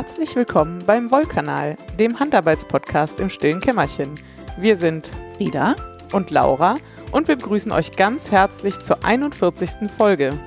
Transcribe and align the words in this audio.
Herzlich 0.00 0.36
willkommen 0.36 0.84
beim 0.86 1.10
Wollkanal, 1.10 1.76
dem 1.98 2.20
Handarbeitspodcast 2.20 3.18
im 3.18 3.28
stillen 3.28 3.60
Kämmerchen. 3.60 4.14
Wir 4.56 4.76
sind 4.76 5.10
Frieda 5.36 5.74
und 6.12 6.30
Laura 6.30 6.76
und 7.10 7.26
wir 7.26 7.34
begrüßen 7.34 7.72
euch 7.72 7.96
ganz 7.96 8.30
herzlich 8.30 8.78
zur 8.78 9.04
41. 9.04 9.90
Folge. 9.96 10.38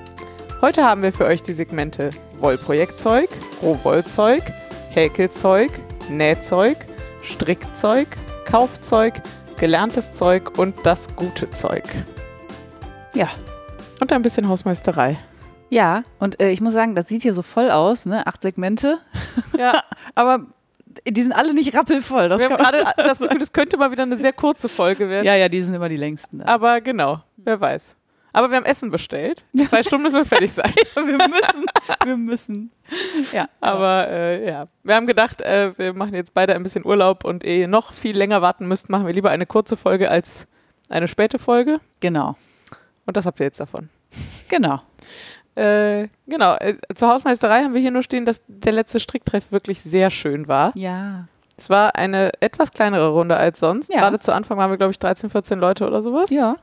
Heute 0.62 0.86
haben 0.86 1.04
wir 1.04 1.12
für 1.12 1.26
euch 1.26 1.44
die 1.44 1.52
Segmente 1.52 2.12
Wollprojektzeug, 2.38 3.28
Rohwollzeug, 3.62 4.42
Häkelzeug, 4.92 5.70
Nähzeug, 6.10 6.78
Strickzeug, 7.22 8.08
Kaufzeug, 8.46 9.16
gelerntes 9.60 10.14
Zeug 10.14 10.58
und 10.58 10.76
das 10.84 11.14
gute 11.18 11.50
Zeug. 11.50 11.84
Ja. 13.16 13.28
Und 14.00 14.14
ein 14.14 14.22
bisschen 14.22 14.48
Hausmeisterei. 14.48 15.18
Ja, 15.72 16.04
und 16.20 16.42
äh, 16.42 16.52
ich 16.52 16.60
muss 16.62 16.74
sagen, 16.74 16.96
das 16.96 17.08
sieht 17.08 17.22
hier 17.22 17.34
so 17.34 17.42
voll 17.42 17.72
aus, 17.72 18.06
ne? 18.06 18.28
Acht 18.28 18.42
Segmente. 18.42 19.00
Ja. 19.58 19.84
Aber 20.16 20.46
die 21.08 21.22
sind 21.24 21.32
alle 21.32 21.54
nicht 21.54 21.74
rappelvoll. 21.76 22.28
Das 22.28 22.42
wir 22.42 22.50
haben 22.50 22.58
gerade 22.58 22.84
das 22.98 23.20
Gefühl, 23.20 23.42
es 23.42 23.54
könnte 23.54 23.78
mal 23.78 23.90
wieder 23.92 24.04
eine 24.04 24.18
sehr 24.18 24.34
kurze 24.34 24.68
Folge 24.68 25.10
werden. 25.10 25.26
ja, 25.26 25.36
ja, 25.36 25.48
die 25.48 25.62
sind 25.62 25.74
immer 25.74 25.88
die 25.88 25.96
längsten. 25.96 26.40
da. 26.40 26.46
Aber 26.46 26.82
genau, 26.82 27.20
wer 27.38 27.60
weiß. 27.62 27.96
Aber 28.34 28.50
wir 28.50 28.58
haben 28.58 28.66
Essen 28.66 28.92
bestellt. 28.92 29.46
Zwei 29.68 29.82
Stunden 29.82 30.04
müssen 30.04 30.18
wir 30.18 30.26
fertig 30.26 30.52
sein. 30.52 30.74
wir 30.94 31.04
müssen, 31.04 31.66
wir 32.06 32.18
müssen. 32.18 32.72
Ja, 33.32 33.48
Aber 33.62 34.08
äh, 34.10 34.46
ja, 34.46 34.68
wir 34.84 34.96
haben 34.96 35.08
gedacht, 35.08 35.42
äh, 35.42 35.78
wir 35.78 35.94
machen 35.94 36.14
jetzt 36.14 36.34
beide 36.34 36.54
ein 36.56 36.64
bisschen 36.64 36.86
Urlaub 36.86 37.24
und 37.26 37.44
ehe 37.46 37.62
ihr 37.62 37.68
noch 37.70 37.94
viel 37.94 38.18
länger 38.18 38.42
warten 38.42 38.68
müsst, 38.68 38.90
machen 38.90 39.06
wir 39.08 39.14
lieber 39.14 39.30
eine 39.30 39.46
kurze 39.46 39.76
Folge 39.78 40.10
als 40.12 40.48
eine 40.90 41.08
späte 41.08 41.40
Folge. 41.40 41.80
genau, 42.02 42.36
Und 43.06 43.16
das 43.18 43.26
habt 43.26 43.40
ihr 43.40 43.46
jetzt 43.46 43.60
davon. 43.62 43.90
genau. 44.50 44.82
Äh, 45.56 46.08
genau, 46.28 46.56
äh, 46.56 46.76
zur 46.96 47.10
Hausmeisterei 47.10 47.64
haben 47.64 47.74
wir 47.74 47.82
hier 47.82 47.92
nur 47.92 48.04
stehen, 48.04 48.26
dass 48.26 48.42
der 48.48 48.72
letzte 48.72 49.00
Stricktreff 49.00 49.52
wirklich 49.52 49.82
sehr 49.82 50.10
schön 50.10 50.48
war. 50.48 50.72
Ja, 50.76 51.26
Es 51.58 51.70
war 51.70 51.96
eine 51.96 52.32
etwas 52.40 52.72
kleinere 52.72 53.10
Runde 53.10 53.36
als 53.36 53.60
sonst. 53.60 53.92
Ja. 53.94 54.00
Gerade 54.00 54.20
zu 54.20 54.34
Anfang 54.34 54.58
waren 54.58 54.72
wir, 54.72 54.78
glaube 54.78 54.92
ich, 54.92 55.00
13, 55.00 55.30
14 55.30 55.60
Leute 55.60 55.86
oder 55.86 56.02
sowas. 56.02 56.30
ja, 56.30 56.56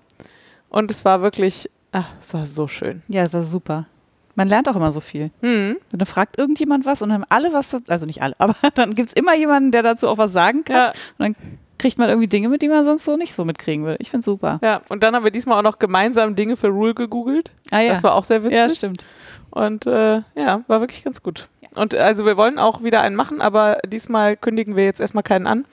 Und 0.70 0.90
es 0.90 1.04
war 1.04 1.20
wirklich, 1.22 1.70
ach, 1.92 2.08
es 2.20 2.32
war 2.34 2.46
so 2.46 2.66
schön. 2.66 3.02
ja, 3.08 3.24
das 3.24 3.34
war 3.34 3.42
super. 3.42 3.86
Man 4.34 4.48
lernt 4.48 4.68
auch 4.68 4.76
immer 4.76 4.92
so 4.92 5.00
viel. 5.00 5.30
Mhm. 5.42 5.78
Und 5.92 6.00
dann 6.00 6.06
fragt 6.06 6.38
irgendjemand 6.38 6.86
was 6.86 7.02
und 7.02 7.08
dann 7.10 7.22
haben 7.22 7.28
alle 7.28 7.52
was, 7.52 7.76
also 7.88 8.06
nicht 8.06 8.22
alle, 8.22 8.34
aber 8.38 8.54
dann 8.74 8.94
gibt 8.94 9.08
es 9.08 9.14
immer 9.14 9.34
jemanden, 9.34 9.72
der 9.72 9.82
dazu 9.82 10.08
auch 10.08 10.16
was 10.18 10.32
sagen 10.32 10.64
kann. 10.64 10.76
Ja, 10.76 10.88
Und 11.18 11.18
dann 11.18 11.36
kriegt 11.78 11.98
man 11.98 12.08
irgendwie 12.08 12.28
Dinge 12.28 12.48
mit, 12.48 12.62
die 12.62 12.68
man 12.68 12.84
sonst 12.84 13.04
so 13.04 13.16
nicht 13.16 13.32
so 13.32 13.44
mitkriegen 13.44 13.84
will. 13.86 13.96
Ich 13.98 14.10
finde 14.10 14.24
super. 14.24 14.58
ja, 14.62 14.82
und 14.88 15.02
dann 15.02 15.14
haben 15.14 15.24
wir 15.24 15.30
diesmal 15.30 15.58
auch 15.58 15.62
noch 15.62 15.78
gemeinsam 15.78 16.36
Dinge 16.36 16.56
für 16.56 16.68
Rule 16.68 16.94
gegoogelt. 16.94 17.50
Ah 17.70 17.80
ja, 17.80 17.92
Das 17.94 18.02
war 18.02 18.14
auch 18.14 18.24
sehr 18.24 18.42
witzig. 18.42 18.56
ja 18.56 18.68
stimmt. 18.74 19.06
Und 19.50 19.86
äh, 19.86 20.22
ja, 20.34 20.62
war 20.66 20.80
wirklich 20.80 21.02
ganz 21.04 21.22
gut. 21.22 21.48
Und 21.74 21.94
also 21.94 22.26
wir 22.26 22.36
wollen 22.36 22.58
auch 22.58 22.82
wieder 22.82 23.00
einen 23.02 23.16
machen, 23.16 23.40
aber 23.40 23.78
diesmal 23.86 24.36
kündigen 24.36 24.76
wir 24.76 24.84
jetzt 24.84 25.00
erstmal 25.00 25.22
keinen 25.22 25.46
an, 25.46 25.64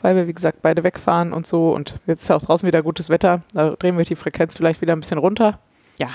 weil 0.00 0.14
wir, 0.16 0.26
wie 0.28 0.32
gesagt, 0.32 0.62
beide 0.62 0.82
wegfahren 0.84 1.32
und 1.32 1.46
so. 1.46 1.70
Und 1.72 1.94
jetzt 2.06 2.22
ist 2.22 2.28
ja 2.28 2.36
auch 2.36 2.42
draußen 2.42 2.66
wieder 2.66 2.82
gutes 2.82 3.08
Wetter. 3.08 3.42
Da 3.54 3.70
drehen 3.70 3.98
wir 3.98 4.04
die 4.04 4.16
Frequenz 4.16 4.56
vielleicht 4.56 4.80
wieder 4.80 4.94
ein 4.94 5.00
bisschen 5.00 5.18
runter. 5.18 5.58
Ja. 5.98 6.08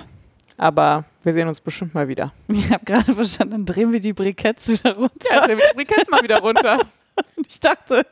Aber 0.59 1.05
wir 1.23 1.33
sehen 1.33 1.47
uns 1.47 1.61
bestimmt 1.61 1.93
mal 1.93 2.07
wieder. 2.07 2.33
Ich 2.47 2.71
habe 2.71 2.83
gerade 2.83 3.13
verstanden, 3.13 3.51
dann 3.51 3.65
drehen 3.65 3.91
wir 3.91 3.99
die 3.99 4.13
Briketts 4.13 4.69
wieder 4.69 4.95
runter. 4.95 5.29
Ja, 5.31 5.45
drehen 5.45 5.59
wir 5.59 5.65
die 5.67 5.85
Frequenz 5.85 6.09
mal 6.09 6.23
wieder 6.23 6.39
runter. 6.39 6.79
Ich 7.49 7.59
dachte, 7.59 8.05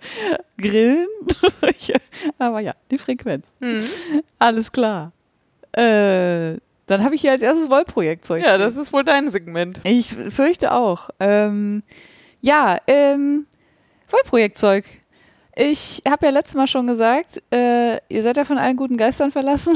grillen? 0.58 1.08
Aber 2.38 2.62
ja, 2.62 2.74
die 2.90 2.98
Frequenz. 2.98 3.46
Mhm. 3.60 3.84
Alles 4.40 4.72
klar. 4.72 5.12
Äh, 5.74 6.58
dann 6.88 7.04
habe 7.04 7.16
ich 7.16 7.22
hier 7.22 7.32
als 7.32 7.42
erstes 7.42 7.70
Wollprojektzeug. 7.70 8.44
Ja, 8.44 8.58
das 8.58 8.78
ist 8.78 8.94
wohl 8.94 9.04
dein 9.04 9.28
Segment. 9.30 9.82
Ich 9.84 10.14
fürchte 10.14 10.72
auch. 10.72 11.10
Ähm, 11.20 11.84
ja, 12.42 12.78
ähm, 12.88 13.46
Wollprojektzeug. 14.10 14.86
Ich 15.58 16.02
habe 16.06 16.26
ja 16.26 16.34
letztes 16.34 16.56
Mal 16.56 16.68
schon 16.68 16.86
gesagt, 16.86 17.42
äh, 17.50 17.96
ihr 18.10 18.24
seid 18.24 18.36
ja 18.36 18.44
von 18.44 18.58
allen 18.58 18.76
guten 18.76 18.98
Geistern 18.98 19.32
verlassen. 19.32 19.74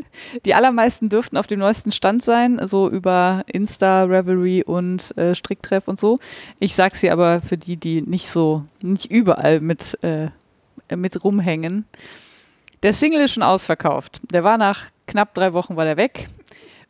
Die 0.44 0.54
allermeisten 0.54 1.08
dürften 1.08 1.38
auf 1.38 1.46
dem 1.46 1.58
neuesten 1.58 1.90
Stand 1.90 2.22
sein, 2.22 2.60
so 2.66 2.90
über 2.90 3.42
Insta, 3.46 4.04
Revelry 4.04 4.62
und 4.62 5.16
äh, 5.16 5.34
Stricktreff 5.34 5.88
und 5.88 5.98
so. 5.98 6.18
Ich 6.58 6.74
sag's 6.74 7.00
hier 7.00 7.14
aber 7.14 7.40
für 7.40 7.56
die, 7.56 7.78
die 7.78 8.02
nicht 8.02 8.28
so, 8.28 8.64
nicht 8.82 9.10
überall 9.10 9.60
mit, 9.60 9.98
äh, 10.02 10.28
mit 10.94 11.24
rumhängen. 11.24 11.86
Der 12.82 12.92
Single 12.92 13.22
ist 13.22 13.32
schon 13.32 13.42
ausverkauft. 13.42 14.20
Der 14.30 14.44
war 14.44 14.58
nach 14.58 14.90
knapp 15.06 15.32
drei 15.32 15.54
Wochen 15.54 15.76
war 15.76 15.86
der 15.86 15.96
weg, 15.96 16.28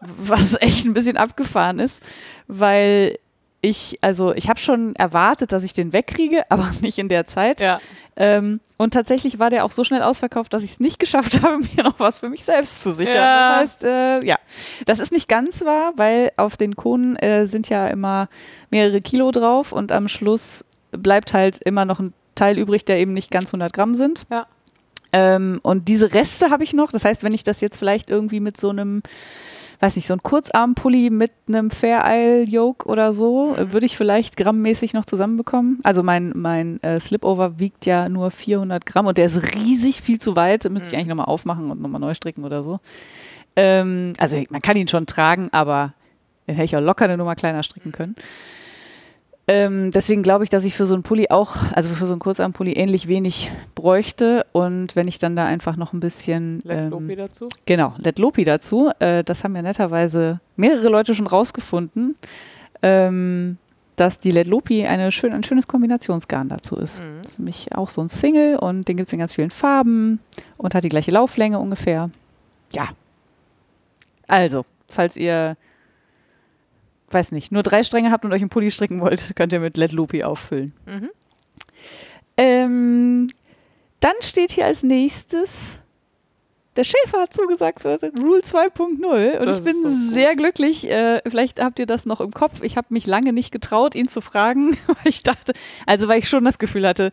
was 0.01 0.61
echt 0.61 0.85
ein 0.85 0.95
bisschen 0.95 1.17
abgefahren 1.17 1.79
ist, 1.79 2.03
weil 2.49 3.19
ich, 3.63 3.99
also 4.03 4.35
ich 4.35 4.49
habe 4.49 4.59
schon 4.59 4.95
erwartet, 4.97 5.53
dass 5.53 5.63
ich 5.63 5.73
den 5.73 5.93
wegkriege, 5.93 6.43
aber 6.51 6.71
nicht 6.83 6.99
in 6.99 7.09
der 7.09 7.27
Zeit. 7.27 7.63
Ja. 7.63 7.81
Ähm, 8.15 8.61
und 8.77 8.93
tatsächlich 8.93 9.39
war 9.39 9.49
der 9.49 9.65
auch 9.65 9.71
so 9.71 9.85
schnell 9.85 10.03
ausverkauft, 10.03 10.53
dass 10.53 10.63
ich 10.63 10.73
es 10.73 10.81
nicht 10.81 10.99
geschafft 10.99 11.41
habe, 11.43 11.63
mir 11.75 11.85
noch 11.85 11.99
was 11.99 12.19
für 12.19 12.29
mich 12.29 12.45
selbst 12.45 12.83
zu 12.83 12.93
sichern. 12.93 13.15
Ja. 13.15 13.61
Das 13.63 13.71
heißt, 13.71 13.85
äh, 13.85 14.27
ja, 14.27 14.37
das 14.85 14.99
ist 14.99 15.13
nicht 15.13 15.29
ganz 15.29 15.65
wahr, 15.65 15.93
weil 15.97 16.33
auf 16.37 16.59
den 16.59 16.77
Konen 16.77 17.17
äh, 17.17 17.47
sind 17.47 17.69
ja 17.71 17.87
immer 17.87 18.29
mehrere 18.71 19.01
Kilo 19.01 19.31
drauf 19.31 19.73
und 19.73 19.93
am 19.93 20.09
Schluss 20.09 20.65
bleibt 20.91 21.33
halt 21.33 21.63
immer 21.65 21.85
noch 21.85 22.01
ein 22.01 22.13
Teil 22.35 22.59
übrig, 22.59 22.85
der 22.85 22.99
eben 22.99 23.15
nicht 23.15 23.31
ganz 23.31 23.51
100 23.51 23.73
Gramm 23.73 23.95
sind. 23.95 24.25
Ja. 24.31 24.47
Ähm, 25.13 25.61
und 25.63 25.89
diese 25.89 26.15
Reste 26.15 26.51
habe 26.51 26.65
ich 26.65 26.73
noch. 26.73 26.91
Das 26.91 27.05
heißt, 27.05 27.23
wenn 27.23 27.35
ich 27.35 27.45
das 27.45 27.61
jetzt 27.61 27.77
vielleicht 27.77 28.11
irgendwie 28.11 28.41
mit 28.41 28.59
so 28.59 28.71
einem, 28.71 29.03
weiß 29.83 29.97
nicht, 29.97 30.07
so 30.07 30.15
ein 30.15 30.23
Kurzarmpulli 30.23 31.11
mit 31.11 31.33
einem 31.49 31.69
Fair 31.69 32.05
Isle 32.07 32.45
Yoke 32.45 32.87
oder 32.87 33.13
so, 33.13 33.57
äh, 33.57 33.73
würde 33.73 33.85
ich 33.85 33.97
vielleicht 33.97 34.37
grammmäßig 34.37 34.95
noch 34.95 35.05
zusammenbekommen. 35.05 35.81
Also 35.83 36.05
mein, 36.05 36.33
mein 36.37 36.81
äh, 36.85 37.01
Slipover 37.01 37.59
wiegt 37.59 37.85
ja 37.85 38.09
nur 38.09 38.31
400 38.31 38.87
Gramm 38.87 39.07
und 39.07 39.19
der 39.19 39.27
ist 39.27 39.57
riesig, 39.57 40.01
viel 40.01 40.21
zu 40.21 40.37
weit. 40.37 40.71
Müsste 40.71 40.89
ich 40.89 40.95
eigentlich 40.95 41.09
nochmal 41.09 41.27
aufmachen 41.27 41.69
und 41.73 41.83
nochmal 41.83 42.01
neu 42.01 42.15
stricken 42.15 42.45
oder 42.45 42.63
so. 42.63 42.79
Ähm, 43.57 44.13
also 44.19 44.41
man 44.51 44.63
kann 44.63 44.77
ihn 44.77 44.87
schon 44.87 45.07
tragen, 45.07 45.49
aber 45.51 45.95
den 46.47 46.55
hätte 46.55 46.65
ich 46.65 46.77
auch 46.77 46.81
locker 46.81 47.07
eine 47.07 47.17
Nummer 47.17 47.35
kleiner 47.35 47.65
stricken 47.65 47.91
können. 47.91 48.15
Ähm, 49.49 49.91
deswegen 49.91 50.23
glaube 50.23 50.45
ich, 50.45 50.51
dass 50.51 50.65
ich 50.65 50.75
für 50.75 50.87
so 50.87 50.95
einen 50.95 51.03
Pulli 51.03 51.29
auch, 51.31 51.57
also 51.73 51.93
für 51.95 52.07
so 52.07 52.15
einen 52.15 52.21
Kurzarmpulli 52.21 52.75
ähnlich 52.75 53.09
wenig 53.09 53.51
bräuchte. 53.75 54.47
Und 54.53 54.95
wenn 54.95 55.09
ich 55.09 55.19
dann 55.19 55.35
da 55.35 55.45
einfach 55.45 55.77
noch 55.77 55.93
ein 55.93 56.01
bisschen 56.01 56.61
Let 56.61 56.79
ähm, 56.79 56.91
Lopi 56.91 57.17
dazu. 57.17 57.49
Genau, 57.67 57.95
Let 57.99 58.19
Lopi 58.19 58.45
dazu. 58.45 58.91
Äh, 59.01 59.25
das 59.25 59.43
haben 59.43 59.57
ja 59.57 59.63
netterweise 59.63 60.41
mehrere 60.57 60.89
Leute 60.89 61.15
schon 61.15 61.27
rausgefunden, 61.27 62.17
ähm, 62.83 63.59
dass 63.97 64.21
die 64.21 64.31
Let 64.31 64.47
Lopi 64.47 64.87
eine 64.87 65.11
schön, 65.11 65.33
ein 65.33 65.43
schönes 65.43 65.67
Kombinationsgarn 65.67 66.49
dazu 66.49 66.77
ist. 66.77 67.03
Mhm. 67.03 67.23
Das 67.23 67.33
ist 67.33 67.39
nämlich 67.41 67.75
auch 67.75 67.89
so 67.89 68.01
ein 68.01 68.09
Single 68.09 68.57
und 68.57 68.87
den 68.87 68.97
gibt 68.97 69.09
es 69.09 69.13
in 69.13 69.19
ganz 69.19 69.33
vielen 69.33 69.51
Farben 69.51 70.21
und 70.57 70.75
hat 70.75 70.85
die 70.85 70.89
gleiche 70.89 71.11
Lauflänge 71.11 71.59
ungefähr. 71.59 72.11
Ja. 72.73 72.91
Also, 74.29 74.65
falls 74.89 75.17
ihr, 75.17 75.57
weiß 77.13 77.33
nicht, 77.33 77.53
nur 77.53 77.63
drei 77.63 77.83
Stränge 77.83 78.11
habt 78.11 78.25
und 78.25 78.33
euch 78.33 78.41
einen 78.43 78.51
Pulli 78.51 78.71
stricken 78.71 79.01
wollt, 79.01 79.33
könnt 79.37 79.53
ihr 79.53 79.61
mit 79.61 79.77
Let 79.77 79.93
Lopi 79.93 80.25
auffüllen. 80.25 80.73
Mhm. 80.87 81.11
Ähm, 82.37 83.29
dann 84.01 84.15
steht 84.21 84.53
hier 84.53 84.67
als 84.67 84.83
nächstes, 84.83 85.81
der 86.77 86.85
Schäfer 86.85 87.21
hat 87.21 87.35
zugesagt 87.35 87.81
für 87.81 87.99
Rule 88.19 88.41
2.0 88.41 89.39
und 89.39 89.47
Das 89.47 89.59
ich 89.59 89.65
bin 89.65 89.75
so 89.83 89.91
sehr 89.91 90.35
glücklich. 90.35 90.89
Äh, 90.91 91.21
vielleicht 91.27 91.61
habt 91.63 91.79
ihr 91.79 91.87
das 91.87 92.07
noch 92.07 92.21
im 92.21 92.31
Kopf. 92.33 92.63
Ich 92.63 92.77
habe 92.77 92.87
mich 92.91 93.07
lange 93.07 93.33
nicht 93.33 93.53
getraut, 93.53 93.95
ihn 93.95 94.09
zu 94.09 94.21
fragen, 94.23 94.77
weil 94.87 94.97
ich 95.05 95.23
dachte, 95.23 95.53
also 95.87 96.09
weil 96.09 96.19
ich 96.19 96.29
schon 96.29 96.45
das 96.45 96.59
Gefühl 96.59 96.87
hatte, 96.89 97.13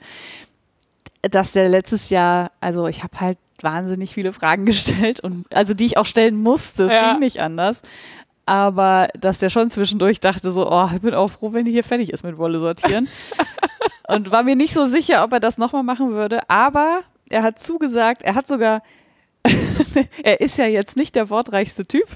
dass 1.21 1.51
der 1.51 1.67
letztes 1.67 2.09
Jahr, 2.09 2.51
also 2.61 2.87
ich 2.87 3.03
habe 3.03 3.19
halt 3.19 3.37
wahnsinnig 3.61 4.13
viele 4.13 4.31
Fragen 4.31 4.65
gestellt 4.65 5.21
und 5.21 5.53
also 5.53 5.73
die 5.73 5.85
ich 5.85 5.97
auch 5.97 6.05
stellen 6.05 6.37
musste, 6.41 6.85
es 6.85 6.93
Ja. 6.93 7.11
ging 7.11 7.19
nicht 7.19 7.41
anders. 7.41 7.81
Aber 8.49 9.09
dass 9.13 9.37
der 9.37 9.51
schon 9.51 9.69
zwischendurch 9.69 10.21
dachte 10.21 10.51
so, 10.51 10.71
oh, 10.71 10.89
ich 10.91 11.01
bin 11.01 11.13
auch 11.13 11.27
froh, 11.27 11.53
wenn 11.53 11.65
die 11.65 11.71
hier 11.71 11.83
fertig 11.83 12.09
ist 12.11 12.23
mit 12.23 12.39
Wolle 12.39 12.59
sortieren. 12.59 13.07
und 14.07 14.31
war 14.31 14.41
mir 14.41 14.55
nicht 14.55 14.73
so 14.73 14.87
sicher, 14.87 15.23
ob 15.23 15.33
er 15.33 15.39
das 15.39 15.59
nochmal 15.59 15.83
machen 15.83 16.13
würde. 16.13 16.49
Aber 16.49 17.01
er 17.29 17.43
hat 17.43 17.59
zugesagt, 17.59 18.23
er 18.23 18.33
hat 18.33 18.47
sogar, 18.47 18.81
er 20.23 20.41
ist 20.41 20.57
ja 20.57 20.65
jetzt 20.65 20.97
nicht 20.97 21.15
der 21.15 21.29
wortreichste 21.29 21.83
Typ. 21.83 22.07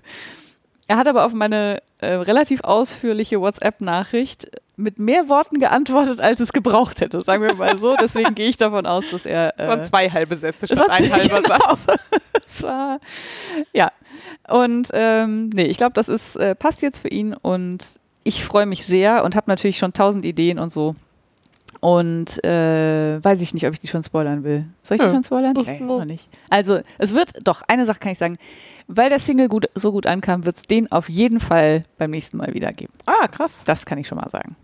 Er 0.88 0.98
hat 0.98 1.08
aber 1.08 1.24
auf 1.24 1.34
meine 1.34 1.84
äh, 2.00 2.08
relativ 2.16 2.62
ausführliche 2.64 3.40
WhatsApp-Nachricht 3.40 4.50
mit 4.76 5.00
mehr 5.00 5.30
Worten 5.30 5.60
geantwortet, 5.60 6.20
als 6.20 6.40
es 6.40 6.52
gebraucht 6.52 7.02
hätte, 7.02 7.22
sagen 7.22 7.44
wir 7.44 7.56
mal 7.56 7.78
so. 7.78 7.96
Deswegen 7.96 8.34
gehe 8.36 8.48
ich 8.48 8.58
davon 8.58 8.86
aus, 8.86 9.04
dass 9.12 9.26
er. 9.26 9.54
Das 9.56 9.68
waren 9.68 9.80
Äh, 9.80 9.84
zwei 9.84 10.10
halbe 10.10 10.36
Sätze 10.36 10.68
statt 10.68 10.90
ein 10.90 11.12
halber 11.12 11.42
genau. 11.42 11.76
Satz. 11.76 11.88
es 12.48 12.64
war, 12.64 13.00
ja. 13.72 13.92
Und 14.48 14.90
ähm, 14.94 15.50
nee, 15.50 15.66
ich 15.66 15.78
glaube, 15.78 15.94
das 15.94 16.10
ist, 16.10 16.36
äh, 16.36 16.56
passt 16.56 16.82
jetzt 16.82 17.00
für 17.00 17.10
ihn 17.10 17.34
und 17.34 18.00
ich 18.24 18.44
freue 18.44 18.66
mich 18.66 18.86
sehr 18.86 19.24
und 19.24 19.36
habe 19.36 19.50
natürlich 19.50 19.78
schon 19.78 19.94
tausend 19.94 20.26
Ideen 20.26 20.60
und 20.60 20.72
so. 20.72 20.96
Und 21.82 22.42
äh, 22.46 23.22
weiß 23.22 23.42
ich 23.42 23.54
nicht, 23.54 23.68
ob 23.68 23.74
ich 23.74 23.80
die 23.80 23.88
schon 23.88 24.04
spoilern 24.04 24.44
will. 24.44 24.66
Soll 24.84 24.96
ich 24.96 25.02
die 25.02 25.08
Nö, 25.08 25.14
schon 25.14 25.24
spoilern? 25.24 25.54
Nee, 25.66 25.80
noch 25.82 26.06
nicht. 26.06 26.30
Also, 26.50 26.80
es 26.98 27.14
wird, 27.14 27.32
doch, 27.44 27.62
eine 27.68 27.86
Sache 27.86 28.00
kann 28.00 28.14
ich 28.14 28.18
sagen. 28.18 28.38
Weil 28.88 29.10
der 29.10 29.20
Single 29.20 29.50
gut, 29.50 29.68
so 29.76 29.92
gut 29.92 30.08
ankam, 30.08 30.46
wird 30.46 30.58
es 30.58 30.64
den 30.64 30.92
auf 30.92 31.10
jeden 31.10 31.40
Fall 31.40 31.82
beim 31.98 32.12
nächsten 32.12 32.38
Mal 32.38 32.54
wieder 32.54 32.72
geben. 32.72 32.94
Ah, 33.06 33.28
krass. 33.28 33.64
Das 33.66 33.86
kann 33.86 33.98
ich 33.98 34.08
schon 34.08 34.18
mal 34.18 34.30
sagen. 34.30 34.56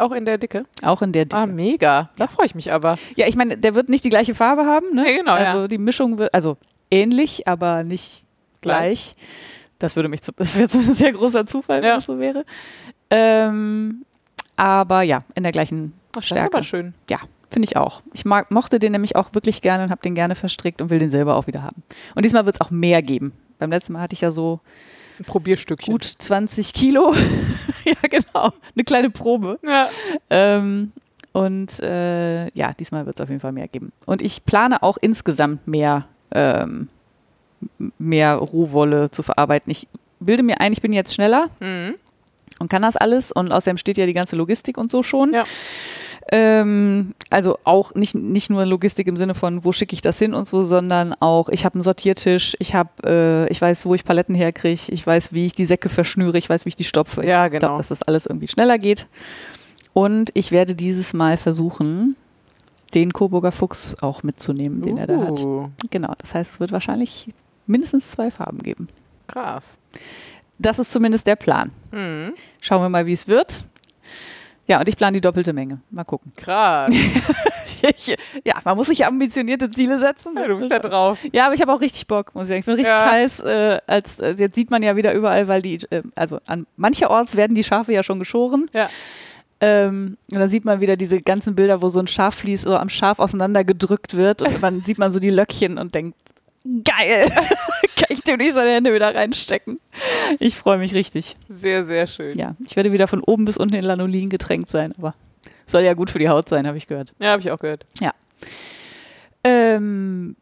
Auch 0.00 0.12
in 0.12 0.24
der 0.24 0.38
Dicke? 0.38 0.64
Auch 0.82 1.02
in 1.02 1.12
der 1.12 1.24
Dicke. 1.26 1.36
Ah, 1.36 1.46
mega. 1.46 2.10
Da 2.16 2.26
freue 2.26 2.46
ich 2.46 2.54
mich 2.54 2.72
aber. 2.72 2.96
Ja, 3.16 3.26
ich 3.26 3.36
meine, 3.36 3.56
der 3.58 3.74
wird 3.74 3.88
nicht 3.88 4.04
die 4.04 4.08
gleiche 4.10 4.34
Farbe 4.34 4.64
haben, 4.66 4.94
ne? 4.94 5.02
Nee, 5.04 5.16
genau, 5.18 5.32
Also 5.32 5.58
ja. 5.62 5.68
die 5.68 5.78
Mischung 5.78 6.18
wird, 6.18 6.32
also 6.34 6.56
ähnlich, 6.90 7.46
aber 7.46 7.84
nicht 7.84 8.24
gleich. 8.62 9.14
Das 9.78 9.96
würde 9.96 10.08
mich, 10.08 10.22
zu, 10.22 10.32
das 10.36 10.56
wäre 10.58 10.68
zumindest 10.68 10.92
ein 10.98 11.04
sehr 11.04 11.12
großer 11.12 11.46
Zufall, 11.46 11.82
wenn 11.82 11.88
Ja. 11.88 11.94
das 11.96 12.04
so 12.06 12.18
wäre. 12.18 12.44
Ähm, 13.10 14.04
aber 14.56 15.02
ja, 15.02 15.18
in 15.34 15.42
der 15.42 15.52
gleichen 15.52 15.92
Ach, 16.10 16.14
das 16.16 16.24
ist 16.24 16.28
Stärke. 16.30 16.56
aber 16.56 16.62
schön. 16.64 16.94
Ja, 17.08 17.18
finde 17.50 17.66
ich 17.66 17.76
auch. 17.76 18.02
Ich 18.12 18.24
mag, 18.24 18.50
mochte 18.50 18.78
den 18.78 18.92
nämlich 18.92 19.16
auch 19.16 19.34
wirklich 19.34 19.62
gerne 19.62 19.84
und 19.84 19.90
habe 19.90 20.02
den 20.02 20.14
gerne 20.14 20.34
verstrickt 20.34 20.80
und 20.80 20.90
will 20.90 20.98
den 20.98 21.10
selber 21.10 21.36
auch 21.36 21.46
wieder 21.46 21.62
haben. 21.62 21.82
Und 22.14 22.24
diesmal 22.24 22.46
wird 22.46 22.56
es 22.56 22.60
auch 22.60 22.70
mehr 22.70 23.02
geben. 23.02 23.32
Beim 23.58 23.70
letzten 23.70 23.92
Mal 23.94 24.00
hatte 24.02 24.14
ich 24.14 24.20
ja 24.22 24.30
so 24.30 24.60
Ein 25.20 25.24
Probierstückchen. 25.24 25.92
gut 25.92 26.04
20 26.04 26.72
Kilo. 26.74 27.14
ja, 27.84 27.94
genau. 28.08 28.52
Eine 28.74 28.84
kleine 28.84 29.10
Probe. 29.10 29.58
Ja. 29.62 29.86
Ähm, 30.30 30.92
und 31.32 31.78
äh, 31.80 32.50
ja, 32.56 32.72
diesmal 32.72 33.06
wird 33.06 33.16
es 33.16 33.22
auf 33.22 33.28
jeden 33.28 33.40
Fall 33.40 33.52
mehr 33.52 33.68
geben. 33.68 33.92
Und 34.06 34.22
ich 34.22 34.44
plane 34.44 34.82
auch 34.82 34.96
insgesamt 35.00 35.68
mehr, 35.68 36.06
ähm, 36.34 36.88
mehr 37.98 38.34
Rohwolle 38.36 39.10
zu 39.10 39.22
verarbeiten. 39.22 39.70
Ich 39.70 39.86
bilde 40.18 40.42
mir 40.42 40.60
ein, 40.60 40.72
ich 40.72 40.80
bin 40.80 40.92
jetzt 40.92 41.14
schneller 41.14 41.50
Mhm. 41.60 41.94
und 42.58 42.68
kann 42.70 42.82
das 42.82 42.96
alles. 42.96 43.30
Und 43.30 43.52
außerdem 43.52 43.76
steht 43.76 43.96
ja 43.98 44.06
die 44.06 44.12
ganze 44.14 44.36
Logistik 44.36 44.76
und 44.78 44.90
so 44.90 45.02
schon. 45.02 45.32
Ja. 45.32 45.44
Ähm, 46.32 47.14
also 47.28 47.58
auch 47.64 47.94
nicht, 47.94 48.14
nicht 48.14 48.50
nur 48.50 48.64
Logistik 48.64 49.08
im 49.08 49.16
Sinne 49.16 49.34
von, 49.34 49.64
wo 49.64 49.72
schicke 49.72 49.94
ich 49.94 50.00
das 50.00 50.18
hin 50.18 50.32
und 50.32 50.46
so, 50.46 50.62
sondern 50.62 51.12
auch, 51.18 51.48
ich 51.48 51.64
habe 51.64 51.74
einen 51.74 51.82
Sortiertisch, 51.82 52.54
ich 52.60 52.74
habe, 52.74 52.90
äh, 53.04 53.50
ich 53.50 53.60
weiß, 53.60 53.84
wo 53.86 53.94
ich 53.94 54.04
Paletten 54.04 54.34
herkriege, 54.36 54.92
ich 54.92 55.04
weiß, 55.06 55.32
wie 55.32 55.46
ich 55.46 55.54
die 55.54 55.64
Säcke 55.64 55.88
verschnüre, 55.88 56.38
ich 56.38 56.48
weiß, 56.48 56.66
wie 56.66 56.68
ich 56.68 56.76
die 56.76 56.84
stopfe. 56.84 57.26
Ja, 57.26 57.46
Ich 57.46 57.52
genau. 57.52 57.60
glaube, 57.60 57.76
dass 57.78 57.88
das 57.88 58.02
alles 58.04 58.26
irgendwie 58.26 58.46
schneller 58.48 58.78
geht. 58.78 59.06
Und 59.92 60.30
ich 60.34 60.52
werde 60.52 60.76
dieses 60.76 61.12
Mal 61.14 61.36
versuchen, 61.36 62.14
den 62.94 63.12
Coburger 63.12 63.50
Fuchs 63.52 63.96
auch 64.00 64.22
mitzunehmen, 64.22 64.82
den 64.82 64.98
er 64.98 65.06
da 65.08 65.18
hat. 65.18 65.40
Uh, 65.44 65.68
Genau, 65.90 66.12
das 66.18 66.34
heißt, 66.34 66.52
es 66.54 66.60
wird 66.60 66.70
wahrscheinlich 66.72 67.28
mindestens 67.66 68.08
zwei 68.10 68.30
Farben 68.30 68.58
geben. 68.58 68.88
krass. 69.26 69.78
Das 70.62 70.78
ist 70.78 70.92
zumindest 70.92 71.26
der 71.26 71.36
Plan. 71.36 71.70
Mhm. 71.90 72.34
Schauen 72.60 72.82
wir 72.82 72.90
mal, 72.90 73.06
wie 73.06 73.14
es 73.14 73.26
wird. 73.26 73.64
Ja, 74.70 74.78
und 74.78 74.88
ich 74.88 74.96
plane 74.96 75.16
die 75.16 75.20
doppelte 75.20 75.52
Menge. 75.52 75.80
Mal 75.90 76.04
gucken. 76.04 76.30
Krass. 76.36 76.92
ja, 78.44 78.54
man 78.64 78.76
muss 78.76 78.86
sich 78.86 79.04
ambitionierte 79.04 79.68
Ziele 79.68 79.98
setzen. 79.98 80.34
Ja, 80.36 80.46
du 80.46 80.58
bist 80.58 80.70
ja 80.70 80.78
drauf. 80.78 81.18
Ja, 81.32 81.46
aber 81.46 81.54
ich 81.54 81.60
habe 81.60 81.72
auch 81.72 81.80
richtig 81.80 82.06
Bock, 82.06 82.32
muss 82.36 82.44
ich 82.44 82.48
sagen. 82.50 82.60
Ich 82.60 82.66
bin 82.66 82.74
richtig 82.76 82.94
Ja. 82.94 83.10
heiß. 83.10 83.40
Äh, 83.40 83.80
als, 83.88 84.20
äh, 84.20 84.34
jetzt 84.38 84.54
sieht 84.54 84.70
man 84.70 84.84
ja 84.84 84.94
wieder 84.94 85.12
überall, 85.12 85.48
weil 85.48 85.60
die, 85.60 85.80
äh, 85.90 86.02
also 86.14 86.38
an 86.46 86.68
mancherorts 86.76 87.34
werden 87.34 87.56
die 87.56 87.64
Schafe 87.64 87.92
ja 87.92 88.04
schon 88.04 88.20
geschoren. 88.20 88.70
Ja. 88.72 88.88
Ähm, 89.60 90.16
und 90.32 90.38
dann 90.38 90.48
sieht 90.48 90.64
man 90.64 90.78
wieder 90.80 90.96
diese 90.96 91.20
ganzen 91.20 91.56
Bilder, 91.56 91.82
wo 91.82 91.88
so 91.88 91.98
ein 91.98 92.06
Schafvlies 92.06 92.62
so 92.62 92.76
am 92.76 92.90
Schaf 92.90 93.18
auseinandergedrückt 93.18 94.16
wird 94.16 94.40
und 94.40 94.62
dann 94.62 94.84
sieht 94.84 94.98
man 94.98 95.10
so 95.10 95.18
die 95.18 95.30
Löckchen 95.30 95.78
und 95.78 95.96
denkt, 95.96 96.16
geil, 96.64 97.28
kann 97.96 98.08
ich 98.08 98.22
demnächst 98.22 98.56
meine 98.56 98.70
Hände 98.70 98.92
wieder 98.94 99.14
reinstecken. 99.14 99.80
Ich 100.38 100.56
freue 100.56 100.78
mich 100.78 100.94
richtig. 100.94 101.36
Sehr, 101.48 101.84
sehr 101.84 102.06
schön. 102.06 102.36
Ja, 102.38 102.54
ich 102.66 102.76
werde 102.76 102.92
wieder 102.92 103.08
von 103.08 103.22
oben 103.22 103.44
bis 103.44 103.56
unten 103.56 103.74
in 103.74 103.84
Lanolin 103.84 104.28
getränkt 104.28 104.70
sein, 104.70 104.92
aber 104.98 105.14
soll 105.66 105.82
ja 105.82 105.94
gut 105.94 106.10
für 106.10 106.18
die 106.18 106.28
Haut 106.28 106.48
sein, 106.48 106.66
habe 106.66 106.76
ich 106.76 106.86
gehört. 106.86 107.12
Ja, 107.18 107.32
habe 107.32 107.40
ich 107.40 107.50
auch 107.50 107.58
gehört. 107.58 107.86
Ähm, 109.42 110.36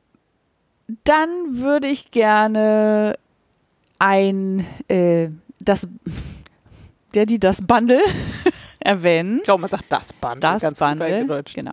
dann 1.05 1.29
würde 1.51 1.89
ich 1.89 2.11
gerne 2.11 3.15
ein, 3.99 4.67
äh, 4.89 5.29
das, 5.61 5.87
der, 7.15 7.27
die 7.27 7.39
das 7.39 7.63
Bundle 7.67 8.01
erwähnen. 8.81 9.39
Ich 9.39 9.45
glaube, 9.45 9.61
man 9.61 9.71
sagt 9.71 9.85
das 9.89 10.13
Bundle. 10.13 10.41
Das 10.41 10.63
ganz 10.63 10.79
Bundle, 10.79 11.45
genau. 11.55 11.73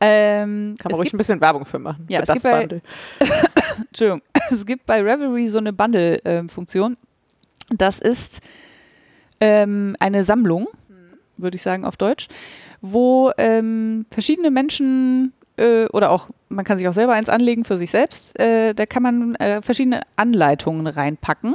Ähm, 0.00 0.74
Kann 0.78 0.90
man 0.92 0.96
ruhig 0.96 1.06
gibt, 1.10 1.14
ein 1.14 1.18
bisschen 1.18 1.40
Werbung 1.40 1.64
für 1.66 1.78
machen. 1.78 2.06
Ja, 2.08 2.18
für 2.18 2.22
es 2.22 2.26
das 2.28 2.34
gibt 2.34 2.42
bei- 2.44 2.60
Bundle. 2.60 2.82
Entschuldigung, 3.88 4.22
es 4.50 4.64
gibt 4.66 4.86
bei 4.86 5.02
Revelry 5.02 5.46
so 5.48 5.58
eine 5.58 5.72
Bundle-Funktion. 5.72 6.96
das 7.70 7.98
ist 7.98 8.40
ähm, 9.40 9.96
eine 10.00 10.24
Sammlung, 10.24 10.68
würde 11.36 11.56
ich 11.56 11.62
sagen 11.62 11.84
auf 11.84 11.96
Deutsch, 11.96 12.28
wo 12.80 13.30
ähm, 13.38 14.06
verschiedene 14.10 14.50
Menschen 14.50 15.32
äh, 15.56 15.86
oder 15.86 16.10
auch, 16.10 16.28
man 16.48 16.64
kann 16.64 16.78
sich 16.78 16.88
auch 16.88 16.92
selber 16.92 17.12
eins 17.14 17.28
anlegen 17.28 17.64
für 17.64 17.76
sich 17.78 17.90
selbst, 17.90 18.38
äh, 18.38 18.74
da 18.74 18.86
kann 18.86 19.02
man 19.02 19.34
äh, 19.36 19.60
verschiedene 19.62 20.00
Anleitungen 20.16 20.86
reinpacken 20.86 21.54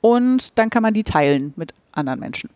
und 0.00 0.58
dann 0.58 0.70
kann 0.70 0.82
man 0.82 0.94
die 0.94 1.04
teilen 1.04 1.52
mit 1.56 1.72
anderen 1.92 2.20
Menschen. 2.20 2.50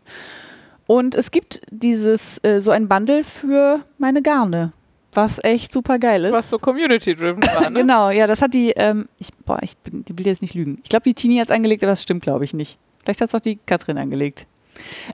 Und 0.86 1.14
es 1.14 1.30
gibt 1.30 1.60
dieses, 1.70 2.42
äh, 2.44 2.60
so 2.60 2.70
ein 2.70 2.88
Bundle 2.88 3.24
für 3.24 3.80
meine 3.98 4.20
Garne, 4.22 4.72
was 5.12 5.42
echt 5.44 5.72
super 5.72 5.98
geil 5.98 6.24
ist. 6.24 6.32
Was 6.32 6.50
so 6.50 6.58
community-driven 6.58 7.42
war, 7.42 7.70
ne? 7.70 7.80
Genau, 7.80 8.10
ja, 8.10 8.26
das 8.26 8.42
hat 8.42 8.54
die, 8.54 8.70
ähm, 8.70 9.08
ich, 9.18 9.28
boah, 9.44 9.58
ich, 9.62 9.76
bin, 9.78 10.04
die 10.04 10.18
will 10.18 10.26
jetzt 10.26 10.42
nicht 10.42 10.54
lügen. 10.54 10.78
Ich 10.82 10.90
glaube, 10.90 11.04
die 11.04 11.14
Tini 11.14 11.36
hat 11.36 11.46
es 11.46 11.50
angelegt, 11.50 11.82
aber 11.82 11.92
das 11.92 12.02
stimmt, 12.02 12.22
glaube 12.22 12.44
ich, 12.44 12.54
nicht. 12.54 12.78
Vielleicht 13.02 13.20
hat 13.20 13.28
es 13.28 13.34
auch 13.34 13.40
die 13.40 13.56
Katrin 13.66 13.98
angelegt. 13.98 14.46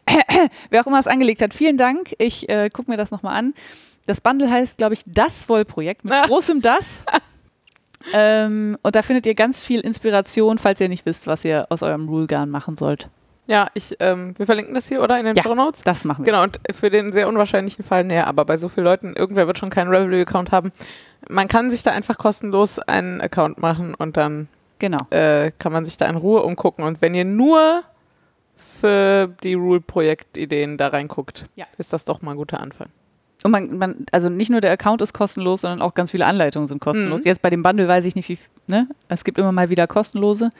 Wer 0.70 0.82
auch 0.82 0.86
immer 0.86 0.98
es 1.00 1.06
angelegt 1.08 1.42
hat, 1.42 1.52
vielen 1.52 1.76
Dank. 1.76 2.14
Ich 2.18 2.48
äh, 2.48 2.68
gucke 2.72 2.90
mir 2.90 2.96
das 2.96 3.10
nochmal 3.10 3.36
an. 3.36 3.54
Das 4.06 4.20
Bundle 4.20 4.50
heißt, 4.50 4.78
glaube 4.78 4.94
ich, 4.94 5.02
das 5.06 5.48
Wollprojekt 5.48 6.04
mit 6.04 6.14
Ah. 6.14 6.26
großem 6.26 6.60
Das. 6.62 7.04
ähm, 8.14 8.76
und 8.82 8.94
da 8.96 9.02
findet 9.02 9.26
ihr 9.26 9.34
ganz 9.34 9.60
viel 9.60 9.80
Inspiration, 9.80 10.58
falls 10.58 10.80
ihr 10.80 10.88
nicht 10.88 11.04
wisst, 11.06 11.26
was 11.26 11.44
ihr 11.44 11.66
aus 11.70 11.82
eurem 11.82 12.08
Rule 12.08 12.26
Garn 12.26 12.50
machen 12.50 12.76
sollt. 12.76 13.08
Ja, 13.48 13.68
ich, 13.72 13.96
ähm, 13.98 14.34
wir 14.38 14.44
verlinken 14.44 14.74
das 14.74 14.88
hier, 14.88 15.02
oder? 15.02 15.18
In 15.18 15.24
den 15.24 15.34
Ja. 15.34 15.42
Show 15.42 15.54
Notes. 15.54 15.82
Das 15.82 16.04
machen 16.04 16.24
wir. 16.24 16.32
Genau, 16.32 16.42
und 16.42 16.60
für 16.70 16.90
den 16.90 17.12
sehr 17.12 17.28
unwahrscheinlichen 17.28 17.82
Fall, 17.82 18.04
naja, 18.04 18.26
aber 18.26 18.44
bei 18.44 18.58
so 18.58 18.68
vielen 18.68 18.84
Leuten, 18.84 19.14
irgendwer 19.16 19.46
wird 19.46 19.58
schon 19.58 19.70
keinen 19.70 19.88
Revelry-Account 19.88 20.52
haben. 20.52 20.70
Man 21.30 21.48
kann 21.48 21.70
sich 21.70 21.82
da 21.82 21.92
einfach 21.92 22.18
kostenlos 22.18 22.78
einen 22.78 23.20
Account 23.22 23.58
machen 23.58 23.94
und 23.94 24.16
dann 24.18 24.48
Genau. 24.78 24.98
äh, 25.10 25.50
kann 25.58 25.72
man 25.72 25.84
sich 25.86 25.96
da 25.96 26.06
in 26.06 26.16
Ruhe 26.16 26.42
umgucken. 26.42 26.84
Und 26.84 27.00
wenn 27.00 27.14
ihr 27.14 27.24
nur 27.24 27.82
für 28.80 29.34
die 29.42 29.54
Rule-Projekt-Ideen 29.54 30.76
da 30.76 30.88
reinguckt, 30.88 31.48
Ja. 31.56 31.64
ist 31.78 31.92
das 31.92 32.04
doch 32.04 32.20
mal 32.22 32.32
ein 32.32 32.36
guter 32.36 32.60
Anfang. 32.60 32.88
Und 33.44 33.50
man, 33.50 33.78
man, 33.78 34.06
also 34.12 34.28
nicht 34.28 34.50
nur 34.50 34.60
der 34.60 34.72
Account 34.72 35.00
ist 35.00 35.14
kostenlos, 35.14 35.62
sondern 35.62 35.80
auch 35.80 35.94
ganz 35.94 36.10
viele 36.10 36.26
Anleitungen 36.26 36.66
sind 36.66 36.80
kostenlos. 36.80 37.20
Mhm. 37.20 37.26
Jetzt 37.26 37.40
bei 37.40 37.50
dem 37.50 37.62
Bundle 37.62 37.88
weiß 37.88 38.04
ich 38.04 38.14
nicht, 38.14 38.28
wie, 38.28 38.38
ne? 38.68 38.88
Es 39.08 39.24
gibt 39.24 39.38
immer 39.38 39.52
mal 39.52 39.70
wieder 39.70 39.86
kostenlose. 39.86 40.50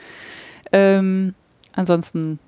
Ähm, 0.71 1.33
ansonsten 1.75 2.39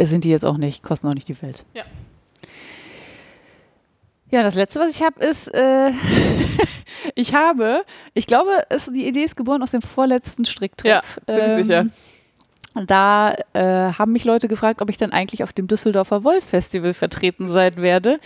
sind 0.00 0.24
die 0.24 0.30
jetzt 0.30 0.44
auch 0.44 0.56
nicht, 0.56 0.82
kosten 0.82 1.08
auch 1.08 1.14
nicht 1.14 1.28
die 1.28 1.40
Welt. 1.42 1.64
Ja. 1.74 1.84
Ja, 4.30 4.42
das 4.42 4.56
letzte, 4.56 4.80
was 4.80 4.90
ich 4.90 5.02
habe, 5.02 5.24
ist, 5.24 5.48
äh, 5.54 5.92
ich 7.14 7.34
habe, 7.34 7.84
ich 8.12 8.26
glaube, 8.26 8.50
es, 8.70 8.86
die 8.86 9.06
Idee 9.06 9.22
ist 9.22 9.36
geboren 9.36 9.62
aus 9.62 9.70
dem 9.70 9.82
vorletzten 9.82 10.44
Stricktreff. 10.44 11.20
Ja, 11.28 11.32
ziemlich 11.32 11.66
sicher. 11.66 11.86
Da 12.84 13.34
äh, 13.54 13.92
haben 13.92 14.12
mich 14.12 14.24
Leute 14.24 14.48
gefragt, 14.48 14.82
ob 14.82 14.90
ich 14.90 14.98
dann 14.98 15.10
eigentlich 15.10 15.42
auf 15.42 15.54
dem 15.54 15.66
Düsseldorfer 15.66 16.24
Wolf-Festival 16.24 16.92
vertreten 16.92 17.48
sein 17.48 17.76
werde. 17.78 18.18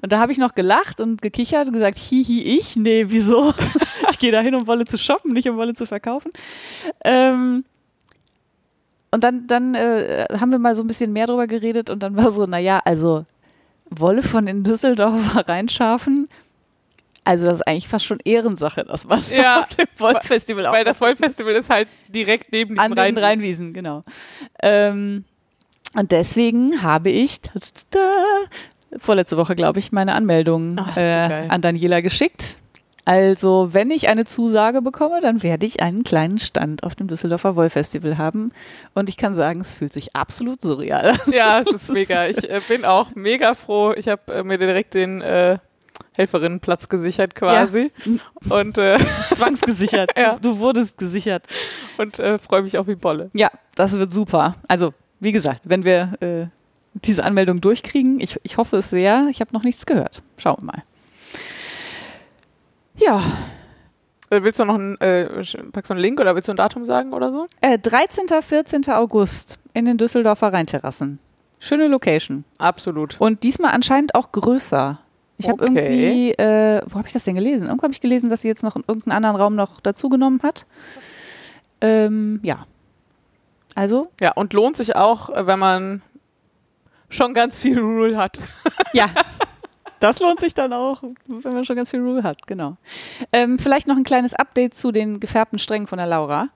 Und 0.00 0.12
da 0.12 0.20
habe 0.20 0.32
ich 0.32 0.38
noch 0.38 0.54
gelacht 0.54 1.00
und 1.00 1.20
gekichert 1.20 1.66
und 1.66 1.74
gesagt, 1.74 1.98
hihi, 1.98 2.58
ich? 2.58 2.76
Nee, 2.76 3.06
wieso? 3.08 3.52
ich 4.10 4.18
gehe 4.18 4.32
da 4.32 4.40
hin, 4.40 4.54
um 4.54 4.66
Wolle 4.66 4.86
zu 4.86 4.96
shoppen, 4.96 5.32
nicht 5.32 5.50
um 5.50 5.56
Wolle 5.58 5.74
zu 5.74 5.84
verkaufen. 5.84 6.30
Ähm, 7.04 7.64
und 9.10 9.24
dann, 9.24 9.46
dann 9.46 9.74
äh, 9.74 10.26
haben 10.40 10.50
wir 10.52 10.58
mal 10.58 10.74
so 10.74 10.82
ein 10.84 10.86
bisschen 10.86 11.12
mehr 11.12 11.26
drüber 11.26 11.46
geredet 11.46 11.90
und 11.90 12.02
dann 12.02 12.16
war 12.16 12.30
so, 12.30 12.46
naja, 12.46 12.80
also 12.84 13.24
Wolle 13.90 14.22
von 14.22 14.46
in 14.46 14.62
Düsseldorfer 14.62 15.48
reinschafen, 15.48 16.28
also 17.24 17.44
das 17.44 17.56
ist 17.58 17.66
eigentlich 17.66 17.88
fast 17.88 18.06
schon 18.06 18.18
Ehrensache, 18.24 18.84
dass 18.84 19.06
man 19.06 19.22
Ja, 19.30 19.60
auf 19.64 19.68
dem 19.76 19.86
Wolf-Festival 19.98 20.66
auch 20.66 20.72
Weil 20.72 20.84
das 20.84 21.00
Wolf-Festival 21.00 21.54
ist 21.54 21.68
halt 21.70 21.88
direkt 22.08 22.52
neben 22.52 22.78
an 22.78 22.94
den 22.94 23.18
Rheinwiesen, 23.18 23.72
genau. 23.74 24.02
Ähm, 24.62 25.24
und 25.94 26.12
deswegen 26.12 26.82
habe 26.82 27.10
ich 27.10 27.40
ta- 27.40 27.58
ta- 27.58 27.98
ta, 27.98 28.98
vorletzte 28.98 29.36
Woche, 29.36 29.54
glaube 29.56 29.80
ich, 29.80 29.92
meine 29.92 30.14
Anmeldung 30.14 30.76
Ach, 30.78 30.96
äh, 30.96 31.46
an 31.48 31.60
Daniela 31.60 32.00
geschickt. 32.00 32.58
Also, 33.04 33.68
wenn 33.72 33.90
ich 33.90 34.08
eine 34.08 34.24
Zusage 34.24 34.82
bekomme, 34.82 35.20
dann 35.20 35.42
werde 35.42 35.66
ich 35.66 35.80
einen 35.80 36.04
kleinen 36.04 36.38
Stand 36.38 36.84
auf 36.84 36.94
dem 36.94 37.08
Düsseldorfer 37.08 37.56
Wollfestival 37.56 38.18
haben. 38.18 38.52
Und 38.94 39.08
ich 39.08 39.16
kann 39.16 39.34
sagen, 39.34 39.60
es 39.60 39.74
fühlt 39.74 39.92
sich 39.92 40.14
absolut 40.14 40.60
surreal 40.60 41.10
an. 41.10 41.32
Ja, 41.32 41.60
es 41.60 41.66
ist 41.74 41.90
mega. 41.90 42.26
Ich 42.26 42.48
äh, 42.48 42.60
bin 42.68 42.84
auch 42.84 43.14
mega 43.14 43.54
froh. 43.54 43.92
Ich 43.92 44.08
habe 44.08 44.32
äh, 44.32 44.42
mir 44.42 44.58
direkt 44.58 44.94
den 44.94 45.22
äh, 45.22 45.58
Helferinnenplatz 46.14 46.88
gesichert 46.88 47.34
quasi 47.34 47.90
und, 48.50 48.78
äh, 48.78 48.98
Zwangsgesichert. 49.34 50.10
Ja. 50.16 50.38
Du 50.40 50.58
wurdest 50.58 50.98
gesichert. 50.98 51.46
und 51.98 52.16
freue 52.16 52.62
mich 52.62 52.76
auch 52.78 52.86
wie 52.86 52.94
Bolle. 52.94 53.30
Ja, 53.32 53.50
das 53.74 53.98
wird 53.98 54.12
super. 54.12 54.56
Also, 54.68 54.92
wie 55.20 55.32
gesagt, 55.32 55.62
wenn 55.64 55.84
wir 55.84 56.50
diese 56.94 57.24
Anmeldung 57.24 57.60
durchkriegen, 57.60 58.20
ich, 58.20 58.38
ich 58.42 58.56
hoffe 58.56 58.78
es 58.78 58.90
sehr. 58.90 59.28
Ich 59.30 59.40
habe 59.40 59.52
noch 59.52 59.62
nichts 59.62 59.86
gehört. 59.86 60.22
Schauen 60.36 60.56
wir 60.60 60.66
mal. 60.66 60.82
Ja, 63.00 63.22
Äh, 64.32 64.44
willst 64.44 64.60
du 64.60 64.64
noch 64.64 64.76
einen, 64.76 64.96
äh, 65.00 65.24
packst 65.72 65.90
du 65.90 65.94
einen 65.94 66.00
Link 66.02 66.20
oder 66.20 66.36
willst 66.36 66.46
du 66.46 66.52
ein 66.52 66.56
Datum 66.56 66.84
sagen 66.84 67.12
oder 67.12 67.32
so? 67.32 67.46
äh, 67.62 67.78
13. 67.80 68.26
14. 68.42 68.84
August 68.92 69.58
in 69.74 69.86
den 69.86 69.98
Düsseldorfer 69.98 70.52
Rheinterrassen. 70.52 71.18
Schöne 71.58 71.88
Location. 71.88 72.44
Absolut. 72.58 73.16
Und 73.20 73.42
diesmal 73.42 73.72
anscheinend 73.72 74.14
auch 74.14 74.30
größer. 74.30 75.00
Ich 75.36 75.48
habe 75.48 75.64
Okay. 75.64 75.72
irgendwie, 75.74 76.30
äh, 76.42 76.80
wo 76.86 76.96
habe 76.98 77.08
ich 77.08 77.12
das 77.12 77.24
denn 77.24 77.34
gelesen? 77.34 77.66
Irgendwo 77.66 77.82
habe 77.84 77.92
ich 77.92 78.00
gelesen, 78.00 78.30
dass 78.30 78.42
sie 78.42 78.48
jetzt 78.48 78.62
noch 78.62 78.76
in 78.76 78.84
irgendeinen 78.86 79.16
anderen 79.16 79.36
Raum 79.36 79.56
noch 79.56 79.80
dazugenommen 79.80 80.40
hat. 80.44 80.64
Ähm, 81.80 82.38
ja. 82.44 82.66
Also, 83.74 84.10
Ja, 84.20 84.32
und 84.32 84.52
lohnt 84.52 84.76
sich 84.76 84.94
auch, 84.96 85.30
äh, 85.30 85.46
wenn 85.46 85.58
man 85.58 86.02
schon 87.08 87.34
ganz 87.34 87.60
viel 87.60 87.80
Rule 87.80 88.16
hat. 88.16 88.38
ja. 88.92 89.06
Das 90.00 90.18
lohnt 90.18 90.40
sich 90.40 90.54
dann 90.54 90.72
auch, 90.72 91.02
wenn 91.26 91.52
man 91.52 91.64
schon 91.64 91.76
ganz 91.76 91.90
viel 91.90 92.00
Rule 92.00 92.22
hat, 92.22 92.46
genau. 92.46 92.76
Ähm, 93.32 93.58
vielleicht 93.58 93.86
noch 93.86 93.96
ein 93.96 94.04
kleines 94.04 94.34
Update 94.34 94.74
zu 94.74 94.92
den 94.92 95.20
gefärbten 95.20 95.58
Strängen 95.58 95.86
von 95.86 95.98
der 95.98 96.06
Laura. 96.06 96.48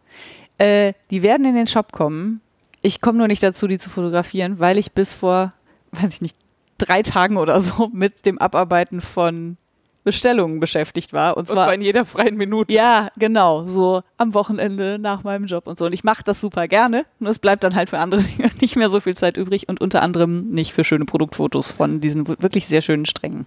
Äh, 0.58 0.94
die 1.10 1.22
werden 1.22 1.44
in 1.46 1.54
den 1.54 1.66
Shop 1.66 1.92
kommen. 1.92 2.40
Ich 2.80 3.00
komme 3.00 3.18
nur 3.18 3.28
nicht 3.28 3.42
dazu, 3.42 3.66
die 3.66 3.78
zu 3.78 3.90
fotografieren, 3.90 4.58
weil 4.60 4.78
ich 4.78 4.92
bis 4.92 5.14
vor, 5.14 5.52
weiß 5.92 6.14
ich 6.14 6.22
nicht, 6.22 6.36
drei 6.78 7.02
Tagen 7.02 7.36
oder 7.36 7.60
so 7.60 7.88
mit 7.92 8.26
dem 8.26 8.38
Abarbeiten 8.38 9.00
von 9.00 9.58
Bestellungen 10.04 10.60
beschäftigt 10.60 11.12
war. 11.12 11.36
Und 11.36 11.42
Und 11.42 11.46
zwar 11.46 11.66
zwar 11.66 11.74
in 11.74 11.82
jeder 11.82 12.04
freien 12.04 12.36
Minute. 12.36 12.72
Ja, 12.72 13.10
genau, 13.16 13.66
so 13.66 14.02
am 14.18 14.34
Wochenende 14.34 14.98
nach 14.98 15.24
meinem 15.24 15.46
Job 15.46 15.66
und 15.66 15.78
so. 15.78 15.86
Und 15.86 15.92
ich 15.92 16.04
mache 16.04 16.22
das 16.22 16.40
super 16.40 16.68
gerne. 16.68 17.06
Nur 17.18 17.30
es 17.30 17.38
bleibt 17.38 17.64
dann 17.64 17.74
halt 17.74 17.90
für 17.90 17.98
andere 17.98 18.22
Dinge 18.36 18.50
nicht 18.60 18.76
mehr 18.76 18.90
so 18.90 19.00
viel 19.00 19.16
Zeit 19.16 19.36
übrig 19.36 19.68
und 19.68 19.80
unter 19.80 20.02
anderem 20.02 20.50
nicht 20.50 20.72
für 20.72 20.84
schöne 20.84 21.06
Produktfotos 21.06 21.70
von 21.70 22.00
diesen 22.00 22.28
wirklich 22.28 22.66
sehr 22.66 22.82
schönen 22.82 23.06
Strängen. 23.06 23.46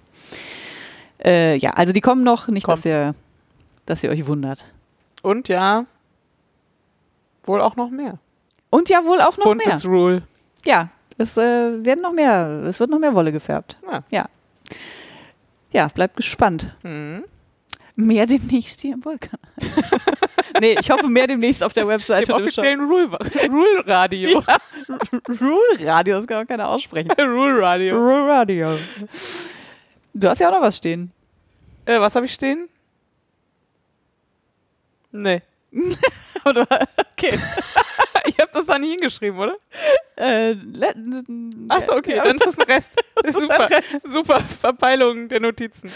Äh, 1.23 1.57
ja, 1.57 1.71
also 1.71 1.93
die 1.93 2.01
kommen 2.01 2.23
noch, 2.23 2.47
nicht, 2.47 2.65
Kommt. 2.65 2.79
dass 2.79 2.85
ihr, 2.85 3.15
dass 3.85 4.03
ihr 4.03 4.09
euch 4.09 4.25
wundert. 4.27 4.73
Und 5.21 5.47
ja, 5.47 5.85
wohl 7.43 7.61
auch 7.61 7.75
noch 7.75 7.89
mehr. 7.89 8.19
Und 8.69 8.89
ja 8.89 9.05
wohl 9.05 9.21
auch 9.21 9.37
noch 9.37 9.45
mehr. 9.45 9.65
Buntes 9.65 9.85
Rule. 9.85 10.23
Ja, 10.65 10.89
es 11.17 11.37
äh, 11.37 11.85
werden 11.85 12.01
noch 12.01 12.13
mehr, 12.13 12.63
es 12.65 12.79
wird 12.79 12.89
noch 12.89 12.99
mehr 12.99 13.15
Wolle 13.15 13.31
gefärbt. 13.31 13.77
Ja. 13.89 14.03
Ja. 14.11 14.25
Ja, 15.77 15.89
bleibt 15.89 16.15
gespannt. 16.15 16.65
Mhm. 16.81 17.23
Mehr 17.95 18.25
demnächst 18.25 18.81
hier 18.81 18.95
im 18.95 19.05
Vulkan. 19.05 19.37
nee, 20.59 20.75
ich 20.79 20.89
hoffe 20.89 21.07
mehr 21.07 21.27
demnächst 21.27 21.63
auf 21.63 21.71
der 21.71 21.87
Webseite. 21.87 22.31
Im 22.31 22.39
offiziellen 22.39 22.79
Rule, 22.79 23.15
Rule 23.47 23.83
Radio. 23.85 24.39
Rule 25.39 25.85
Radio, 25.85 26.15
das 26.15 26.25
kann 26.25 26.43
auch 26.43 26.47
keiner 26.47 26.67
aussprechen. 26.67 27.11
Rule 27.19 27.61
Radio. 27.61 27.95
Rule 27.95 28.27
Radio. 28.27 28.75
Du 30.15 30.27
hast 30.27 30.39
ja 30.39 30.47
auch 30.47 30.53
noch 30.53 30.61
was 30.61 30.77
stehen. 30.77 31.13
Äh, 31.85 31.99
was 31.99 32.15
habe 32.15 32.25
ich 32.25 32.33
stehen? 32.33 32.69
Nee. 35.11 35.43
Oder, 36.43 36.65
okay. 37.11 37.37
Das 38.57 38.65
da 38.65 38.79
nie 38.79 38.89
hingeschrieben, 38.91 39.37
oder? 39.39 39.55
Äh, 40.15 40.55
Achso, 41.69 41.95
okay, 41.95 42.15
dann 42.15 42.35
ist 42.35 42.45
das 42.45 42.57
ein 42.57 42.65
Rest. 42.65 42.91
Das 43.23 43.35
ist 43.35 43.41
super. 43.41 43.67
Super 44.03 44.39
Verpeilung 44.41 45.27
der 45.27 45.39
Notizen. 45.39 45.89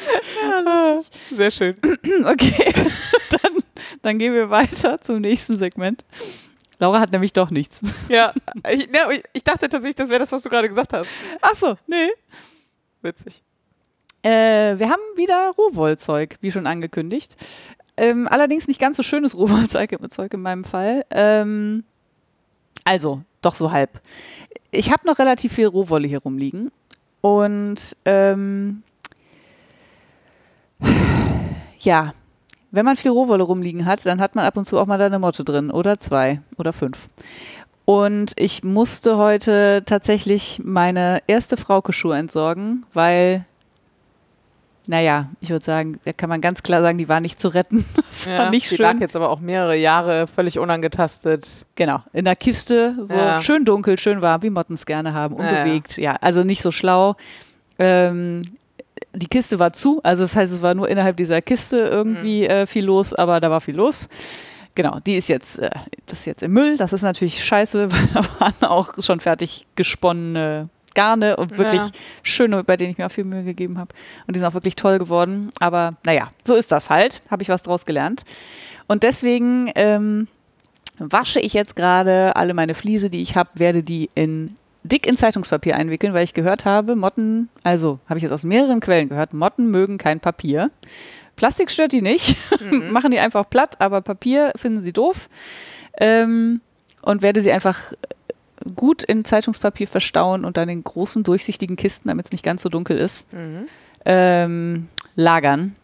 Ah, 0.65 0.99
Sehr 1.31 1.51
schön. 1.51 1.75
Okay, 2.25 2.73
dann, 3.29 3.53
dann 4.01 4.17
gehen 4.17 4.33
wir 4.33 4.49
weiter 4.49 4.99
zum 5.01 5.21
nächsten 5.21 5.57
Segment. 5.57 6.03
Laura 6.79 6.99
hat 6.99 7.11
nämlich 7.11 7.31
doch 7.33 7.51
nichts. 7.51 7.81
Ja, 8.09 8.33
ich, 8.71 8.89
ja, 8.93 9.07
ich 9.33 9.43
dachte 9.43 9.69
tatsächlich, 9.69 9.95
das 9.95 10.09
wäre 10.09 10.19
das, 10.19 10.31
was 10.31 10.41
du 10.41 10.49
gerade 10.49 10.67
gesagt 10.67 10.93
hast. 10.93 11.09
Achso, 11.41 11.77
nee. 11.85 12.09
Witzig. 13.03 13.43
Äh, 14.23 14.77
wir 14.79 14.89
haben 14.89 15.01
wieder 15.15 15.51
Rohwollzeug, 15.57 16.37
wie 16.41 16.51
schon 16.51 16.67
angekündigt. 16.67 17.35
Ähm, 17.97 18.27
allerdings 18.27 18.67
nicht 18.67 18.79
ganz 18.79 18.97
so 18.97 19.03
schönes 19.03 19.37
Rohwollzeug 19.37 19.95
Zeug 20.09 20.33
in 20.33 20.41
meinem 20.41 20.63
Fall. 20.63 21.05
Ähm, 21.11 21.83
also, 22.83 23.21
doch 23.41 23.53
so 23.53 23.71
halb. 23.71 24.01
Ich 24.71 24.91
habe 24.91 25.05
noch 25.05 25.19
relativ 25.19 25.53
viel 25.53 25.67
Rohwolle 25.67 26.07
hier 26.07 26.21
rumliegen. 26.21 26.71
Und 27.21 27.95
ähm, 28.05 28.83
ja, 31.79 32.13
wenn 32.71 32.85
man 32.85 32.95
viel 32.95 33.11
Rohwolle 33.11 33.43
rumliegen 33.43 33.85
hat, 33.85 34.05
dann 34.05 34.21
hat 34.21 34.35
man 34.35 34.45
ab 34.45 34.57
und 34.57 34.65
zu 34.65 34.79
auch 34.79 34.87
mal 34.87 34.97
da 34.97 35.05
eine 35.05 35.19
Motte 35.19 35.43
drin 35.43 35.71
oder 35.71 35.97
zwei 35.97 36.41
oder 36.57 36.73
fünf. 36.73 37.09
Und 37.85 38.33
ich 38.37 38.63
musste 38.63 39.17
heute 39.17 39.83
tatsächlich 39.85 40.61
meine 40.63 41.21
erste 41.27 41.57
Frauke-Schuhe 41.57 42.15
entsorgen, 42.15 42.85
weil, 42.93 43.45
naja, 44.91 45.29
ich 45.39 45.49
würde 45.49 45.63
sagen, 45.63 45.99
da 46.03 46.11
kann 46.13 46.27
man 46.29 46.41
ganz 46.41 46.61
klar 46.63 46.81
sagen, 46.81 46.97
die 46.97 47.07
war 47.09 47.21
nicht 47.21 47.39
zu 47.39 47.47
retten. 47.47 47.85
Das 48.11 48.27
war 48.27 48.49
nicht 48.49 48.69
die 48.69 48.75
lag 48.75 48.91
schön. 48.91 49.01
jetzt 49.01 49.15
aber 49.15 49.29
auch 49.29 49.39
mehrere 49.39 49.75
Jahre 49.77 50.27
völlig 50.27 50.59
unangetastet. 50.59 51.65
Genau, 51.75 51.99
in 52.13 52.25
der 52.25 52.35
Kiste, 52.35 52.95
so 52.99 53.15
Ja. 53.15 53.39
schön 53.39 53.63
dunkel, 53.65 53.97
schön 53.97 54.21
warm, 54.21 54.43
wie 54.43 54.49
Motten 54.49 54.73
es 54.75 54.85
gerne 54.85 55.13
haben, 55.13 55.37
Ja, 55.37 55.43
ja. 55.43 55.49
unbewegt. 55.61 55.97
Ja, 55.97 56.17
also 56.19 56.43
nicht 56.43 56.61
so 56.61 56.71
schlau. 56.71 57.15
Ähm, 57.79 58.41
die 59.13 59.27
Kiste 59.27 59.59
war 59.59 59.73
zu, 59.73 60.01
also 60.03 60.23
das 60.23 60.35
heißt, 60.35 60.53
es 60.53 60.61
war 60.61 60.73
nur 60.73 60.87
innerhalb 60.89 61.15
dieser 61.17 61.41
Kiste 61.41 61.77
irgendwie 61.77 62.43
Mhm. 62.43 62.49
äh, 62.49 62.67
viel 62.67 62.85
los, 62.85 63.13
aber 63.13 63.39
da 63.39 63.49
war 63.49 63.61
viel 63.61 63.75
los. 63.75 64.09
Genau, 64.75 64.99
die 65.05 65.15
ist 65.15 65.27
jetzt, 65.29 65.59
äh, 65.59 65.69
das 66.05 66.19
ist 66.19 66.25
jetzt 66.25 66.43
im 66.43 66.51
Müll. 66.53 66.77
Das 66.77 66.93
ist 66.93 67.01
natürlich 67.01 67.43
scheiße, 67.43 67.91
weil 67.91 68.07
da 68.13 68.25
waren 68.39 68.69
auch 68.69 68.93
schon 68.99 69.19
fertig 69.19 69.65
gesponnene 69.75 70.69
Garne 70.93 71.37
und 71.37 71.57
wirklich 71.57 71.81
Ja. 71.81 71.89
schöne, 72.23 72.63
bei 72.63 72.77
denen 72.77 72.91
ich 72.91 72.97
mir 72.97 73.05
auch 73.05 73.11
viel 73.11 73.23
Mühe 73.23 73.43
gegeben 73.43 73.77
habe. 73.77 73.93
Und 74.27 74.35
die 74.35 74.39
sind 74.39 74.47
auch 74.47 74.53
wirklich 74.53 74.75
toll 74.75 74.99
geworden. 74.99 75.49
Aber 75.59 75.95
naja, 76.05 76.29
so 76.43 76.55
ist 76.55 76.71
das 76.71 76.89
halt. 76.89 77.21
Habe 77.29 77.43
ich 77.43 77.49
was 77.49 77.63
draus 77.63 77.85
gelernt. 77.85 78.23
Und 78.87 79.03
deswegen 79.03 79.71
ähm, 79.75 80.27
wasche 80.99 81.39
ich 81.39 81.53
jetzt 81.53 81.75
gerade 81.75 82.35
alle 82.35 82.53
meine 82.53 82.73
Fliese, 82.73 83.09
die 83.09 83.21
ich 83.21 83.35
habe, 83.35 83.49
werde 83.55 83.83
die 83.83 84.09
in 84.15 84.55
dick 84.83 85.05
in 85.05 85.15
Zeitungspapier 85.15 85.75
einwickeln, 85.75 86.13
weil 86.13 86.23
ich 86.23 86.33
gehört 86.33 86.65
habe, 86.65 86.95
Motten, 86.95 87.49
also 87.63 87.99
habe 88.09 88.17
ich 88.17 88.23
jetzt 88.23 88.31
aus 88.31 88.43
mehreren 88.43 88.79
Quellen 88.79 89.09
gehört, 89.09 89.31
Motten 89.33 89.69
mögen 89.69 89.97
kein 89.99 90.19
Papier. 90.19 90.71
Plastik 91.35 91.69
stört 91.71 91.91
die 91.91 92.01
nicht, 92.01 92.35
machen 92.91 93.11
die 93.11 93.19
einfach 93.19 93.49
platt, 93.49 93.75
aber 93.79 94.01
Papier 94.01 94.51
finden 94.55 94.81
sie 94.81 94.91
doof. 94.91 95.29
Ähm, 95.99 96.61
und 97.03 97.21
werde 97.21 97.41
sie 97.41 97.51
einfach 97.51 97.93
gut 98.75 99.03
in 99.03 99.25
Zeitungspapier 99.25 99.87
verstauen 99.87 100.45
und 100.45 100.57
dann 100.57 100.69
in 100.69 100.83
großen 100.83 101.23
durchsichtigen 101.23 101.75
Kisten, 101.75 102.07
damit 102.09 102.25
es 102.27 102.31
nicht 102.31 102.43
ganz 102.43 102.61
so 102.61 102.69
dunkel 102.69 102.97
ist, 102.97 103.27
ähm, 104.05 104.87
lagern. 105.15 105.75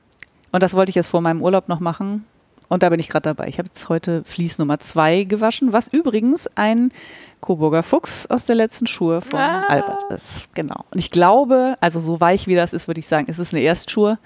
Und 0.51 0.63
das 0.63 0.74
wollte 0.74 0.89
ich 0.89 0.96
jetzt 0.96 1.07
vor 1.10 1.22
meinem 1.22 1.41
Urlaub 1.41 1.67
noch 1.67 1.79
machen. 1.79 2.25
Und 2.69 2.84
da 2.84 2.89
bin 2.89 3.00
ich 3.00 3.07
gerade 3.07 3.24
dabei. 3.24 3.48
Ich 3.48 3.60
habe 3.60 3.67
jetzt 3.67 3.88
heute 3.88 4.24
Vlies 4.25 4.57
Nummer 4.57 4.77
2 4.79 5.24
gewaschen, 5.24 5.72
was 5.72 5.88
übrigens 5.88 6.48
ein 6.55 6.91
Coburger 7.39 7.81
Fuchs 7.81 8.25
aus 8.25 8.46
der 8.46 8.55
letzten 8.55 8.88
Schuhe 8.88 9.22
von 9.22 9.39
Ah. 9.39 9.63
Albert 9.67 10.03
ist. 10.12 10.53
Genau. 10.53 10.84
Und 10.91 10.98
ich 11.00 11.12
glaube, 11.12 11.75
also 11.79 12.01
so 12.01 12.19
weich 12.19 12.48
wie 12.48 12.55
das 12.55 12.74
ist, 12.74 12.88
würde 12.88 13.00
ich 13.00 13.07
sagen, 13.07 13.27
ist 13.27 13.38
es 13.39 13.53
eine 13.53 13.62
Erstschuhe. 13.62 14.17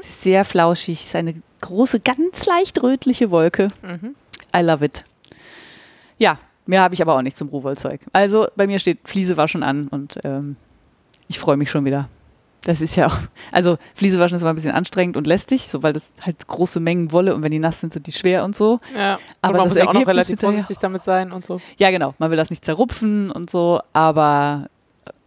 Ist 0.00 0.22
Sehr 0.22 0.46
flauschig, 0.46 1.04
ist 1.04 1.14
eine 1.16 1.34
große, 1.60 2.00
ganz 2.00 2.46
leicht 2.46 2.82
rötliche 2.82 3.30
Wolke. 3.30 3.68
I 4.56 4.60
love 4.62 4.82
it. 4.84 5.04
Ja, 6.16 6.38
mehr 6.70 6.80
habe 6.82 6.94
ich 6.94 7.02
aber 7.02 7.14
auch 7.14 7.22
nicht 7.22 7.36
zum 7.36 7.48
Rohwollzeug. 7.48 8.00
Also 8.12 8.46
bei 8.56 8.66
mir 8.66 8.78
steht 8.78 9.00
Fliese 9.04 9.36
waschen 9.36 9.62
an 9.62 9.88
und 9.88 10.18
ähm, 10.24 10.56
ich 11.28 11.38
freue 11.38 11.56
mich 11.56 11.70
schon 11.70 11.84
wieder. 11.84 12.08
Das 12.64 12.80
ist 12.80 12.94
ja 12.94 13.06
auch, 13.06 13.16
also 13.52 13.76
Fliese 13.94 14.18
waschen 14.18 14.36
ist 14.36 14.42
immer 14.42 14.50
ein 14.52 14.54
bisschen 14.54 14.72
anstrengend 14.72 15.16
und 15.16 15.26
lästig, 15.26 15.68
so 15.68 15.82
weil 15.82 15.92
das 15.92 16.12
halt 16.20 16.46
große 16.46 16.78
Mengen 16.78 17.10
Wolle 17.12 17.34
und 17.34 17.42
wenn 17.42 17.50
die 17.50 17.58
nass 17.58 17.80
sind, 17.80 17.92
sind 17.92 18.06
die 18.06 18.12
schwer 18.12 18.44
und 18.44 18.54
so. 18.54 18.80
Ja, 18.96 19.18
Aber 19.40 19.52
und 19.52 19.56
man 19.58 19.64
das 19.64 19.74
muss 19.74 19.82
ja 19.82 19.88
auch 19.88 19.94
noch 19.94 20.06
relativ 20.06 20.40
vorsichtig 20.40 20.78
damit 20.78 21.04
sein 21.04 21.32
und 21.32 21.44
so. 21.44 21.60
Ja, 21.78 21.90
genau, 21.90 22.14
man 22.18 22.30
will 22.30 22.36
das 22.36 22.50
nicht 22.50 22.64
zerrupfen 22.64 23.30
und 23.30 23.50
so, 23.50 23.80
aber 23.94 24.68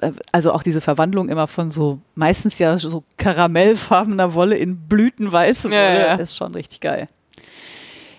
äh, 0.01 0.11
also 0.31 0.53
auch 0.53 0.63
diese 0.63 0.79
Verwandlung 0.79 1.27
immer 1.29 1.47
von 1.47 1.71
so 1.71 1.99
meistens 2.15 2.59
ja 2.59 2.77
so 2.77 3.03
karamellfarbener 3.17 4.35
Wolle 4.35 4.55
in 4.57 4.87
blütenweiße 4.87 5.69
Ja, 5.69 5.73
Wolle 5.73 5.99
ja. 5.99 6.13
ist 6.15 6.37
schon 6.37 6.53
richtig 6.53 6.81
geil. 6.81 7.07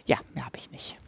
Ja, 0.06 0.16
mehr 0.34 0.44
habe 0.44 0.56
ich 0.56 0.70
nicht. 0.72 0.98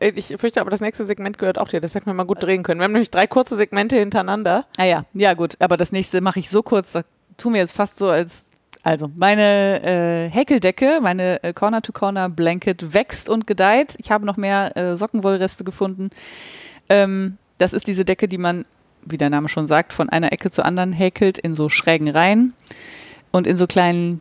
Ey, 0.00 0.12
Ich 0.16 0.34
fürchte 0.36 0.60
aber, 0.60 0.70
das 0.70 0.80
nächste 0.80 1.04
Segment 1.04 1.38
gehört 1.38 1.58
auch 1.58 1.68
dir. 1.68 1.80
Das 1.80 1.94
hätten 1.94 2.06
wir 2.06 2.14
mal 2.14 2.24
gut 2.24 2.42
drehen 2.42 2.62
können. 2.62 2.80
Wir 2.80 2.84
haben 2.84 2.92
nämlich 2.92 3.10
drei 3.10 3.26
kurze 3.26 3.56
Segmente 3.56 3.96
hintereinander. 3.96 4.66
Ah 4.78 4.84
ja, 4.84 5.02
ja 5.14 5.34
gut, 5.34 5.56
aber 5.60 5.76
das 5.76 5.92
nächste 5.92 6.20
mache 6.20 6.38
ich 6.38 6.50
so 6.50 6.62
kurz, 6.62 6.92
da 6.92 7.02
tun 7.36 7.54
wir 7.54 7.60
jetzt 7.60 7.72
fast 7.72 7.98
so 7.98 8.08
als 8.08 8.46
also 8.82 9.10
meine 9.16 9.82
äh, 9.82 10.30
Häkeldecke, 10.30 11.00
meine 11.02 11.42
äh, 11.42 11.52
Corner-to-Corner-Blanket 11.52 12.94
wächst 12.94 13.28
und 13.28 13.46
gedeiht. 13.46 13.96
Ich 13.98 14.10
habe 14.10 14.24
noch 14.24 14.36
mehr 14.36 14.76
äh, 14.76 14.96
Sockenwollreste 14.96 15.64
gefunden. 15.64 16.10
Ähm, 16.88 17.38
das 17.58 17.72
ist 17.72 17.86
diese 17.86 18.04
Decke, 18.04 18.28
die 18.28 18.38
man, 18.38 18.64
wie 19.04 19.18
der 19.18 19.30
Name 19.30 19.48
schon 19.48 19.66
sagt, 19.66 19.92
von 19.92 20.08
einer 20.08 20.32
Ecke 20.32 20.50
zur 20.50 20.64
anderen 20.64 20.92
häkelt 20.92 21.38
in 21.38 21.54
so 21.54 21.68
schrägen 21.68 22.08
Reihen 22.08 22.54
und 23.32 23.46
in 23.46 23.56
so 23.56 23.66
kleinen 23.66 24.20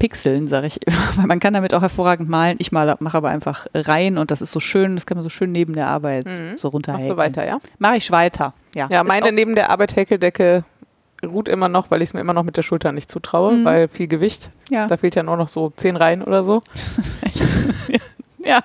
Pixeln, 0.00 0.48
sage 0.48 0.66
ich 0.66 0.84
immer. 0.84 0.96
Weil 1.16 1.26
man 1.28 1.38
kann 1.38 1.54
damit 1.54 1.72
auch 1.74 1.82
hervorragend 1.82 2.28
malen. 2.28 2.56
Ich 2.58 2.72
male, 2.72 2.96
mache 2.98 3.16
aber 3.16 3.28
einfach 3.28 3.66
Reihen 3.72 4.18
und 4.18 4.32
das 4.32 4.42
ist 4.42 4.50
so 4.50 4.58
schön, 4.58 4.96
das 4.96 5.06
kann 5.06 5.16
man 5.16 5.22
so 5.22 5.28
schön 5.28 5.52
neben 5.52 5.74
der 5.74 5.86
Arbeit 5.86 6.26
Mhm. 6.26 6.32
so 6.32 6.44
Machst 6.44 6.64
runterhäkeln. 6.74 7.08
du 7.10 7.16
weiter, 7.16 7.46
ja? 7.46 7.60
Mache 7.78 7.96
ich 7.98 8.10
weiter. 8.10 8.52
Ja, 8.74 8.88
Ja, 8.90 9.04
meine 9.04 9.30
neben 9.30 9.54
der 9.54 9.70
Arbeit 9.70 9.94
Häkeldecke 9.94 10.64
ruht 11.24 11.48
immer 11.48 11.68
noch, 11.68 11.90
weil 11.90 12.00
ich 12.02 12.08
es 12.08 12.14
mir 12.14 12.20
immer 12.20 12.32
noch 12.32 12.44
mit 12.44 12.56
der 12.56 12.62
Schulter 12.62 12.90
nicht 12.92 13.10
zutraue, 13.10 13.52
Mhm. 13.52 13.64
weil 13.64 13.88
viel 13.88 14.08
Gewicht. 14.08 14.50
Ja. 14.70 14.86
Da 14.88 14.96
fehlt 14.96 15.14
ja 15.14 15.22
nur 15.22 15.36
noch 15.36 15.48
so 15.48 15.70
zehn 15.76 15.94
Reihen 15.96 16.22
oder 16.24 16.42
so. 16.42 16.62
Echt? 17.22 17.44
ja. 18.38 18.60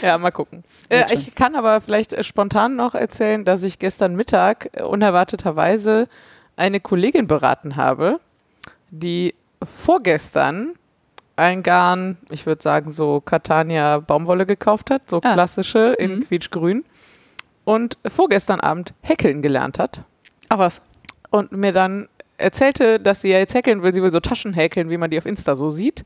Ja, 0.00 0.16
mal 0.16 0.30
gucken. 0.30 0.62
Äh, 0.88 1.04
ich 1.12 1.34
kann 1.34 1.54
aber 1.54 1.82
vielleicht 1.82 2.14
äh, 2.14 2.22
spontan 2.24 2.76
noch 2.76 2.94
erzählen, 2.94 3.44
dass 3.44 3.62
ich 3.62 3.78
gestern 3.78 4.16
Mittag 4.16 4.70
äh, 4.72 4.82
unerwarteterweise 4.82 6.08
eine 6.56 6.80
Kollegin 6.80 7.26
beraten 7.26 7.76
habe, 7.76 8.20
die 8.90 9.34
vorgestern 9.64 10.74
ein 11.36 11.62
Garn, 11.62 12.18
ich 12.30 12.44
würde 12.46 12.62
sagen 12.62 12.90
so 12.90 13.20
Catania 13.24 13.98
Baumwolle 14.00 14.44
gekauft 14.46 14.90
hat, 14.90 15.08
so 15.08 15.18
Ah. 15.22 15.32
klassische 15.34 15.94
in 15.98 16.16
Mhm. 16.16 16.24
quietschgrün 16.26 16.84
und 17.64 17.98
vorgestern 18.06 18.60
Abend 18.60 18.92
häkeln 19.02 19.40
gelernt 19.42 19.78
hat 19.78 20.02
Ach 20.48 20.58
was. 20.58 20.82
und 21.30 21.52
mir 21.52 21.72
dann 21.72 22.08
erzählte, 22.36 22.98
dass 22.98 23.22
sie 23.22 23.28
ja 23.30 23.38
jetzt 23.38 23.54
häkeln 23.54 23.82
will, 23.82 23.92
sie 23.92 24.02
will 24.02 24.12
so 24.12 24.20
Taschen 24.20 24.52
häkeln, 24.54 24.90
wie 24.90 24.96
man 24.98 25.10
die 25.10 25.18
auf 25.18 25.26
Insta 25.26 25.54
so 25.54 25.70
sieht, 25.70 26.04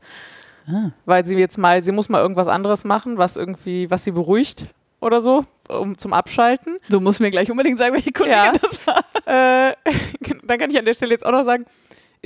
Ah. 0.67 0.91
weil 1.05 1.25
sie 1.25 1.35
jetzt 1.37 1.57
mal, 1.57 1.81
sie 1.83 1.91
muss 1.91 2.07
mal 2.09 2.21
irgendwas 2.21 2.47
anderes 2.47 2.85
machen, 2.85 3.17
was 3.17 3.35
irgendwie, 3.35 3.89
was 3.91 4.03
sie 4.03 4.11
beruhigt 4.11 4.67
oder 5.01 5.19
so, 5.21 5.45
um 5.67 5.97
zum 5.97 6.13
Abschalten. 6.13 6.77
Du 6.89 6.99
musst 7.01 7.19
mir 7.19 7.29
gleich 7.31 7.51
unbedingt 7.51 7.77
sagen, 7.77 7.93
welche 7.93 8.11
Kollegin 8.13 8.37
Ja. 8.37 8.53
das 8.53 8.87
war. 8.87 8.99
Äh, 9.25 9.75
dann 10.43 10.57
kann 10.59 10.69
ich 10.69 10.77
an 10.79 10.85
der 10.85 10.93
Stelle 10.93 11.11
jetzt 11.11 11.25
auch 11.25 11.31
noch 11.31 11.43
sagen, 11.43 11.65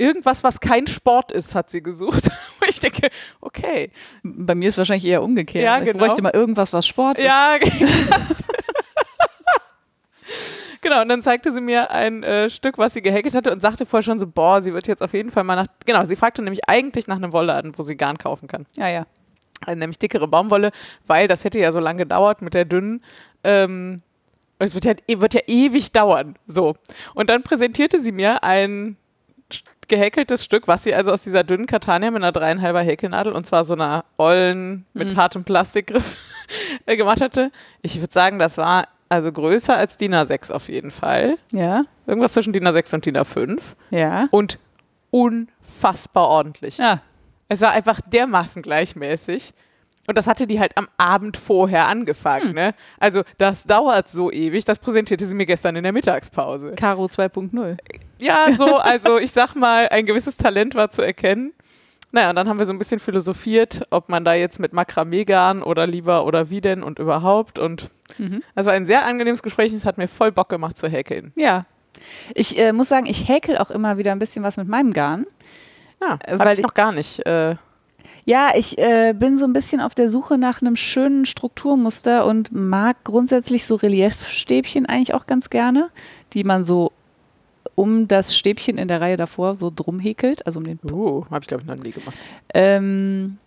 irgendwas, 0.00 0.42
was 0.42 0.60
kein 0.60 0.86
Sport 0.86 1.32
ist, 1.32 1.54
hat 1.54 1.70
sie 1.70 1.82
gesucht. 1.82 2.30
Ich 2.68 2.78
denke, 2.78 3.08
okay. 3.40 3.90
Bei 4.22 4.54
mir 4.54 4.68
ist 4.68 4.76
wahrscheinlich 4.78 5.06
eher 5.06 5.24
umgekehrt. 5.24 5.64
Ja, 5.64 5.78
Ich 5.78 5.86
genau. 5.86 5.98
bräuchte 5.98 6.22
mal 6.22 6.32
irgendwas, 6.32 6.72
was 6.72 6.86
Sport 6.86 7.18
ist. 7.18 7.24
Ja, 7.24 7.56
genau. 10.80 11.02
Und 11.02 11.08
dann 11.08 11.20
zeigte 11.20 11.50
sie 11.50 11.60
mir 11.60 11.90
ein 11.90 12.22
äh, 12.22 12.48
Stück, 12.48 12.78
was 12.78 12.94
sie 12.94 13.02
gehäkelt 13.02 13.34
hatte 13.34 13.50
und 13.50 13.60
sagte 13.60 13.86
vorher 13.86 14.04
schon 14.04 14.20
so, 14.20 14.28
boah, 14.28 14.62
sie 14.62 14.72
wird 14.72 14.86
jetzt 14.86 15.02
auf 15.02 15.14
jeden 15.14 15.32
Fall 15.32 15.42
mal 15.42 15.56
nach, 15.56 15.66
genau, 15.84 16.04
sie 16.04 16.14
fragte 16.14 16.42
nämlich 16.42 16.68
eigentlich 16.68 17.08
nach 17.08 17.16
einem 17.16 17.32
Wollladen, 17.32 17.76
wo 17.76 17.82
sie 17.82 17.96
Garn 17.96 18.18
kaufen 18.18 18.46
kann. 18.46 18.66
Ja, 18.76 18.88
ja. 18.88 19.06
Also 19.66 19.76
nämlich 19.78 19.98
dickere 19.98 20.28
Baumwolle, 20.28 20.70
weil 21.08 21.26
das 21.26 21.42
hätte 21.44 21.58
ja 21.58 21.72
so 21.72 21.80
lange 21.80 21.98
gedauert 21.98 22.40
mit 22.40 22.54
der 22.54 22.66
dünnen. 22.66 23.02
Ähm, 23.42 24.02
und 24.60 24.66
es 24.66 24.74
wird 24.74 24.84
ja, 24.84 25.20
wird 25.20 25.34
ja 25.34 25.40
ewig 25.46 25.92
dauern. 25.92 26.36
So. 26.46 26.76
Und 27.14 27.30
dann 27.30 27.42
präsentierte 27.42 28.00
sie 28.00 28.12
mir 28.12 28.44
ein 28.44 28.96
gehäkeltes 29.90 30.42
Stück, 30.42 30.66
was 30.66 30.84
sie 30.84 30.94
also 30.94 31.12
aus 31.12 31.22
dieser 31.22 31.44
dünnen 31.44 31.66
Catania 31.66 32.10
mit 32.10 32.22
einer 32.22 32.32
dreieinhalber 32.32 32.80
Häkelnadel 32.80 33.34
und 33.34 33.44
zwar 33.46 33.64
so 33.64 33.74
einer 33.74 34.06
ollen 34.16 34.86
mit 34.94 35.08
Mhm. 35.08 35.16
hartem 35.16 35.44
Plastikgriff 35.44 36.16
gemacht 36.86 37.20
hatte. 37.20 37.50
Ich 37.82 38.00
würde 38.00 38.12
sagen, 38.12 38.38
das 38.38 38.56
war 38.56 38.88
also 39.10 39.30
größer 39.30 39.76
als 39.76 39.96
DIN 39.98 40.14
A6 40.14 40.50
auf 40.52 40.68
jeden 40.68 40.90
Fall. 40.92 41.36
Ja, 41.52 41.82
Irgendwas 42.06 42.32
zwischen 42.32 42.52
DIN 42.54 42.66
A6 42.66 42.94
und 42.94 43.04
DIN 43.06 43.18
A5 43.18 43.58
ja. 43.90 44.26
und 44.30 44.58
unfassbar 45.10 46.28
ordentlich. 46.28 46.78
Ja, 46.78 47.00
Es 47.48 47.60
war 47.60 47.70
einfach 47.72 48.00
dermaßen 48.00 48.62
gleichmäßig. 48.62 49.52
Und 50.06 50.18
das 50.18 50.26
hatte 50.26 50.46
die 50.46 50.58
halt 50.58 50.76
am 50.76 50.88
Abend 50.96 51.36
vorher 51.36 51.86
angefangen. 51.86 52.48
Hm. 52.48 52.54
Ne? 52.54 52.74
Also 52.98 53.22
das 53.38 53.64
dauert 53.64 54.08
so 54.08 54.32
ewig. 54.32 54.64
Das 54.64 54.78
präsentierte 54.80 55.26
sie 55.26 55.34
mir 55.34 55.46
gestern 55.46 55.76
in 55.76 55.82
der 55.84 55.92
Mittagspause. 55.92 56.72
Caro 56.76 57.04
2.0. 57.04 57.76
Ja, 58.18 58.46
so, 58.56 58.76
also 58.78 59.18
ich 59.18 59.30
sag 59.30 59.54
mal, 59.54 59.88
ein 59.88 60.06
gewisses 60.06 60.36
Talent 60.36 60.74
war 60.74 60.90
zu 60.90 61.02
erkennen. 61.02 61.52
Naja, 62.12 62.30
und 62.30 62.36
dann 62.36 62.48
haben 62.48 62.58
wir 62.58 62.66
so 62.66 62.72
ein 62.72 62.78
bisschen 62.78 62.98
philosophiert, 62.98 63.82
ob 63.90 64.08
man 64.08 64.24
da 64.24 64.34
jetzt 64.34 64.58
mit 64.58 64.72
Makramee-Garn 64.72 65.62
oder 65.62 65.86
lieber 65.86 66.24
oder 66.26 66.50
wie 66.50 66.60
denn 66.60 66.82
und 66.82 66.98
überhaupt. 66.98 67.60
Und 67.60 67.88
Mhm. 68.18 68.42
es 68.56 68.66
war 68.66 68.72
ein 68.72 68.84
sehr 68.86 69.04
angenehmes 69.06 69.44
Gespräch. 69.44 69.72
Es 69.72 69.84
hat 69.84 69.96
mir 69.96 70.08
voll 70.08 70.32
Bock 70.32 70.48
gemacht 70.48 70.76
zu 70.76 70.88
häkeln. 70.88 71.32
Ja. 71.36 71.62
Ich 72.34 72.58
äh, 72.58 72.72
muss 72.72 72.88
sagen, 72.88 73.06
ich 73.06 73.28
häkel 73.28 73.58
auch 73.58 73.70
immer 73.70 73.96
wieder 73.96 74.10
ein 74.10 74.18
bisschen 74.18 74.42
was 74.42 74.56
mit 74.56 74.66
meinem 74.66 74.92
Garn. 74.92 75.24
Ja, 76.00 76.18
Äh, 76.24 76.32
hab 76.32 76.40
weil 76.40 76.52
ich 76.54 76.58
ich- 76.58 76.64
noch 76.64 76.74
gar 76.74 76.90
nicht. 76.90 77.24
Äh, 77.26 77.54
Ja, 78.30 78.52
ich 78.54 78.78
äh, 78.78 79.12
bin 79.12 79.38
so 79.38 79.44
ein 79.44 79.52
bisschen 79.52 79.80
auf 79.80 79.96
der 79.96 80.08
Suche 80.08 80.38
nach 80.38 80.62
einem 80.62 80.76
schönen 80.76 81.24
Strukturmuster 81.24 82.24
und 82.26 82.52
mag 82.52 83.02
grundsätzlich 83.02 83.66
so 83.66 83.74
Reliefstäbchen 83.74 84.86
eigentlich 84.86 85.14
auch 85.14 85.26
ganz 85.26 85.50
gerne, 85.50 85.90
die 86.32 86.44
man 86.44 86.62
so 86.62 86.92
um 87.74 88.06
das 88.06 88.36
Stäbchen 88.36 88.78
in 88.78 88.86
der 88.86 89.00
Reihe 89.00 89.16
davor 89.16 89.56
so 89.56 89.72
drum 89.74 89.98
häkelt, 89.98 90.46
also 90.46 90.60
um 90.60 90.64
den 90.64 90.78
uh, 90.92 91.24
habe 91.28 91.40
ich 91.40 91.48
glaube 91.48 91.64
ich 91.64 91.66
noch 91.66 91.74
nie 91.74 91.90
gemacht. 91.90 92.16
Ähm, 92.54 93.38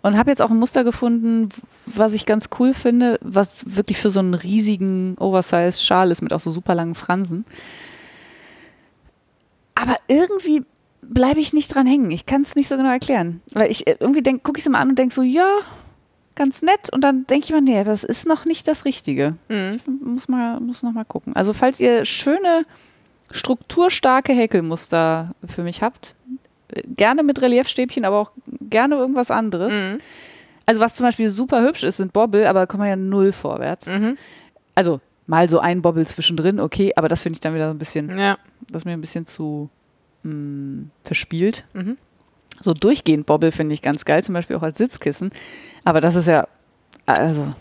und 0.00 0.16
habe 0.16 0.30
jetzt 0.30 0.40
auch 0.40 0.50
ein 0.50 0.56
Muster 0.56 0.84
gefunden, 0.84 1.50
was 1.84 2.14
ich 2.14 2.24
ganz 2.24 2.48
cool 2.58 2.72
finde, 2.72 3.18
was 3.20 3.76
wirklich 3.76 3.98
für 3.98 4.08
so 4.08 4.20
einen 4.20 4.32
riesigen 4.32 5.18
Oversize-Schal 5.18 6.10
ist 6.10 6.22
mit 6.22 6.32
auch 6.32 6.40
so 6.40 6.50
super 6.50 6.74
langen 6.74 6.94
Fransen. 6.94 7.44
Aber 9.74 9.98
irgendwie 10.08 10.64
bleibe 11.08 11.40
ich 11.40 11.52
nicht 11.52 11.74
dran 11.74 11.86
hängen. 11.86 12.10
Ich 12.10 12.26
kann 12.26 12.42
es 12.42 12.54
nicht 12.54 12.68
so 12.68 12.76
genau 12.76 12.90
erklären. 12.90 13.40
Weil 13.52 13.70
ich 13.70 13.86
äh, 13.86 13.96
irgendwie 14.00 14.22
gucke 14.38 14.58
ich 14.58 14.64
es 14.66 14.68
mal 14.70 14.80
an 14.80 14.90
und 14.90 14.98
denke 14.98 15.14
so, 15.14 15.22
ja, 15.22 15.48
ganz 16.34 16.62
nett. 16.62 16.92
Und 16.92 17.02
dann 17.02 17.26
denke 17.26 17.44
ich 17.46 17.52
mir, 17.52 17.60
nee, 17.60 17.84
das 17.84 18.04
ist 18.04 18.26
noch 18.26 18.44
nicht 18.44 18.66
das 18.68 18.84
Richtige. 18.84 19.30
Mhm. 19.48 19.80
Muss, 20.02 20.28
mal, 20.28 20.60
muss 20.60 20.82
noch 20.82 20.92
mal 20.92 21.04
gucken. 21.04 21.34
Also 21.36 21.52
falls 21.52 21.80
ihr 21.80 22.04
schöne, 22.04 22.62
strukturstarke 23.30 24.32
Häkelmuster 24.32 25.34
für 25.44 25.62
mich 25.62 25.82
habt, 25.82 26.14
äh, 26.68 26.82
gerne 26.86 27.22
mit 27.22 27.40
Reliefstäbchen, 27.42 28.04
aber 28.04 28.18
auch 28.18 28.32
gerne 28.60 28.96
irgendwas 28.96 29.30
anderes. 29.30 29.72
Mhm. 29.72 29.98
Also 30.66 30.80
was 30.80 30.94
zum 30.94 31.06
Beispiel 31.06 31.28
super 31.28 31.62
hübsch 31.62 31.82
ist, 31.84 31.98
sind 31.98 32.12
Bobbel, 32.12 32.46
aber 32.46 32.60
da 32.60 32.66
kommen 32.66 32.84
wir 32.84 32.88
ja 32.90 32.96
null 32.96 33.32
vorwärts. 33.32 33.86
Mhm. 33.86 34.16
Also 34.74 35.00
mal 35.26 35.48
so 35.48 35.58
ein 35.58 35.82
Bobbel 35.82 36.06
zwischendrin, 36.06 36.60
okay, 36.60 36.92
aber 36.96 37.08
das 37.08 37.22
finde 37.22 37.36
ich 37.36 37.40
dann 37.40 37.54
wieder 37.54 37.66
so 37.68 37.74
ein 37.74 37.78
bisschen, 37.78 38.16
Ja. 38.18 38.38
das 38.70 38.82
ist 38.82 38.86
mir 38.86 38.92
ein 38.92 39.00
bisschen 39.00 39.26
zu 39.26 39.68
mh, 40.24 40.86
verspielt. 41.04 41.64
Mhm. 41.72 41.96
So 42.58 42.72
durchgehend 42.74 43.26
Bobbel 43.26 43.52
finde 43.52 43.74
ich 43.74 43.82
ganz 43.82 44.04
geil, 44.04 44.22
zum 44.22 44.32
Beispiel 44.34 44.56
auch 44.56 44.62
als 44.62 44.78
Sitzkissen. 44.78 45.30
Aber 45.84 46.00
das 46.00 46.14
ist 46.16 46.26
ja, 46.28 46.46
also, 47.06 47.52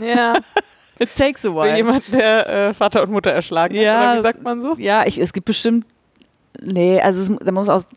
Ja. 0.00 0.34
it 0.98 1.08
takes 1.16 1.44
a 1.46 1.48
Wie 1.50 1.76
jemand, 1.76 2.04
der 2.12 2.48
äh, 2.68 2.74
Vater 2.74 3.02
und 3.02 3.10
Mutter 3.10 3.30
erschlagen 3.30 3.74
Ja. 3.74 3.94
hat. 3.94 4.02
Oder 4.10 4.18
wie 4.18 4.22
sagt 4.22 4.42
man 4.42 4.60
so? 4.62 4.74
Ja, 4.78 5.04
ich, 5.06 5.18
es 5.18 5.32
gibt 5.32 5.46
bestimmt. 5.46 5.86
Nee, 6.60 7.00
also 7.00 7.20
es, 7.34 7.44
da 7.44 7.50
muss 7.52 7.68
aus. 7.68 7.88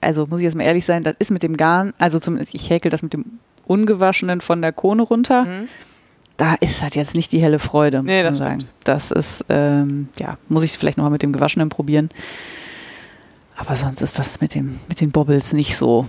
Also 0.00 0.26
muss 0.26 0.40
ich 0.40 0.44
jetzt 0.44 0.56
mal 0.56 0.64
ehrlich 0.64 0.84
sein, 0.84 1.04
das 1.04 1.14
ist 1.20 1.30
mit 1.30 1.44
dem 1.44 1.56
Garn, 1.56 1.92
also 1.98 2.18
zumindest 2.18 2.54
ich 2.56 2.70
häkel 2.70 2.90
das 2.90 3.02
mit 3.04 3.12
dem 3.12 3.38
Ungewaschenen 3.66 4.40
von 4.40 4.60
der 4.60 4.72
Krone 4.72 5.02
runter. 5.02 5.44
Mhm. 5.44 5.68
Da 6.36 6.54
ist 6.54 6.82
das 6.82 6.94
jetzt 6.96 7.14
nicht 7.14 7.30
die 7.30 7.38
helle 7.38 7.60
Freude, 7.60 7.98
muss 7.98 8.06
Nee, 8.06 8.22
man 8.22 8.32
das 8.32 8.38
sagen. 8.38 8.64
Das 8.82 9.10
ist, 9.12 9.44
ähm, 9.48 10.08
ja, 10.18 10.38
muss 10.48 10.64
ich 10.64 10.72
vielleicht 10.72 10.98
nochmal 10.98 11.12
mit 11.12 11.22
dem 11.22 11.32
Gewaschenen 11.32 11.68
probieren. 11.68 12.08
Aber 13.64 13.76
sonst 13.76 14.02
ist 14.02 14.18
das 14.18 14.40
mit, 14.40 14.54
dem, 14.54 14.78
mit 14.88 15.00
den 15.00 15.10
Bobbles 15.12 15.52
nicht 15.52 15.76
so 15.76 16.06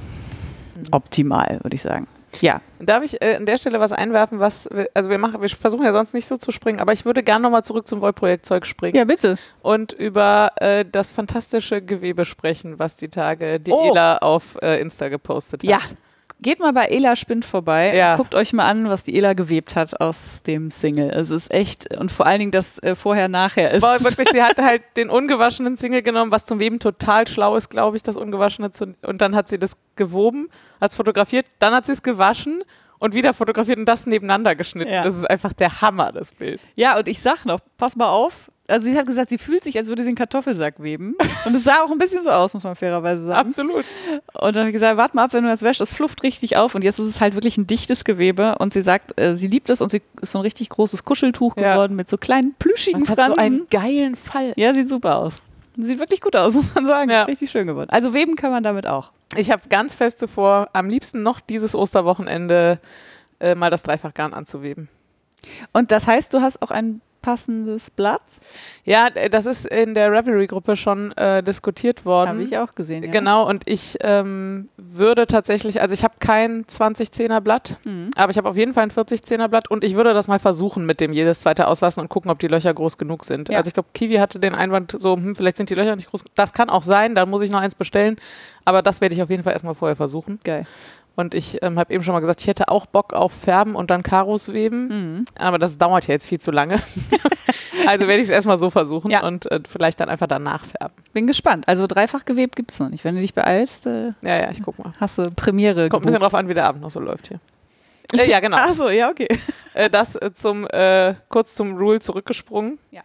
optimal, 0.91 1.59
würde 1.63 1.75
ich 1.75 1.81
sagen. 1.81 2.07
Ja, 2.41 2.57
Darf 2.79 3.03
ich 3.03 3.21
äh, 3.21 3.35
an 3.35 3.45
der 3.45 3.57
Stelle 3.57 3.79
was 3.79 3.91
einwerfen, 3.91 4.39
was, 4.39 4.67
wir- 4.71 4.89
also 4.95 5.09
wir 5.11 5.19
machen, 5.19 5.39
wir 5.39 5.47
versuchen 5.49 5.83
ja 5.85 5.91
sonst 5.91 6.13
nicht 6.15 6.25
so 6.25 6.35
zu 6.35 6.51
springen, 6.51 6.79
aber 6.79 6.91
ich 6.91 7.05
würde 7.05 7.21
gerne 7.21 7.43
nochmal 7.43 7.63
zurück 7.63 7.87
zum 7.87 8.01
Wollprojektzeug 8.01 8.65
springen 8.65 8.97
ja, 8.97 9.05
bitte. 9.05 9.37
und 9.61 9.93
über 9.93 10.51
äh, 10.55 10.83
das 10.83 11.11
fantastische 11.11 11.81
Gewebe 11.83 12.25
sprechen, 12.25 12.79
was 12.79 12.95
die 12.95 13.09
Tage 13.09 13.59
die 13.59 13.71
Oh. 13.71 13.91
Ela 13.91 14.17
auf 14.17 14.57
äh, 14.63 14.81
Insta 14.81 15.09
gepostet 15.09 15.61
hat. 15.63 15.69
Ja. 15.69 15.77
Geht 16.43 16.59
mal 16.59 16.73
bei 16.73 16.85
Ela 16.85 17.15
Spind 17.15 17.45
vorbei. 17.45 17.95
Ja. 17.95 18.17
Guckt 18.17 18.35
euch 18.35 18.53
mal 18.53 18.65
an, 18.65 18.89
was 18.89 19.03
die 19.03 19.17
Ela 19.17 19.33
gewebt 19.33 19.75
hat 19.75 19.99
aus 19.99 20.43
dem 20.43 20.69
Single. 20.69 21.09
Es 21.09 21.29
ist 21.29 21.51
echt, 21.51 21.97
und 21.97 22.11
vor 22.11 22.25
allen 22.27 22.39
Dingen 22.39 22.51
das 22.51 22.77
äh, 22.83 22.95
Vorher-Nachher 22.95 23.71
ist. 23.71 23.81
Boah, 23.81 23.99
wirklich, 24.03 24.27
sie 24.31 24.43
hatte 24.43 24.63
halt 24.63 24.83
den 24.97 25.09
ungewaschenen 25.09 25.77
Single 25.77 26.03
genommen, 26.03 26.31
was 26.31 26.45
zum 26.45 26.59
Weben 26.59 26.79
total 26.79 27.27
schlau 27.27 27.55
ist, 27.55 27.69
glaube 27.69 27.95
ich, 27.95 28.03
das 28.03 28.17
ungewaschene 28.17 28.71
zu, 28.71 28.93
und 29.01 29.21
dann 29.21 29.35
hat 29.35 29.47
sie 29.47 29.57
das 29.57 29.77
gewoben, 29.95 30.49
hat 30.79 30.91
es 30.91 30.97
fotografiert, 30.97 31.45
dann 31.59 31.73
hat 31.73 31.85
sie 31.85 31.93
es 31.93 32.03
gewaschen 32.03 32.63
und 32.99 33.15
wieder 33.15 33.33
fotografiert 33.33 33.79
und 33.79 33.85
das 33.85 34.05
nebeneinander 34.05 34.55
geschnitten. 34.55 34.91
Ja. 34.91 35.03
Das 35.03 35.15
ist 35.15 35.29
einfach 35.29 35.53
der 35.53 35.81
Hammer, 35.81 36.11
das 36.11 36.33
Bild. 36.33 36.61
Ja, 36.75 36.97
und 36.97 37.07
ich 37.07 37.21
sag 37.21 37.45
noch, 37.45 37.59
pass 37.77 37.95
mal 37.95 38.09
auf. 38.09 38.51
Also 38.67 38.85
sie 38.89 38.97
hat 38.97 39.05
gesagt, 39.05 39.29
sie 39.29 39.37
fühlt 39.37 39.61
sich, 39.63 39.77
als 39.77 39.87
würde 39.89 40.03
sie 40.03 40.07
einen 40.09 40.15
Kartoffelsack 40.15 40.81
weben. 40.81 41.15
Und 41.45 41.53
es 41.55 41.65
sah 41.65 41.83
auch 41.83 41.91
ein 41.91 41.97
bisschen 41.97 42.23
so 42.23 42.29
aus, 42.31 42.53
muss 42.53 42.63
man 42.63 42.75
fairerweise 42.77 43.23
sagen. 43.23 43.49
Absolut. 43.49 43.83
Und 44.33 44.55
dann 44.55 44.59
habe 44.61 44.69
ich 44.69 44.73
gesagt, 44.73 44.95
warte 44.97 45.15
mal 45.17 45.25
ab, 45.25 45.33
wenn 45.33 45.43
du 45.43 45.49
das 45.49 45.63
wäschst, 45.63 45.81
das 45.81 45.91
flufft 45.91 46.23
richtig 46.23 46.55
auf. 46.55 46.73
Und 46.73 46.81
jetzt 46.83 46.97
ist 46.97 47.07
es 47.07 47.19
halt 47.19 47.35
wirklich 47.35 47.57
ein 47.57 47.67
dichtes 47.67 48.05
Gewebe. 48.05 48.55
Und 48.59 48.71
sie 48.71 48.81
sagt, 48.81 49.19
äh, 49.19 49.35
sie 49.35 49.47
liebt 49.49 49.69
es 49.69 49.81
und 49.81 49.89
sie 49.91 50.01
ist 50.21 50.31
so 50.31 50.39
ein 50.39 50.43
richtig 50.43 50.69
großes 50.69 51.03
Kuscheltuch 51.03 51.57
Ja. 51.57 51.73
geworden 51.73 51.97
mit 51.97 52.07
so 52.09 52.17
kleinen 52.17 52.53
plüschigen 52.57 53.01
Das 53.01 53.09
hat 53.09 53.17
so 53.17 53.23
Fransen. 53.23 53.39
einen 53.39 53.65
geilen 53.69 54.15
Fall. 54.15 54.53
ja, 54.55 54.73
sieht 54.73 54.87
super 54.89 55.17
aus. 55.17 55.43
Sieht 55.77 55.99
wirklich 55.99 56.21
gut 56.21 56.35
aus, 56.37 56.53
muss 56.55 56.73
man 56.73 56.87
sagen. 56.87 57.09
Ja. 57.11 57.23
Richtig 57.23 57.51
schön 57.51 57.67
geworden. 57.67 57.89
Also 57.91 58.13
weben 58.13 58.37
kann 58.37 58.51
man 58.51 58.63
damit 58.63 58.87
auch. 58.87 59.11
Ich 59.35 59.51
habe 59.51 59.63
ganz 59.67 59.93
feste 59.93 60.29
vor, 60.29 60.69
am 60.71 60.89
liebsten 60.89 61.21
noch 61.21 61.41
dieses 61.41 61.75
Osterwochenende 61.75 62.79
äh, 63.41 63.55
mal 63.55 63.69
das 63.71 63.83
Dreifachgarn 63.83 64.33
anzuweben. 64.33 64.87
Und 65.73 65.91
das 65.91 66.07
heißt, 66.07 66.33
du 66.33 66.39
hast 66.41 66.61
auch 66.61 66.71
ein 66.71 67.01
passendes 67.23 67.89
Blatt? 67.89 68.21
Ja, 68.85 69.07
äh, 69.15 69.31
das 69.31 69.47
ist 69.47 69.65
in 69.65 69.95
der 69.95 70.11
Revelry-Gruppe 70.11 70.75
schon 70.75 71.11
äh, 71.13 71.41
diskutiert 71.41 72.05
worden. 72.05 72.29
Habe 72.29 72.43
ich 72.43 72.55
auch 72.59 72.71
gesehen. 72.75 73.03
Ja. 73.03 73.09
Genau, 73.09 73.49
und 73.49 73.63
ich 73.67 73.97
ähm, 74.01 74.69
würde 74.77 75.25
tatsächlich, 75.25 75.81
also 75.81 75.93
ich 75.95 76.03
habe 76.03 76.13
kein 76.19 76.65
20-10er 76.65 77.39
Blatt, 77.41 77.77
Mhm. 77.85 78.11
aber 78.15 78.29
ich 78.29 78.37
habe 78.37 78.47
auf 78.47 78.57
jeden 78.57 78.73
Fall 78.75 78.83
ein 78.83 78.91
40-10er 78.91 79.47
Blatt 79.47 79.71
und 79.71 79.83
ich 79.83 79.95
würde 79.95 80.13
das 80.13 80.27
mal 80.27 80.37
versuchen 80.37 80.85
mit 80.85 80.99
dem 81.01 81.13
jedes 81.13 81.39
zweite 81.41 81.67
auslassen 81.67 82.01
und 82.01 82.09
gucken, 82.09 82.29
ob 82.29 82.37
die 82.37 82.47
Löcher 82.47 82.73
groß 82.73 82.99
genug 82.99 83.25
sind. 83.25 83.49
Ja. 83.49 83.57
Also 83.57 83.69
ich 83.69 83.73
glaube, 83.73 83.89
Kiwi 83.93 84.17
hatte 84.17 84.39
den 84.39 84.53
Einwand 84.53 84.95
so, 84.99 85.15
hm, 85.15 85.35
vielleicht 85.35 85.57
sind 85.57 85.69
die 85.69 85.75
Löcher 85.75 85.95
nicht 85.95 86.09
groß. 86.11 86.25
Das 86.35 86.53
kann 86.53 86.69
auch 86.69 86.83
sein, 86.83 87.15
dann 87.15 87.29
muss 87.29 87.41
ich 87.41 87.49
noch 87.51 87.61
eins 87.61 87.73
bestellen, 87.73 88.17
aber 88.65 88.81
das 88.81 89.01
werde 89.01 89.15
ich 89.15 89.23
auf 89.23 89.29
jeden 89.29 89.43
Fall 89.43 89.53
erstmal 89.53 89.73
vorher 89.75 89.95
versuchen. 89.95 90.39
Geil. 90.43 90.65
Und 91.15 91.35
ich 91.35 91.61
ähm, 91.61 91.77
habe 91.77 91.93
eben 91.93 92.03
schon 92.03 92.13
mal 92.13 92.21
gesagt, 92.21 92.41
ich 92.41 92.47
hätte 92.47 92.69
auch 92.69 92.87
Bock 92.87 93.13
auf 93.13 93.31
Färben 93.31 93.75
und 93.75 93.91
dann 93.91 94.01
Karos 94.01 94.51
weben. 94.51 94.87
Mhm. 94.87 95.25
Aber 95.37 95.59
das 95.59 95.77
dauert 95.77 96.07
ja 96.07 96.13
jetzt 96.13 96.25
viel 96.25 96.39
zu 96.41 96.49
lange. 96.49 96.81
also 97.87 98.07
werde 98.07 98.15
ich 98.17 98.23
es 98.23 98.29
erstmal 98.29 98.57
so 98.57 98.71
versuchen 98.71 99.11
Ja. 99.11 99.23
und 99.25 99.51
äh, 99.51 99.59
vielleicht 99.69 99.99
dann 99.99 100.09
einfach 100.09 100.25
danach 100.25 100.65
färben. 100.65 100.95
Bin 101.13 101.27
gespannt. 101.27 101.67
Also 101.67 101.85
dreifach 101.85 102.25
gewebt 102.25 102.55
gibt 102.55 102.71
es 102.71 102.79
noch 102.79 102.89
nicht. 102.89 103.03
Wenn 103.03 103.13
du 103.13 103.21
dich 103.21 103.35
beeilst, 103.35 103.85
äh, 103.85 104.09
Ja, 104.23 104.37
ja, 104.41 104.49
ich 104.51 104.63
guck 104.63 104.79
mal. 104.79 104.91
hast 104.99 105.19
du 105.19 105.23
Premiere. 105.35 105.87
Kommt 105.89 106.01
ein 106.01 106.05
bisschen 106.07 106.13
gebucht. 106.13 106.33
drauf 106.33 106.39
an, 106.39 106.49
wie 106.49 106.55
der 106.55 106.65
Abend 106.65 106.81
noch 106.81 106.89
so 106.89 106.99
läuft 106.99 107.27
hier. 107.27 107.39
Äh, 108.19 108.27
ja, 108.29 108.39
genau. 108.39 108.57
Ach 108.59 108.73
so, 108.73 108.89
ja, 108.89 109.09
okay. 109.09 109.27
Äh, 109.75 109.89
das 109.89 110.15
äh, 110.15 110.31
zum, 110.35 110.67
äh, 110.67 111.15
kurz 111.29 111.55
zum 111.55 111.75
Rule 111.77 111.99
zurückgesprungen. 111.99 112.77
Ja. 112.91 113.01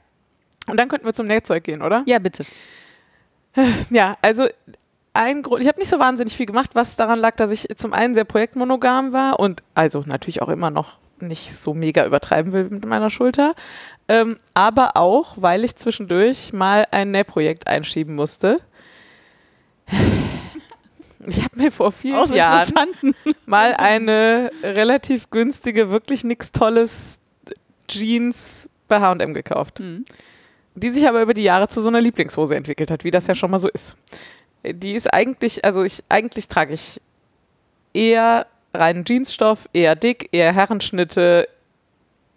Und 0.66 0.76
dann 0.78 0.88
könnten 0.88 1.06
wir 1.06 1.14
zum 1.14 1.26
Nähzeug 1.26 1.64
gehen, 1.64 1.80
oder? 1.80 2.02
Ja, 2.06 2.18
bitte. 2.18 2.44
Ja, 3.90 4.18
also 4.20 4.48
ein 5.18 5.42
Grund, 5.42 5.62
ich 5.62 5.68
habe 5.68 5.80
nicht 5.80 5.90
so 5.90 5.98
wahnsinnig 5.98 6.36
viel 6.36 6.46
gemacht, 6.46 6.70
was 6.74 6.94
daran 6.96 7.18
lag, 7.18 7.34
dass 7.36 7.50
ich 7.50 7.66
zum 7.76 7.92
einen 7.92 8.14
sehr 8.14 8.24
projektmonogam 8.24 9.12
war 9.12 9.40
und 9.40 9.62
also 9.74 10.04
natürlich 10.06 10.42
auch 10.42 10.48
immer 10.48 10.70
noch 10.70 10.96
nicht 11.20 11.56
so 11.56 11.74
mega 11.74 12.06
übertreiben 12.06 12.52
will 12.52 12.68
mit 12.70 12.86
meiner 12.86 13.10
Schulter, 13.10 13.54
ähm, 14.06 14.38
aber 14.54 14.96
auch, 14.96 15.34
weil 15.36 15.64
ich 15.64 15.74
zwischendurch 15.74 16.52
mal 16.52 16.86
ein 16.92 17.10
Nähprojekt 17.10 17.66
einschieben 17.66 18.14
musste. 18.14 18.60
Ich 21.26 21.42
habe 21.42 21.58
mir 21.60 21.72
vor 21.72 21.90
vielen 21.90 22.14
Aus 22.14 22.32
Jahren 22.32 22.94
mal 23.46 23.74
eine 23.74 24.50
relativ 24.62 25.28
günstige, 25.30 25.90
wirklich 25.90 26.22
nichts 26.22 26.52
Tolles 26.52 27.18
Jeans 27.88 28.70
bei 28.86 29.00
H&M 29.00 29.34
gekauft 29.34 29.80
Mhm. 29.80 30.04
die 30.76 30.90
sich 30.90 31.08
aber 31.08 31.20
über 31.20 31.34
die 31.34 31.42
Jahre 31.42 31.66
zu 31.66 31.80
so 31.80 31.88
einer 31.88 32.00
Lieblingshose 32.00 32.54
entwickelt 32.54 32.90
hat, 32.92 33.02
wie 33.02 33.10
das 33.10 33.26
ja 33.26 33.34
schon 33.34 33.50
mal 33.50 33.58
so 33.58 33.68
ist. 33.68 33.96
Die 34.64 34.94
ist 34.94 35.12
eigentlich, 35.12 35.64
also 35.64 35.82
ich, 35.84 36.02
eigentlich 36.08 36.48
trage 36.48 36.74
ich 36.74 37.00
eher 37.94 38.46
reinen 38.74 39.04
Jeansstoff, 39.06 39.68
eher 39.72 39.94
dick, 39.96 40.28
eher 40.32 40.52
Herrenschnitte, 40.52 41.48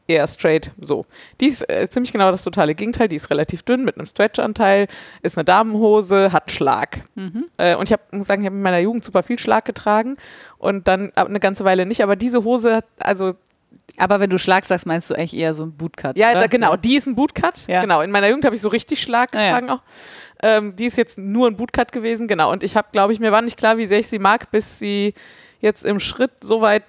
eher 0.08 0.28
straight, 0.28 0.72
so. 0.80 1.06
Die 1.40 1.48
ist 1.48 1.68
äh, 1.70 1.88
ziemlich 1.90 2.12
genau 2.12 2.32
das 2.32 2.44
totale 2.44 2.74
Gegenteil, 2.76 3.08
die 3.08 3.16
ist 3.16 3.30
relativ 3.30 3.64
dünn 3.64 3.84
mit 3.84 3.96
einem 3.98 4.06
Stretch-Anteil, 4.06 4.88
ist 5.22 5.38
eine 5.38 5.46
Damenhose, 5.46 6.32
hat 6.32 6.52
Schlag. 6.52 7.04
Mhm. 7.16 7.46
Äh, 7.58 7.76
und 7.76 7.88
ich 7.90 7.94
hab, 7.94 8.12
muss 8.14 8.28
sagen, 8.28 8.42
ich 8.42 8.46
habe 8.48 8.56
in 8.56 8.62
meiner 8.62 8.80
Jugend 8.80 9.04
super 9.06 9.24
viel 9.24 9.40
Schlag 9.40 9.66
getragen 9.66 10.18
und 10.58 10.88
dann 10.88 11.12
ab- 11.16 11.28
eine 11.28 11.40
ganze 11.40 11.64
Weile 11.66 11.86
nicht, 11.86 12.02
aber 12.04 12.16
diese 12.16 12.44
Hose 12.44 12.76
hat, 12.78 12.86
also 13.00 13.36
Aber 13.98 14.20
wenn 14.20 14.30
du 14.30 14.38
Schlag 14.38 14.66
sagst, 14.66 14.86
meinst 14.86 15.10
du 15.10 15.14
eigentlich 15.16 15.36
eher 15.36 15.54
so 15.54 15.64
ein 15.64 15.72
Bootcut. 15.74 16.18
Ja, 16.18 16.32
oder? 16.32 16.42
da, 16.42 16.48
genau, 16.48 16.76
die 16.76 16.96
ist 16.96 17.08
ein 17.08 17.16
Bootcut. 17.16 17.68
Ja. 17.68 17.82
Genau, 17.82 18.02
in 18.02 18.12
meiner 18.12 18.28
Jugend 18.30 18.44
habe 18.46 18.56
ich 18.56 18.62
so 18.62 18.70
richtig 18.70 19.02
Schlag 19.02 19.30
Ah, 19.34 19.40
ja. 19.40 19.46
getragen 19.60 19.70
auch. 19.70 19.82
Ähm, 20.42 20.76
die 20.76 20.86
ist 20.86 20.98
jetzt 20.98 21.18
nur 21.18 21.48
ein 21.48 21.56
Bootcut 21.56 21.92
gewesen, 21.92 22.28
genau. 22.28 22.52
Und 22.52 22.64
ich 22.64 22.76
habe, 22.76 22.88
glaube 22.92 23.14
ich, 23.14 23.20
mir 23.20 23.32
war 23.32 23.42
nicht 23.42 23.58
klar, 23.58 23.78
wie 23.78 23.88
sehr 23.88 24.00
ich 24.00 24.08
sie 24.08 24.20
mag, 24.20 24.52
bis 24.52 24.80
sie 24.80 25.14
jetzt 25.60 25.86
im 25.86 26.00
Schritt 26.00 26.32
so 26.42 26.62
weit 26.62 26.84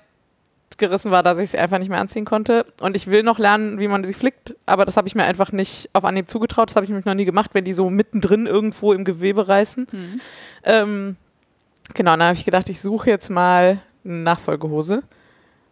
gerissen 0.78 1.10
war, 1.10 1.22
dass 1.22 1.38
ich 1.38 1.50
sie 1.50 1.58
einfach 1.58 1.78
nicht 1.78 1.88
mehr 1.88 2.00
anziehen 2.00 2.24
konnte. 2.24 2.66
Und 2.80 2.96
ich 2.96 3.06
will 3.06 3.22
noch 3.22 3.38
lernen, 3.38 3.78
wie 3.78 3.88
man 3.88 4.04
sie 4.04 4.14
flickt, 4.14 4.56
aber 4.66 4.84
das 4.84 4.96
habe 4.96 5.06
ich 5.06 5.14
mir 5.14 5.24
einfach 5.24 5.52
nicht 5.52 5.90
auf 5.92 6.04
Anhieb 6.04 6.28
zugetraut. 6.28 6.70
Das 6.70 6.76
habe 6.76 6.84
ich 6.84 6.90
mich 6.90 7.04
noch 7.04 7.14
nie 7.14 7.24
gemacht, 7.24 7.50
wenn 7.52 7.64
die 7.64 7.72
so 7.72 7.90
mittendrin 7.90 8.46
irgendwo 8.46 8.92
im 8.92 9.04
Gewebe 9.04 9.48
reißen. 9.48 9.86
Mhm. 9.90 10.20
Ähm, 10.64 11.16
genau, 11.94 12.12
dann 12.12 12.22
habe 12.22 12.34
ich 12.34 12.44
gedacht, 12.44 12.68
ich 12.68 12.80
suche 12.80 13.10
jetzt 13.10 13.30
mal 13.30 13.80
eine 14.04 14.14
Nachfolgehose. 14.14 15.02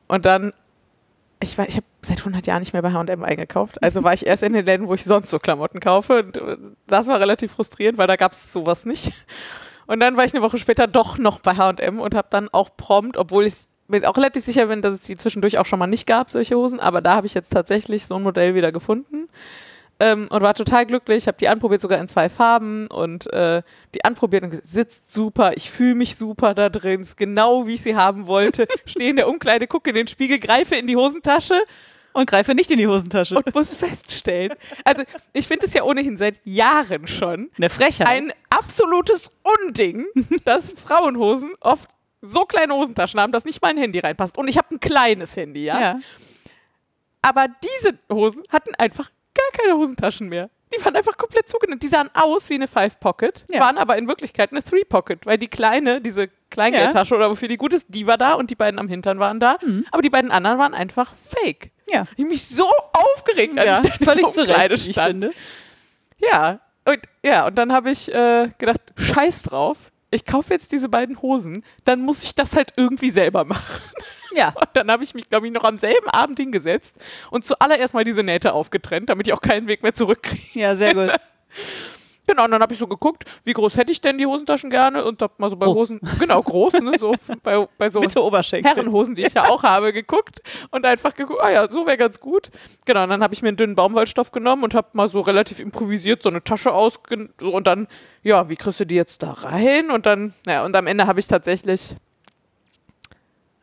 Und 0.06 0.24
dann, 0.24 0.52
ich 1.42 1.58
ich 1.58 1.76
habe 1.76 1.86
seit 2.02 2.18
100 2.18 2.46
Jahren 2.46 2.60
nicht 2.60 2.72
mehr 2.72 2.82
bei 2.82 2.92
H&M 2.92 3.24
eingekauft. 3.24 3.82
Also 3.82 4.02
war 4.02 4.12
ich 4.12 4.26
erst 4.26 4.42
in 4.42 4.52
den 4.52 4.64
Läden, 4.64 4.88
wo 4.88 4.94
ich 4.94 5.04
sonst 5.04 5.30
so 5.30 5.38
Klamotten 5.38 5.80
kaufe. 5.80 6.20
Und 6.20 6.36
äh, 6.36 6.56
das 6.86 7.06
war 7.08 7.18
relativ 7.18 7.52
frustrierend, 7.52 7.98
weil 7.98 8.06
da 8.06 8.16
gab 8.16 8.32
es 8.32 8.52
sowas 8.52 8.84
nicht. 8.84 9.12
Und 9.86 10.00
dann 10.00 10.16
war 10.16 10.24
ich 10.24 10.34
eine 10.34 10.42
Woche 10.42 10.58
später 10.58 10.86
doch 10.86 11.18
noch 11.18 11.40
bei 11.40 11.56
H&M 11.56 11.98
und 11.98 12.14
habe 12.14 12.28
dann 12.30 12.48
auch 12.50 12.70
prompt, 12.76 13.16
obwohl 13.16 13.46
ich 13.46 13.54
mir 13.88 14.08
auch 14.08 14.16
relativ 14.16 14.44
sicher 14.44 14.66
bin, 14.66 14.82
dass 14.82 14.94
es 14.94 15.00
die 15.00 15.16
zwischendurch 15.16 15.58
auch 15.58 15.66
schon 15.66 15.80
mal 15.80 15.88
nicht 15.88 16.06
gab, 16.06 16.30
solche 16.30 16.54
Hosen. 16.54 16.78
Aber 16.78 17.00
da 17.00 17.16
habe 17.16 17.26
ich 17.26 17.34
jetzt 17.34 17.50
tatsächlich 17.50 18.06
so 18.06 18.16
ein 18.16 18.22
Modell 18.22 18.54
wieder 18.54 18.70
gefunden 18.70 19.28
ähm, 20.00 20.26
und 20.30 20.42
war 20.42 20.54
total 20.54 20.86
glücklich. 20.86 21.28
Habe 21.28 21.38
die 21.38 21.48
anprobiert, 21.48 21.80
sogar 21.80 21.98
in 22.00 22.08
zwei 22.08 22.28
Farben 22.28 22.86
und 22.88 23.32
äh, 23.32 23.62
die 23.94 24.04
anprobiert 24.04 24.42
und 24.42 24.66
sitzt 24.66 25.12
super. 25.12 25.52
Ich 25.56 25.70
fühle 25.70 25.94
mich 25.94 26.16
super 26.16 26.54
da 26.54 26.68
drin. 26.68 27.02
Ist 27.02 27.16
genau 27.16 27.66
wie 27.66 27.74
ich 27.74 27.82
sie 27.82 27.94
haben 27.94 28.26
wollte. 28.26 28.66
Stehe 28.86 29.10
in 29.10 29.16
der 29.16 29.28
Umkleide, 29.28 29.66
gucke 29.66 29.90
in 29.90 29.96
den 29.96 30.06
Spiegel, 30.08 30.38
greife 30.40 30.74
in 30.74 30.86
die 30.86 30.96
Hosentasche 30.96 31.54
Und 32.12 32.28
greife 32.28 32.54
nicht 32.54 32.70
in 32.70 32.78
die 32.78 32.88
Hosentasche. 32.88 33.36
und 33.36 33.54
muss 33.54 33.74
feststellen. 33.74 34.54
Also 34.84 35.04
ich 35.32 35.46
finde 35.46 35.66
es 35.66 35.74
ja 35.74 35.84
ohnehin 35.84 36.16
seit 36.16 36.40
Jahren 36.44 37.06
schon 37.06 37.50
Eine 37.56 37.70
Frechheit. 37.70 38.08
ein 38.08 38.32
absolutes 38.48 39.30
Unding, 39.66 40.06
dass 40.44 40.72
Frauenhosen 40.72 41.52
oft 41.60 41.88
so 42.22 42.44
kleine 42.44 42.74
Hosentaschen 42.74 43.20
haben, 43.20 43.32
dass 43.32 43.44
nicht 43.44 43.62
mein 43.62 43.78
Handy 43.78 43.98
reinpasst. 43.98 44.36
Und 44.36 44.48
ich 44.48 44.58
habe 44.58 44.74
ein 44.74 44.80
kleines 44.80 45.36
Handy, 45.36 45.64
ja? 45.64 45.80
ja. 45.80 46.00
Aber 47.22 47.46
diese 47.62 47.98
Hosen 48.12 48.42
hatten 48.50 48.74
einfach 48.76 49.10
gar 49.34 49.50
keine 49.52 49.76
Hosentaschen 49.78 50.28
mehr. 50.28 50.50
Die 50.72 50.84
waren 50.84 50.94
einfach 50.94 51.16
komplett 51.16 51.48
zugenäht. 51.48 51.82
Die 51.82 51.88
sahen 51.88 52.10
aus 52.14 52.48
wie 52.48 52.54
eine 52.54 52.68
Five 52.68 53.00
Pocket, 53.00 53.44
Ja. 53.50 53.60
waren 53.60 53.76
aber 53.76 53.96
in 53.98 54.06
Wirklichkeit 54.06 54.52
eine 54.52 54.62
Three 54.62 54.84
Pocket, 54.84 55.26
weil 55.26 55.36
die 55.36 55.48
kleine, 55.48 56.00
diese 56.00 56.28
Kleingeldtasche 56.50 57.14
oder 57.16 57.28
wofür 57.30 57.48
die 57.48 57.56
gut 57.56 57.74
ist, 57.74 57.86
die 57.88 58.06
war 58.06 58.16
da 58.18 58.34
und 58.34 58.50
die 58.50 58.54
beiden 58.54 58.78
am 58.78 58.86
Hintern 58.88 59.18
waren 59.18 59.40
da. 59.40 59.56
Mhm. 59.62 59.84
Aber 59.90 60.02
die 60.02 60.10
beiden 60.10 60.30
anderen 60.30 60.58
waren 60.58 60.74
einfach 60.74 61.12
fake. 61.16 61.70
Ja. 61.88 62.04
Ich 62.16 62.24
mich 62.24 62.46
so 62.46 62.68
aufgeregt, 62.92 63.58
als 63.58 63.66
ja. 63.66 63.80
ich 63.84 63.98
da 63.98 64.04
Völlig 64.04 64.30
zu 64.30 64.42
Recht, 64.48 64.92
stand. 64.92 65.10
finde. 65.10 65.32
Ja, 66.18 66.60
und, 66.84 67.00
ja, 67.24 67.46
und 67.46 67.56
dann 67.58 67.72
habe 67.72 67.90
ich 67.90 68.12
äh, 68.12 68.50
gedacht, 68.58 68.80
scheiß 68.96 69.42
drauf. 69.44 69.90
Ich 70.12 70.24
kaufe 70.24 70.52
jetzt 70.54 70.70
diese 70.72 70.88
beiden 70.88 71.20
Hosen, 71.22 71.64
dann 71.84 72.00
muss 72.00 72.22
ich 72.22 72.34
das 72.34 72.54
halt 72.56 72.72
irgendwie 72.76 73.10
selber 73.10 73.44
machen. 73.44 73.80
Ja. 74.34 74.48
Und 74.56 74.68
dann 74.74 74.90
habe 74.90 75.02
ich 75.02 75.14
mich, 75.14 75.28
glaube 75.28 75.46
ich, 75.46 75.52
noch 75.52 75.64
am 75.64 75.76
selben 75.76 76.08
Abend 76.08 76.38
hingesetzt 76.38 76.96
und 77.30 77.44
zuallererst 77.44 77.94
mal 77.94 78.04
diese 78.04 78.22
Nähte 78.22 78.52
aufgetrennt, 78.52 79.08
damit 79.10 79.28
ich 79.28 79.34
auch 79.34 79.40
keinen 79.40 79.66
Weg 79.66 79.82
mehr 79.82 79.94
zurückkriege. 79.94 80.58
Ja, 80.58 80.74
sehr 80.74 80.94
gut. 80.94 81.12
Genau, 82.30 82.44
und 82.44 82.52
dann 82.52 82.62
habe 82.62 82.72
ich 82.72 82.78
so 82.78 82.86
geguckt, 82.86 83.24
wie 83.42 83.52
groß 83.52 83.76
hätte 83.76 83.90
ich 83.90 84.00
denn 84.00 84.16
die 84.16 84.24
Hosentaschen 84.26 84.70
gerne 84.70 85.04
und 85.04 85.20
habe 85.20 85.32
mal 85.38 85.50
so 85.50 85.56
bei 85.56 85.66
Groß. 85.66 85.76
Hosen, 85.76 86.00
genau, 86.20 86.40
groß, 86.40 86.74
ne, 86.74 86.96
so 86.96 87.16
bei, 87.42 87.66
bei 87.76 87.90
so. 87.90 88.00
Herrenhosen, 88.02 89.16
die 89.16 89.24
ich 89.24 89.34
ja 89.34 89.48
auch 89.48 89.64
habe, 89.64 89.92
geguckt 89.92 90.40
und 90.70 90.86
einfach 90.86 91.14
geguckt, 91.14 91.40
ah 91.42 91.50
ja, 91.50 91.68
so 91.68 91.86
wäre 91.86 91.96
ganz 91.96 92.20
gut. 92.20 92.50
Genau, 92.84 93.02
und 93.02 93.08
dann 93.08 93.24
habe 93.24 93.34
ich 93.34 93.42
mir 93.42 93.48
einen 93.48 93.56
dünnen 93.56 93.74
Baumwollstoff 93.74 94.30
genommen 94.30 94.62
und 94.62 94.74
habe 94.74 94.90
mal 94.92 95.08
so 95.08 95.22
relativ 95.22 95.58
improvisiert 95.58 96.22
so 96.22 96.28
eine 96.28 96.44
Tasche. 96.44 96.70
So, 97.40 97.52
und 97.52 97.66
dann, 97.66 97.88
ja, 98.22 98.48
wie 98.48 98.54
kriegst 98.54 98.78
du 98.78 98.86
die 98.86 98.94
jetzt 98.94 99.24
da 99.24 99.32
rein? 99.32 99.90
Und 99.90 100.06
dann, 100.06 100.32
ja, 100.46 100.64
und 100.64 100.76
am 100.76 100.86
Ende 100.86 101.08
habe 101.08 101.18
ich 101.18 101.26
tatsächlich... 101.26 101.96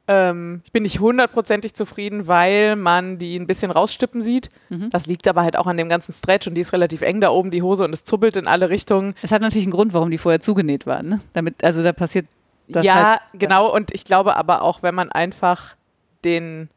Ähm, 0.09 0.61
ich 0.63 0.71
bin 0.71 0.83
nicht 0.83 0.99
hundertprozentig 0.99 1.73
zufrieden, 1.73 2.27
weil 2.27 2.75
man 2.77 3.17
die 3.17 3.37
ein 3.37 3.45
bisschen 3.47 3.71
rausstippen 3.71 4.21
sieht. 4.21 4.49
Mhm. 4.69 4.89
Das 4.89 5.05
liegt 5.05 5.27
aber 5.27 5.43
halt 5.43 5.57
auch 5.57 5.67
an 5.67 5.75
dem 5.77 5.89
ganzen 5.89 6.13
Stretch 6.13 6.47
und 6.47 6.55
die 6.55 6.61
ist 6.61 6.71
relativ 6.73 7.01
eng 7.01 7.19
da 7.19 7.29
oben, 7.29 7.51
die 7.51 7.61
Hose, 7.61 7.83
und 7.83 7.93
es 7.93 8.03
zuppelt 8.05 8.37
in 8.37 8.47
alle 8.47 8.69
Richtungen. 8.69 9.15
Es 9.21 9.31
hat 9.31 9.41
natürlich 9.41 9.65
einen 9.65 9.73
Grund, 9.73 9.93
warum 9.93 10.09
die 10.09 10.17
vorher 10.17 10.39
zugenäht 10.39 10.85
waren. 10.87 11.09
Ne? 11.09 11.19
Damit, 11.33 11.63
also 11.63 11.83
da 11.83 11.91
passiert 11.91 12.25
das 12.69 12.85
ja, 12.85 12.93
halt. 13.11 13.19
genau. 13.33 13.73
Und 13.73 13.93
ich 13.93 14.05
glaube 14.05 14.35
aber 14.37 14.61
auch, 14.61 14.81
wenn 14.81 14.95
man 14.95 15.11
einfach 15.11 15.75
den, 16.23 16.69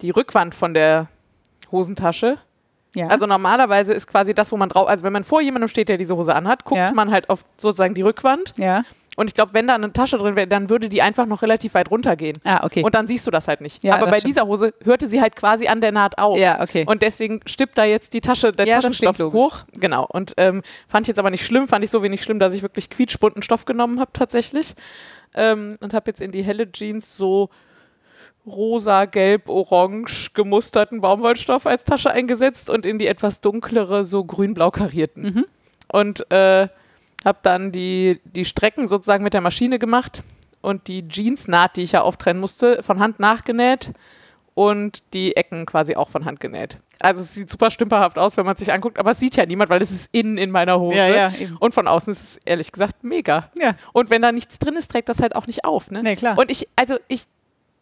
die 0.00 0.10
Rückwand 0.10 0.54
von 0.54 0.74
der 0.74 1.08
Hosentasche, 1.70 2.38
Ja. 2.94 3.08
also 3.08 3.26
normalerweise 3.26 3.92
ist 3.94 4.06
quasi 4.06 4.34
das, 4.34 4.50
wo 4.52 4.56
man 4.56 4.68
drauf, 4.68 4.88
also 4.88 5.04
wenn 5.04 5.12
man 5.12 5.24
vor 5.24 5.40
jemandem 5.40 5.68
steht, 5.68 5.88
der 5.88 5.96
diese 5.98 6.16
Hose 6.16 6.34
anhat, 6.34 6.64
guckt 6.64 6.78
Ja. 6.78 6.92
man 6.92 7.10
halt 7.10 7.30
auf 7.30 7.44
sozusagen 7.56 7.94
die 7.94 8.02
Rückwand. 8.02 8.54
ja. 8.56 8.84
Und 9.18 9.26
ich 9.26 9.34
glaube, 9.34 9.52
wenn 9.52 9.66
da 9.66 9.74
eine 9.74 9.92
Tasche 9.92 10.16
drin 10.16 10.36
wäre, 10.36 10.46
dann 10.46 10.70
würde 10.70 10.88
die 10.88 11.02
einfach 11.02 11.26
noch 11.26 11.42
relativ 11.42 11.74
weit 11.74 11.90
runtergehen. 11.90 12.38
Ah, 12.44 12.64
okay. 12.64 12.84
Und 12.84 12.94
dann 12.94 13.08
siehst 13.08 13.26
du 13.26 13.32
das 13.32 13.48
halt 13.48 13.60
nicht. 13.60 13.82
Ja, 13.82 13.96
aber 13.96 14.06
bei 14.06 14.18
stimmt. 14.18 14.28
dieser 14.28 14.46
Hose 14.46 14.72
hörte 14.84 15.08
sie 15.08 15.20
halt 15.20 15.34
quasi 15.34 15.66
an 15.66 15.80
der 15.80 15.90
Naht 15.90 16.18
auf. 16.18 16.38
ja, 16.38 16.62
okay. 16.62 16.84
Und 16.86 17.02
deswegen 17.02 17.40
stippt 17.44 17.76
da 17.78 17.84
jetzt 17.84 18.14
die 18.14 18.20
Tasche, 18.20 18.52
der 18.52 18.68
Ja, 18.68 18.76
Taschenstoff 18.78 19.18
hoch. 19.18 19.64
Genau. 19.72 20.06
Und 20.08 20.34
ähm, 20.36 20.62
fand 20.86 21.06
ich 21.06 21.08
jetzt 21.08 21.18
aber 21.18 21.30
nicht 21.30 21.44
schlimm, 21.44 21.66
fand 21.66 21.84
ich 21.84 21.90
so 21.90 22.00
wenig 22.04 22.22
schlimm, 22.22 22.38
dass 22.38 22.54
ich 22.54 22.62
wirklich 22.62 22.90
quietschbunten 22.90 23.42
Stoff 23.42 23.64
genommen 23.64 23.98
habe 23.98 24.12
tatsächlich. 24.12 24.76
Ähm, 25.34 25.78
und 25.80 25.94
habe 25.94 26.08
jetzt 26.08 26.20
in 26.20 26.30
die 26.30 26.44
helle 26.44 26.70
Jeans 26.70 27.16
so 27.16 27.50
rosa, 28.46 29.06
gelb, 29.06 29.48
orange 29.48 30.30
gemusterten 30.32 31.00
Baumwollstoff 31.00 31.66
als 31.66 31.82
Tasche 31.82 32.12
eingesetzt 32.12 32.70
und 32.70 32.86
in 32.86 32.98
die 33.00 33.08
etwas 33.08 33.40
dunklere, 33.40 34.04
so 34.04 34.22
grün-blau 34.24 34.70
karierten. 34.70 35.22
Mhm. 35.22 35.44
Und 35.88 36.30
äh, 36.30 36.68
habe 37.24 37.38
dann 37.42 37.72
die, 37.72 38.20
die 38.24 38.44
Strecken 38.44 38.88
sozusagen 38.88 39.24
mit 39.24 39.34
der 39.34 39.40
Maschine 39.40 39.78
gemacht 39.78 40.22
und 40.60 40.88
die 40.88 41.06
Jeansnaht, 41.08 41.76
die 41.76 41.82
ich 41.82 41.92
ja 41.92 42.02
auftrennen 42.02 42.40
musste, 42.40 42.82
von 42.82 43.00
Hand 43.00 43.20
nachgenäht 43.20 43.92
und 44.54 45.02
die 45.14 45.36
Ecken 45.36 45.66
quasi 45.66 45.94
auch 45.94 46.08
von 46.08 46.24
Hand 46.24 46.40
genäht. 46.40 46.78
Also 47.00 47.22
es 47.22 47.34
sieht 47.34 47.48
super 47.48 47.70
stümperhaft 47.70 48.18
aus, 48.18 48.36
wenn 48.36 48.44
man 48.44 48.54
es 48.54 48.58
sich 48.58 48.72
anguckt, 48.72 48.98
aber 48.98 49.12
es 49.12 49.20
sieht 49.20 49.36
ja 49.36 49.46
niemand, 49.46 49.70
weil 49.70 49.80
es 49.80 49.92
ist 49.92 50.08
innen 50.10 50.36
in 50.36 50.50
meiner 50.50 50.80
Hose. 50.80 50.96
Ja, 50.96 51.06
ja, 51.06 51.32
eben. 51.38 51.56
Und 51.58 51.74
von 51.74 51.86
außen 51.86 52.12
ist 52.12 52.22
es 52.22 52.36
ehrlich 52.44 52.72
gesagt 52.72 53.04
mega. 53.04 53.50
Ja. 53.56 53.76
Und 53.92 54.10
wenn 54.10 54.20
da 54.20 54.32
nichts 54.32 54.58
drin 54.58 54.74
ist, 54.74 54.90
trägt 54.90 55.08
das 55.08 55.20
halt 55.20 55.36
auch 55.36 55.46
nicht 55.46 55.64
auf. 55.64 55.92
Ne? 55.92 56.02
Nee, 56.02 56.16
klar. 56.16 56.36
Und 56.36 56.50
ich, 56.50 56.66
also 56.74 56.96
ich, 57.06 57.24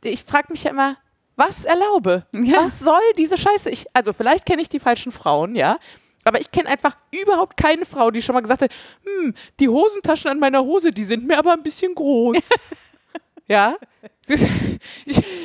ich 0.05 0.25
frage 0.25 0.49
mich 0.51 0.64
ja 0.64 0.70
immer, 0.70 0.96
was 1.37 1.64
erlaube? 1.64 2.27
Ja. 2.33 2.64
Was 2.64 2.81
soll 2.81 3.01
diese 3.16 3.38
Scheiße? 3.38 3.70
Ich, 3.70 3.87
also 3.94 4.12
vielleicht 4.12 4.44
kenne 4.44 4.61
ich 4.61 4.68
die 4.68 4.81
falschen 4.81 5.12
Frauen, 5.12 5.55
ja. 5.55 5.79
Aber 6.27 6.41
ich 6.41 6.51
kenne 6.51 6.69
einfach 6.69 6.97
überhaupt 7.11 7.57
keine 7.57 7.85
Frau, 7.85 8.11
die 8.11 8.21
schon 8.21 8.35
mal 8.35 8.41
gesagt 8.41 8.62
hat, 8.62 8.73
hm, 9.05 9.35
die 9.61 9.69
Hosentaschen 9.69 10.31
an 10.31 10.39
meiner 10.41 10.62
Hose, 10.65 10.91
die 10.91 11.05
sind 11.05 11.27
mir 11.27 11.39
aber 11.39 11.53
ein 11.53 11.62
bisschen 11.62 11.95
groß. 11.95 12.37
Ja. 13.49 13.77
Ich 14.27 14.43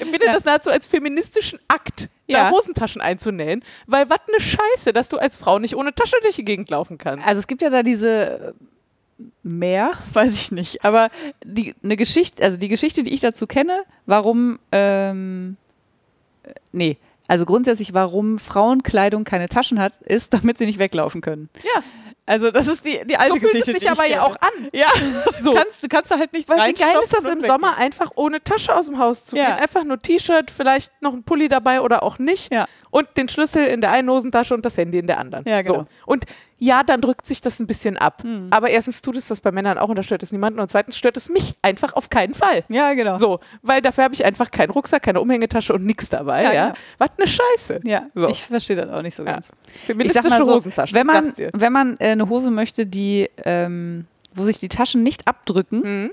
empfinde 0.01 0.25
Ja. 0.25 0.33
das 0.33 0.43
nahezu 0.43 0.71
als 0.71 0.87
feministischen 0.87 1.59
Akt, 1.67 2.09
Ja. 2.25 2.45
da 2.45 2.49
Hosentaschen 2.49 2.99
einzunähen, 2.99 3.63
weil 3.85 4.09
was 4.09 4.21
eine 4.27 4.39
Scheiße, 4.39 4.91
dass 4.91 5.07
du 5.07 5.17
als 5.19 5.37
Frau 5.37 5.59
nicht 5.59 5.75
ohne 5.75 5.93
Tasche 5.93 6.15
durch 6.23 6.35
die 6.37 6.43
Gegend 6.45 6.71
laufen 6.71 6.97
kannst. 6.97 7.27
Also 7.27 7.37
es 7.37 7.45
gibt 7.45 7.61
ja 7.61 7.69
da 7.69 7.83
diese 7.83 8.55
mehr, 9.43 9.91
weiß 10.13 10.33
ich 10.33 10.51
nicht, 10.51 10.83
aber 10.83 11.09
die 11.45 11.75
eine 11.83 11.95
Geschichte, 11.95 12.43
also 12.43 12.57
die 12.57 12.69
Geschichte, 12.69 13.03
die 13.03 13.13
ich 13.13 13.21
dazu 13.21 13.45
kenne, 13.45 13.83
warum 14.07 14.57
ähm, 14.71 15.57
äh, 16.41 16.53
nee, 16.71 16.97
also 17.31 17.45
grundsätzlich, 17.45 17.93
warum 17.93 18.37
Frauenkleidung 18.39 19.23
keine 19.23 19.47
Taschen 19.47 19.79
hat, 19.79 19.93
ist, 20.01 20.33
damit 20.33 20.57
sie 20.57 20.65
nicht 20.65 20.79
weglaufen 20.79 21.21
können. 21.21 21.49
Ja, 21.63 21.81
Also 22.25 22.51
das 22.51 22.67
ist 22.67 22.85
die, 22.85 22.99
die 23.07 23.15
alte 23.17 23.33
so 23.35 23.39
fühlt 23.39 23.51
Geschichte. 23.53 23.71
es 23.71 23.77
die 23.77 23.79
sich 23.79 23.83
ich 23.83 23.91
aber 23.91 24.05
ja 24.07 24.23
auch 24.23 24.35
an. 24.35 24.67
Ja, 24.73 24.87
So. 25.39 25.51
du, 25.51 25.57
kannst, 25.57 25.81
du 25.83 25.87
kannst 25.87 26.11
da 26.11 26.17
halt 26.19 26.33
nichts 26.33 26.49
Weil 26.49 26.69
wie 26.69 26.73
geil 26.73 26.95
ist 27.01 27.13
das 27.15 27.23
im 27.25 27.39
Sommer, 27.41 27.77
einfach 27.77 28.11
ohne 28.15 28.43
Tasche 28.43 28.75
aus 28.75 28.87
dem 28.87 28.97
Haus 28.99 29.25
zu 29.25 29.37
Ja. 29.37 29.45
gehen? 29.45 29.59
Einfach 29.63 29.83
nur 29.85 30.01
T-Shirt, 30.01 30.51
vielleicht 30.51 30.91
noch 31.01 31.13
ein 31.13 31.23
Pulli 31.23 31.47
dabei 31.47 31.79
oder 31.81 32.03
auch 32.03 32.19
nicht. 32.19 32.53
Ja. 32.53 32.67
Und 32.89 33.07
den 33.15 33.29
Schlüssel 33.29 33.65
in 33.65 33.79
der 33.81 33.91
einen 33.91 34.09
Hosentasche 34.09 34.53
und 34.53 34.65
das 34.65 34.75
Handy 34.77 34.99
in 34.99 35.07
der 35.07 35.17
anderen. 35.17 35.45
Ja, 35.47 35.61
genau. 35.61 35.79
So. 35.83 35.85
Und 36.05 36.25
ja, 36.63 36.83
dann 36.83 37.01
drückt 37.01 37.25
sich 37.25 37.41
das 37.41 37.59
ein 37.59 37.65
bisschen 37.65 37.97
ab. 37.97 38.21
Hm. 38.21 38.47
Aber 38.51 38.69
erstens 38.69 39.01
tut 39.01 39.17
es 39.17 39.27
das 39.27 39.41
bei 39.41 39.51
Männern 39.51 39.79
auch 39.79 39.89
und 39.89 39.95
da 39.97 40.03
stört 40.03 40.21
es 40.21 40.31
niemanden. 40.31 40.59
Und 40.59 40.69
zweitens 40.69 40.95
stört 40.95 41.17
es 41.17 41.27
mich 41.27 41.55
einfach 41.63 41.93
auf 41.93 42.11
keinen 42.11 42.35
Fall. 42.35 42.63
Ja, 42.69 42.93
genau. 42.93 43.17
So, 43.17 43.39
weil 43.63 43.81
dafür 43.81 44.03
habe 44.03 44.13
ich 44.13 44.23
einfach 44.23 44.51
keinen 44.51 44.69
Rucksack, 44.69 45.01
keine 45.01 45.21
Umhängetasche 45.21 45.73
und 45.73 45.83
nichts 45.85 46.09
dabei. 46.09 46.43
Ja, 46.43 46.53
Ja, 46.53 46.65
genau. 46.67 46.77
Was 46.99 47.09
eine 47.17 47.27
Scheiße. 47.27 47.81
Ja, 47.83 48.03
So. 48.13 48.29
ich 48.29 48.43
verstehe 48.43 48.75
das 48.75 48.91
auch 48.91 49.01
nicht 49.01 49.15
so 49.15 49.23
Ja. 49.23 49.33
ganz. 49.33 49.51
Ich 49.73 49.81
Feministische 49.81 50.29
sag 50.29 50.39
mal 50.39 50.45
so, 50.45 50.53
Hosentasche. 50.53 50.93
wenn 50.93 51.07
ich 51.07 51.13
man, 51.13 51.33
wenn 51.53 51.73
man 51.73 51.97
äh, 51.99 52.09
eine 52.11 52.29
Hose 52.29 52.51
möchte, 52.51 52.85
die, 52.85 53.27
ähm, 53.43 54.05
wo 54.35 54.43
sich 54.43 54.59
die 54.59 54.69
Taschen 54.69 55.01
nicht 55.01 55.27
abdrücken, 55.27 55.81
Mhm. 56.05 56.11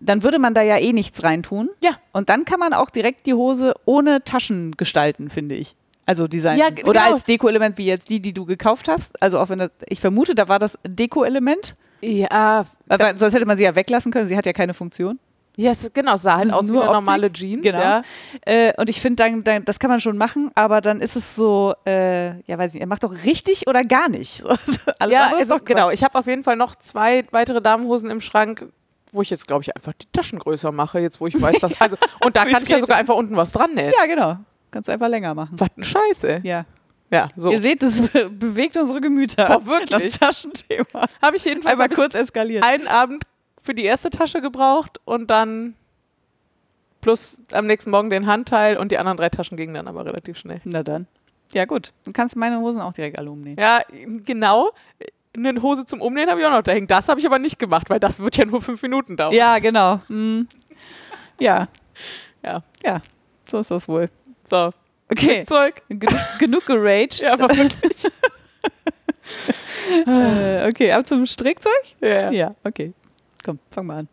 dann 0.00 0.22
würde 0.22 0.38
man 0.38 0.52
da 0.52 0.60
ja 0.60 0.76
eh 0.76 0.92
nichts 0.92 1.22
reintun. 1.24 1.70
Ja. 1.82 1.92
Und 2.12 2.28
dann 2.28 2.44
kann 2.44 2.60
man 2.60 2.74
auch 2.74 2.90
direkt 2.90 3.26
die 3.26 3.32
Hose 3.34 3.74
ohne 3.86 4.22
Taschen 4.24 4.72
gestalten, 4.76 5.30
finde 5.30 5.54
ich. 5.54 5.74
Also 6.06 6.28
Design. 6.28 6.58
Ja, 6.58 6.66
Oder 6.66 7.00
genau. 7.00 7.12
als 7.12 7.24
Deko-Element 7.24 7.78
wie 7.78 7.86
jetzt 7.86 8.10
die, 8.10 8.20
die 8.20 8.32
du 8.34 8.44
gekauft 8.44 8.88
hast. 8.88 9.20
Also 9.22 9.38
auch 9.38 9.48
wenn 9.48 9.58
das, 9.58 9.70
ich 9.88 10.00
vermute, 10.00 10.34
da 10.34 10.48
war 10.48 10.58
das 10.58 10.78
Deko-Element. 10.86 11.76
Ja, 12.02 12.66
weil 12.86 13.16
Sonst 13.16 13.34
hätte 13.34 13.46
man 13.46 13.56
sie 13.56 13.64
ja 13.64 13.74
weglassen 13.74 14.12
können. 14.12 14.26
Sie 14.26 14.36
hat 14.36 14.44
ja 14.46 14.52
keine 14.52 14.74
Funktion. 14.74 15.18
ja, 15.56 15.70
es- 15.70 15.90
genau, 15.94 16.16
sah 16.18 16.36
halt 16.36 16.52
aus 16.52 16.68
wie 16.68 16.72
nur 16.72 16.82
eine 16.82 16.90
Optik. 16.90 17.06
normale 17.06 17.32
Jeans. 17.32 17.62
Genau. 17.62 17.78
Ja. 17.78 18.02
Äh, 18.44 18.72
und 18.76 18.90
ich 18.90 19.00
finde, 19.00 19.22
dann, 19.22 19.44
dann, 19.44 19.64
das 19.64 19.78
kann 19.78 19.88
man 19.88 20.00
schon 20.00 20.18
machen, 20.18 20.50
aber 20.54 20.80
dann 20.82 21.00
ist 21.00 21.16
es 21.16 21.34
so, 21.34 21.72
äh, 21.86 22.40
ja, 22.42 22.58
weiß 22.58 22.74
nicht, 22.74 22.82
er 22.82 22.86
macht 22.88 23.04
doch 23.04 23.14
richtig 23.24 23.66
oder 23.66 23.82
gar 23.82 24.08
nicht. 24.10 24.42
So, 24.66 24.90
Alles 24.98 25.12
Ja, 25.14 25.26
ist 25.28 25.34
also, 25.34 25.56
doch 25.58 25.64
genau. 25.64 25.90
Ich 25.90 26.02
habe 26.04 26.18
auf 26.18 26.26
jeden 26.26 26.44
Fall 26.44 26.56
noch 26.56 26.74
zwei 26.76 27.24
weitere 27.30 27.62
Damenhosen 27.62 28.10
im 28.10 28.20
Schrank, 28.20 28.66
wo 29.12 29.22
ich 29.22 29.30
jetzt, 29.30 29.46
glaube 29.46 29.62
ich, 29.62 29.74
einfach 29.74 29.92
die 29.94 30.06
Taschen 30.12 30.40
größer 30.40 30.72
mache, 30.72 30.98
jetzt 30.98 31.20
wo 31.20 31.26
ich 31.28 31.40
weiß, 31.40 31.60
dass. 31.60 31.72
Also, 31.80 31.96
und 32.22 32.36
da 32.36 32.44
Wie 32.46 32.50
kann 32.52 32.62
ich 32.62 32.68
ja 32.68 32.80
sogar 32.80 32.98
einfach 32.98 33.14
unten 33.14 33.36
was 33.36 33.52
dran 33.52 33.72
nähen. 33.74 33.92
Ja, 33.98 34.06
genau. 34.06 34.36
Kannst 34.74 34.90
einfach 34.90 35.06
länger 35.06 35.36
machen. 35.36 35.52
Was 35.52 35.68
eine 35.76 35.84
Scheiße. 35.84 36.40
Ja. 36.42 36.66
Ja, 37.08 37.28
so. 37.36 37.52
Ihr 37.52 37.60
seht, 37.60 37.80
das 37.84 38.10
be 38.10 38.28
bewegt 38.28 38.76
unsere 38.76 39.00
Gemüter. 39.00 39.46
Boah, 39.46 39.66
wirklich? 39.66 39.90
Das 39.90 40.18
Taschenthema. 40.18 41.06
Habe 41.22 41.36
ich 41.36 41.44
jedenfalls 41.44 41.74
Einmal 41.74 41.90
kurz 41.90 42.16
eskaliert. 42.16 42.64
einen 42.64 42.88
Abend 42.88 43.22
für 43.62 43.72
die 43.72 43.84
erste 43.84 44.10
Tasche 44.10 44.40
gebraucht 44.40 45.00
und 45.04 45.30
dann 45.30 45.76
plus 47.02 47.38
am 47.52 47.68
nächsten 47.68 47.92
Morgen 47.92 48.10
den 48.10 48.26
Handteil 48.26 48.76
und 48.76 48.90
die 48.90 48.98
anderen 48.98 49.16
drei 49.16 49.28
Taschen 49.28 49.56
gingen 49.56 49.74
dann 49.74 49.86
aber 49.86 50.06
relativ 50.06 50.38
schnell. 50.38 50.60
Na 50.64 50.82
dann. 50.82 51.06
Ja, 51.52 51.66
gut. 51.66 51.92
Du 52.04 52.10
kannst 52.10 52.34
meine 52.34 52.58
Hosen 52.58 52.80
auch 52.80 52.94
direkt 52.94 53.16
alle 53.16 53.30
umnähen. 53.30 53.56
Ja, 53.56 53.82
genau. 54.24 54.72
Eine 55.36 55.62
Hose 55.62 55.86
zum 55.86 56.00
Umnähen 56.00 56.28
habe 56.28 56.40
ich 56.40 56.46
auch 56.46 56.50
noch 56.50 56.62
da 56.62 56.72
hängen. 56.72 56.88
Das 56.88 57.08
habe 57.08 57.20
ich 57.20 57.26
aber 57.26 57.38
nicht 57.38 57.60
gemacht, 57.60 57.90
weil 57.90 58.00
das 58.00 58.18
wird 58.18 58.36
ja 58.36 58.44
nur 58.44 58.60
fünf 58.60 58.82
Minuten 58.82 59.16
dauern. 59.16 59.32
Ja, 59.34 59.60
genau. 59.60 60.00
Hm. 60.08 60.48
Ja. 61.38 61.68
Ja. 62.42 62.64
Ja, 62.84 63.00
so 63.48 63.60
ist 63.60 63.70
das 63.70 63.86
wohl. 63.86 64.10
So, 64.44 64.72
Okay. 65.10 65.44
Zeug. 65.46 65.82
Genug, 65.88 66.20
genug 66.38 66.66
geraged. 66.66 67.20
Ja, 67.20 67.34
aber 67.34 67.48
wirklich. 67.56 68.06
Äh, 70.06 70.68
okay, 70.68 70.92
ab 70.92 71.06
zum 71.06 71.26
Strickzeug? 71.26 71.72
ja, 72.00 72.08
ja. 72.08 72.30
Ja, 72.30 72.54
okay. 72.62 72.92
Komm, 73.42 73.58
fang 73.70 73.86
mal 73.86 73.98
an. 74.00 74.08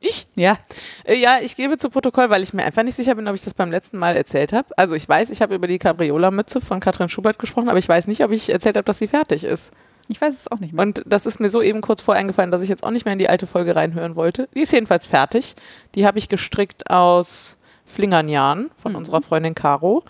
Ich? 0.00 0.26
Ja. 0.34 0.58
Äh, 1.04 1.16
ja, 1.18 1.38
ich 1.40 1.56
gebe 1.56 1.78
zu 1.78 1.88
Protokoll, 1.88 2.28
weil 2.28 2.42
ich 2.42 2.52
mir 2.52 2.62
einfach 2.64 2.82
nicht 2.82 2.94
sicher 2.94 3.14
bin, 3.14 3.26
ob 3.26 3.34
ich 3.34 3.42
das 3.42 3.54
beim 3.54 3.70
letzten 3.70 3.96
Mal 3.98 4.16
erzählt 4.16 4.52
habe. 4.52 4.68
Also 4.76 4.94
ich 4.94 5.08
weiß, 5.08 5.30
ich 5.30 5.40
habe 5.40 5.54
über 5.54 5.66
die 5.66 5.78
Cabriola-Mütze 5.78 6.60
von 6.60 6.78
Katrin 6.80 7.08
Schubert 7.08 7.38
gesprochen, 7.38 7.68
aber 7.70 7.78
ich 7.78 7.88
weiß 7.88 8.06
nicht, 8.06 8.22
ob 8.22 8.30
ich 8.32 8.50
erzählt 8.50 8.76
habe, 8.76 8.84
dass 8.84 8.98
sie 8.98 9.08
fertig 9.08 9.44
ist. 9.44 9.72
Ich 10.08 10.20
weiß 10.20 10.34
es 10.34 10.52
auch 10.52 10.60
nicht 10.60 10.74
mehr. 10.74 10.82
Und 10.82 11.02
das 11.06 11.24
ist 11.24 11.40
mir 11.40 11.48
so 11.48 11.62
eben 11.62 11.80
kurz 11.80 12.02
vor 12.02 12.14
eingefallen, 12.14 12.50
dass 12.50 12.60
ich 12.60 12.68
jetzt 12.68 12.84
auch 12.84 12.90
nicht 12.90 13.06
mehr 13.06 13.14
in 13.14 13.18
die 13.18 13.30
alte 13.30 13.46
Folge 13.46 13.74
reinhören 13.74 14.14
wollte. 14.14 14.48
Die 14.54 14.60
ist 14.60 14.72
jedenfalls 14.72 15.06
fertig. 15.06 15.54
Die 15.94 16.06
habe 16.06 16.18
ich 16.18 16.28
gestrickt 16.28 16.90
aus 16.90 17.58
Flingernjan 17.86 18.70
von 18.76 18.92
Mhm. 18.92 18.98
unserer 18.98 19.22
Freundin 19.22 19.54
Caro. 19.54 20.02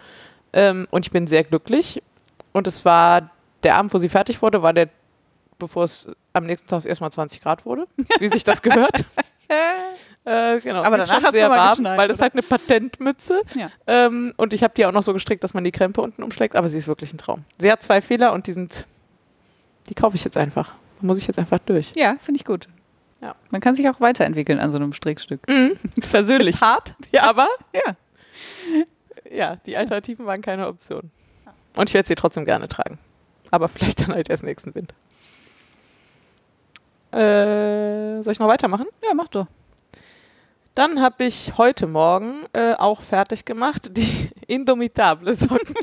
Ähm, 0.52 0.86
und 0.90 1.06
ich 1.06 1.10
bin 1.12 1.26
sehr 1.26 1.44
glücklich. 1.44 2.02
Und 2.52 2.66
es 2.66 2.84
war 2.84 3.30
der 3.62 3.76
Abend, 3.76 3.92
wo 3.92 3.98
sie 3.98 4.08
fertig 4.08 4.40
wurde, 4.42 4.62
war 4.62 4.72
der, 4.72 4.88
bevor 5.58 5.84
es 5.84 6.08
am 6.32 6.46
nächsten 6.46 6.68
Tag 6.68 6.84
erstmal 6.86 7.10
20 7.12 7.40
Grad 7.42 7.64
wurde, 7.66 7.86
wie 8.20 8.28
sich 8.28 8.44
das 8.44 8.62
gehört. 8.62 9.04
Äh, 10.24 10.60
genau. 10.60 10.82
Aber 10.82 10.96
Sie 10.96 11.02
ist 11.14 11.22
schon 11.22 11.32
sehr 11.32 11.50
warm, 11.50 11.84
weil 11.84 12.08
das 12.08 12.16
ist 12.18 12.22
halt 12.22 12.32
eine 12.32 12.42
Patentmütze. 12.42 13.42
Ja. 13.54 13.70
Ähm, 13.86 14.32
und 14.36 14.52
ich 14.52 14.62
habe 14.62 14.72
die 14.74 14.86
auch 14.86 14.92
noch 14.92 15.02
so 15.02 15.12
gestrickt, 15.12 15.44
dass 15.44 15.52
man 15.54 15.64
die 15.64 15.72
Krempe 15.72 16.00
unten 16.00 16.22
umschlägt, 16.22 16.56
aber 16.56 16.68
sie 16.68 16.78
ist 16.78 16.88
wirklich 16.88 17.12
ein 17.12 17.18
Traum. 17.18 17.44
Sie 17.58 17.70
hat 17.70 17.82
zwei 17.82 18.00
Fehler 18.00 18.32
und 18.32 18.46
die 18.46 18.52
sind, 18.54 18.86
die 19.88 19.94
kaufe 19.94 20.16
ich 20.16 20.24
jetzt 20.24 20.36
einfach. 20.36 20.68
Da 21.00 21.06
muss 21.06 21.18
ich 21.18 21.26
jetzt 21.26 21.38
einfach 21.38 21.58
durch. 21.58 21.92
Ja, 21.94 22.16
finde 22.18 22.38
ich 22.38 22.44
gut. 22.44 22.68
Ja. 23.24 23.34
Man 23.50 23.60
kann 23.62 23.74
sich 23.74 23.88
auch 23.88 24.00
weiterentwickeln 24.00 24.60
an 24.60 24.70
so 24.70 24.76
einem 24.76 24.92
Strickstück. 24.92 25.40
Mhm. 25.48 25.78
Persönlich. 26.10 26.56
Ist 26.56 26.60
hart, 26.60 26.94
ja, 27.10 27.22
aber 27.22 27.48
Ja. 27.72 27.96
ja, 29.30 29.56
die 29.66 29.76
Alternativen 29.76 30.26
waren 30.26 30.42
keine 30.42 30.68
Option. 30.68 31.10
Und 31.76 31.88
ich 31.88 31.94
werde 31.94 32.06
sie 32.06 32.14
trotzdem 32.16 32.44
gerne 32.44 32.68
tragen. 32.68 32.98
Aber 33.50 33.68
vielleicht 33.68 34.00
dann 34.02 34.12
halt 34.14 34.28
erst 34.28 34.42
nächsten 34.44 34.74
Winter. 34.74 34.94
Äh, 37.12 38.22
soll 38.22 38.32
ich 38.32 38.38
noch 38.38 38.48
weitermachen? 38.48 38.86
Ja, 39.02 39.14
mach 39.14 39.28
doch. 39.28 39.46
Dann 40.74 41.00
habe 41.00 41.24
ich 41.24 41.52
heute 41.56 41.86
Morgen 41.86 42.46
äh, 42.52 42.74
auch 42.74 43.00
fertig 43.00 43.44
gemacht 43.44 43.90
die 43.96 44.28
Indomitable 44.48 45.32
Socken, 45.34 45.74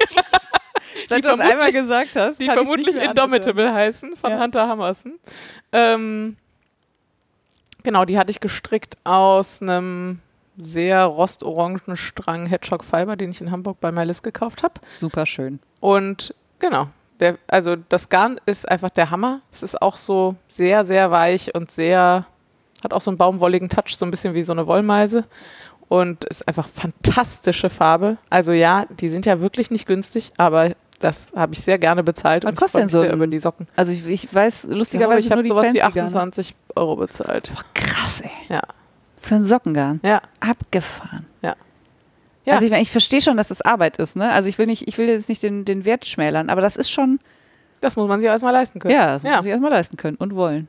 Seit 1.08 1.24
du 1.24 1.30
das 1.30 1.40
einmal 1.40 1.72
vermutlich- 1.72 1.76
gesagt 1.76 2.16
hast, 2.18 2.40
die 2.42 2.46
vermutlich. 2.46 2.98
Indomitable 2.98 3.74
heißen, 3.74 4.18
von 4.18 4.32
Ja. 4.32 4.40
Hunter 4.42 4.68
Hammerson. 4.68 5.18
Ähm, 5.72 6.36
genau, 7.84 8.06
die 8.06 8.18
hatte 8.18 8.32
ich 8.32 8.40
gestrickt 8.40 8.96
aus 9.04 9.62
einem 9.62 10.20
sehr 10.58 11.06
rostorangen 11.06 11.96
Strang 11.96 12.46
Hedgehog 12.46 12.84
Fiber, 12.84 13.16
den 13.16 13.32
ich 13.32 13.42
in 13.42 13.52
Hamburg 13.52 13.80
bei 13.80 13.92
Melis 13.92 14.22
gekauft 14.22 14.64
habe. 14.64 14.76
Super 14.96 15.26
schön. 15.26 15.60
Und 15.80 16.36
genau, 16.60 16.88
der, 17.20 17.38
also 17.48 17.76
das 17.76 18.10
Garn 18.10 18.40
ist 18.46 18.70
einfach 18.70 18.90
der 18.90 19.12
Hammer. 19.12 19.42
Es 19.52 19.64
ist 19.64 19.82
auch 19.82 19.98
so 19.98 20.36
sehr, 20.48 20.84
sehr 20.84 21.12
weich 21.12 21.54
und 21.56 21.72
sehr, 21.72 22.26
hat 22.84 22.94
auch 22.94 23.02
so 23.02 23.12
einen 23.12 23.18
baumwolligen 23.18 23.70
Touch, 23.70 23.96
so 23.96 24.06
ein 24.06 24.12
bisschen 24.12 24.34
wie 24.34 24.44
so 24.44 24.54
eine 24.54 24.68
Wollmeise. 24.68 25.26
Und 25.88 26.24
ist 26.26 26.48
einfach 26.48 26.68
fantastische 26.68 27.70
Farbe. 27.70 28.18
Also 28.30 28.54
ja, 28.54 28.86
die 28.90 29.10
sind 29.10 29.26
ja 29.26 29.42
wirklich 29.42 29.72
nicht 29.72 29.86
günstig, 29.86 30.32
aber 30.38 30.72
das 31.02 31.32
habe 31.36 31.54
ich 31.54 31.62
sehr 31.62 31.78
gerne 31.78 32.04
bezahlt. 32.04 32.44
Was 32.44 32.50
und 32.50 32.54
ich 32.54 32.60
kostet 32.60 32.82
denn 32.82 32.90
so 32.90 33.04
über 33.04 33.28
die 33.28 33.40
Socken. 33.40 33.68
Also 33.76 33.92
ich, 33.92 34.08
ich 34.08 34.34
weiß 34.34 34.66
Ich 34.66 34.76
lustigerweise 34.76 35.20
ich 35.20 35.26
nur 35.30 35.38
habe 35.38 35.44
die 35.44 35.50
sowas 35.50 35.74
wie 35.74 35.80
fancy 35.80 35.96
Garne. 35.96 36.08
28 36.08 36.56
Euro 36.76 36.96
bezahlt. 36.96 37.54
Krass, 37.74 38.22
ey. 38.22 38.32
Ja. 38.50 38.62
Für 39.20 39.36
einen 39.36 39.44
Sockengarn. 39.44 40.00
Ja. 40.04 40.22
Abgefahren. 40.40 41.26
Ja. 41.42 41.56
Also 42.56 42.66
ich, 42.66 42.72
ich 42.74 42.92
verstehe 42.92 43.22
schon, 43.22 43.38
dass 43.38 43.50
das 43.50 43.62
Arbeit 43.62 43.98
ist, 43.98 44.16
ne? 44.16 44.32
Also 44.32 44.50
ich 44.50 44.58
will 44.58 44.66
nicht, 44.66 44.88
ich 44.88 44.98
will 44.98 45.08
jetzt 45.08 45.30
nicht 45.30 45.44
den, 45.44 45.64
den 45.64 45.86
Wert 45.86 46.08
schmälern, 46.08 46.50
aber 46.50 46.60
das 46.60 46.76
ist 46.76 46.90
schon, 46.90 47.20
Das 47.82 47.96
muss 47.96 48.08
man 48.08 48.20
sich 48.20 48.28
auch 48.30 48.34
erstmal 48.34 48.52
leisten 48.52 48.80
können. 48.80 48.94
ja, 48.96 49.06
das 49.08 49.22
muss 49.24 49.30
ja. 49.30 49.36
man 49.36 49.44
sich 49.44 49.52
erstmal 49.52 49.72
leisten 49.72 49.96
können 49.96 50.18
und 50.18 50.36
wollen. 50.36 50.68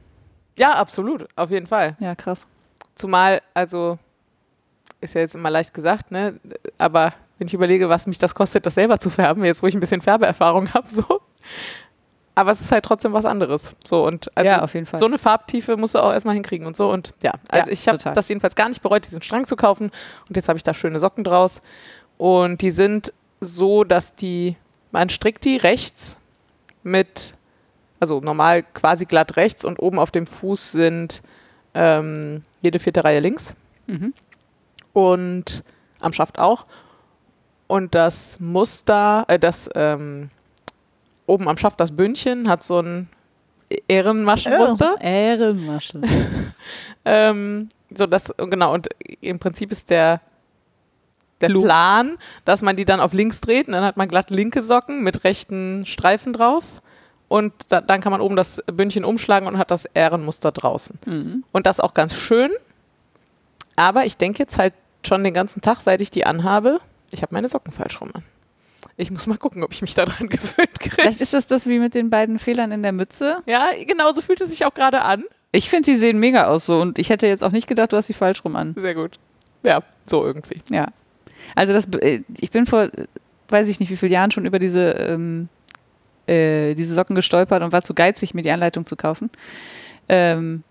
ja, 0.58 0.74
absolut. 0.74 1.26
Auf 1.34 1.50
jeden 1.50 1.66
Fall. 1.66 1.96
Ja, 1.98 2.14
krass. 2.14 2.46
Zumal, 2.94 3.40
also, 3.54 3.98
ist 5.00 5.14
ja 5.14 5.22
jetzt 5.22 5.34
immer 5.34 5.48
leicht 5.48 5.72
gesagt, 5.72 6.10
ne? 6.10 6.38
Aber 6.76 7.14
wenn 7.38 7.46
ich 7.46 7.54
überlege, 7.54 7.88
was 7.88 8.06
mich 8.06 8.18
das 8.18 8.34
kostet, 8.34 8.66
das 8.66 8.74
selber 8.74 8.98
zu 8.98 9.10
färben, 9.10 9.44
jetzt 9.44 9.62
wo 9.62 9.66
ich 9.66 9.74
ein 9.74 9.80
bisschen 9.80 10.00
Färbeerfahrung 10.00 10.72
habe, 10.74 10.88
so. 10.88 11.20
Aber 12.34 12.50
es 12.50 12.60
ist 12.62 12.72
halt 12.72 12.84
trotzdem 12.84 13.12
was 13.12 13.26
anderes. 13.26 13.76
So 13.84 14.06
und 14.06 14.34
also 14.36 14.48
ja, 14.48 14.62
auf 14.62 14.72
jeden 14.72 14.86
Fall. 14.86 14.98
so 14.98 15.06
eine 15.06 15.18
Farbtiefe 15.18 15.76
musst 15.76 15.94
du 15.94 15.98
auch 15.98 16.12
erstmal 16.12 16.34
hinkriegen 16.34 16.66
und 16.66 16.76
so. 16.76 16.90
Und 16.90 17.12
ja, 17.22 17.34
also 17.50 17.66
Ja, 17.66 17.72
ich 17.72 17.86
habe 17.88 17.98
das 17.98 18.28
jedenfalls 18.28 18.54
gar 18.54 18.68
nicht 18.68 18.80
bereut, 18.80 19.04
diesen 19.04 19.22
Strang 19.22 19.46
zu 19.46 19.54
kaufen. 19.54 19.90
Und 20.28 20.36
jetzt 20.36 20.48
habe 20.48 20.56
ich 20.56 20.62
da 20.62 20.72
schöne 20.72 20.98
Socken 20.98 21.24
draus. 21.24 21.60
Und 22.16 22.62
die 22.62 22.70
sind 22.70 23.12
so, 23.40 23.84
dass 23.84 24.14
die, 24.14 24.56
man 24.92 25.10
strickt 25.10 25.44
die 25.44 25.56
rechts 25.56 26.16
mit, 26.82 27.34
also 28.00 28.20
normal 28.20 28.62
quasi 28.62 29.04
glatt 29.04 29.36
rechts 29.36 29.64
und 29.64 29.78
oben 29.78 29.98
auf 29.98 30.10
dem 30.10 30.26
Fuß 30.26 30.72
sind 30.72 31.22
ähm, 31.74 32.44
jede 32.60 32.78
vierte 32.78 33.04
Reihe 33.04 33.20
links 33.20 33.54
mhm. 33.86 34.14
und 34.92 35.64
am 36.00 36.12
Schaft 36.12 36.38
auch. 36.38 36.66
Und 37.72 37.94
das 37.94 38.38
Muster, 38.38 39.24
äh, 39.28 39.38
das 39.38 39.70
ähm, 39.74 40.28
oben 41.24 41.48
am 41.48 41.56
Schaft, 41.56 41.80
das 41.80 41.96
Bündchen, 41.96 42.46
hat 42.46 42.62
so 42.62 42.80
ein 42.80 43.08
Ehrenmaschenmuster. 43.88 44.96
Ehrenmasche. 45.00 46.02
Ähm, 47.06 47.70
So 47.88 48.06
das, 48.06 48.30
genau, 48.36 48.74
und 48.74 48.90
im 49.22 49.38
Prinzip 49.38 49.72
ist 49.72 49.88
der, 49.88 50.20
der 51.40 51.48
Plan, 51.48 52.16
dass 52.44 52.60
man 52.60 52.76
die 52.76 52.84
dann 52.84 53.00
auf 53.00 53.14
links 53.14 53.40
dreht 53.40 53.68
und 53.68 53.72
dann 53.72 53.84
hat 53.84 53.96
man 53.96 54.06
glatt 54.06 54.28
linke 54.28 54.62
Socken 54.62 55.02
mit 55.02 55.24
rechten 55.24 55.86
Streifen 55.86 56.34
drauf. 56.34 56.82
Und 57.28 57.54
da, 57.70 57.80
dann 57.80 58.02
kann 58.02 58.12
man 58.12 58.20
oben 58.20 58.36
das 58.36 58.62
Bündchen 58.66 59.06
umschlagen 59.06 59.48
und 59.48 59.56
hat 59.56 59.70
das 59.70 59.86
Ährenmuster 59.94 60.52
draußen. 60.52 60.98
Mhm. 61.06 61.44
Und 61.52 61.66
das 61.66 61.80
auch 61.80 61.94
ganz 61.94 62.14
schön. 62.14 62.50
Aber 63.76 64.04
ich 64.04 64.18
denke 64.18 64.40
jetzt 64.40 64.58
halt 64.58 64.74
schon 65.06 65.24
den 65.24 65.32
ganzen 65.32 65.62
Tag, 65.62 65.80
seit 65.80 66.02
ich 66.02 66.10
die 66.10 66.26
anhabe, 66.26 66.78
ich 67.12 67.22
habe 67.22 67.34
meine 67.34 67.48
Socken 67.48 67.72
falsch 67.72 68.00
rum 68.00 68.10
an. 68.14 68.22
Ich 68.96 69.10
muss 69.10 69.26
mal 69.26 69.38
gucken, 69.38 69.62
ob 69.62 69.72
ich 69.72 69.82
mich 69.82 69.94
daran 69.94 70.28
gewöhnt 70.28 70.80
kriege. 70.80 70.94
Vielleicht 70.94 71.20
ist 71.20 71.34
das 71.34 71.46
das 71.46 71.66
wie 71.66 71.78
mit 71.78 71.94
den 71.94 72.10
beiden 72.10 72.38
Fehlern 72.38 72.72
in 72.72 72.82
der 72.82 72.92
Mütze. 72.92 73.38
Ja, 73.46 73.70
genau, 73.86 74.12
so 74.12 74.20
fühlt 74.20 74.40
es 74.40 74.50
sich 74.50 74.64
auch 74.64 74.74
gerade 74.74 75.02
an. 75.02 75.24
Ich 75.52 75.68
finde, 75.68 75.86
sie 75.86 75.96
sehen 75.96 76.18
mega 76.18 76.46
aus 76.46 76.66
so 76.66 76.80
und 76.80 76.98
ich 76.98 77.10
hätte 77.10 77.26
jetzt 77.26 77.44
auch 77.44 77.52
nicht 77.52 77.68
gedacht, 77.68 77.92
du 77.92 77.96
hast 77.96 78.06
sie 78.06 78.14
falsch 78.14 78.44
rum 78.44 78.56
an. 78.56 78.74
Sehr 78.76 78.94
gut. 78.94 79.18
Ja, 79.62 79.82
so 80.06 80.24
irgendwie. 80.24 80.60
Ja. 80.70 80.88
Also 81.54 81.72
das, 81.72 81.86
äh, 82.00 82.22
ich 82.40 82.50
bin 82.50 82.66
vor, 82.66 82.88
weiß 83.48 83.68
ich 83.68 83.78
nicht 83.78 83.90
wie 83.90 83.96
viele 83.96 84.14
Jahren 84.14 84.30
schon 84.30 84.46
über 84.46 84.58
diese, 84.58 84.92
ähm, 84.92 85.48
äh, 86.26 86.74
diese 86.74 86.94
Socken 86.94 87.14
gestolpert 87.14 87.62
und 87.62 87.72
war 87.72 87.82
zu 87.82 87.94
geizig, 87.94 88.34
mir 88.34 88.42
die 88.42 88.50
Anleitung 88.50 88.86
zu 88.86 88.96
kaufen. 88.96 89.30
Ähm, 90.08 90.62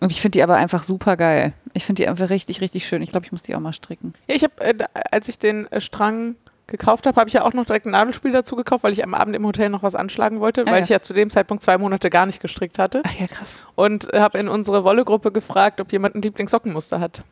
und 0.00 0.12
ich 0.12 0.20
finde 0.20 0.36
die 0.38 0.42
aber 0.42 0.56
einfach 0.56 0.82
super 0.82 1.16
geil. 1.16 1.52
Ich 1.74 1.84
finde 1.84 2.02
die 2.02 2.08
einfach 2.08 2.30
richtig, 2.30 2.60
richtig 2.60 2.86
schön. 2.86 3.02
Ich 3.02 3.10
glaube, 3.10 3.26
ich 3.26 3.32
muss 3.32 3.42
die 3.42 3.54
auch 3.54 3.60
mal 3.60 3.72
stricken. 3.72 4.14
Ja, 4.28 4.34
ich 4.34 4.44
habe, 4.44 4.54
äh, 4.60 4.74
als 5.10 5.28
ich 5.28 5.38
den 5.38 5.70
äh, 5.72 5.80
Strang 5.80 6.36
gekauft 6.66 7.06
habe, 7.06 7.18
habe 7.18 7.28
ich 7.28 7.34
ja 7.34 7.44
auch 7.44 7.54
noch 7.54 7.64
direkt 7.64 7.86
ein 7.86 7.92
Nadelspiel 7.92 8.30
dazu 8.30 8.54
gekauft, 8.54 8.84
weil 8.84 8.92
ich 8.92 9.02
am 9.02 9.14
Abend 9.14 9.34
im 9.34 9.46
Hotel 9.46 9.70
noch 9.70 9.82
was 9.82 9.94
anschlagen 9.94 10.40
wollte, 10.40 10.62
Ah, 10.62 10.66
weil 10.66 10.78
ja. 10.78 10.84
ich 10.84 10.88
ja 10.90 11.00
zu 11.00 11.14
dem 11.14 11.30
Zeitpunkt 11.30 11.62
zwei 11.62 11.78
Monate 11.78 12.10
gar 12.10 12.26
nicht 12.26 12.40
gestrickt 12.40 12.78
hatte. 12.78 13.00
Ach 13.04 13.14
ja, 13.18 13.26
krass. 13.26 13.60
Und 13.74 14.12
äh, 14.12 14.20
habe 14.20 14.38
in 14.38 14.48
unsere 14.48 14.84
Wolle-Gruppe 14.84 15.32
gefragt, 15.32 15.80
ob 15.80 15.90
jemand 15.92 16.14
ein 16.14 16.22
Lieblingssockenmuster 16.22 17.00
hat. 17.00 17.24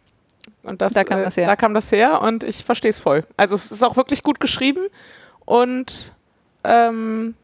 Und 0.63 0.81
das, 0.81 0.95
Da 0.95 1.05
kam 1.05 1.21
äh, 1.21 1.25
das 1.25 1.37
her. 1.37 1.47
Da 1.47 1.57
kam 1.57 1.75
das 1.75 1.93
her 1.93 2.23
und 2.23 2.45
ich 2.45 2.65
verstehe 2.65 2.91
es 2.91 2.99
voll. 2.99 3.25
Also 3.37 3.55
es 3.55 3.71
ist 3.71 3.83
auch 3.83 3.97
wirklich 3.97 4.23
gut 4.23 4.41
geschrieben 4.41 4.81
und 5.45 6.13
ähm, 6.65 7.35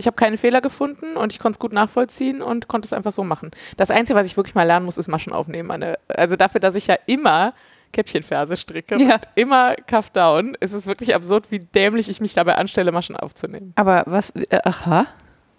ich 0.00 0.06
habe 0.06 0.16
keine 0.16 0.36
Fehler 0.36 0.60
gefunden 0.60 1.16
und 1.16 1.32
ich 1.32 1.38
konnte 1.38 1.56
es 1.56 1.60
gut 1.60 1.72
nachvollziehen 1.72 2.42
und 2.42 2.66
konnte 2.66 2.86
es 2.86 2.92
einfach 2.92 3.12
so 3.12 3.22
machen. 3.22 3.52
Das 3.76 3.90
Einzige, 3.92 4.18
was 4.18 4.26
ich 4.26 4.36
wirklich 4.36 4.54
mal 4.56 4.64
lernen 4.66 4.84
muss, 4.86 4.98
ist 4.98 5.06
Maschen 5.08 5.32
aufnehmen. 5.32 5.68
Meine, 5.68 5.98
also 6.08 6.34
dafür, 6.34 6.60
dass 6.60 6.74
ich 6.74 6.88
ja 6.88 6.96
immer 7.06 7.54
Käppchenferse 7.92 8.56
stricke 8.56 8.96
Ja. 9.00 9.14
und 9.14 9.22
immer 9.34 9.74
Cuff 9.88 10.10
Down, 10.10 10.56
ist 10.60 10.72
es 10.72 10.86
wirklich 10.86 11.14
absurd, 11.14 11.50
wie 11.50 11.58
dämlich 11.60 12.08
ich 12.08 12.20
mich 12.20 12.34
dabei 12.34 12.56
anstelle, 12.56 12.92
Maschen 12.92 13.16
aufzunehmen. 13.16 13.72
Aber 13.76 14.02
was, 14.06 14.30
äh, 14.30 14.58
aha, 14.64 15.06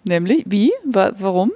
nämlich, 0.04 0.42
wie, 0.46 0.72
Wa 0.84 1.12
warum? 1.16 1.52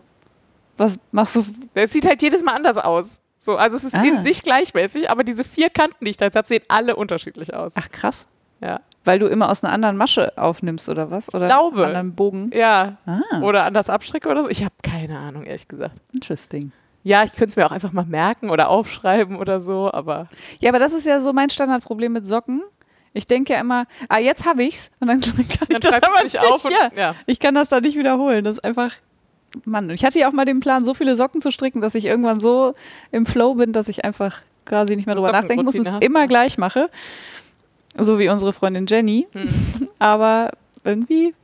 Was 0.76 0.96
machst 1.12 1.36
du? 1.36 1.44
Es 1.74 1.92
sieht 1.92 2.06
halt 2.06 2.20
jedes 2.22 2.42
Mal 2.44 2.54
anders 2.54 2.76
aus. 2.76 3.20
So, 3.38 3.56
also 3.56 3.76
es 3.76 3.84
ist 3.84 3.94
Ah. 3.94 4.02
in 4.04 4.22
sich 4.22 4.42
gleichmäßig, 4.42 5.08
aber 5.08 5.24
diese 5.24 5.44
vier 5.44 5.70
Kanten, 5.70 6.04
die 6.04 6.10
ich 6.10 6.16
da 6.16 6.24
jetzt 6.26 6.36
habe, 6.36 6.46
sehen 6.48 6.62
alle 6.68 6.96
unterschiedlich 6.96 7.54
aus. 7.54 7.72
Ach 7.76 7.88
krass. 7.90 8.26
Ja. 8.60 8.80
Weil 9.04 9.18
du 9.18 9.26
immer 9.26 9.50
aus 9.50 9.62
einer 9.62 9.72
anderen 9.72 9.96
Masche 9.96 10.32
aufnimmst 10.36 10.88
oder 10.88 11.10
was? 11.10 11.32
Oder 11.32 11.46
glaube. 11.46 11.76
einem 11.78 11.86
anderen 11.86 12.14
Bogen? 12.14 12.50
Ja. 12.52 12.96
Ah, 13.06 13.40
Oder 13.42 13.64
anders 13.64 13.88
abstricke 13.88 14.28
oder 14.28 14.42
so. 14.42 14.48
Ich 14.48 14.64
habe 14.64 14.74
keine 14.82 15.18
Ahnung, 15.18 15.44
ehrlich 15.44 15.68
gesagt. 15.68 15.94
interesting. 16.12 16.72
Ja, 17.04 17.22
ich 17.22 17.30
könnte 17.32 17.50
es 17.50 17.56
mir 17.56 17.64
auch 17.66 17.70
einfach 17.70 17.92
mal 17.92 18.04
merken 18.04 18.50
oder 18.50 18.68
aufschreiben 18.68 19.36
oder 19.36 19.60
so, 19.60 19.92
aber 19.92 20.26
Ja, 20.58 20.70
aber 20.70 20.80
das 20.80 20.92
ist 20.92 21.06
ja 21.06 21.20
so 21.20 21.32
mein 21.32 21.50
Standardproblem 21.50 22.12
mit 22.12 22.26
Socken. 22.26 22.62
Ich 23.12 23.28
denke 23.28 23.52
ja 23.52 23.60
immer, 23.60 23.84
ah, 24.08 24.18
jetzt 24.18 24.44
habe 24.44 24.64
ich's 24.64 24.90
und 24.98 25.06
dann 25.06 25.20
kann 25.22 25.38
ich 25.38 25.56
dann 25.56 25.80
das 25.80 25.94
aber 25.94 26.22
dich 26.24 26.32
nicht. 26.32 26.40
auf 26.40 26.64
und 26.64 26.72
ja. 26.72 26.90
ja. 26.96 27.14
Ich 27.26 27.38
kann 27.38 27.54
das 27.54 27.68
da 27.68 27.80
nicht 27.80 27.96
wiederholen. 27.96 28.44
Das 28.44 28.56
ist 28.56 28.64
einfach, 28.64 28.90
Mann. 29.64 29.88
Ich 29.90 30.04
hatte 30.04 30.18
ja 30.18 30.28
auch 30.28 30.32
mal 30.32 30.44
den 30.44 30.58
Plan, 30.58 30.84
so 30.84 30.94
viele 30.94 31.14
Socken 31.14 31.40
zu 31.40 31.52
stricken, 31.52 31.80
dass 31.80 31.94
ich 31.94 32.06
irgendwann 32.06 32.40
so 32.40 32.74
im 33.12 33.24
Flow 33.24 33.54
bin, 33.54 33.72
dass 33.72 33.88
ich 33.88 34.04
einfach 34.04 34.40
quasi 34.64 34.96
nicht 34.96 35.06
mehr 35.06 35.14
drüber 35.14 35.30
nachdenken 35.30 35.64
muss 35.64 35.76
und 35.76 35.86
es 35.86 35.96
immer 36.00 36.26
gleich 36.26 36.58
mache. 36.58 36.90
So 37.98 38.18
wie 38.18 38.28
unsere 38.28 38.52
Freundin 38.52 38.86
Jenny. 38.86 39.26
Hm. 39.32 39.48
Aber 39.98 40.50
irgendwie, 40.84 41.34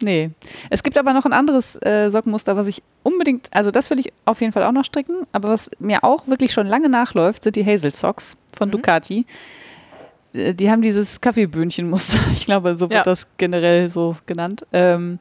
nee. 0.00 0.30
Es 0.70 0.82
gibt 0.82 0.96
aber 0.98 1.12
noch 1.12 1.24
ein 1.26 1.32
anderes 1.32 1.76
äh, 1.82 2.08
Sockenmuster, 2.10 2.56
was 2.56 2.66
ich 2.66 2.82
unbedingt, 3.02 3.48
also 3.52 3.70
das 3.70 3.90
will 3.90 3.98
ich 4.00 4.12
auf 4.24 4.40
jeden 4.40 4.52
Fall 4.52 4.64
auch 4.64 4.72
noch 4.72 4.84
stricken, 4.84 5.26
aber 5.32 5.50
was 5.50 5.70
mir 5.78 6.02
auch 6.02 6.26
wirklich 6.26 6.52
schon 6.52 6.66
lange 6.66 6.88
nachläuft, 6.88 7.44
sind 7.44 7.54
die 7.56 7.64
Hazel 7.64 7.92
Socks 7.92 8.36
von 8.56 8.68
Mhm. 8.68 8.72
Ducati. 8.72 9.26
Äh, 10.32 10.54
Die 10.54 10.70
haben 10.70 10.82
dieses 10.82 11.20
Kaffeeböhnchen-Muster. 11.20 12.18
Ich 12.32 12.46
glaube, 12.46 12.74
so 12.76 12.90
wird 12.90 12.98
Ja. 12.98 13.02
das 13.02 13.26
generell 13.36 13.88
so 13.88 14.16
genannt. 14.26 14.66
Ähm, 14.72 15.18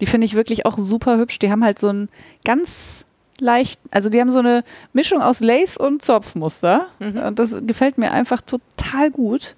die 0.00 0.06
finde 0.06 0.24
ich 0.26 0.34
wirklich 0.34 0.64
auch 0.66 0.76
super 0.78 1.18
hübsch. 1.18 1.38
Die 1.38 1.50
haben 1.50 1.62
halt 1.64 1.78
so 1.78 1.88
ein 1.88 2.08
ganz 2.44 3.04
leicht, 3.40 3.78
also 3.90 4.08
die 4.08 4.20
haben 4.20 4.30
so 4.30 4.38
eine 4.38 4.64
Mischung 4.94 5.20
aus 5.20 5.40
Lace 5.40 5.76
und 5.76 6.00
Zopfmuster. 6.02 6.86
Mhm. 7.00 7.18
Und 7.18 7.38
das 7.38 7.60
gefällt 7.66 7.98
mir 7.98 8.10
einfach 8.12 8.40
total 8.40 9.10
gut. 9.10 9.54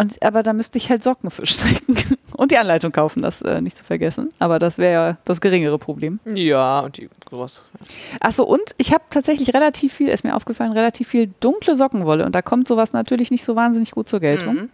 Und, 0.00 0.22
aber 0.22 0.42
da 0.42 0.54
müsste 0.54 0.78
ich 0.78 0.88
halt 0.88 1.02
Socken 1.02 1.30
für 1.30 1.44
stricken. 1.46 2.16
Und 2.32 2.52
die 2.52 2.56
Anleitung 2.56 2.90
kaufen, 2.90 3.20
das 3.20 3.42
äh, 3.42 3.60
nicht 3.60 3.76
zu 3.76 3.84
vergessen. 3.84 4.30
Aber 4.38 4.58
das 4.58 4.78
wäre 4.78 4.92
ja 4.92 5.16
das 5.26 5.42
geringere 5.42 5.78
Problem. 5.78 6.20
Ja, 6.24 6.80
und 6.80 6.96
die 6.96 7.10
sowas. 7.30 7.62
Achso, 8.18 8.44
und 8.44 8.62
ich 8.78 8.92
habe 8.94 9.04
tatsächlich 9.10 9.52
relativ 9.52 9.92
viel, 9.92 10.08
ist 10.08 10.24
mir 10.24 10.34
aufgefallen, 10.34 10.72
relativ 10.72 11.08
viel 11.08 11.30
dunkle 11.40 11.76
Sockenwolle. 11.76 12.24
Und 12.24 12.34
da 12.34 12.40
kommt 12.40 12.66
sowas 12.66 12.94
natürlich 12.94 13.30
nicht 13.30 13.44
so 13.44 13.56
wahnsinnig 13.56 13.90
gut 13.90 14.08
zur 14.08 14.20
Geltung. 14.20 14.54
Mhm. 14.54 14.70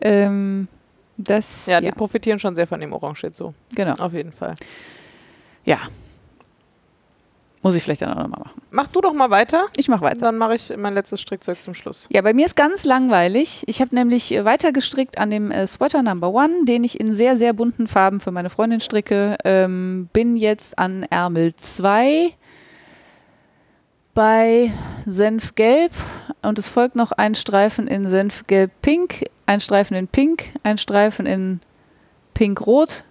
Ähm, 0.00 0.68
das, 1.16 1.66
Ja, 1.66 1.74
ja, 1.74 1.80
die 1.80 1.92
profitieren 1.92 2.40
schon 2.40 2.56
sehr 2.56 2.66
von 2.66 2.80
dem 2.80 2.92
Orange 2.92 3.22
jetzt 3.28 3.36
so. 3.38 3.54
genau. 3.76 3.94
Auf 3.94 4.12
jeden 4.12 4.32
Fall. 4.32 4.54
Ja. 5.64 5.78
Muss 7.64 7.74
ich 7.74 7.82
vielleicht 7.82 8.02
dann 8.02 8.10
auch 8.10 8.22
nochmal 8.22 8.40
machen. 8.40 8.60
Mach 8.70 8.88
du 8.88 9.00
doch 9.00 9.14
mal 9.14 9.30
weiter. 9.30 9.68
Ich 9.76 9.88
mache 9.88 10.02
weiter. 10.02 10.20
Dann 10.20 10.36
mache 10.36 10.54
ich 10.54 10.70
mein 10.76 10.92
letztes 10.92 11.22
Strickzeug 11.22 11.56
zum 11.62 11.72
Schluss. 11.72 12.06
Ja, 12.10 12.20
bei 12.20 12.34
mir 12.34 12.44
ist 12.44 12.56
ganz 12.56 12.84
langweilig. 12.84 13.64
Ich 13.66 13.80
habe 13.80 13.94
nämlich 13.94 14.34
äh, 14.34 14.44
weiter 14.44 14.70
gestrickt 14.70 15.16
an 15.16 15.30
dem 15.30 15.50
äh, 15.50 15.66
Sweater 15.66 16.02
Number 16.02 16.28
One, 16.28 16.66
den 16.66 16.84
ich 16.84 17.00
in 17.00 17.14
sehr, 17.14 17.38
sehr 17.38 17.54
bunten 17.54 17.88
Farben 17.88 18.20
für 18.20 18.32
meine 18.32 18.50
Freundin 18.50 18.80
stricke. 18.80 19.38
Ähm, 19.44 20.10
bin 20.12 20.36
jetzt 20.36 20.78
an 20.78 21.04
Ärmel 21.04 21.56
2 21.56 22.34
bei 24.12 24.70
Senfgelb 25.06 25.92
und 26.42 26.58
es 26.58 26.68
folgt 26.68 26.96
noch 26.96 27.12
ein 27.12 27.34
Streifen 27.34 27.88
in 27.88 28.06
Senfgelb-Pink, 28.06 29.24
ein 29.46 29.60
Streifen 29.62 29.96
in 29.96 30.06
Pink, 30.06 30.52
ein 30.64 30.76
Streifen 30.76 31.24
in 31.24 31.60
Pink-Rot 32.34 33.04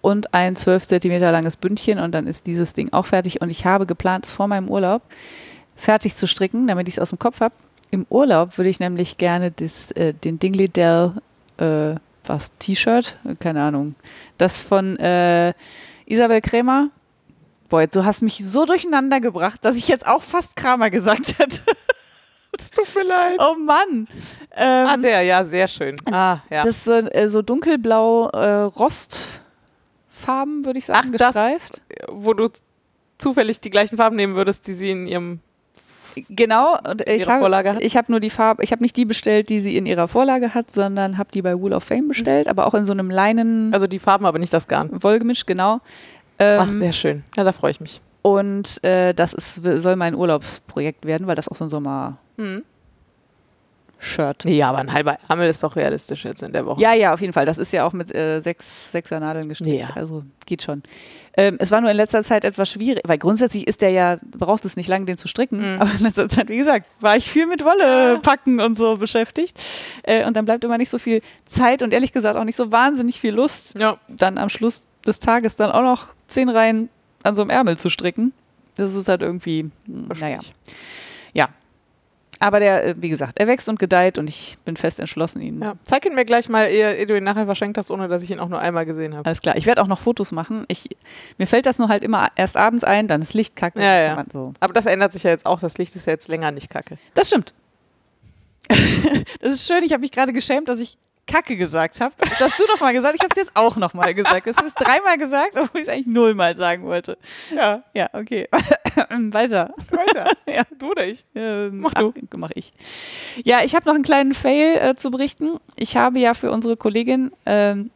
und 0.00 0.32
ein 0.34 0.56
12 0.56 0.86
cm 0.86 1.20
langes 1.20 1.56
Bündchen 1.56 1.98
und 1.98 2.12
dann 2.12 2.26
ist 2.26 2.46
dieses 2.46 2.74
Ding 2.74 2.92
auch 2.92 3.06
fertig 3.06 3.40
und 3.40 3.50
ich 3.50 3.64
habe 3.66 3.86
geplant, 3.86 4.26
es 4.26 4.32
vor 4.32 4.48
meinem 4.48 4.68
Urlaub 4.68 5.02
fertig 5.76 6.14
zu 6.16 6.26
stricken, 6.26 6.66
damit 6.66 6.88
ich 6.88 6.94
es 6.94 6.98
aus 7.00 7.10
dem 7.10 7.18
Kopf 7.18 7.40
habe. 7.40 7.54
Im 7.90 8.06
Urlaub 8.10 8.58
würde 8.58 8.68
ich 8.68 8.80
nämlich 8.80 9.16
gerne 9.18 9.50
das, 9.50 9.90
äh, 9.92 10.12
den 10.12 10.38
Dingley 10.38 10.68
Dell, 10.68 11.12
äh, 11.58 11.94
was, 12.24 12.52
T-Shirt? 12.58 13.16
Keine 13.40 13.62
Ahnung. 13.62 13.94
Das 14.36 14.60
von 14.60 14.98
äh, 14.98 15.54
Isabel 16.04 16.40
Krämer. 16.42 16.90
Boah, 17.70 17.86
du 17.86 18.04
hast 18.04 18.22
mich 18.22 18.44
so 18.44 18.66
durcheinander 18.66 19.20
gebracht, 19.20 19.64
dass 19.64 19.76
ich 19.76 19.88
jetzt 19.88 20.06
auch 20.06 20.22
fast 20.22 20.56
Kramer 20.56 20.90
gesagt 20.90 21.38
hätte. 21.38 21.62
Es 22.58 22.70
tut 22.70 22.92
mir 22.96 23.04
leid. 23.04 23.38
oh 23.38 23.54
Mann. 23.58 24.08
Ähm, 24.56 24.86
Ah, 24.88 24.96
der, 24.96 25.22
ja, 25.22 25.44
sehr 25.44 25.68
schön. 25.68 25.94
Ah, 26.10 26.38
ja. 26.50 26.64
Das 26.64 26.78
ist 26.78 26.84
so, 26.84 26.92
äh, 26.94 27.28
so 27.28 27.42
dunkelblau 27.42 28.30
äh, 28.30 28.64
Rostfarben, 30.18 30.64
würde 30.64 30.78
ich 30.78 30.86
sagen, 30.86 31.10
Ach, 31.12 31.16
das- 31.16 31.34
gestreift. 31.34 31.82
Wo 32.08 32.34
du 32.34 32.48
zufällig 33.18 33.60
die 33.60 33.70
gleichen 33.70 33.96
Farben 33.96 34.16
nehmen 34.16 34.34
würdest, 34.34 34.66
die 34.66 34.74
sie 34.74 34.90
in 34.90 35.06
ihrem 35.06 35.40
Genau, 36.30 36.76
und 36.88 37.02
ich 37.06 37.28
habe 37.28 37.38
Vorlage 37.40 37.74
hat. 37.74 37.82
ich 37.82 37.96
habe 37.96 38.10
nur 38.10 38.18
die 38.18 38.30
Farbe, 38.30 38.64
ich 38.64 38.72
habe 38.72 38.82
nicht 38.82 38.96
die 38.96 39.04
bestellt, 39.04 39.50
die 39.50 39.60
sie 39.60 39.76
in 39.76 39.86
ihrer 39.86 40.08
Vorlage 40.08 40.52
hat, 40.52 40.72
sondern 40.72 41.16
habe 41.16 41.30
die 41.32 41.42
bei 41.42 41.60
Wool 41.60 41.72
of 41.72 41.84
Fame 41.84 42.08
bestellt, 42.08 42.48
aber 42.48 42.66
auch 42.66 42.74
in 42.74 42.86
so 42.86 42.92
einem 42.92 43.08
Leinen 43.08 43.72
Also 43.72 43.86
die 43.86 44.00
Farben, 44.00 44.26
aber 44.26 44.40
nicht 44.40 44.52
das 44.52 44.66
Garn. 44.66 44.90
Wollgemisch, 45.00 45.46
genau. 45.46 45.80
Ach, 46.38 46.66
Ähm, 46.66 46.72
sehr 46.80 46.92
schön. 46.92 47.22
Ja, 47.36 47.44
da 47.44 47.52
freue 47.52 47.70
ich 47.70 47.80
mich. 47.80 48.00
und 48.22 48.82
äh, 48.82 49.14
das 49.14 49.32
ist, 49.32 49.60
soll 49.62 49.94
mein 49.94 50.16
Urlaubsprojekt 50.16 51.06
werden, 51.06 51.28
weil 51.28 51.36
das 51.36 51.48
auch 51.48 51.56
so 51.56 51.64
ein 51.66 51.68
Sommer-Shirt. 51.70 52.64
Hm. 54.00 54.50
Ja, 54.52 54.68
aber 54.70 54.78
ein 54.78 54.92
halber 54.92 55.18
Ärmel 55.28 55.48
ist 55.48 55.62
doch 55.62 55.76
realistisch 55.76 56.24
jetzt 56.24 56.42
in 56.42 56.52
der 56.52 56.66
Woche. 56.66 56.80
Ja, 56.80 56.92
ja, 56.94 57.12
auf 57.12 57.20
jeden 57.20 57.32
Fall. 57.32 57.46
Das 57.46 57.58
ist 57.58 57.72
ja 57.72 57.86
auch 57.86 57.92
mit 57.92 58.14
äh, 58.14 58.40
sechs, 58.40 58.92
sechser 58.92 59.18
Nadeln 59.20 59.48
gestrickt. 59.48 59.88
Ja. 59.88 59.88
Also 59.94 60.22
geht 60.46 60.62
schon. 60.62 60.82
Ähm, 61.36 61.56
es 61.60 61.70
war 61.70 61.80
nur 61.80 61.90
in 61.90 61.96
letzter 61.96 62.22
Zeit 62.22 62.44
etwas 62.44 62.68
schwierig, 62.70 63.02
weil 63.06 63.18
grundsätzlich 63.18 63.66
ist 63.66 63.80
der 63.80 63.90
ja, 63.90 64.18
braucht 64.36 64.64
es 64.64 64.76
nicht 64.76 64.88
lange, 64.88 65.04
den 65.04 65.18
zu 65.18 65.28
stricken. 65.28 65.74
Mhm. 65.74 65.80
Aber 65.80 65.90
in 65.92 66.00
letzter 66.04 66.28
Zeit, 66.28 66.48
wie 66.48 66.56
gesagt, 66.56 66.86
war 67.00 67.16
ich 67.16 67.30
viel 67.30 67.46
mit 67.46 67.64
Wolle 67.64 68.18
packen 68.20 68.60
und 68.60 68.76
so 68.78 68.94
beschäftigt. 68.96 69.60
Äh, 70.02 70.24
und 70.26 70.36
dann 70.36 70.44
bleibt 70.44 70.64
immer 70.64 70.78
nicht 70.78 70.90
so 70.90 70.98
viel 70.98 71.20
Zeit 71.46 71.82
und 71.82 71.92
ehrlich 71.92 72.12
gesagt 72.12 72.36
auch 72.36 72.44
nicht 72.44 72.56
so 72.56 72.72
wahnsinnig 72.72 73.20
viel 73.20 73.34
Lust, 73.34 73.78
Ja. 73.78 73.98
dann 74.08 74.38
am 74.38 74.48
Schluss 74.48 74.86
des 75.06 75.20
Tages 75.20 75.56
dann 75.56 75.70
auch 75.70 75.82
noch 75.82 76.06
zehn 76.26 76.48
Reihen 76.48 76.88
an 77.24 77.36
so 77.36 77.42
einem 77.42 77.50
Ärmel 77.50 77.76
zu 77.78 77.88
stricken. 77.90 78.32
Das 78.76 78.94
ist 78.94 79.08
halt 79.08 79.22
irgendwie, 79.22 79.70
hm, 79.86 80.08
naja. 80.20 80.38
Ja. 81.34 81.48
Aber 82.40 82.60
der, 82.60 82.84
äh, 82.84 82.94
wie 82.98 83.08
gesagt, 83.08 83.38
er 83.38 83.46
wächst 83.46 83.68
und 83.68 83.78
gedeiht 83.78 84.18
und 84.18 84.28
ich 84.28 84.58
bin 84.64 84.76
fest 84.76 85.00
entschlossen, 85.00 85.42
ihn. 85.42 85.60
Ja. 85.60 85.74
Zeig 85.82 86.06
ihn 86.06 86.14
mir 86.14 86.24
gleich 86.24 86.48
mal, 86.48 86.66
ehe, 86.66 86.94
ehe 86.94 87.06
du 87.06 87.16
ihn 87.16 87.24
nachher 87.24 87.46
verschenkt 87.46 87.78
hast, 87.78 87.90
ohne 87.90 88.08
dass 88.08 88.22
ich 88.22 88.30
ihn 88.30 88.38
auch 88.38 88.48
nur 88.48 88.60
einmal 88.60 88.86
gesehen 88.86 89.14
habe. 89.14 89.26
Alles 89.26 89.40
klar. 89.40 89.56
Ich 89.56 89.66
werde 89.66 89.82
auch 89.82 89.86
noch 89.86 89.98
Fotos 89.98 90.30
machen. 90.32 90.64
Ich, 90.68 90.88
mir 91.36 91.46
fällt 91.46 91.66
das 91.66 91.78
nur 91.78 91.88
halt 91.88 92.04
immer 92.04 92.30
erst 92.36 92.56
abends 92.56 92.84
ein, 92.84 93.08
dann 93.08 93.22
ist 93.22 93.34
Licht 93.34 93.56
kacke. 93.56 93.82
Ja, 93.82 94.00
ja. 94.00 94.24
So. 94.32 94.52
Aber 94.60 94.72
das 94.72 94.86
ändert 94.86 95.12
sich 95.12 95.24
ja 95.24 95.30
jetzt 95.30 95.46
auch. 95.46 95.60
Das 95.60 95.78
Licht 95.78 95.96
ist 95.96 96.06
ja 96.06 96.12
jetzt 96.12 96.28
länger 96.28 96.50
nicht 96.50 96.70
kacke. 96.70 96.98
Das 97.14 97.28
stimmt. 97.28 97.54
das 99.40 99.54
ist 99.54 99.66
schön. 99.66 99.82
Ich 99.82 99.92
habe 99.92 100.02
mich 100.02 100.12
gerade 100.12 100.32
geschämt, 100.32 100.68
dass 100.68 100.78
ich 100.78 100.98
Kacke 101.28 101.56
gesagt 101.56 102.00
habe. 102.00 102.14
Das 102.18 102.40
hast 102.40 102.58
du 102.58 102.64
doch 102.66 102.80
mal 102.80 102.92
gesagt. 102.92 103.14
Ich 103.14 103.20
habe 103.20 103.30
es 103.30 103.36
jetzt 103.36 103.52
auch 103.54 103.76
noch 103.76 103.94
mal 103.94 104.12
gesagt. 104.14 104.46
Das 104.46 104.56
habe 104.56 104.66
ich 104.66 104.74
dreimal 104.74 105.18
gesagt, 105.18 105.56
obwohl 105.56 105.80
ich 105.82 105.86
es 105.86 105.88
eigentlich 105.92 106.06
nullmal 106.12 106.56
sagen 106.56 106.84
wollte. 106.84 107.16
Ja, 107.54 107.84
Ja, 107.94 108.08
okay. 108.12 108.48
Weiter. 109.10 109.72
weiter. 109.90 110.30
Ja. 110.48 110.62
Du 110.78 110.90
oder 110.90 111.06
ich? 111.06 111.24
Ähm, 111.34 111.80
Mach 111.80 111.92
du. 111.94 112.12
Ach, 112.16 112.36
mach 112.36 112.50
ich. 112.54 112.72
Ja, 113.44 113.62
ich 113.62 113.74
habe 113.74 113.86
noch 113.86 113.94
einen 113.94 114.02
kleinen 114.02 114.32
Fail 114.34 114.76
äh, 114.78 114.94
zu 114.94 115.10
berichten. 115.10 115.58
Ich 115.76 115.96
habe 115.96 116.18
ja 116.18 116.34
für 116.34 116.50
unsere 116.50 116.76
Kollegin 116.76 117.30
ähm, 117.46 117.90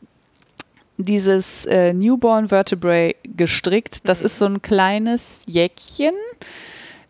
dieses 0.99 1.65
äh, 1.67 1.93
Newborn 1.95 2.49
Vertebrae 2.49 3.15
gestrickt. 3.25 4.09
Das 4.09 4.21
ist 4.21 4.39
so 4.39 4.45
ein 4.47 4.61
kleines 4.63 5.45
Jäckchen, 5.49 6.15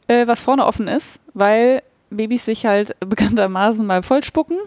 äh, 0.06 0.26
was 0.26 0.40
vorne 0.42 0.64
offen 0.64 0.86
ist, 0.88 1.20
weil 1.34 1.82
Babys 2.16 2.44
sich 2.44 2.66
halt 2.66 2.96
bekanntermaßen 3.00 3.84
mal 3.86 4.02
vollspucken 4.02 4.58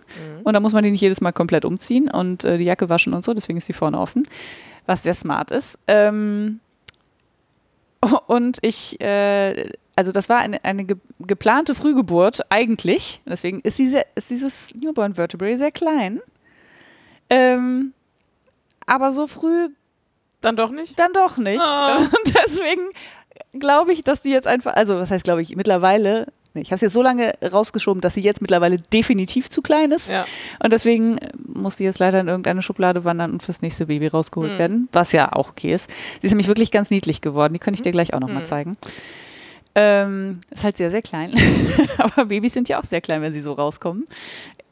und 0.43 0.53
da 0.53 0.59
muss 0.59 0.73
man 0.73 0.83
die 0.83 0.91
nicht 0.91 1.01
jedes 1.01 1.21
Mal 1.21 1.31
komplett 1.31 1.65
umziehen 1.65 2.09
und 2.09 2.45
äh, 2.45 2.57
die 2.57 2.65
Jacke 2.65 2.89
waschen 2.89 3.13
und 3.13 3.25
so, 3.25 3.33
deswegen 3.33 3.57
ist 3.57 3.69
die 3.69 3.73
vorne 3.73 3.99
offen, 3.99 4.27
was 4.85 5.03
sehr 5.03 5.13
smart 5.13 5.51
ist. 5.51 5.79
Ähm, 5.87 6.59
und 8.27 8.57
ich, 8.61 8.99
äh, 9.01 9.71
also 9.95 10.11
das 10.11 10.29
war 10.29 10.39
eine, 10.39 10.63
eine 10.63 10.85
ge 10.85 10.97
geplante 11.19 11.73
Frühgeburt 11.73 12.41
eigentlich. 12.49 13.21
Deswegen 13.25 13.61
ist, 13.61 13.79
diese, 13.79 14.03
ist 14.15 14.29
dieses 14.29 14.73
Newborn 14.75 15.15
Vertebrae 15.15 15.55
sehr 15.55 15.71
klein. 15.71 16.19
Ähm, 17.29 17.93
aber 18.85 19.11
so 19.11 19.27
früh 19.27 19.69
Dann 20.41 20.55
doch 20.55 20.69
nicht? 20.69 20.99
dann 20.99 21.13
doch 21.13 21.37
nicht. 21.37 21.61
Ah. 21.61 21.97
Und 21.97 22.35
deswegen 22.43 22.89
glaube 23.53 23.93
ich, 23.93 24.03
dass 24.03 24.21
die 24.21 24.29
jetzt 24.29 24.47
einfach, 24.47 24.73
also 24.75 24.97
was 24.97 25.09
heißt 25.09 25.23
glaube 25.23 25.41
ich, 25.41 25.55
mittlerweile, 25.55 26.27
nee, 26.56 26.62
ich 26.62 26.70
habe 26.70 26.76
es 26.76 26.82
jetzt 26.82 26.93
so 26.93 27.01
lange 27.03 27.34
rausgeschoben, 27.43 28.01
dass 28.01 28.14
sie 28.16 28.22
jetzt 28.22 28.41
mittlerweile 28.41 28.78
definitiv 28.80 29.49
zu 29.49 29.62
klein 29.62 29.91
ist. 29.91 30.10
Ja. 30.10 30.26
Und 30.64 30.74
deswegen 30.74 31.18
äh, 31.20 31.30
muss 31.47 31.76
die 31.76 31.84
jetzt 31.84 31.99
leider 31.99 32.20
in 32.20 32.28
irgendeine 32.28 32.62
Schublade 32.62 33.03
wandern 33.03 33.32
und 33.32 33.43
fürs 33.43 33.62
nächste 33.62 33.86
Baby 33.86 34.08
rausgeholt 34.08 34.51
Hm. 34.51 34.58
werden, 34.58 34.89
was 34.91 35.12
ja 35.12 35.32
auch 35.34 35.49
okay 35.51 35.74
ist. 35.74 35.89
Sie 36.22 36.28
ist 36.28 36.32
nämlich 36.32 36.47
wirklich 36.47 36.72
ganz 36.72 36.89
niedlich 36.89 37.22
geworden, 37.22 37.53
die 37.53 37.60
könnte 37.60 37.78
ich 37.78 37.82
dir 37.84 37.91
gleich 37.91 38.14
auch 38.14 38.20
nochmal 38.20 38.39
Hm. 38.39 38.45
zeigen. 38.45 38.74
Ähm, 39.78 40.39
ist 40.51 40.64
halt 40.64 40.78
sehr, 40.78 40.89
sehr 40.89 41.01
klein. 41.01 41.34
Aber 41.97 42.26
Babys 42.26 42.53
sind 42.53 42.70
ja 42.70 42.80
auch 42.80 42.86
sehr 42.86 43.01
klein, 43.01 43.22
wenn 43.22 43.34
sie 43.34 43.41
so 43.41 43.53
rauskommen. 43.53 44.06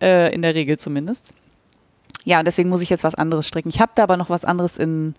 Äh, 0.01 0.33
in 0.33 0.41
der 0.41 0.55
Regel 0.55 0.77
zumindest. 0.79 1.33
Ja, 2.23 2.39
und 2.39 2.45
deswegen 2.45 2.69
muss 2.69 2.81
ich 2.81 2.89
jetzt 2.89 3.03
was 3.03 3.15
anderes 3.15 3.45
stricken. 3.47 3.67
Ich 3.69 3.81
habe 3.81 3.91
da 3.95 4.03
aber 4.03 4.15
noch 4.15 4.29
was 4.29 4.45
anderes 4.45 4.77
in 4.77 5.15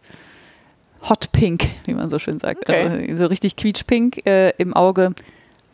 Hot 1.08 1.32
Pink, 1.32 1.66
wie 1.86 1.92
man 1.92 2.08
so 2.08 2.18
schön 2.18 2.38
sagt. 2.38 2.66
Okay. 2.66 3.06
Also 3.10 3.24
so 3.24 3.26
richtig 3.26 3.56
quietschpink 3.56 4.26
äh, 4.26 4.50
im 4.56 4.72
Auge. 4.72 5.14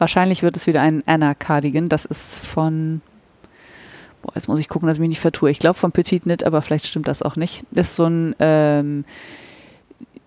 Wahrscheinlich 0.01 0.43
wird 0.43 0.57
es 0.57 0.67
wieder 0.67 0.81
ein 0.81 1.03
Anna 1.07 1.35
Cardigan. 1.35 1.89
Das 1.89 2.05
ist 2.07 2.39
von. 2.45 3.03
Boah, 4.23 4.33
jetzt 4.35 4.49
muss 4.49 4.59
ich 4.59 4.69
gucken, 4.69 4.87
dass 4.89 4.97
ich 4.97 5.01
mich 5.01 5.11
nicht 5.11 5.21
vertue. 5.21 5.51
Ich 5.51 5.59
glaube 5.61 5.75
von 5.79 5.93
Petit 5.93 6.25
Knit, 6.25 6.43
aber 6.43 6.61
vielleicht 6.63 6.87
stimmt 6.87 7.07
das 7.07 7.23
auch 7.23 7.37
nicht. 7.37 7.65
Das 7.71 7.89
ist 7.91 7.97
so 7.97 8.07
ein, 8.07 8.35
ähm, 8.39 9.05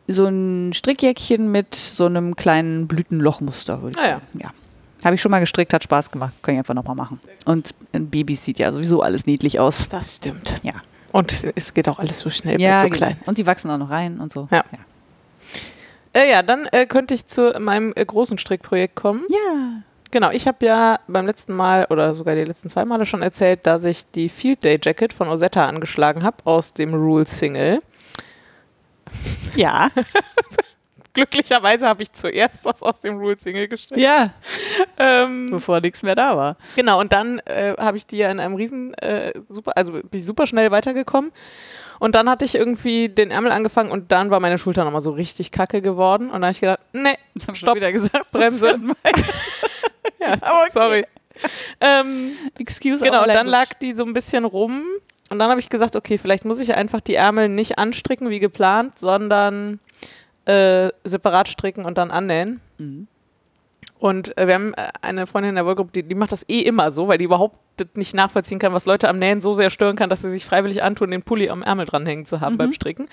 so 0.07 0.25
ein 0.25 0.73
Strickjäckchen 0.73 1.51
mit 1.51 1.75
so 1.75 2.05
einem 2.05 2.35
kleinen 2.35 2.87
Blütenlochmuster, 2.87 3.81
würde 3.81 3.97
ich 3.99 4.03
Ah 4.03 4.07
ja. 4.07 4.13
sagen. 4.19 4.39
Ja. 4.41 4.49
Habe 5.05 5.15
ich 5.15 5.21
schon 5.21 5.31
mal 5.31 5.39
gestrickt, 5.41 5.73
hat 5.73 5.83
Spaß 5.83 6.11
gemacht. 6.11 6.37
Kann 6.41 6.53
ich 6.55 6.59
einfach 6.59 6.73
nochmal 6.73 6.95
machen. 6.95 7.19
Und 7.45 7.71
ein 7.93 8.09
Baby 8.09 8.35
sieht 8.35 8.57
ja 8.59 8.71
sowieso 8.71 9.01
alles 9.01 9.25
niedlich 9.25 9.59
aus. 9.59 9.87
Das 9.89 10.15
stimmt. 10.17 10.59
Ja. 10.63 10.73
Und 11.11 11.45
es 11.55 11.73
geht 11.73 11.87
auch 11.89 11.99
alles 11.99 12.19
so 12.19 12.29
schnell, 12.29 12.59
Ja, 12.61 12.69
ja, 12.69 12.77
so 12.81 12.85
genau. 12.85 12.97
klein. 12.97 13.17
Und 13.25 13.35
sie 13.37 13.45
wachsen 13.45 13.69
auch 13.69 13.77
noch 13.77 13.89
rein 13.89 14.19
und 14.19 14.31
so. 14.31 14.47
Ja. 14.51 14.63
Äh, 16.13 16.29
ja, 16.29 16.43
dann 16.43 16.67
äh, 16.71 16.85
könnte 16.85 17.13
ich 17.13 17.25
zu 17.25 17.53
meinem 17.59 17.93
äh, 17.95 18.05
großen 18.05 18.37
Strickprojekt 18.37 18.95
kommen. 18.95 19.25
Ja. 19.29 19.81
Genau, 20.11 20.29
ich 20.29 20.47
habe 20.47 20.63
ja 20.63 20.99
beim 21.07 21.25
letzten 21.25 21.55
Mal 21.55 21.87
oder 21.89 22.13
sogar 22.13 22.35
die 22.35 22.43
letzten 22.43 22.69
zwei 22.69 22.85
Male 22.85 23.07
schon 23.07 23.23
erzählt, 23.23 23.65
dass 23.65 23.83
ich 23.83 24.11
die 24.11 24.29
Field 24.29 24.63
Day 24.63 24.79
Jacket 24.81 25.11
von 25.11 25.27
Osetta 25.27 25.65
angeschlagen 25.65 26.23
habe 26.23 26.37
aus 26.43 26.71
dem 26.73 26.93
Rule 26.93 27.25
Single. 27.25 27.81
Ja. 29.55 29.89
Glücklicherweise 31.13 31.87
habe 31.87 32.03
ich 32.03 32.11
zuerst 32.11 32.65
was 32.65 32.83
aus 32.83 32.99
dem 32.99 33.17
Rule 33.17 33.37
Single 33.39 33.67
gestrickt. 33.67 34.01
Ja. 34.01 34.33
Ähm, 34.97 35.47
Bevor 35.49 35.79
nichts 35.79 36.03
mehr 36.03 36.15
da 36.15 36.37
war. 36.37 36.55
Genau, 36.75 36.99
und 36.99 37.11
dann 37.11 37.39
äh, 37.45 37.75
habe 37.77 37.97
ich 37.97 38.05
die 38.05 38.17
ja 38.17 38.31
in 38.31 38.39
einem 38.39 38.55
riesen, 38.55 38.93
äh, 38.95 39.33
super, 39.49 39.73
also 39.75 39.93
bin 39.93 40.07
ich 40.11 40.25
super 40.25 40.47
schnell 40.47 40.69
weitergekommen. 40.69 41.31
Und 42.03 42.15
dann 42.15 42.29
hatte 42.29 42.43
ich 42.43 42.53
irgendwie 42.53 43.07
den 43.07 43.31
Ärmel 43.31 43.53
angefangen 43.53 43.89
und 43.89 44.11
dann 44.11 44.29
war 44.29 44.41
meine 44.41 44.57
Schulter 44.57 44.83
nochmal 44.83 45.01
so 45.01 45.11
richtig 45.11 45.51
kacke 45.51 45.81
geworden. 45.81 46.25
Und 46.25 46.33
dann 46.33 46.43
habe 46.43 46.51
ich 46.51 46.59
gedacht, 46.59 46.81
nee, 46.91 47.15
Das 47.33 47.47
haben 47.47 47.55
Stopp. 47.55 47.77
wieder 47.77 47.93
gesagt. 47.93 48.29
Bremse. 48.31 48.67
ja, 50.19 50.33
okay. 50.33 50.69
sorry. 50.69 51.05
Ähm, 51.79 52.33
Excuse 52.59 53.05
genau, 53.05 53.21
und 53.21 53.29
dann 53.29 53.47
lag 53.47 53.75
die 53.75 53.93
so 53.93 54.03
ein 54.03 54.11
bisschen 54.11 54.43
rum. 54.43 54.83
Und 55.29 55.39
dann 55.39 55.49
habe 55.49 55.61
ich 55.61 55.69
gesagt, 55.69 55.95
okay, 55.95 56.17
vielleicht 56.17 56.43
muss 56.43 56.59
ich 56.59 56.75
einfach 56.75 56.99
die 56.99 57.15
Ärmel 57.15 57.47
nicht 57.47 57.79
anstricken 57.79 58.29
wie 58.29 58.39
geplant, 58.39 58.99
sondern 58.99 59.79
äh, 60.43 60.89
separat 61.05 61.47
stricken 61.47 61.85
und 61.85 61.97
dann 61.97 62.11
annähen. 62.11 62.59
Mhm. 62.79 63.07
Und 64.03 64.37
äh, 64.37 64.47
wir 64.47 64.55
haben 64.55 64.73
äh, 64.73 64.89
eine 65.01 65.27
Freundin 65.27 65.51
in 65.51 65.55
der 65.55 65.65
Wollgruppe, 65.65 65.93
die, 65.93 66.03
die 66.03 66.15
macht 66.15 66.33
das 66.33 66.43
eh 66.49 66.59
immer 66.59 66.91
so, 66.91 67.07
weil 67.07 67.17
die 67.17 67.23
überhaupt 67.23 67.55
nicht 67.95 68.13
nachvollziehen 68.13 68.59
kann, 68.59 68.73
was 68.73 68.85
Leute 68.85 69.07
am 69.07 69.17
Nähen 69.17 69.39
so 69.39 69.53
sehr 69.53 69.69
stören 69.69 69.95
kann, 69.95 70.09
dass 70.09 70.21
sie 70.23 70.29
sich 70.29 70.43
freiwillig 70.43 70.83
antun, 70.83 71.09
den 71.09 71.23
Pulli 71.23 71.49
am 71.49 71.63
Ärmel 71.63 71.85
dranhängen 71.85 72.25
zu 72.25 72.41
haben 72.41 72.55
Mhm. 72.55 72.57
beim 72.57 72.73
Stricken. 72.73 73.07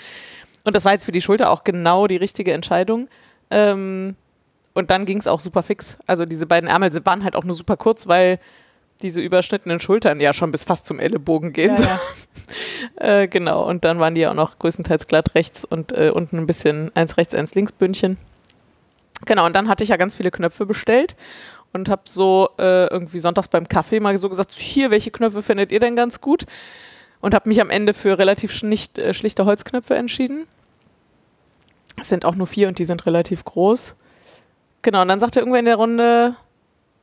Und 0.64 0.74
das 0.74 0.84
war 0.84 0.90
jetzt 0.90 1.04
für 1.04 1.12
die 1.12 1.20
Schulter 1.20 1.50
auch 1.50 1.62
genau 1.62 2.08
die 2.08 2.16
richtige 2.16 2.52
Entscheidung. 2.52 3.06
Ähm, 3.52 4.16
und 4.74 4.90
dann 4.90 5.04
ging 5.04 5.18
es 5.18 5.28
auch 5.28 5.38
super 5.38 5.62
fix. 5.62 5.96
Also 6.08 6.24
diese 6.24 6.46
beiden 6.46 6.68
Ärmel 6.68 6.92
waren 7.06 7.22
halt 7.22 7.36
auch 7.36 7.44
nur 7.44 7.54
super 7.54 7.76
kurz, 7.76 8.08
weil 8.08 8.40
diese 9.00 9.20
überschnittenen 9.20 9.78
Schultern 9.78 10.18
ja 10.18 10.32
schon 10.32 10.50
bis 10.50 10.64
fast 10.64 10.86
zum 10.86 10.98
Ellenbogen 10.98 11.52
gehen. 11.52 11.76
Ja, 11.76 11.82
ja. 11.82 12.00
Äh, 12.96 13.28
genau, 13.28 13.62
und 13.62 13.84
dann 13.84 14.00
waren 14.00 14.14
die 14.16 14.22
ja 14.22 14.30
auch 14.30 14.34
noch 14.34 14.58
größtenteils 14.58 15.06
glatt 15.06 15.34
rechts 15.36 15.64
und 15.64 15.92
äh, 15.92 16.10
unten 16.10 16.36
ein 16.38 16.46
bisschen 16.46 16.90
eins 16.96 17.16
rechts, 17.16 17.34
eins 17.34 17.54
links 17.54 17.70
Bündchen. 17.72 18.18
Genau, 19.26 19.46
und 19.46 19.54
dann 19.54 19.68
hatte 19.68 19.82
ich 19.84 19.90
ja 19.90 19.96
ganz 19.96 20.14
viele 20.14 20.30
Knöpfe 20.30 20.66
bestellt 20.66 21.16
und 21.72 21.88
habe 21.88 22.02
so 22.06 22.50
äh, 22.58 22.86
irgendwie 22.86 23.18
sonntags 23.20 23.48
beim 23.48 23.68
Kaffee 23.68 24.00
mal 24.00 24.16
so 24.18 24.28
gesagt, 24.28 24.52
hier, 24.52 24.90
welche 24.90 25.10
Knöpfe 25.10 25.42
findet 25.42 25.72
ihr 25.72 25.80
denn 25.80 25.96
ganz 25.96 26.20
gut? 26.20 26.46
Und 27.20 27.34
habe 27.34 27.48
mich 27.48 27.60
am 27.60 27.68
Ende 27.70 27.92
für 27.92 28.18
relativ 28.18 28.50
schlicht, 28.52 28.98
äh, 28.98 29.12
schlichte 29.12 29.44
Holzknöpfe 29.44 29.94
entschieden. 29.94 30.46
Es 32.00 32.08
sind 32.08 32.24
auch 32.24 32.34
nur 32.34 32.46
vier 32.46 32.68
und 32.68 32.78
die 32.78 32.86
sind 32.86 33.04
relativ 33.04 33.44
groß. 33.44 33.94
Genau, 34.82 35.02
und 35.02 35.08
dann 35.08 35.20
sagte 35.20 35.40
irgendwer 35.40 35.58
in 35.60 35.66
der 35.66 35.76
Runde, 35.76 36.34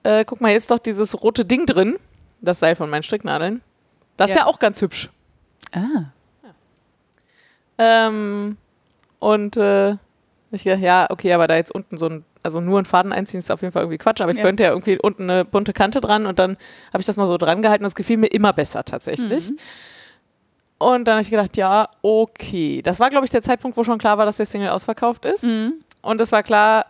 äh, 0.04 0.26
guck 0.26 0.42
mal, 0.42 0.48
hier 0.50 0.58
ist 0.58 0.72
doch 0.72 0.80
dieses 0.80 1.22
rote 1.22 1.46
Ding 1.46 1.68
drin, 1.68 1.98
das 2.42 2.60
Seil 2.60 2.76
von 2.76 2.90
meinen 2.90 3.04
Stricknadeln. 3.04 3.62
Das 4.18 4.32
ist 4.32 4.36
Ja. 4.36 4.44
ja 4.44 4.48
auch 4.48 4.58
ganz 4.58 4.82
hübsch. 4.82 5.12
Ah. 5.72 6.06
Ähm, 7.78 8.58
und 9.20 9.58
äh, 9.58 9.96
ich 10.52 10.64
dachte, 10.64 10.80
ja, 10.80 11.08
okay, 11.10 11.34
aber 11.34 11.48
da 11.48 11.56
jetzt 11.56 11.74
unten 11.74 11.98
so 11.98 12.08
ein, 12.08 12.26
also 12.44 12.62
nur 12.62 12.78
einen 12.80 12.86
Faden 12.86 13.12
einziehen 13.14 13.40
ist 13.40 13.52
auf 13.52 13.62
jeden 13.62 13.72
Fall 13.74 13.84
irgendwie 13.84 13.98
Quatsch, 13.98 14.22
aber 14.22 14.32
ich 14.32 14.38
Ja. 14.38 14.44
könnte 14.44 14.64
ja 14.64 14.70
irgendwie 14.70 14.98
unten 15.00 15.30
eine 15.30 15.44
bunte 15.46 15.74
Kante 15.74 16.00
dran 16.02 16.26
und 16.26 16.40
dann 16.40 16.58
habe 16.94 17.00
ich 17.02 17.06
das 17.06 17.18
mal 17.18 17.28
so 17.28 17.38
dran 17.38 17.62
gehalten 17.62 17.84
und 17.84 17.88
es 17.90 17.96
gefiel 17.96 18.18
mir 18.18 18.28
immer 18.28 18.54
besser 18.54 18.84
tatsächlich. 18.86 19.50
Mhm. 19.52 19.58
Und 20.80 21.06
dann 21.08 21.14
habe 21.16 21.22
ich 21.24 21.30
gedacht, 21.32 21.58
ja, 21.58 21.88
okay. 22.04 22.82
Das 22.84 23.00
war, 23.00 23.10
glaube 23.10 23.26
ich, 23.26 23.32
der 23.32 23.42
Zeitpunkt, 23.42 23.78
wo 23.78 23.84
schon 23.84 23.98
klar 23.98 24.18
war, 24.18 24.26
dass 24.26 24.38
der 24.38 24.46
Single 24.46 24.70
ausverkauft 24.70 25.26
ist. 25.26 25.44
Mhm. 25.44 25.74
Und 26.04 26.22
es 26.22 26.32
war 26.32 26.44
klar, 26.44 26.86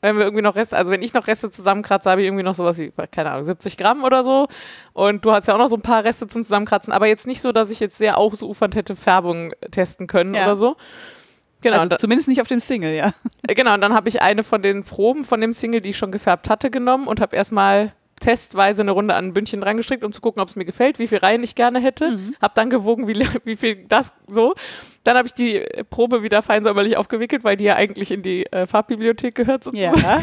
wenn 0.00 0.16
wir 0.16 0.24
irgendwie 0.24 0.42
noch 0.42 0.54
Reste, 0.56 0.76
also 0.76 0.90
wenn 0.90 1.02
ich 1.02 1.12
noch 1.14 1.26
Reste 1.26 1.50
zusammenkratze, 1.50 2.10
habe 2.10 2.22
ich 2.22 2.26
irgendwie 2.26 2.44
noch 2.44 2.54
sowas 2.54 2.78
wie, 2.78 2.92
keine 3.10 3.30
Ahnung, 3.32 3.44
70 3.44 3.76
Gramm 3.76 4.04
oder 4.04 4.24
so. 4.24 4.48
Und 4.94 5.24
du 5.24 5.32
hast 5.32 5.48
ja 5.48 5.54
auch 5.54 5.58
noch 5.58 5.68
so 5.68 5.76
ein 5.76 5.82
paar 5.82 6.04
Reste 6.04 6.26
zum 6.28 6.42
Zusammenkratzen, 6.42 6.92
aber 6.92 7.06
jetzt 7.06 7.26
nicht 7.26 7.42
so, 7.42 7.52
dass 7.52 7.70
ich 7.70 7.80
jetzt 7.80 7.98
sehr 7.98 8.16
ausufernd 8.18 8.74
hätte 8.74 8.96
Färbung 8.96 9.52
testen 9.70 10.06
können 10.06 10.34
Ja. 10.34 10.44
oder 10.44 10.56
so. 10.56 10.76
Genau, 11.70 11.80
also 11.80 11.96
zumindest 11.96 12.28
nicht 12.28 12.40
auf 12.40 12.48
dem 12.48 12.60
Single, 12.60 12.94
ja. 12.94 13.12
äh, 13.46 13.54
genau, 13.54 13.74
und 13.74 13.80
dann 13.80 13.92
habe 13.92 14.08
ich 14.08 14.22
eine 14.22 14.44
von 14.44 14.62
den 14.62 14.84
Proben 14.84 15.24
von 15.24 15.40
dem 15.40 15.52
Single, 15.52 15.80
die 15.80 15.90
ich 15.90 15.98
schon 15.98 16.12
gefärbt 16.12 16.48
hatte, 16.48 16.70
genommen 16.70 17.08
und 17.08 17.20
habe 17.20 17.34
erstmal 17.34 17.92
testweise 18.20 18.82
eine 18.82 18.92
Runde 18.92 19.14
an 19.14 19.26
ein 19.26 19.32
Bündchen 19.34 19.60
dran 19.60 19.76
gestrickt, 19.76 20.04
um 20.04 20.12
zu 20.12 20.20
gucken, 20.20 20.40
ob 20.40 20.48
es 20.48 20.56
mir 20.56 20.64
gefällt, 20.64 20.98
wie 20.98 21.06
viel 21.06 21.18
Reihen 21.18 21.42
ich 21.42 21.54
gerne 21.54 21.80
hätte. 21.80 22.12
Mhm. 22.12 22.36
Hab 22.40 22.54
dann 22.54 22.70
gewogen, 22.70 23.08
wie, 23.08 23.14
wie 23.44 23.56
viel 23.56 23.84
das 23.88 24.12
so. 24.26 24.54
Dann 25.04 25.16
habe 25.16 25.26
ich 25.26 25.34
die 25.34 25.56
äh, 25.56 25.84
Probe 25.84 26.22
wieder 26.22 26.40
fein 26.42 26.62
säuberlich 26.62 26.96
aufgewickelt, 26.96 27.44
weil 27.44 27.56
die 27.56 27.64
ja 27.64 27.74
eigentlich 27.74 28.10
in 28.10 28.22
die 28.22 28.46
äh, 28.52 28.66
Farbbibliothek 28.66 29.34
gehört 29.34 29.64
sozusagen. 29.64 30.00
Ja. 30.00 30.22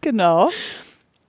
genau. 0.00 0.50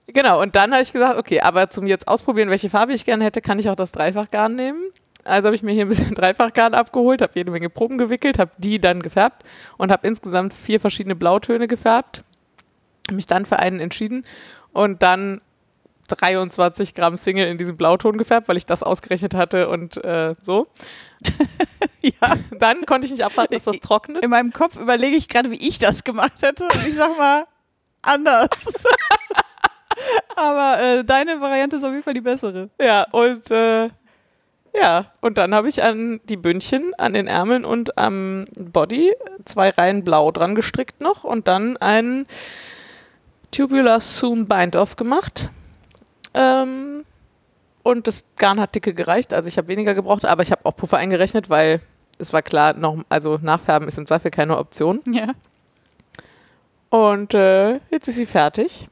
Genau, 0.07 0.39
und 0.39 0.55
dann 0.55 0.71
habe 0.71 0.83
ich 0.83 0.93
gesagt, 0.93 1.17
okay, 1.17 1.41
aber 1.41 1.71
zum 1.71 1.87
jetzt 1.87 2.07
ausprobieren, 2.07 2.51
welche 2.51 2.69
Farbe 2.69 2.93
ich 2.93 3.05
gerne 3.05 3.23
hätte, 3.25 3.41
kann 3.41 3.57
ich 3.57 3.71
auch 3.71 3.75
das 3.75 3.91
Dreifachgarn 3.91 4.55
nehmen. 4.55 4.83
Also 5.25 5.47
habe 5.47 5.55
ich 5.55 5.63
mir 5.63 5.73
hier 5.73 5.85
ein 5.85 5.89
bisschen 5.89 6.15
Dreifachgarn 6.15 6.73
abgeholt, 6.73 7.21
habe 7.21 7.33
jede 7.35 7.51
Menge 7.51 7.69
Proben 7.69 7.97
gewickelt, 7.97 8.39
habe 8.39 8.51
die 8.57 8.79
dann 8.79 9.01
gefärbt 9.01 9.43
und 9.77 9.91
habe 9.91 10.07
insgesamt 10.07 10.53
vier 10.53 10.79
verschiedene 10.79 11.15
Blautöne 11.15 11.67
gefärbt. 11.67 12.23
Mich 13.11 13.27
dann 13.27 13.45
für 13.45 13.59
einen 13.59 13.79
entschieden 13.79 14.25
und 14.71 15.03
dann 15.03 15.41
23 16.07 16.93
Gramm 16.93 17.17
Single 17.17 17.47
in 17.47 17.57
diesem 17.57 17.77
Blauton 17.77 18.17
gefärbt, 18.17 18.47
weil 18.47 18.57
ich 18.57 18.65
das 18.65 18.83
ausgerechnet 18.83 19.33
hatte 19.33 19.69
und 19.69 20.03
äh, 20.03 20.35
so. 20.41 20.67
ja, 22.01 22.35
dann 22.59 22.85
konnte 22.85 23.05
ich 23.05 23.11
nicht 23.11 23.25
abwarten, 23.25 23.53
dass 23.53 23.63
das 23.63 23.79
trocknet. 23.79 24.23
In 24.23 24.29
meinem 24.29 24.53
Kopf 24.53 24.77
überlege 24.77 25.15
ich 25.15 25.27
gerade, 25.27 25.49
wie 25.51 25.67
ich 25.67 25.79
das 25.79 26.03
gemacht 26.03 26.41
hätte. 26.41 26.65
Und 26.65 26.87
ich 26.87 26.95
sag 26.95 27.17
mal, 27.17 27.45
anders. 28.03 28.49
Aber 30.35 30.79
äh, 30.79 31.03
deine 31.03 31.41
Variante 31.41 31.77
ist 31.77 31.83
auf 31.83 31.91
jeden 31.91 32.03
Fall 32.03 32.13
die 32.13 32.21
bessere. 32.21 32.69
Ja, 32.79 33.07
und 33.11 33.49
äh, 33.49 33.89
ja, 34.79 35.05
und 35.21 35.37
dann 35.37 35.53
habe 35.53 35.67
ich 35.69 35.83
an 35.83 36.19
die 36.25 36.37
Bündchen, 36.37 36.93
an 36.97 37.13
den 37.13 37.27
Ärmeln 37.27 37.65
und 37.65 37.97
am 37.97 38.45
Body 38.57 39.13
zwei 39.45 39.69
Reihen 39.69 40.03
blau 40.03 40.31
dran 40.31 40.55
gestrickt 40.55 41.01
noch 41.01 41.23
und 41.23 41.47
dann 41.47 41.77
ein 41.77 42.25
Tubular 43.51 44.01
Soon 44.01 44.47
Bind-Off 44.47 44.95
gemacht. 44.95 45.49
Ähm, 46.33 47.05
und 47.83 48.07
das 48.07 48.25
Garn 48.37 48.59
hat 48.59 48.75
dicke 48.75 48.93
gereicht, 48.93 49.33
also 49.33 49.47
ich 49.47 49.57
habe 49.57 49.67
weniger 49.67 49.93
gebraucht, 49.93 50.25
aber 50.25 50.41
ich 50.41 50.51
habe 50.51 50.65
auch 50.65 50.75
Puffer 50.75 50.97
eingerechnet, 50.97 51.49
weil 51.49 51.81
es 52.17 52.33
war 52.33 52.41
klar, 52.41 52.73
noch, 52.73 53.03
also 53.09 53.37
Nachfärben 53.41 53.87
ist 53.87 53.97
im 53.97 54.05
Zweifel 54.05 54.31
keine 54.31 54.57
Option. 54.57 55.01
Ja. 55.05 55.31
Und 56.89 57.33
äh, 57.33 57.79
jetzt 57.91 58.07
ist 58.07 58.15
sie 58.15 58.25
fertig. 58.25 58.87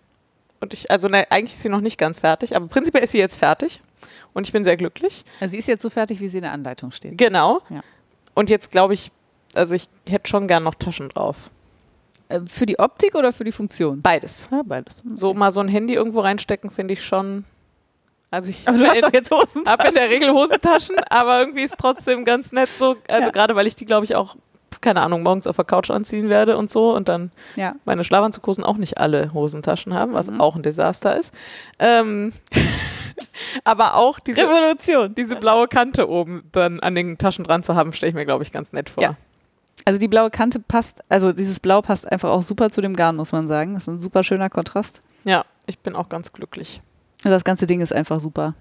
Und 0.60 0.74
ich, 0.74 0.92
also 0.92 1.08
ne, 1.08 1.26
eigentlich 1.30 1.54
ist 1.54 1.64
sie 1.64 1.70
noch 1.70 1.82
nicht 1.82 1.98
ganz 1.98 2.20
fertig, 2.20 2.56
aber 2.56 2.68
prinzipiell 2.68 3.04
ist 3.04 3.12
sie 3.12 3.18
jetzt 3.18 3.38
fertig. 3.38 3.82
Und 4.34 4.48
ich 4.48 4.54
bin 4.54 4.64
sehr 4.64 4.78
glücklich. 4.78 5.24
Also 5.40 5.52
sie 5.54 5.60
ist 5.60 5.68
jetzt 5.68 5.82
so 5.82 5.90
fertig, 5.90 6.20
wie 6.20 6.28
sie 6.28 6.38
in 6.40 6.44
der 6.44 6.52
Anleitung 6.54 6.92
steht. 6.92 7.18
Genau. 7.18 7.62
Ja. 7.70 7.82
Und 8.34 8.50
jetzt 8.50 8.72
glaube 8.72 8.94
ich, 8.94 9.12
also 9.54 9.76
ich 9.76 9.88
hätte 10.10 10.28
schon 10.28 10.48
gern 10.48 10.64
noch 10.64 10.76
Taschen 10.76 11.10
drauf. 11.10 11.52
Äh, 12.30 12.40
für 12.48 12.66
die 12.66 12.80
Optik 12.80 13.14
oder 13.16 13.32
für 13.32 13.44
die 13.44 13.52
Funktion? 13.52 14.02
Beides. 14.02 14.50
Ja, 14.52 14.62
beides. 14.66 15.04
So 15.14 15.34
mal 15.34 15.52
so 15.52 15.60
ein 15.60 15.68
Handy 15.68 15.94
irgendwo 15.94 16.22
reinstecken, 16.22 16.72
finde 16.72 16.94
ich 16.96 17.06
schon. 17.06 17.46
Also 18.32 18.50
ich 18.50 18.68
Aber 18.68 18.80
du 18.80 18.88
hast 18.88 19.04
doch 19.04 19.14
jetzt 19.14 19.30
Hosen. 19.32 19.64
habe 19.68 19.88
in 19.90 19.94
der 19.94 20.10
Regel 20.10 20.32
Hosentaschen, 20.32 20.96
aber 21.12 21.40
irgendwie 21.42 21.62
ist 21.62 21.76
trotzdem 21.78 22.26
ganz 22.26 22.52
nett 22.52 22.68
so, 22.70 22.96
also 23.08 23.24
Ja. 23.26 23.30
gerade 23.30 23.56
weil 23.56 23.68
ich 23.68 23.76
die, 23.76 23.86
glaube 23.86 24.06
ich, 24.06 24.16
auch, 24.16 24.36
keine 24.82 25.02
Ahnung, 25.02 25.22
morgens 25.22 25.46
auf 25.46 25.56
der 25.58 25.66
Couch 25.66 25.92
anziehen 25.92 26.30
werde 26.30 26.58
und 26.58 26.72
so 26.72 26.96
und 26.96 27.08
dann 27.08 27.32
Ja. 27.56 27.76
meine 27.86 28.04
Schlafanzughosen 28.04 28.64
auch 28.64 28.78
nicht 28.78 28.98
alle 28.98 29.32
Hosentaschen 29.36 29.94
haben, 29.94 30.14
was 30.14 30.32
Mhm. 30.32 30.42
auch 30.42 30.56
ein 30.56 30.64
Desaster 30.64 31.16
ist. 31.16 31.32
Ähm, 31.78 32.34
aber 33.64 33.96
auch 33.96 34.20
diese, 34.20 34.42
Revolution. 34.42 35.16
diese 35.16 35.36
blaue 35.36 35.68
Kante 35.68 36.10
oben 36.10 36.44
dann 36.52 36.80
an 36.80 36.96
den 36.96 37.18
Taschen 37.18 37.44
dran 37.44 37.64
zu 37.64 37.76
haben, 37.76 37.94
stelle 37.94 38.10
ich 38.10 38.16
mir, 38.16 38.26
glaube 38.26 38.44
ich, 38.44 38.52
ganz 38.52 38.74
nett 38.74 38.90
vor. 38.90 39.04
Ja. 39.04 39.16
Also 39.86 40.00
die 40.00 40.08
blaue 40.08 40.30
Kante 40.30 40.60
passt, 40.60 41.02
also 41.10 41.34
dieses 41.34 41.60
Blau 41.60 41.82
passt 41.82 42.10
einfach 42.10 42.30
auch 42.30 42.42
super 42.42 42.70
zu 42.70 42.82
dem 42.82 42.96
Garn, 42.96 43.16
muss 43.16 43.32
man 43.32 43.48
sagen. 43.48 43.74
Das 43.74 43.84
ist 43.84 43.88
ein 43.90 44.00
super 44.02 44.24
schöner 44.24 44.50
Kontrast. 44.50 45.02
ja, 45.24 45.46
ich 45.66 45.80
bin 45.80 45.96
auch 45.96 46.10
ganz 46.10 46.32
glücklich. 46.34 46.82
Und 47.24 47.32
das 47.32 47.44
ganze 47.44 47.68
Ding 47.68 47.82
ist 47.82 47.94
einfach 47.94 48.20
super. 48.20 48.54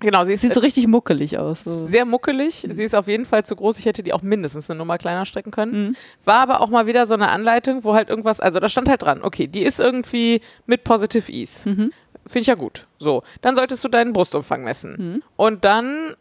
Genau, 0.00 0.24
sie 0.24 0.32
ist 0.32 0.40
Sieht 0.40 0.54
so 0.54 0.60
richtig 0.60 0.86
muckelig 0.88 1.38
aus. 1.38 1.64
So. 1.64 1.78
sehr 1.78 2.04
muckelig. 2.04 2.66
Sie 2.68 2.82
ist 2.82 2.94
auf 2.94 3.06
jeden 3.06 3.24
Fall 3.24 3.44
zu 3.46 3.54
groß. 3.54 3.78
Ich 3.78 3.86
hätte 3.86 4.02
die 4.02 4.12
auch 4.12 4.22
mindestens 4.22 4.68
eine 4.68 4.78
Nummer 4.78 4.98
kleiner 4.98 5.24
strecken 5.24 5.52
können. 5.52 5.88
Mhm. 5.88 5.96
War 6.24 6.40
aber 6.40 6.60
auch 6.60 6.68
mal 6.68 6.86
wieder 6.86 7.06
so 7.06 7.14
eine 7.14 7.30
Anleitung, 7.30 7.84
wo 7.84 7.94
halt 7.94 8.08
irgendwas, 8.10 8.40
also 8.40 8.58
da 8.58 8.68
stand 8.68 8.88
halt 8.88 9.02
dran, 9.02 9.22
okay, 9.22 9.46
die 9.46 9.62
ist 9.62 9.78
irgendwie 9.78 10.40
mit 10.66 10.84
Positive 10.84 11.30
Ease. 11.30 11.68
Mhm. 11.68 11.92
Finde 12.26 12.40
ich 12.40 12.46
ja 12.46 12.54
gut. 12.54 12.86
So, 12.98 13.22
dann 13.42 13.54
solltest 13.56 13.84
du 13.84 13.88
deinen 13.88 14.12
Brustumfang 14.12 14.64
messen. 14.64 14.96
Mhm. 15.16 15.22
Und 15.36 15.64
dann 15.64 16.16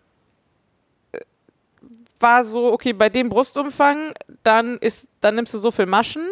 äh, 1.14 1.20
war 2.20 2.44
so, 2.46 2.72
okay, 2.72 2.94
bei 2.94 3.10
dem 3.10 3.30
Brustumfang, 3.30 4.14
dann 4.44 4.78
ist, 4.80 5.08
dann 5.22 5.36
nimmst 5.36 5.54
du 5.54 5.58
so 5.58 5.72
viel 5.72 5.86
Maschen. 5.86 6.26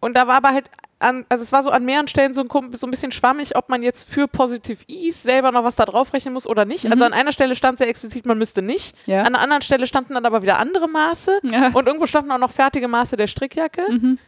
Und 0.00 0.14
da 0.16 0.26
war 0.26 0.36
aber 0.36 0.50
halt 0.50 0.70
an, 1.00 1.26
also 1.28 1.42
es 1.42 1.50
war 1.52 1.62
so 1.62 1.70
an 1.70 1.84
mehreren 1.84 2.08
Stellen 2.08 2.32
so 2.34 2.42
ein, 2.42 2.48
so 2.76 2.86
ein 2.86 2.90
bisschen 2.90 3.10
schwammig, 3.12 3.56
ob 3.56 3.68
man 3.68 3.82
jetzt 3.82 4.08
für 4.08 4.28
Positive 4.28 4.82
Ease 4.86 5.18
selber 5.18 5.50
noch 5.50 5.64
was 5.64 5.76
da 5.76 5.84
draufrechnen 5.84 6.32
muss 6.32 6.46
oder 6.46 6.64
nicht. 6.64 6.84
Also 6.86 6.96
Mhm. 6.96 7.02
an 7.02 7.12
einer 7.12 7.32
Stelle 7.32 7.56
stand 7.56 7.78
sehr 7.78 7.88
explizit, 7.88 8.24
man 8.26 8.38
müsste 8.38 8.62
nicht. 8.62 8.96
Ja. 9.06 9.22
An 9.22 9.32
der 9.32 9.42
anderen 9.42 9.62
Stelle 9.62 9.86
standen 9.86 10.14
dann 10.14 10.24
aber 10.24 10.42
wieder 10.42 10.58
andere 10.58 10.88
Maße. 10.88 11.40
Ja. 11.50 11.68
Und 11.74 11.86
irgendwo 11.86 12.06
standen 12.06 12.30
auch 12.30 12.38
noch 12.38 12.50
fertige 12.52 12.86
Maße 12.88 13.16
der 13.16 13.26
Strickjacke, 13.26 13.82
Mhm. 13.90 14.18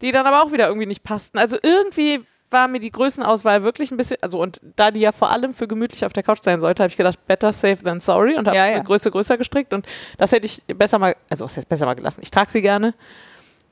die 0.00 0.10
dann 0.12 0.26
aber 0.26 0.42
auch 0.42 0.52
wieder 0.52 0.66
irgendwie 0.66 0.86
nicht 0.86 1.04
passten. 1.04 1.38
Also 1.38 1.58
irgendwie 1.62 2.24
war 2.52 2.68
mir 2.68 2.80
die 2.80 2.90
Größenauswahl 2.90 3.62
wirklich 3.62 3.90
ein 3.90 3.96
bisschen, 3.96 4.16
also 4.20 4.38
und 4.40 4.60
da 4.76 4.90
die 4.90 5.00
ja 5.00 5.12
vor 5.12 5.30
allem 5.30 5.54
für 5.54 5.66
gemütlich 5.68 6.04
auf 6.04 6.12
der 6.12 6.22
Couch 6.22 6.40
sein 6.42 6.60
sollte, 6.60 6.82
habe 6.82 6.90
ich 6.90 6.96
gedacht, 6.96 7.18
better 7.26 7.52
safe 7.52 7.82
than 7.82 8.00
sorry 8.00 8.36
und 8.36 8.46
habe 8.46 8.56
Ja, 8.56 8.66
ja. 8.66 8.74
eine 8.74 8.84
Größe 8.84 9.10
größer 9.10 9.38
gestrickt 9.38 9.72
und 9.72 9.86
das 10.18 10.32
hätte 10.32 10.46
ich 10.46 10.62
besser 10.66 10.98
mal, 10.98 11.16
also 11.30 11.44
was 11.44 11.56
heißt 11.56 11.68
besser 11.68 11.86
mal 11.86 11.94
gelassen? 11.94 12.20
Ich 12.22 12.30
trage 12.30 12.50
sie 12.50 12.62
gerne, 12.62 12.94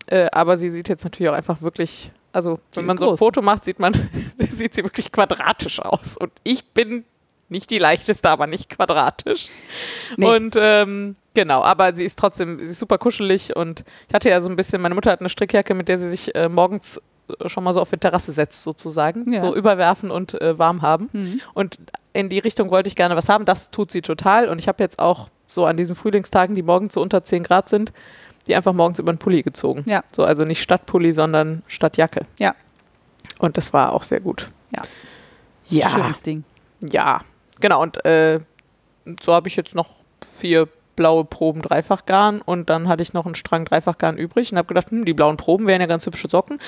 äh, 0.07 0.29
aber 0.33 0.57
sie 0.57 0.71
sieht 0.71 0.89
jetzt 0.89 1.05
natürlich 1.05 1.31
auch 1.31 1.35
einfach 1.35 1.63
wirklich, 1.63 2.11
also 2.33 2.59
wenn 2.75 2.87
man 2.87 2.99
so 2.99 3.07
ein 3.07 3.09
groß. 3.11 3.19
Foto 3.19 3.43
macht, 3.43 3.65
sieht 3.65 3.79
man, 3.79 3.95
sieht 4.49 4.75
sie 4.75 4.83
wirklich 4.83 5.13
quadratisch 5.13 5.81
aus 5.81 6.17
und 6.17 6.33
ich 6.43 6.65
bin 6.67 7.05
nicht 7.49 7.71
die 7.71 7.79
leichteste, 7.79 8.31
aber 8.31 8.47
nicht 8.47 8.71
quadratisch. 8.71 9.49
Nee. 10.17 10.25
Und 10.25 10.57
ähm, 10.57 11.15
genau, 11.35 11.63
aber 11.65 11.97
sie 11.97 12.05
ist 12.05 12.17
trotzdem, 12.17 12.59
sie 12.61 12.71
ist 12.71 12.79
super 12.79 12.97
kuschelig 12.97 13.57
und 13.57 13.85
ich 14.09 14.15
hatte 14.15 14.31
ja 14.31 14.41
so 14.41 14.49
ein 14.49 14.55
bisschen, 14.55 14.81
meine 14.81 14.95
Mutter 14.95 15.11
hat 15.11 15.19
eine 15.19 15.29
Strickjacke, 15.29 15.75
mit 15.75 15.89
der 15.89 15.99
sie 15.99 16.09
sich 16.09 16.33
äh, 16.37 16.49
morgens 16.49 17.01
schon 17.47 17.65
mal 17.65 17.75
so 17.75 17.81
auf 17.81 17.91
die 17.91 17.97
Terrasse 17.99 18.33
setzt 18.33 18.63
sozusagen, 18.63 19.33
Ja. 19.33 19.41
so 19.41 19.55
überwerfen 19.55 20.11
und 20.11 20.41
äh, 20.41 20.59
warm 20.59 20.83
haben. 20.83 21.09
Mhm. 21.13 21.41
Und 21.55 21.79
in 22.13 22.29
die 22.29 22.39
Richtung 22.39 22.71
wollte 22.71 22.89
ich 22.89 22.97
gerne 22.97 23.17
was 23.17 23.29
haben. 23.29 23.45
Das 23.45 23.71
tut 23.71 23.91
sie 23.91 24.03
total. 24.03 24.49
Und 24.49 24.61
ich 24.61 24.69
habe 24.69 24.83
jetzt 24.83 24.99
auch 24.99 25.29
so 25.47 25.65
an 25.67 25.77
diesen 25.77 25.97
Frühlingstagen, 25.97 26.55
die 26.55 26.63
morgens 26.63 26.95
so 26.95 27.03
unter 27.03 27.25
10 27.25 27.43
Grad 27.43 27.69
sind, 27.69 27.93
die 28.47 28.55
einfach 28.55 28.73
morgens 28.73 28.99
über 28.99 29.13
den 29.13 29.19
Pulli 29.19 29.43
gezogen. 29.43 29.85
Ja. 29.87 30.03
So, 30.13 30.25
also 30.25 30.45
nicht 30.45 30.63
Stadtpulli, 30.63 31.13
sondern 31.13 31.63
Stadtjacke. 31.67 32.27
Ja. 32.39 32.55
Und 33.39 33.57
das 33.57 33.73
war 33.73 33.93
auch 33.93 34.03
sehr 34.03 34.21
gut. 34.21 34.49
Ja. 34.75 34.83
Ja. 35.69 35.89
Schönes 35.89 36.23
Ding. 36.23 36.45
Ja. 36.81 37.21
Genau. 37.61 37.83
Und 37.83 38.05
äh, 38.05 38.41
so 39.23 39.33
habe 39.33 39.49
ich 39.49 39.57
jetzt 39.57 39.75
noch 39.75 39.89
vier 40.37 40.69
blaue 40.97 41.25
Proben 41.25 41.63
Dreifachgarn 41.63 42.43
und 42.43 42.69
dann 42.69 42.87
hatte 42.89 43.03
ich 43.03 43.13
noch 43.15 43.25
einen 43.25 43.35
Strang 43.35 43.65
Dreifachgarn 43.65 44.19
übrig 44.19 44.53
und 44.53 44.59
habe 44.59 44.69
gedacht, 44.69 44.91
hm, 44.91 45.05
die 45.05 45.15
blauen 45.15 45.37
Proben 45.39 45.67
wären 45.67 45.81
ja 45.81 45.87
ganz 45.87 46.05
hübsche 46.05 46.29
Socken. 46.29 46.59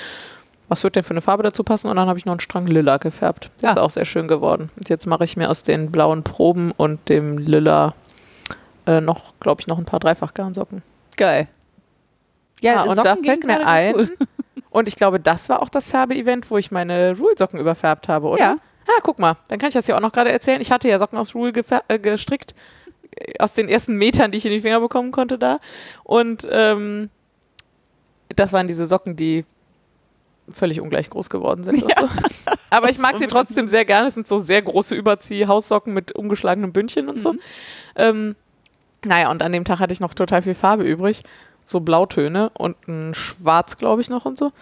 Was 0.73 0.83
wird 0.85 0.97
denn 0.97 1.03
für 1.03 1.11
eine 1.11 1.20
Farbe 1.20 1.43
dazu 1.43 1.64
passen? 1.64 1.89
Und 1.89 1.97
dann 1.97 2.09
habe 2.09 2.18
ich 2.18 2.25
noch 2.25 2.33
einen 2.33 2.41
Strang 2.41 2.66
Lila 2.66 2.97
gefärbt. 2.97 3.51
Das 3.57 3.62
Ja. 3.62 3.70
ist 3.73 3.79
auch 3.79 3.91
sehr 3.91 4.07
schön 4.07 4.27
geworden. 4.27 4.70
Und 4.75 4.89
jetzt 4.89 5.05
mache 5.07 5.23
ich 5.25 5.37
mir 5.37 5.51
aus 5.51 5.64
den 5.64 5.93
blauen 5.93 6.23
Proben 6.23 6.70
und 6.73 7.11
dem 7.11 7.37
Lila 7.37 7.95
äh, 8.87 9.03
noch, 9.03 9.35
glaube 9.39 9.61
ich, 9.61 9.66
noch 9.66 9.77
ein 9.79 9.85
paar 9.85 10.01
Dreifachgarnsocken. 10.01 10.83
Geil. 11.18 11.47
Ja, 12.62 12.77
Ah, 12.77 12.83
und 12.85 12.97
Socken 12.97 13.23
da 13.23 13.29
fällt 13.31 13.45
mir 13.47 13.66
ein, 13.66 13.95
und 14.70 14.89
ich 14.89 14.97
glaube, 14.97 15.20
das 15.20 15.51
war 15.51 15.61
auch 15.61 15.68
das 15.68 15.89
Färbeevent, 15.89 16.51
wo 16.51 16.57
ich 16.57 16.70
meine 16.70 17.16
Rule-Socken 17.18 17.61
überfärbt 17.61 18.09
habe, 18.09 18.29
oder? 18.29 18.41
Ja. 18.43 18.55
Ah, 18.89 19.01
guck 19.03 19.18
mal, 19.18 19.37
dann 19.49 19.59
kann 19.59 19.68
ich 19.68 19.75
das 19.75 19.87
ja 19.89 19.95
auch 19.97 20.01
noch 20.01 20.12
gerade 20.12 20.33
erzählen. 20.33 20.61
Ich 20.62 20.73
hatte 20.73 20.89
ja 20.89 20.99
Socken 20.99 21.18
aus 21.18 21.35
Rule 21.35 21.53
äh, 21.89 21.99
gestrickt, 21.99 22.55
äh, 23.14 23.35
aus 23.39 23.53
den 23.53 23.68
ersten 23.68 23.97
Metern, 23.97 24.33
die 24.33 24.39
ich 24.39 24.47
in 24.47 24.53
die 24.53 24.61
Finger 24.61 24.81
bekommen 24.81 25.12
konnte 25.12 25.39
da. 25.39 25.59
Und 26.03 26.49
ähm, 26.51 27.11
das 28.35 28.53
waren 28.55 28.66
diese 28.66 28.87
Socken, 28.87 29.16
die 29.16 29.45
völlig 30.51 30.80
ungleich 30.80 31.11
groß 31.11 31.30
geworden 31.30 31.64
sind. 31.64 31.82
und 31.82 31.93
So. 31.99 32.09
Aber 32.70 32.88
ich 32.90 32.99
mag 32.99 33.18
sie 33.18 33.26
trotzdem 33.26 33.66
sehr 33.68 33.84
gerne. 33.84 34.09
Es 34.09 34.14
sind 34.14 34.26
so 34.26 34.38
sehr 34.38 34.62
große 34.62 34.95
Überzieh-Haussocken 34.95 35.93
mit 35.93 36.12
umgeschlagenem 36.14 36.72
Bündchen 36.72 37.09
und 37.09 37.20
so. 37.20 37.34
Mhm. 37.34 37.40
Ähm, 37.97 38.36
naja, 39.05 39.30
und 39.30 39.43
an 39.43 39.53
dem 39.53 39.64
Tag 39.64 39.78
hatte 39.78 39.93
ich 39.93 40.01
noch 40.01 40.14
total 40.14 40.43
viel 40.43 40.55
Farbe 40.55 40.84
übrig. 40.84 41.22
So 41.64 41.80
Blautöne 41.80 42.51
und 42.55 42.76
ein 42.88 43.14
Schwarz, 43.14 43.76
glaube 43.76 44.01
ich, 44.01 44.11
noch 44.11 44.24
und 44.24 44.38
so. 44.38 44.53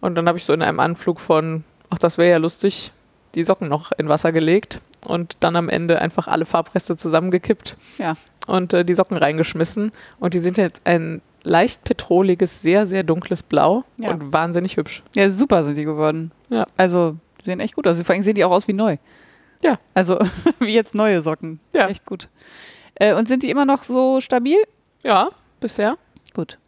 Und 0.00 0.14
dann 0.14 0.28
habe 0.28 0.38
ich 0.38 0.44
so 0.44 0.52
in 0.52 0.62
einem 0.62 0.80
Anflug 0.80 1.20
von, 1.20 1.64
ach, 1.90 1.98
das 1.98 2.16
wäre 2.18 2.30
ja 2.30 2.36
lustig, 2.38 2.92
die 3.34 3.44
Socken 3.44 3.68
noch 3.68 3.92
in 3.98 4.08
Wasser 4.08 4.32
gelegt 4.32 4.80
und 5.06 5.36
dann 5.40 5.56
am 5.56 5.68
Ende 5.68 6.00
einfach 6.00 6.28
alle 6.28 6.44
Farbreste 6.46 6.96
zusammengekippt 6.96 7.76
Ja. 7.98 8.14
und 8.46 8.72
äh, 8.72 8.84
die 8.84 8.94
Socken 8.94 9.16
reingeschmissen. 9.16 9.92
Und 10.20 10.34
die 10.34 10.38
sind 10.40 10.56
jetzt 10.58 10.86
ein 10.86 11.20
leicht 11.48 11.84
petroliges, 11.84 12.62
sehr, 12.62 12.86
sehr 12.86 13.02
dunkles 13.02 13.42
Blau 13.42 13.84
Ja. 13.96 14.10
und 14.10 14.32
wahnsinnig 14.32 14.76
hübsch. 14.76 15.02
Ja, 15.14 15.30
super 15.30 15.62
sind 15.64 15.76
die 15.78 15.84
geworden. 15.84 16.30
Ja. 16.50 16.66
Also, 16.76 17.16
sehen 17.42 17.60
echt 17.60 17.74
gut 17.74 17.86
aus. 17.86 18.00
Vor 18.02 18.12
allem 18.14 18.22
sehen 18.22 18.34
die 18.34 18.44
auch 18.44 18.50
aus 18.50 18.68
wie 18.68 18.72
neu. 18.74 18.96
Ja. 19.62 19.78
Also, 19.94 20.18
wie 20.60 20.72
jetzt 20.74 20.94
neue 20.94 21.20
Socken. 21.22 21.60
Ja. 21.72 21.88
Echt 21.88 22.06
gut. 22.06 22.28
Äh, 22.94 23.14
und 23.14 23.28
sind 23.28 23.42
die 23.42 23.50
immer 23.50 23.64
noch 23.64 23.82
so 23.82 24.20
stabil? 24.20 24.58
Ja, 25.02 25.28
bisher. 25.60 25.96
Gut. 26.34 26.58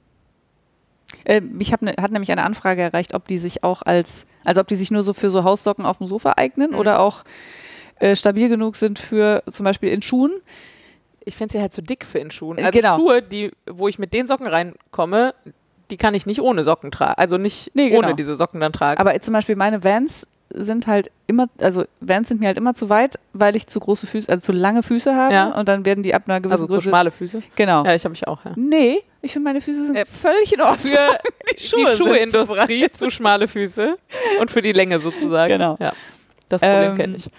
Äh, 1.25 1.43
ich 1.59 1.73
habe 1.73 1.85
ne, 1.85 1.95
hat 2.01 2.11
nämlich 2.13 2.31
eine 2.33 2.45
Anfrage 2.45 2.83
erreicht, 2.83 3.15
ob 3.15 3.27
die 3.29 3.39
sich 3.39 3.63
auch 3.65 3.83
als, 3.83 4.27
also 4.45 4.61
ob 4.61 4.69
die 4.69 4.77
sich 4.77 4.91
nur 4.91 5.03
so 5.03 5.13
für 5.13 5.29
so 5.31 5.45
Haussocken 5.45 5.85
auf 5.85 5.99
dem 5.99 6.07
Sofa 6.07 6.35
eignen 6.37 6.71
Mhm. 6.71 6.79
oder 6.79 7.01
auch 7.01 7.25
äh, 7.99 8.17
stabil 8.17 8.49
genug 8.49 8.77
sind 8.77 8.99
für 8.99 9.43
zum 9.51 9.65
Beispiel 9.65 9.91
in 9.91 10.03
Schuhen. 10.03 10.33
Ich 11.31 11.37
finde 11.37 11.53
sie 11.53 11.61
halt 11.61 11.73
zu 11.73 11.81
dick 11.81 12.05
für 12.05 12.19
in 12.19 12.33
Schuhen. 12.33 12.59
Äh, 12.59 12.63
Also 12.65 12.81
genau. 12.81 12.97
Schuhe, 12.99 13.23
die, 13.23 13.53
wo 13.71 13.87
ich 13.87 14.01
mit 14.01 14.13
den 14.13 14.27
Socken 14.27 14.49
reinkomme, 14.49 15.33
die 15.91 15.97
kann 15.97 16.13
ich 16.15 16.27
nicht 16.27 16.41
ohne 16.41 16.65
Socken 16.65 16.91
tragen. 16.91 17.15
Also 17.19 17.39
nicht 17.39 17.71
Nee, 17.75 17.91
genau. 17.91 18.01
ohne 18.09 18.17
diese 18.17 18.35
Socken 18.35 18.61
dann 18.61 18.73
tragen. 18.73 19.01
Aber 19.01 19.19
zum 19.21 19.33
Beispiel 19.33 19.55
meine 19.55 19.85
Vans 19.85 20.27
sind 20.53 20.89
halt 20.89 21.13
immer, 21.29 21.47
also 21.61 21.85
Vans 22.01 22.27
sind 22.29 22.41
mir 22.41 22.49
halt 22.49 22.57
immer 22.59 22.75
zu 22.75 22.89
weit, 22.91 23.21
weil 23.33 23.55
ich 23.55 23.69
zu 23.69 23.79
große 23.79 24.09
Füße, 24.09 24.29
also 24.29 24.41
zu 24.41 24.51
lange 24.51 24.83
Füße 24.83 25.15
habe 25.15 25.33
Ja. 25.33 25.51
und 25.57 25.69
dann 25.69 25.85
werden 25.85 26.03
die 26.03 26.13
ab 26.13 26.25
einer 26.27 26.41
gewissen 26.41 26.53
also 26.53 26.67
zu 26.67 26.73
Größe. 26.73 26.89
schmale 26.89 27.13
Füße. 27.13 27.43
Genau. 27.55 27.85
Ja, 27.85 27.95
ich 27.95 28.05
habe 28.05 28.15
ich 28.15 28.27
auch. 28.27 28.45
Ja. 28.45 28.53
Nee, 28.57 28.99
ich 29.23 29.33
finde 29.33 29.45
meine 29.49 29.61
Füße 29.61 29.87
sind 29.87 29.95
Äh, 29.95 30.05
völlig 30.07 30.53
in 30.53 30.61
Ordnung. 30.61 30.93
Für 30.93 31.19
Die 31.57 31.63
Schuhe 31.63 31.91
die 31.93 31.97
Schuhindustrie 31.97 32.91
zu 32.91 33.09
schmale 33.11 33.47
Füße 33.47 33.97
und 34.41 34.51
für 34.51 34.63
die 34.63 34.73
Länge 34.73 34.99
sozusagen. 34.99 35.53
Genau. 35.53 35.77
Ja. 35.79 35.93
Das 36.49 36.61
Problem 36.63 36.91
Ähm, 36.91 36.97
kenne 36.97 37.17
ich. 37.17 37.31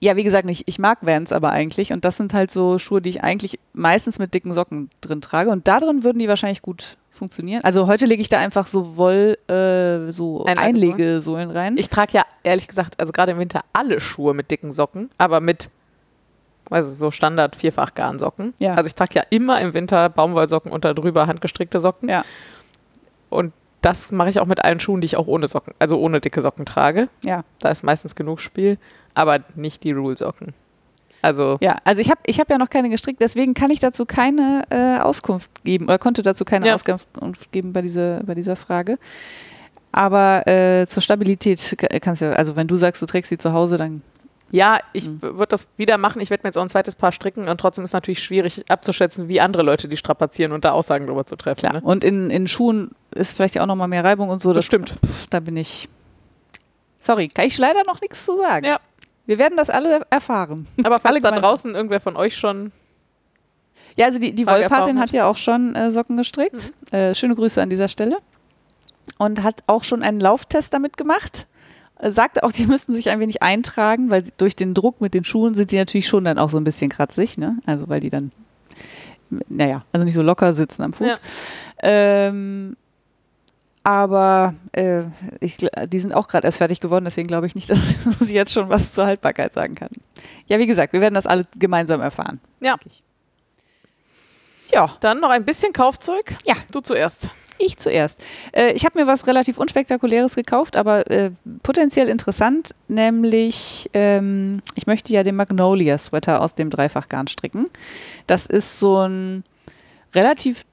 Ja, 0.00 0.16
wie 0.16 0.24
gesagt, 0.24 0.48
ich, 0.48 0.66
ich 0.66 0.78
mag 0.78 0.98
Vans 1.02 1.32
aber 1.32 1.50
eigentlich 1.50 1.92
und 1.92 2.04
das 2.04 2.16
sind 2.16 2.34
halt 2.34 2.50
so 2.50 2.78
Schuhe, 2.78 3.02
die 3.02 3.10
ich 3.10 3.22
eigentlich 3.22 3.58
meistens 3.72 4.18
mit 4.18 4.34
dicken 4.34 4.52
Socken 4.52 4.90
drin 5.00 5.20
trage 5.20 5.50
und 5.50 5.68
da 5.68 5.80
drin 5.80 6.04
würden 6.04 6.18
die 6.18 6.28
wahrscheinlich 6.28 6.62
gut 6.62 6.96
funktionieren. 7.10 7.62
Also 7.64 7.86
heute 7.86 8.06
lege 8.06 8.22
ich 8.22 8.28
da 8.28 8.38
einfach 8.38 8.66
so 8.66 8.96
Woll, 8.96 9.36
äh, 9.48 10.10
so 10.10 10.44
Einlagesohlen? 10.44 10.58
Einlegesohlen 10.58 11.50
rein. 11.50 11.76
Ich 11.76 11.88
trage 11.90 12.12
ja 12.14 12.24
ehrlich 12.42 12.68
gesagt, 12.68 12.98
also 13.00 13.12
gerade 13.12 13.32
im 13.32 13.38
Winter 13.38 13.60
alle 13.72 14.00
Schuhe 14.00 14.34
mit 14.34 14.50
dicken 14.50 14.72
Socken, 14.72 15.10
aber 15.18 15.40
mit 15.40 15.70
also 16.70 16.94
so 16.94 17.10
Standard 17.10 17.56
Vierfachgarnsocken. 17.56 18.54
Ja. 18.58 18.74
Also 18.74 18.86
ich 18.86 18.94
trage 18.94 19.14
ja 19.14 19.22
immer 19.30 19.60
im 19.60 19.74
Winter 19.74 20.08
Baumwollsocken 20.08 20.70
und 20.70 20.84
darüber 20.84 21.26
handgestrickte 21.26 21.80
Socken. 21.80 22.08
Ja. 22.08 22.24
Und 23.30 23.52
das 23.80 24.12
mache 24.12 24.28
ich 24.28 24.40
auch 24.40 24.46
mit 24.46 24.64
allen 24.64 24.80
Schuhen, 24.80 25.00
die 25.00 25.06
ich 25.06 25.16
auch 25.16 25.26
ohne 25.26 25.48
Socken, 25.48 25.74
also 25.78 25.98
ohne 25.98 26.20
dicke 26.20 26.40
Socken 26.40 26.66
trage. 26.66 27.08
ja. 27.24 27.42
Da 27.60 27.70
ist 27.70 27.84
meistens 27.84 28.14
genug 28.14 28.40
Spiel, 28.40 28.78
aber 29.18 29.40
nicht 29.56 29.84
die 29.84 29.92
Rule-Socken. 29.92 30.54
Also 31.20 31.58
Ja, 31.60 31.78
also 31.84 32.00
ich 32.00 32.10
habe 32.10 32.20
ich 32.26 32.38
hab 32.38 32.48
ja 32.48 32.58
noch 32.58 32.70
keine 32.70 32.88
gestrickt, 32.90 33.20
deswegen 33.20 33.52
kann 33.54 33.70
ich 33.70 33.80
dazu 33.80 34.06
keine 34.06 34.62
äh, 34.70 34.98
Auskunft 35.00 35.50
geben 35.64 35.86
oder 35.86 35.98
konnte 35.98 36.22
dazu 36.22 36.44
keine 36.44 36.68
Ja. 36.68 36.74
Auskunft 36.74 37.08
geben 37.50 37.72
bei, 37.72 37.82
diese, 37.82 38.22
bei 38.24 38.34
dieser 38.36 38.54
Frage. 38.56 38.98
Aber 39.90 40.46
äh, 40.46 40.86
zur 40.86 41.02
Stabilität 41.02 41.74
ka- 41.76 41.88
kannst 42.00 42.22
du, 42.22 42.36
also 42.36 42.54
wenn 42.56 42.68
du 42.68 42.76
sagst, 42.76 43.02
du 43.02 43.06
trägst 43.06 43.30
sie 43.30 43.38
zu 43.38 43.52
Hause, 43.52 43.76
dann 43.78 44.02
Ja, 44.52 44.78
ich 44.92 45.08
Mhm. 45.08 45.20
würde 45.22 45.46
das 45.48 45.66
wieder 45.76 45.98
machen. 45.98 46.20
Ich 46.20 46.30
werde 46.30 46.42
mir 46.44 46.50
jetzt 46.50 46.56
auch 46.58 46.62
ein 46.62 46.68
zweites 46.68 46.94
Paar 46.94 47.10
stricken 47.12 47.48
und 47.48 47.58
trotzdem 47.60 47.84
ist 47.84 47.90
es 47.90 47.94
natürlich 47.94 48.22
schwierig 48.22 48.64
abzuschätzen, 48.70 49.28
wie 49.28 49.40
andere 49.40 49.62
Leute 49.64 49.88
die 49.88 49.96
strapazieren 49.96 50.52
und 50.52 50.64
da 50.64 50.70
Aussagen 50.72 51.06
drüber 51.06 51.26
zu 51.26 51.36
treffen. 51.36 51.58
klar. 51.60 51.72
Ne? 51.74 51.80
Und 51.82 52.04
in, 52.04 52.30
in 52.30 52.46
Schuhen 52.46 52.92
ist 53.14 53.34
vielleicht 53.34 53.56
ja 53.56 53.62
auch 53.62 53.66
nochmal 53.66 53.88
mehr 53.88 54.04
Reibung 54.04 54.28
und 54.28 54.40
so. 54.40 54.52
Das 54.52 54.64
stimmt. 54.64 54.90
Pff, 55.04 55.26
da 55.28 55.40
bin 55.40 55.56
ich. 55.56 55.88
Sorry, 57.00 57.28
kann 57.28 57.46
ich 57.46 57.58
leider 57.58 57.82
noch 57.86 58.00
nichts 58.00 58.24
zu 58.24 58.36
sagen. 58.38 58.64
Ja. 58.66 58.78
Wir 59.28 59.38
werden 59.38 59.56
das 59.58 59.68
alle 59.70 60.06
erfahren. 60.10 60.66
Aber 60.82 60.98
falls 61.00 61.12
Alle 61.12 61.20
da 61.20 61.30
draußen 61.32 61.74
irgendwer 61.74 62.00
von 62.00 62.16
euch 62.16 62.36
schon 62.36 62.72
Ja, 63.94 64.06
also 64.06 64.18
die, 64.18 64.32
die 64.32 64.46
Wollpatin 64.46 64.98
hat. 64.98 65.10
ja 65.10 65.26
auch 65.28 65.36
schon 65.36 65.74
äh, 65.74 65.90
Socken 65.90 66.16
gestrickt. 66.16 66.72
Äh, 66.90 67.14
schöne 67.14 67.34
Grüße 67.34 67.60
an 67.60 67.68
dieser 67.70 67.88
Stelle. 67.88 68.16
Und 69.18 69.42
hat 69.42 69.62
auch 69.66 69.84
schon 69.84 70.02
einen 70.02 70.18
Lauftest 70.20 70.72
damit 70.72 70.96
gemacht. 70.96 71.46
Äh, 71.98 72.10
sagte 72.10 72.42
auch, 72.42 72.52
die 72.52 72.66
müssten 72.72 72.94
sich 72.94 73.10
ein 73.10 73.20
wenig 73.20 73.42
eintragen, 73.42 74.10
weil 74.10 74.24
sie- 74.24 74.32
durch 74.38 74.56
den 74.56 74.72
Druck 74.72 75.00
mit 75.02 75.12
den 75.12 75.24
Schuhen 75.24 75.52
sind 75.54 75.72
die 75.72 75.76
natürlich 75.76 76.08
schon 76.08 76.24
dann 76.24 76.38
auch 76.38 76.48
so 76.50 76.56
ein 76.56 76.64
bisschen 76.64 76.88
kratzig. 76.90 77.36
Ne? 77.36 77.58
Also 77.66 77.88
weil 77.90 78.00
die 78.00 78.10
dann, 78.10 78.32
naja, 79.48 79.84
also 79.92 80.06
nicht 80.06 80.14
so 80.14 80.22
locker 80.22 80.54
sitzen 80.54 80.82
am 80.82 80.92
Fuß. 80.94 81.20
Ähm, 81.82 82.76
aber 83.82 84.54
äh, 84.72 85.02
ich, 85.40 85.56
die 85.56 85.98
sind 85.98 86.12
auch 86.12 86.28
gerade 86.28 86.46
erst 86.46 86.58
fertig 86.58 86.80
geworden, 86.80 87.04
deswegen 87.04 87.28
glaube 87.28 87.46
ich 87.46 87.54
nicht, 87.54 87.70
dass 87.70 87.96
sie 88.20 88.34
jetzt 88.34 88.52
schon 88.52 88.68
was 88.68 88.92
zur 88.92 89.06
Haltbarkeit 89.06 89.54
sagen 89.54 89.74
kann. 89.74 89.90
Ja, 90.46 90.58
wie 90.58 90.66
gesagt, 90.66 90.92
wir 90.92 91.00
werden 91.00 91.14
das 91.14 91.26
alle 91.26 91.44
gemeinsam 91.56 92.00
erfahren. 92.00 92.40
Ja. 92.60 92.76
Ja, 94.70 94.96
Dann 95.00 95.20
noch 95.20 95.30
ein 95.30 95.44
bisschen 95.44 95.72
Kaufzeug. 95.72 96.36
Ja. 96.44 96.54
Du 96.70 96.80
zuerst. 96.80 97.30
ich 97.58 97.76
zuerst. 97.78 98.22
Äh, 98.52 98.72
ich 98.72 98.84
habe 98.84 98.98
mir 98.98 99.06
was 99.06 99.26
relativ 99.26 99.58
Unspektakuläres 99.58 100.34
gekauft, 100.34 100.76
aber 100.76 101.10
äh, 101.10 101.30
potenziell 101.62 102.08
interessant, 102.08 102.74
nämlich 102.86 103.90
ähm, 103.94 104.60
ich 104.74 104.86
möchte 104.86 105.12
ja 105.12 105.22
den 105.22 105.36
Magnolia-Sweater 105.36 106.40
aus 106.40 106.54
dem 106.54 106.70
Dreifachgarn 106.70 107.28
stricken. 107.28 107.68
Das 108.26 108.46
ist 108.46 108.78
so 108.78 108.98
ein 108.98 109.44
relativ 110.14 110.64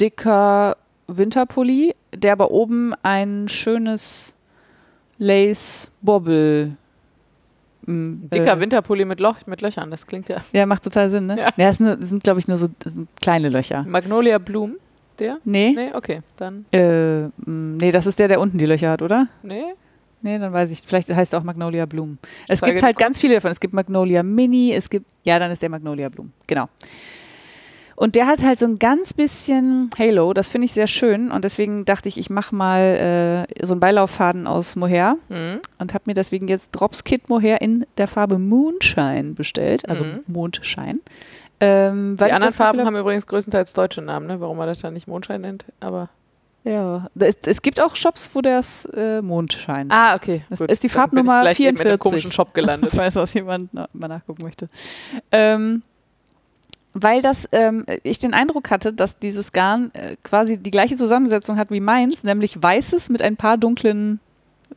dicker 0.00 0.76
Winterpulli, 1.18 1.94
der 2.14 2.32
aber 2.32 2.50
oben 2.50 2.94
ein 3.02 3.48
schönes 3.48 4.34
Lace-Bobble 5.18 6.76
m, 7.86 8.28
Dicker 8.32 8.56
äh, 8.56 8.60
Winterpulli 8.60 9.04
mit, 9.04 9.20
Loch, 9.20 9.36
mit 9.46 9.60
Löchern, 9.60 9.90
das 9.90 10.06
klingt 10.06 10.28
ja. 10.28 10.42
Ja, 10.52 10.66
macht 10.66 10.84
total 10.84 11.10
Sinn, 11.10 11.26
ne? 11.26 11.38
Ja. 11.38 11.50
Ja, 11.56 11.68
es 11.68 11.78
sind, 11.78 12.02
es 12.02 12.08
sind 12.08 12.22
glaube 12.22 12.40
ich, 12.40 12.48
nur 12.48 12.56
so 12.56 12.68
es 12.84 12.94
kleine 13.20 13.48
Löcher. 13.48 13.84
Magnolia 13.88 14.38
Bloom, 14.38 14.76
der? 15.18 15.38
Nee? 15.44 15.72
Nee, 15.74 15.90
okay, 15.94 16.22
dann. 16.36 16.64
Äh, 16.72 17.22
m, 17.46 17.76
nee, 17.76 17.90
das 17.90 18.06
ist 18.06 18.18
der, 18.18 18.28
der 18.28 18.40
unten 18.40 18.58
die 18.58 18.66
Löcher 18.66 18.90
hat, 18.90 19.02
oder? 19.02 19.28
Nee. 19.42 19.74
Nee, 20.24 20.38
dann 20.38 20.52
weiß 20.52 20.70
ich. 20.70 20.82
Vielleicht 20.86 21.12
heißt 21.12 21.32
er 21.32 21.40
auch 21.40 21.42
Magnolia 21.42 21.84
Bloom. 21.84 22.16
Es 22.46 22.60
gibt 22.60 22.80
halt 22.82 22.96
ganz 22.96 23.18
viele 23.18 23.34
davon. 23.34 23.50
Es 23.50 23.58
gibt 23.58 23.74
Magnolia 23.74 24.22
Mini, 24.22 24.72
es 24.72 24.88
gibt, 24.88 25.06
ja, 25.24 25.36
dann 25.40 25.50
ist 25.50 25.62
der 25.62 25.68
Magnolia 25.68 26.08
Bloom. 26.08 26.32
Genau. 26.46 26.68
Und 27.96 28.16
der 28.16 28.26
hat 28.26 28.42
halt 28.42 28.58
so 28.58 28.66
ein 28.66 28.78
ganz 28.78 29.12
bisschen 29.14 29.90
Halo, 29.98 30.32
das 30.32 30.48
finde 30.48 30.64
ich 30.64 30.72
sehr 30.72 30.86
schön. 30.86 31.30
Und 31.30 31.44
deswegen 31.44 31.84
dachte 31.84 32.08
ich, 32.08 32.18
ich 32.18 32.30
mache 32.30 32.54
mal 32.54 33.46
äh, 33.60 33.64
so 33.66 33.74
einen 33.74 33.80
Beilauffaden 33.80 34.46
aus 34.46 34.76
Mohair 34.76 35.16
Mhm. 35.28 35.60
und 35.78 35.94
habe 35.94 36.04
mir 36.06 36.14
deswegen 36.14 36.48
jetzt 36.48 36.70
Drops 36.72 37.04
Kit 37.04 37.28
Mohair 37.28 37.60
in 37.60 37.86
der 37.98 38.08
Farbe 38.08 38.38
Moonshine 38.38 39.32
bestellt, 39.34 39.88
also 39.88 40.04
Mhm. 40.04 40.20
Mondschein. 40.26 41.00
Ähm, 41.60 42.16
Die 42.18 42.24
anderen 42.32 42.52
Farben 42.52 42.80
hab- 42.80 42.86
haben 42.86 42.96
übrigens 42.96 43.26
größtenteils 43.26 43.72
deutsche 43.74 44.02
Namen, 44.02 44.26
ne? 44.26 44.40
warum 44.40 44.56
man 44.56 44.66
das 44.66 44.80
dann 44.80 44.94
nicht 44.94 45.06
Mondschein 45.06 45.42
nennt. 45.42 45.64
Aber 45.80 46.08
Ja, 46.64 47.08
es, 47.18 47.36
es 47.46 47.60
gibt 47.62 47.80
auch 47.80 47.94
Shops, 47.94 48.30
wo 48.34 48.40
das 48.40 48.84
äh, 48.94 49.20
Mondschein. 49.22 49.88
ah, 49.90 50.14
okay. 50.16 50.44
Das 50.48 50.58
gut. 50.60 50.70
ist 50.70 50.82
die 50.82 50.88
Dann 50.88 51.10
bin 51.10 51.18
ich 51.20 51.24
Farbnummer 51.26 51.40
vielleicht 51.42 51.60
eben 51.60 51.68
in 51.76 51.80
einem 51.82 51.98
44. 51.98 52.00
komischen 52.00 52.32
Shop 52.32 52.54
gelandet. 52.54 52.90
Ich 52.92 52.98
weiß, 52.98 53.14
was 53.16 53.34
jemand 53.34 53.68
na, 53.72 53.88
mal 53.92 54.08
nachgucken 54.08 54.42
möchte. 54.44 54.68
Ähm, 55.30 55.82
weil 56.94 57.22
das, 57.22 57.48
ähm, 57.52 57.84
ich 58.02 58.18
den 58.18 58.34
Eindruck 58.34 58.70
hatte, 58.70 58.92
dass 58.92 59.18
dieses 59.18 59.52
Garn 59.52 59.90
äh, 59.94 60.16
quasi 60.22 60.58
die 60.58 60.70
gleiche 60.70 60.96
Zusammensetzung 60.96 61.56
hat 61.56 61.70
wie 61.70 61.80
meins, 61.80 62.22
nämlich 62.24 62.62
weißes 62.62 63.08
mit 63.10 63.22
ein 63.22 63.36
paar 63.36 63.56
dunklen 63.58 64.20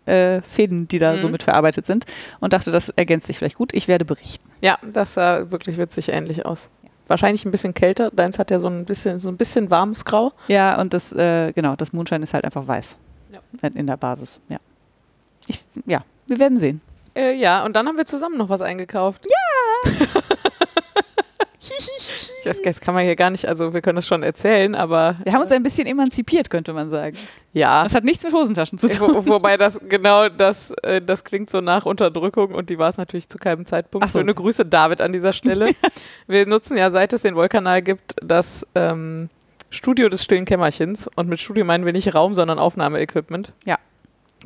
äh, 0.05 0.41
Fäden, 0.41 0.87
die 0.87 0.99
da 0.99 1.17
so 1.17 1.27
Mhm. 1.27 1.31
mit 1.33 1.43
verarbeitet 1.43 1.85
sind. 1.85 2.05
Und 2.39 2.53
dachte, 2.53 2.69
das 2.71 2.89
ergänzt 2.89 3.27
sich 3.27 3.37
vielleicht 3.37 3.57
gut. 3.57 3.73
Ich 3.73 3.87
werde 3.87 4.05
berichten. 4.05 4.47
Ja, 4.61 4.77
das 4.83 5.13
sah 5.15 5.49
wirklich 5.51 5.77
witzig 5.77 6.09
ähnlich 6.09 6.45
aus. 6.45 6.69
Wahrscheinlich 7.07 7.45
ein 7.45 7.51
bisschen 7.51 7.73
kälter. 7.73 8.11
Deins 8.11 8.37
hat 8.39 8.51
ja 8.51 8.59
so 8.59 8.67
ein 8.67 8.85
bisschen, 8.85 9.19
so 9.19 9.29
ein 9.29 9.37
bisschen 9.37 9.69
warmes 9.69 10.05
Grau. 10.05 10.31
Ja, 10.47 10.79
und 10.81 10.93
das, 10.93 11.13
äh, 11.13 11.53
genau, 11.53 11.75
das 11.75 11.93
Mondschein 11.93 12.21
ist 12.23 12.33
halt 12.33 12.45
einfach 12.45 12.67
weiß. 12.67 12.97
Ja. 13.31 13.69
In 13.73 13.87
der 13.87 13.97
Basis, 13.97 14.41
ja. 14.49 14.57
Ich, 15.47 15.63
ja, 15.85 16.03
wir 16.27 16.39
werden 16.39 16.57
sehen. 16.57 16.81
Äh, 17.15 17.33
ja, 17.35 17.63
und 17.63 17.75
dann 17.75 17.87
haben 17.87 17.97
wir 17.97 18.05
zusammen 18.05 18.37
noch 18.37 18.49
was 18.49 18.61
eingekauft. 18.61 19.25
Ja! 19.25 19.91
ich 21.71 22.45
weiß, 22.45 22.61
das 22.61 22.81
kann 22.81 22.93
man 22.93 23.03
hier 23.03 23.15
gar 23.15 23.29
nicht, 23.29 23.47
also 23.47 23.73
wir 23.73 23.81
können 23.81 23.95
das 23.95 24.07
schon 24.07 24.23
erzählen, 24.23 24.75
aber 24.75 25.15
Wir 25.23 25.33
haben 25.33 25.41
uns 25.41 25.51
ein 25.51 25.63
bisschen 25.63 25.87
emanzipiert, 25.87 26.49
könnte 26.49 26.73
man 26.73 26.89
sagen. 26.89 27.17
ja. 27.53 27.83
Das 27.83 27.95
hat 27.95 28.03
nichts 28.03 28.23
mit 28.23 28.33
Hosentaschen 28.33 28.77
zu 28.77 28.89
tun. 28.89 29.15
Wo, 29.15 29.25
wobei 29.25 29.57
das 29.57 29.79
genau 29.87 30.29
das, 30.29 30.71
äh, 30.83 31.01
das 31.01 31.23
klingt 31.23 31.49
so 31.49 31.59
nach 31.59 31.85
Unterdrückung 31.85 32.53
und 32.53 32.69
die 32.69 32.77
war 32.77 32.89
es 32.89 32.97
natürlich 32.97 33.29
zu 33.29 33.37
keinem 33.37 33.65
Zeitpunkt. 33.65 34.05
Ach 34.05 34.09
so. 34.09 34.19
Schöne 34.19 34.33
Grüße, 34.33 34.65
David, 34.65 35.01
an 35.01 35.11
dieser 35.11 35.33
Stelle. 35.33 35.71
Wir 36.27 36.45
nutzen 36.45 36.77
ja, 36.77 36.91
seit 36.91 37.13
es 37.13 37.21
den 37.23 37.35
Wollkanal 37.35 37.81
gibt, 37.81 38.15
das 38.21 38.65
ähm, 38.75 39.29
Studio 39.69 40.09
des 40.09 40.23
stillen 40.23 40.45
Kämmerchens. 40.45 41.09
Und 41.15 41.29
mit 41.29 41.39
Studio 41.41 41.65
meinen 41.65 41.85
wir 41.85 41.93
nicht 41.93 42.13
Raum, 42.15 42.35
sondern 42.35 42.59
Aufnahmeequipment. 42.59 43.51
Ja. 43.65 43.77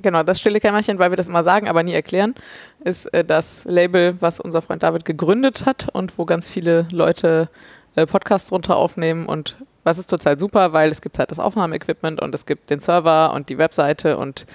Genau, 0.01 0.23
das 0.23 0.39
stille 0.39 0.59
Kämmerchen, 0.59 0.99
weil 0.99 1.11
wir 1.11 1.17
das 1.17 1.27
immer 1.27 1.43
sagen, 1.43 1.67
aber 1.67 1.83
nie 1.83 1.93
erklären, 1.93 2.35
ist 2.83 3.13
äh, 3.13 3.23
das 3.23 3.65
Label, 3.65 4.15
was 4.21 4.39
unser 4.39 4.61
Freund 4.61 4.83
David 4.83 5.05
gegründet 5.05 5.65
hat 5.65 5.89
und 5.91 6.17
wo 6.17 6.25
ganz 6.25 6.47
viele 6.47 6.87
Leute 6.91 7.49
äh, 7.95 8.05
Podcasts 8.05 8.49
drunter 8.49 8.77
aufnehmen 8.77 9.25
und 9.25 9.57
was 9.83 9.97
ist 9.97 10.09
total 10.09 10.37
super, 10.37 10.73
weil 10.73 10.89
es 10.89 11.01
gibt 11.01 11.19
halt 11.19 11.31
das 11.31 11.39
Aufnahmeequipment 11.39 12.21
und 12.21 12.35
es 12.35 12.45
gibt 12.45 12.69
den 12.69 12.79
Server 12.79 13.33
und 13.33 13.49
die 13.49 13.57
Webseite 13.57 14.17
und 14.17 14.45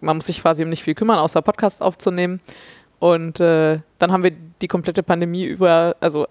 man 0.00 0.16
muss 0.16 0.26
sich 0.26 0.40
quasi 0.40 0.62
um 0.62 0.70
nicht 0.70 0.82
viel 0.82 0.94
kümmern, 0.94 1.18
außer 1.18 1.42
Podcasts 1.42 1.82
aufzunehmen. 1.82 2.40
Und 2.98 3.40
äh, 3.40 3.80
dann 3.98 4.12
haben 4.12 4.24
wir 4.24 4.32
die 4.62 4.68
komplette 4.68 5.02
Pandemie 5.02 5.44
über, 5.44 5.96
also 6.00 6.26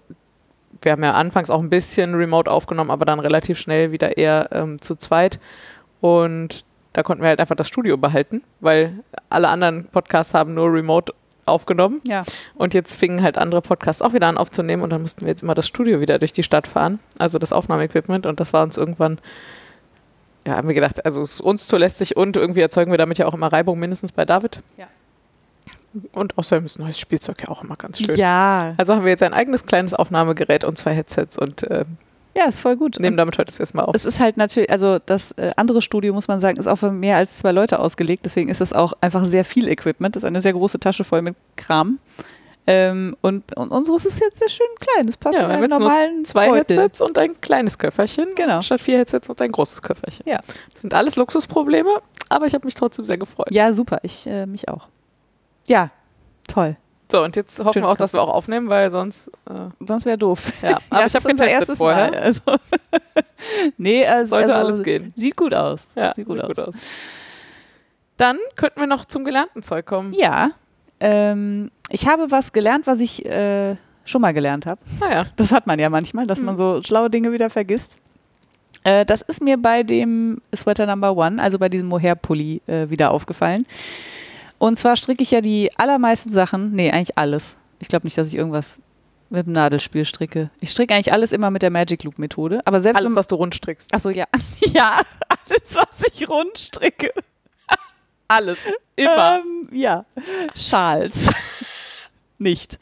wir 0.82 0.92
haben 0.92 1.02
ja 1.02 1.12
anfangs 1.12 1.48
auch 1.48 1.60
ein 1.60 1.70
bisschen 1.70 2.14
remote 2.14 2.50
aufgenommen, 2.50 2.90
aber 2.90 3.04
dann 3.04 3.20
relativ 3.20 3.58
schnell 3.58 3.92
wieder 3.92 4.16
eher 4.16 4.48
ähm, 4.52 4.80
zu 4.80 4.96
zweit. 4.96 5.38
Und 6.00 6.65
da 6.96 7.02
konnten 7.02 7.22
wir 7.22 7.28
halt 7.28 7.40
einfach 7.40 7.56
das 7.56 7.68
Studio 7.68 7.98
behalten, 7.98 8.42
weil 8.60 9.04
alle 9.28 9.48
anderen 9.48 9.84
Podcasts 9.84 10.32
haben 10.32 10.54
nur 10.54 10.72
remote 10.72 11.12
aufgenommen. 11.44 12.00
Ja. 12.06 12.24
Und 12.54 12.72
jetzt 12.72 12.94
fingen 12.94 13.22
halt 13.22 13.36
andere 13.36 13.60
Podcasts 13.60 14.00
auch 14.00 14.14
wieder 14.14 14.28
an 14.28 14.38
aufzunehmen 14.38 14.82
und 14.82 14.88
dann 14.88 15.02
mussten 15.02 15.20
wir 15.20 15.28
jetzt 15.28 15.42
immer 15.42 15.54
das 15.54 15.66
Studio 15.66 16.00
wieder 16.00 16.18
durch 16.18 16.32
die 16.32 16.42
Stadt 16.42 16.66
fahren, 16.66 16.98
also 17.18 17.38
das 17.38 17.52
Aufnahmeequipment. 17.52 18.24
Und 18.24 18.40
das 18.40 18.54
war 18.54 18.62
uns 18.62 18.78
irgendwann, 18.78 19.18
ja, 20.46 20.56
haben 20.56 20.68
wir 20.68 20.74
gedacht, 20.74 21.04
also 21.04 21.20
es 21.20 21.34
ist 21.34 21.40
uns 21.42 21.68
zu 21.68 21.76
lästig 21.76 22.16
und 22.16 22.34
irgendwie 22.34 22.62
erzeugen 22.62 22.90
wir 22.90 22.98
damit 22.98 23.18
ja 23.18 23.26
auch 23.26 23.34
immer 23.34 23.52
Reibung, 23.52 23.78
mindestens 23.78 24.12
bei 24.12 24.24
David. 24.24 24.62
Ja. 24.78 24.86
Und 26.12 26.38
außerdem 26.38 26.64
ist 26.64 26.78
neues 26.78 26.98
Spielzeug 26.98 27.42
ja 27.42 27.48
auch 27.48 27.62
immer 27.62 27.76
ganz 27.76 27.98
schön. 27.98 28.16
Ja, 28.16 28.72
Also 28.78 28.94
haben 28.94 29.04
wir 29.04 29.10
jetzt 29.10 29.22
ein 29.22 29.34
eigenes 29.34 29.66
kleines 29.66 29.92
Aufnahmegerät 29.92 30.64
und 30.64 30.78
zwei 30.78 30.94
Headsets 30.94 31.36
und 31.36 31.62
äh, 31.64 31.84
ja, 32.36 32.44
ist 32.46 32.60
voll 32.60 32.76
gut. 32.76 33.00
nehmen 33.00 33.16
damit 33.16 33.38
heute 33.38 33.46
das 33.46 33.58
erstmal 33.58 33.86
auf. 33.86 33.94
Es 33.94 34.04
ist 34.04 34.20
halt 34.20 34.36
natürlich, 34.36 34.70
also 34.70 34.98
das 35.04 35.32
äh, 35.32 35.52
andere 35.56 35.80
Studio, 35.80 36.12
muss 36.12 36.28
man 36.28 36.38
sagen, 36.38 36.58
ist 36.58 36.66
auch 36.66 36.76
für 36.76 36.90
mehr 36.90 37.16
als 37.16 37.38
zwei 37.38 37.52
Leute 37.52 37.78
ausgelegt. 37.78 38.26
Deswegen 38.26 38.50
ist 38.50 38.60
es 38.60 38.72
auch 38.72 38.92
einfach 39.00 39.24
sehr 39.24 39.44
viel 39.44 39.68
Equipment. 39.68 40.14
Das 40.14 40.22
ist 40.22 40.26
eine 40.26 40.40
sehr 40.40 40.52
große 40.52 40.78
Tasche 40.78 41.04
voll 41.04 41.22
mit 41.22 41.34
Kram. 41.56 41.98
Ähm, 42.68 43.16
und, 43.20 43.56
und 43.56 43.70
unseres 43.70 44.04
ist 44.04 44.20
jetzt 44.20 44.38
sehr 44.40 44.48
schön 44.48 44.66
klein. 44.80 45.06
Das 45.06 45.16
passt 45.16 45.38
Ja, 45.38 45.44
in 45.44 45.50
einen 45.52 45.70
normalen 45.70 46.24
Zwei 46.24 46.48
Beutel. 46.48 46.76
Headsets 46.76 47.00
und 47.00 47.16
ein 47.16 47.40
kleines 47.40 47.78
Köfferchen. 47.78 48.26
Genau. 48.34 48.60
Statt 48.60 48.80
vier 48.80 48.98
Headsets 48.98 49.30
und 49.30 49.40
ein 49.40 49.52
großes 49.52 49.82
Köfferchen. 49.82 50.28
Ja. 50.28 50.40
Das 50.72 50.80
sind 50.80 50.92
alles 50.92 51.16
Luxusprobleme, 51.16 52.00
aber 52.28 52.46
ich 52.46 52.54
habe 52.54 52.64
mich 52.66 52.74
trotzdem 52.74 53.04
sehr 53.04 53.18
gefreut. 53.18 53.48
Ja, 53.50 53.72
super. 53.72 54.00
Ich 54.02 54.26
äh, 54.26 54.46
mich 54.46 54.68
auch. 54.68 54.88
Ja, 55.68 55.90
toll. 56.48 56.76
So, 57.10 57.22
und 57.22 57.36
jetzt 57.36 57.58
hoffen 57.60 57.72
Schön 57.74 57.82
wir 57.84 57.88
auch, 57.88 57.96
dass 57.96 58.12
wir 58.12 58.22
auch 58.22 58.34
aufnehmen, 58.34 58.68
weil 58.68 58.90
sonst. 58.90 59.28
Äh, 59.48 59.68
Sonst 59.86 60.06
wäre 60.06 60.18
doof. 60.18 60.52
ja, 60.62 60.78
aber 60.90 61.00
ja, 61.00 61.06
ich 61.06 61.14
habe 61.14 61.28
unser 61.28 61.46
erstes 61.46 61.78
vorher. 61.78 62.10
Mal. 62.10 62.18
Also 62.18 62.40
nee, 63.76 64.04
also, 64.04 64.30
Sollte 64.30 64.54
also, 64.54 64.72
alles 64.72 64.82
gehen. 64.82 65.12
Sieht 65.16 65.36
gut 65.36 65.54
aus. 65.54 65.88
Ja, 65.94 66.14
sieht 66.14 66.26
gut 66.26 66.40
aus. 66.40 66.74
Dann 68.16 68.38
könnten 68.56 68.80
wir 68.80 68.86
noch 68.86 69.04
zum 69.04 69.24
gelernten 69.24 69.62
Zeug 69.62 69.86
kommen. 69.86 70.12
Ja, 70.14 70.50
ähm, 71.00 71.70
ich 71.90 72.08
habe 72.08 72.30
was 72.30 72.52
gelernt, 72.52 72.86
was 72.86 73.00
ich 73.00 73.24
äh, 73.26 73.76
schon 74.04 74.22
mal 74.22 74.32
gelernt 74.32 74.66
habe. 74.66 74.80
Naja, 75.00 75.26
Das 75.36 75.52
hat 75.52 75.66
man 75.66 75.78
ja 75.78 75.90
manchmal, 75.90 76.26
dass 76.26 76.40
man 76.40 76.56
so 76.56 76.82
schlaue 76.82 77.10
Dinge 77.10 77.32
wieder 77.32 77.50
vergisst. 77.50 78.00
Äh, 78.84 79.04
das 79.04 79.22
ist 79.22 79.42
mir 79.42 79.56
bei 79.56 79.82
dem 79.82 80.40
Sweater 80.54 80.86
Number 80.86 81.16
One, 81.16 81.42
also 81.42 81.58
bei 81.58 81.68
diesem 81.68 81.88
Mohair-Pulli, 81.88 82.62
äh, 82.66 82.88
wieder 82.88 83.10
aufgefallen. 83.10 83.66
Und 84.58 84.78
zwar 84.78 84.96
stricke 84.96 85.22
ich 85.22 85.30
ja 85.30 85.40
die 85.40 85.70
allermeisten 85.76 86.32
Sachen, 86.32 86.72
nee, 86.72 86.90
eigentlich 86.90 87.18
alles. 87.18 87.60
Ich 87.78 87.88
glaube 87.88 88.06
nicht, 88.06 88.16
dass 88.16 88.28
ich 88.28 88.34
irgendwas 88.34 88.80
mit 89.28 89.46
dem 89.46 89.52
Nadelspiel 89.52 90.04
stricke. 90.04 90.50
Ich 90.60 90.70
stricke 90.70 90.94
eigentlich 90.94 91.12
alles 91.12 91.32
immer 91.32 91.50
mit 91.50 91.62
der 91.62 91.70
Magic 91.70 92.04
Loop 92.04 92.18
Methode. 92.18 92.60
Aber 92.64 92.80
selbst 92.80 92.98
alles, 92.98 93.14
was 93.14 93.26
du 93.26 93.34
rund 93.34 93.54
strickst. 93.54 93.92
Achso, 93.92 94.10
ja. 94.10 94.26
Ja, 94.72 95.00
alles, 95.28 95.76
was 95.76 96.04
ich 96.12 96.28
rund 96.28 96.56
stricke. 96.56 97.12
Alles. 98.28 98.58
Immer. 98.96 99.40
Ähm, 99.40 99.68
ja. 99.72 100.04
Schals. 100.54 101.30
Nicht. 102.38 102.78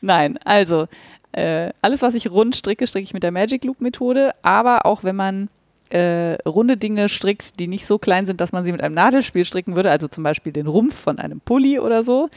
Nein, 0.00 0.38
also 0.44 0.86
äh, 1.32 1.72
alles, 1.82 2.02
was 2.02 2.14
ich 2.14 2.30
rund 2.30 2.54
stricke, 2.54 2.86
stricke 2.86 3.04
ich 3.04 3.14
mit 3.14 3.22
der 3.22 3.32
Magic 3.32 3.64
Loop 3.64 3.80
Methode. 3.80 4.34
Aber 4.42 4.86
auch 4.86 5.02
wenn 5.04 5.16
man 5.16 5.48
äh, 5.90 6.34
runde 6.46 6.76
Dinge 6.76 7.08
strickt, 7.08 7.60
die 7.60 7.68
nicht 7.68 7.86
so 7.86 7.98
klein 7.98 8.26
sind, 8.26 8.40
dass 8.40 8.52
man 8.52 8.64
sie 8.64 8.72
mit 8.72 8.82
einem 8.82 8.94
Nadelspiel 8.94 9.44
stricken 9.44 9.76
würde, 9.76 9.90
also 9.90 10.08
zum 10.08 10.24
Beispiel 10.24 10.52
den 10.52 10.66
Rumpf 10.66 10.94
von 10.94 11.18
einem 11.18 11.40
Pulli 11.40 11.78
oder 11.78 12.02
so, 12.02 12.28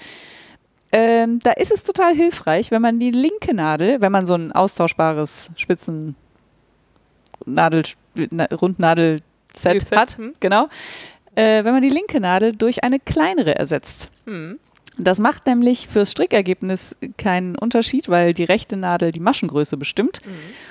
ähm, 0.92 1.40
da 1.40 1.52
ist 1.52 1.72
es 1.72 1.84
total 1.84 2.16
hilfreich, 2.16 2.72
wenn 2.72 2.82
man 2.82 3.00
die 3.00 3.12
linke 3.12 3.54
Nadel, 3.54 4.00
wenn 4.02 4.12
man 4.12 4.26
so 4.26 4.36
ein 4.36 4.52
austauschbares 4.52 5.52
Spitzen 5.56 6.16
Nadel, 7.46 7.84
na, 8.32 8.46
Rundnadel-Set 8.46 9.82
Spielset, 9.82 9.98
hat, 9.98 10.18
hm. 10.18 10.34
genau, 10.40 10.68
äh, 11.36 11.64
wenn 11.64 11.74
man 11.74 11.82
die 11.82 11.90
linke 11.90 12.20
Nadel 12.20 12.56
durch 12.56 12.84
eine 12.84 13.00
kleinere 13.00 13.56
ersetzt. 13.56 14.12
Hm. 14.26 14.60
Das 15.00 15.20
macht 15.20 15.46
nämlich 15.46 15.88
fürs 15.88 16.12
Strickergebnis 16.12 16.98
keinen 17.18 17.56
Unterschied, 17.56 18.10
weil 18.10 18.34
die 18.34 18.44
rechte 18.46 18.78
Nadel 18.78 19.12
die 19.12 19.20
Maschengröße 19.20 19.78
bestimmt. 19.78 20.22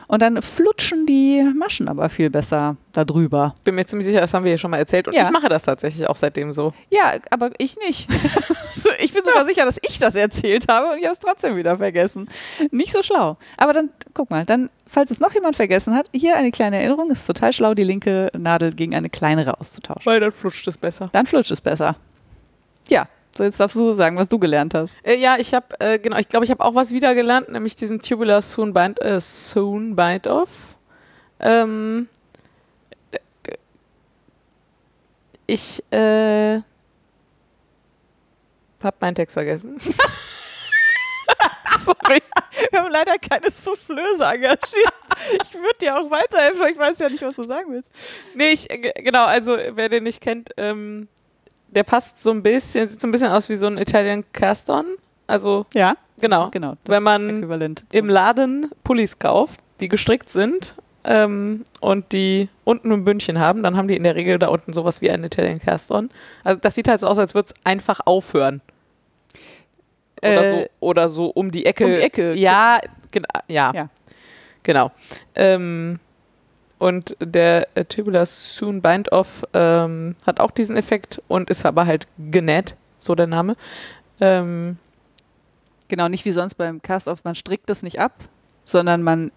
Und 0.08 0.20
dann 0.22 0.42
flutschen 0.42 1.06
die 1.06 1.44
Maschen 1.56 1.88
aber 1.88 2.08
viel 2.08 2.28
besser 2.30 2.76
darüber. 2.92 3.54
Bin 3.64 3.76
mir 3.76 3.86
ziemlich 3.86 4.06
sicher, 4.06 4.20
das 4.20 4.34
haben 4.34 4.44
wir 4.44 4.50
hier 4.50 4.58
schon 4.58 4.70
mal 4.72 4.78
erzählt. 4.78 5.06
Und 5.06 5.14
Ja. 5.14 5.26
ich 5.26 5.30
mache 5.30 5.48
das 5.48 5.62
tatsächlich 5.62 6.08
auch 6.08 6.16
seitdem 6.16 6.50
so. 6.52 6.72
Ja, 6.90 7.14
aber 7.30 7.50
ich 7.58 7.76
nicht. 7.86 8.08
ich 8.98 9.12
bin 9.12 9.24
sogar 9.24 9.44
sicher, 9.44 9.64
dass 9.64 9.78
ich 9.88 9.98
das 9.98 10.14
erzählt 10.16 10.66
habe 10.68 10.90
und 10.92 10.98
ich 10.98 11.04
habe 11.04 11.12
es 11.14 11.20
trotzdem 11.20 11.56
wieder 11.56 11.76
vergessen. 11.76 12.28
Nicht 12.72 12.92
so 12.92 13.02
schlau. 13.02 13.36
Aber 13.56 13.72
dann, 13.72 13.90
guck 14.12 14.30
mal, 14.30 14.44
dann, 14.44 14.70
falls 14.86 15.10
es 15.12 15.20
noch 15.20 15.32
jemand 15.34 15.54
vergessen 15.56 15.94
hat, 15.94 16.08
hier 16.12 16.36
eine 16.36 16.50
kleine 16.50 16.78
Erinnerung. 16.78 17.10
Es 17.12 17.20
ist 17.20 17.26
total 17.26 17.52
schlau, 17.52 17.74
die 17.74 17.84
linke 17.84 18.30
Nadel 18.36 18.72
gegen 18.74 18.94
eine 18.94 19.08
kleinere 19.10 19.60
auszutauschen. 19.60 20.04
Weil 20.10 20.18
dann 20.20 20.32
flutscht 20.32 20.66
es 20.66 20.76
besser. 20.76 21.10
Dann 21.12 21.26
flutscht 21.26 21.50
es 21.52 21.60
besser. 21.60 21.96
Ja, 22.88 23.08
so 23.36 23.44
jetzt 23.44 23.60
darfst 23.60 23.76
du 23.76 23.92
sagen, 23.92 24.16
was 24.16 24.28
du 24.28 24.38
gelernt 24.38 24.74
hast. 24.74 24.96
Äh, 25.04 25.16
ja, 25.16 25.36
ich 25.38 25.52
habe, 25.54 25.66
äh, 25.80 25.98
genau, 25.98 26.16
ich 26.18 26.28
glaube, 26.28 26.44
ich 26.44 26.50
habe 26.50 26.64
auch 26.64 26.74
was 26.74 26.90
wieder 26.90 27.14
gelernt, 27.14 27.48
nämlich 27.50 27.76
diesen 27.76 28.00
Tubular 28.00 28.42
Soon 28.42 28.72
Bind, 28.72 29.00
äh, 29.02 29.20
Soon 29.20 29.94
Bind 29.96 30.26
Off. 30.26 30.48
Ähm, 31.40 32.08
äh, 33.10 33.18
ich 35.46 35.82
äh, 35.92 36.60
habe 38.82 38.96
meinen 39.00 39.14
Text 39.14 39.34
vergessen. 39.34 39.78
Sorry. 41.78 42.20
Wir 42.70 42.80
haben 42.82 42.90
leider 42.90 43.16
keine 43.18 43.50
Soufflöse 43.50 44.24
engagiert. 44.24 44.92
Ich 45.42 45.54
würde 45.54 45.78
dir 45.80 45.96
auch 45.98 46.10
weiterhelfen, 46.10 46.66
ich 46.72 46.78
weiß 46.78 46.98
ja 47.00 47.08
nicht, 47.08 47.22
was 47.22 47.34
du 47.34 47.42
sagen 47.44 47.72
willst. 47.72 47.92
Nee, 48.34 48.50
ich, 48.50 48.68
äh, 48.70 48.78
ge- 48.78 48.92
genau, 49.02 49.24
also 49.24 49.56
wer 49.72 49.88
den 49.88 50.04
nicht 50.04 50.20
kennt, 50.20 50.50
ähm, 50.56 51.08
der 51.68 51.82
passt 51.82 52.22
so 52.22 52.30
ein 52.30 52.42
bisschen, 52.42 52.86
sieht 52.86 53.00
so 53.00 53.06
ein 53.06 53.10
bisschen 53.10 53.30
aus 53.30 53.48
wie 53.48 53.56
so 53.56 53.66
ein 53.66 53.78
Italian 53.78 54.24
Cast-On. 54.32 54.86
Also, 55.26 55.66
Ja, 55.74 55.94
genau. 56.20 56.50
genau. 56.50 56.74
Wenn 56.86 57.02
man 57.02 57.42
im 57.92 58.08
Laden 58.08 58.70
Pullis 58.84 59.18
kauft, 59.18 59.60
die 59.80 59.88
gestrickt 59.88 60.30
sind 60.30 60.74
ähm, 61.04 61.64
und 61.80 62.12
die 62.12 62.48
unten 62.64 62.92
ein 62.92 63.04
Bündchen 63.04 63.38
haben, 63.38 63.62
dann 63.62 63.76
haben 63.76 63.88
die 63.88 63.96
in 63.96 64.04
der 64.04 64.14
Regel 64.14 64.38
da 64.38 64.48
unten 64.48 64.72
sowas 64.72 65.00
wie 65.00 65.10
ein 65.10 65.24
Italian 65.24 65.58
Cast-On. 65.58 66.10
Also 66.44 66.60
das 66.60 66.74
sieht 66.74 66.88
halt 66.88 67.00
so 67.00 67.08
aus, 67.08 67.18
als 67.18 67.34
würde 67.34 67.48
es 67.54 67.54
einfach 67.64 68.00
aufhören. 68.04 68.60
Oder, 70.22 70.44
Äh, 70.44 70.50
so, 70.62 70.66
oder 70.80 71.08
so 71.08 71.26
um 71.26 71.50
die 71.50 71.66
Ecke. 71.66 71.84
um 71.84 71.90
die 71.90 72.00
Ecke. 72.00 72.34
Ja, 72.34 72.80
gena 73.12 73.26
ja. 73.48 73.72
Ja. 73.74 73.88
Genau. 74.62 74.90
Ähm, 75.34 75.98
und 76.78 77.16
der 77.20 77.68
äh, 77.74 77.84
Tubular 77.84 78.26
Soon 78.26 78.82
Bind 78.82 79.10
Off 79.12 79.44
ähm, 79.54 80.14
hat 80.26 80.40
auch 80.40 80.50
diesen 80.50 80.76
Effekt 80.76 81.22
und 81.28 81.50
ist 81.50 81.64
aber 81.64 81.86
halt 81.86 82.06
genäht, 82.18 82.76
so 82.98 83.14
der 83.14 83.26
Name. 83.26 83.56
Ähm, 84.20 84.78
Genau, 85.88 86.08
nicht 86.08 86.24
wie 86.24 86.32
sonst 86.32 86.54
beim 86.54 86.82
Cast-Off, 86.82 87.22
man 87.22 87.34
strickt 87.36 87.70
das 87.70 87.82
nicht 87.84 88.00
ab, 88.00 88.12
sondern 88.64 89.02
man 89.02 89.30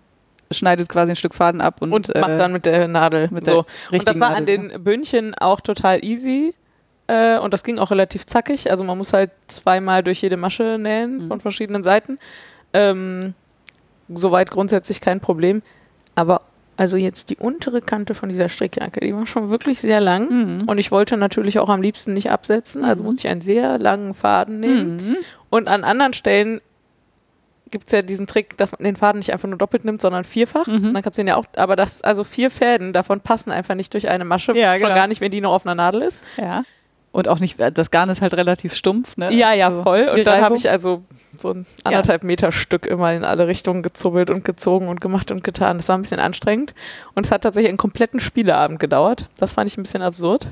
schneidet 0.51 0.89
quasi 0.89 1.11
ein 1.11 1.15
Stück 1.15 1.35
Faden 1.35 1.61
ab 1.61 1.79
und, 1.79 1.93
und 1.93 2.15
äh, 2.15 2.19
macht 2.19 2.39
dann 2.39 2.51
mit 2.51 2.65
der 2.65 2.87
Nadel 2.87 3.27
mit 3.31 3.45
so. 3.45 3.65
der 3.91 3.99
Und 3.99 4.07
das 4.07 4.19
war 4.19 4.35
an 4.35 4.47
den 4.47 4.83
Bündchen 4.83 5.35
auch 5.35 5.61
total 5.61 6.03
easy. 6.03 6.55
Äh, 7.05 7.37
und 7.37 7.53
das 7.53 7.63
ging 7.63 7.77
auch 7.77 7.91
relativ 7.91 8.25
zackig. 8.25 8.71
Also 8.71 8.83
man 8.83 8.97
muss 8.97 9.13
halt 9.13 9.29
zweimal 9.47 10.01
durch 10.03 10.21
jede 10.21 10.37
Masche 10.37 10.77
nähen 10.79 11.25
Mhm. 11.25 11.27
von 11.27 11.39
verschiedenen 11.39 11.83
Seiten. 11.83 12.17
Ähm, 12.73 13.35
soweit 14.11 14.49
grundsätzlich 14.49 15.01
kein 15.01 15.19
Problem. 15.19 15.61
Aber 16.15 16.41
also 16.79 16.95
jetzt 16.97 17.29
die 17.29 17.35
untere 17.35 17.81
Kante 17.81 18.15
von 18.15 18.29
dieser 18.29 18.47
Strickjacke, 18.47 19.01
die 19.01 19.13
war 19.13 19.27
schon 19.27 19.49
wirklich 19.49 19.79
sehr 19.81 19.99
lang. 19.99 20.29
Mhm. 20.61 20.67
Und 20.69 20.77
ich 20.77 20.91
wollte 20.91 21.17
natürlich 21.17 21.59
auch 21.59 21.67
am 21.69 21.81
liebsten 21.81 22.13
nicht 22.13 22.31
absetzen. 22.31 22.85
Also 22.85 23.03
Mhm. 23.03 23.09
musste 23.09 23.27
ich 23.27 23.31
einen 23.31 23.41
sehr 23.41 23.77
langen 23.77 24.13
Faden 24.13 24.59
nehmen. 24.61 24.95
Mhm. 24.95 25.17
Und 25.49 25.67
an 25.67 25.83
anderen 25.83 26.13
Stellen 26.13 26.61
gibt 27.69 27.87
es 27.87 27.91
ja 27.91 28.01
diesen 28.01 28.27
Trick, 28.27 28.57
dass 28.57 28.71
man 28.71 28.83
den 28.83 28.95
Faden 28.95 29.19
nicht 29.19 29.31
einfach 29.33 29.47
nur 29.49 29.57
doppelt 29.57 29.83
nimmt, 29.85 30.01
sondern 30.01 30.23
vierfach. 30.23 30.67
Mhm. 30.67 30.93
Dann 30.93 31.03
kannst 31.03 31.17
du 31.17 31.21
ihn 31.21 31.27
ja 31.27 31.35
auch, 31.35 31.45
aber 31.55 31.75
das, 31.75 32.01
also 32.01 32.23
vier 32.23 32.49
Fäden 32.49 32.93
davon 32.93 33.19
passen 33.19 33.51
einfach 33.51 33.75
nicht 33.75 33.93
durch 33.93 34.07
eine 34.09 34.23
Masche, 34.25 34.53
Ja, 34.57 34.73
schon 34.73 34.83
genau. 34.83 34.95
gar 34.95 35.07
nicht, 35.07 35.19
wenn 35.21 35.31
die 35.31 35.41
noch 35.41 35.51
auf 35.53 35.65
einer 35.65 35.75
Nadel 35.75 36.01
ist. 36.01 36.21
Ja. 36.37 36.63
Und 37.11 37.27
auch 37.27 37.39
nicht, 37.39 37.57
das 37.73 37.89
Garn 37.89 38.09
ist 38.09 38.21
halt 38.21 38.35
relativ 38.35 38.75
stumpf, 38.75 39.17
ne? 39.17 39.33
Ja, 39.33 39.53
ja, 39.53 39.67
Also 39.67 39.83
voll. 39.83 40.09
Und 40.13 40.27
dann 40.27 40.41
habe 40.41 40.55
ich 40.55 40.69
also 40.69 41.03
so 41.35 41.49
ein 41.49 41.65
anderthalb 41.83 42.23
Meter 42.23 42.51
Stück 42.51 42.85
immer 42.85 43.13
in 43.13 43.23
alle 43.23 43.47
Richtungen 43.47 43.81
gezubbelt 43.81 44.29
und 44.29 44.45
gezogen 44.45 44.87
und 44.87 45.01
gemacht 45.01 45.31
und 45.31 45.43
getan. 45.43 45.77
Das 45.77 45.89
war 45.89 45.97
ein 45.97 46.01
bisschen 46.01 46.19
anstrengend. 46.19 46.75
Und 47.15 47.25
es 47.25 47.31
hat 47.31 47.41
tatsächlich 47.41 47.69
einen 47.69 47.77
kompletten 47.77 48.19
Spieleabend 48.19 48.79
gedauert. 48.79 49.27
Das 49.37 49.53
fand 49.53 49.69
ich 49.69 49.77
ein 49.77 49.83
bisschen 49.83 50.01
absurd. 50.01 50.49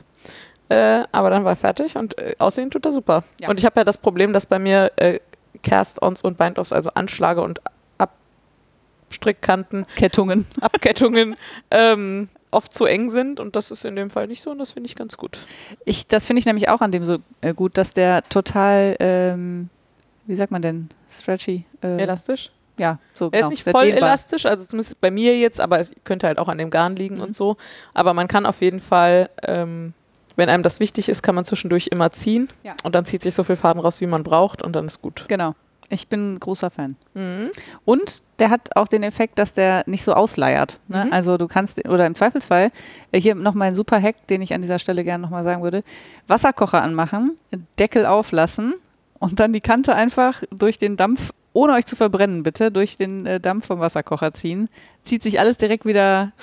Äh, 0.69 1.03
aber 1.11 1.29
dann 1.29 1.43
war 1.43 1.53
er 1.53 1.55
fertig 1.55 1.95
und 1.95 2.17
äh, 2.17 2.35
aussehen 2.39 2.71
tut 2.71 2.85
er 2.85 2.91
super. 2.91 3.23
Ja. 3.39 3.49
Und 3.49 3.59
ich 3.59 3.65
habe 3.65 3.79
ja 3.79 3.83
das 3.83 3.97
Problem, 3.97 4.33
dass 4.33 4.45
bei 4.45 4.59
mir 4.59 4.91
äh, 4.97 5.19
Cast-Ons 5.63 6.21
und 6.23 6.37
Bind-Offs, 6.37 6.73
also 6.73 6.89
Anschlage 6.93 7.41
und 7.41 7.61
Abstrickkanten, 7.97 9.85
Kettungen. 9.95 10.45
Abkettungen 10.59 11.35
ähm, 11.71 12.27
oft 12.57 12.73
zu 12.73 12.85
eng 12.85 13.09
sind. 13.09 13.39
Und 13.39 13.55
das 13.55 13.71
ist 13.71 13.85
in 13.85 13.95
dem 13.95 14.09
Fall 14.09 14.27
nicht 14.27 14.41
so 14.41 14.51
und 14.51 14.57
das 14.59 14.71
finde 14.73 14.87
ich 14.89 14.95
ganz 14.95 15.15
gut. 15.17 15.37
Ich, 15.85 16.07
das 16.07 16.27
finde 16.27 16.39
ich 16.39 16.45
nämlich 16.45 16.67
auch 16.69 16.81
an 16.81 16.91
dem 16.91 17.05
so 17.05 17.17
äh, 17.41 17.53
gut, 17.53 17.77
dass 17.77 17.93
der 17.93 18.23
total, 18.27 18.95
ähm, 18.99 19.69
wie 20.25 20.35
sagt 20.35 20.51
man 20.51 20.61
denn, 20.61 20.89
stretchy. 21.09 21.63
Äh, 21.81 22.01
Elastisch. 22.01 22.51
Ja, 22.79 22.99
so 23.15 23.25
Er 23.25 23.31
genau. 23.31 23.47
ist 23.47 23.49
nicht 23.65 23.71
voll 23.75 23.85
elastisch, 23.87 24.45
also 24.45 24.65
zumindest 24.65 25.01
bei 25.01 25.09
mir 25.09 25.35
jetzt, 25.39 25.59
aber 25.59 25.79
es 25.79 25.91
könnte 26.03 26.27
halt 26.27 26.37
auch 26.37 26.47
an 26.47 26.59
dem 26.59 26.69
Garn 26.69 26.95
liegen 26.95 27.15
Mhm. 27.15 27.21
und 27.21 27.35
so. 27.35 27.57
Aber 27.95 28.13
man 28.13 28.27
kann 28.27 28.45
auf 28.45 28.61
jeden 28.61 28.79
Fall, 28.79 29.29
ähm, 29.41 29.93
wenn 30.35 30.47
einem 30.49 30.61
das 30.61 30.79
wichtig 30.79 31.09
ist, 31.09 31.23
kann 31.23 31.33
man 31.33 31.43
zwischendurch 31.45 31.87
immer 31.87 32.11
ziehen 32.11 32.49
Ja. 32.63 32.73
und 32.83 32.93
dann 32.93 33.03
zieht 33.05 33.23
sich 33.23 33.33
so 33.33 33.43
viel 33.43 33.55
Faden 33.55 33.81
raus, 33.81 33.99
wie 34.01 34.05
man 34.05 34.21
braucht 34.21 34.61
und 34.61 34.75
dann 34.75 34.85
ist 34.85 35.01
gut. 35.01 35.25
Genau. 35.27 35.53
Ich 35.89 36.07
bin 36.09 36.33
ein 36.33 36.39
großer 36.39 36.69
Fan. 36.69 36.95
Mhm. 37.13 37.49
Und 37.85 38.21
der 38.39 38.49
hat 38.49 38.75
auch 38.75 38.87
den 38.89 39.03
Effekt, 39.03 39.39
dass 39.39 39.53
der 39.53 39.83
nicht 39.85 40.03
so 40.03 40.13
ausleiert. 40.13 40.79
Ne? 40.89 41.05
Mhm. 41.05 41.13
Also 41.13 41.37
du 41.37 41.47
kannst, 41.47 41.87
oder 41.87 42.05
im 42.05 42.13
Zweifelsfall, 42.15 42.71
äh, 43.11 43.21
hier 43.21 43.35
nochmal 43.35 43.69
ein 43.69 43.75
super 43.75 44.01
Hack, 44.01 44.27
den 44.27 44.41
ich 44.41 44.53
an 44.53 44.61
dieser 44.61 44.79
Stelle 44.79 45.03
gerne 45.05 45.21
nochmal 45.21 45.43
sagen 45.45 45.63
würde, 45.63 45.83
Wasserkocher 46.27 46.81
anmachen, 46.81 47.37
Deckel 47.79 48.05
auflassen 48.05 48.73
und 49.19 49.39
dann 49.39 49.53
die 49.53 49.61
Kante 49.61 49.95
einfach 49.95 50.43
durch 50.51 50.77
den 50.77 50.97
Dampf, 50.97 51.31
ohne 51.53 51.73
euch 51.73 51.85
zu 51.85 51.95
verbrennen 51.95 52.43
bitte, 52.43 52.69
durch 52.71 52.97
den 52.97 53.25
äh, 53.25 53.39
Dampf 53.39 53.67
vom 53.67 53.79
Wasserkocher 53.79 54.33
ziehen. 54.33 54.69
Zieht 55.03 55.23
sich 55.23 55.39
alles 55.39 55.57
direkt 55.57 55.85
wieder 55.85 56.33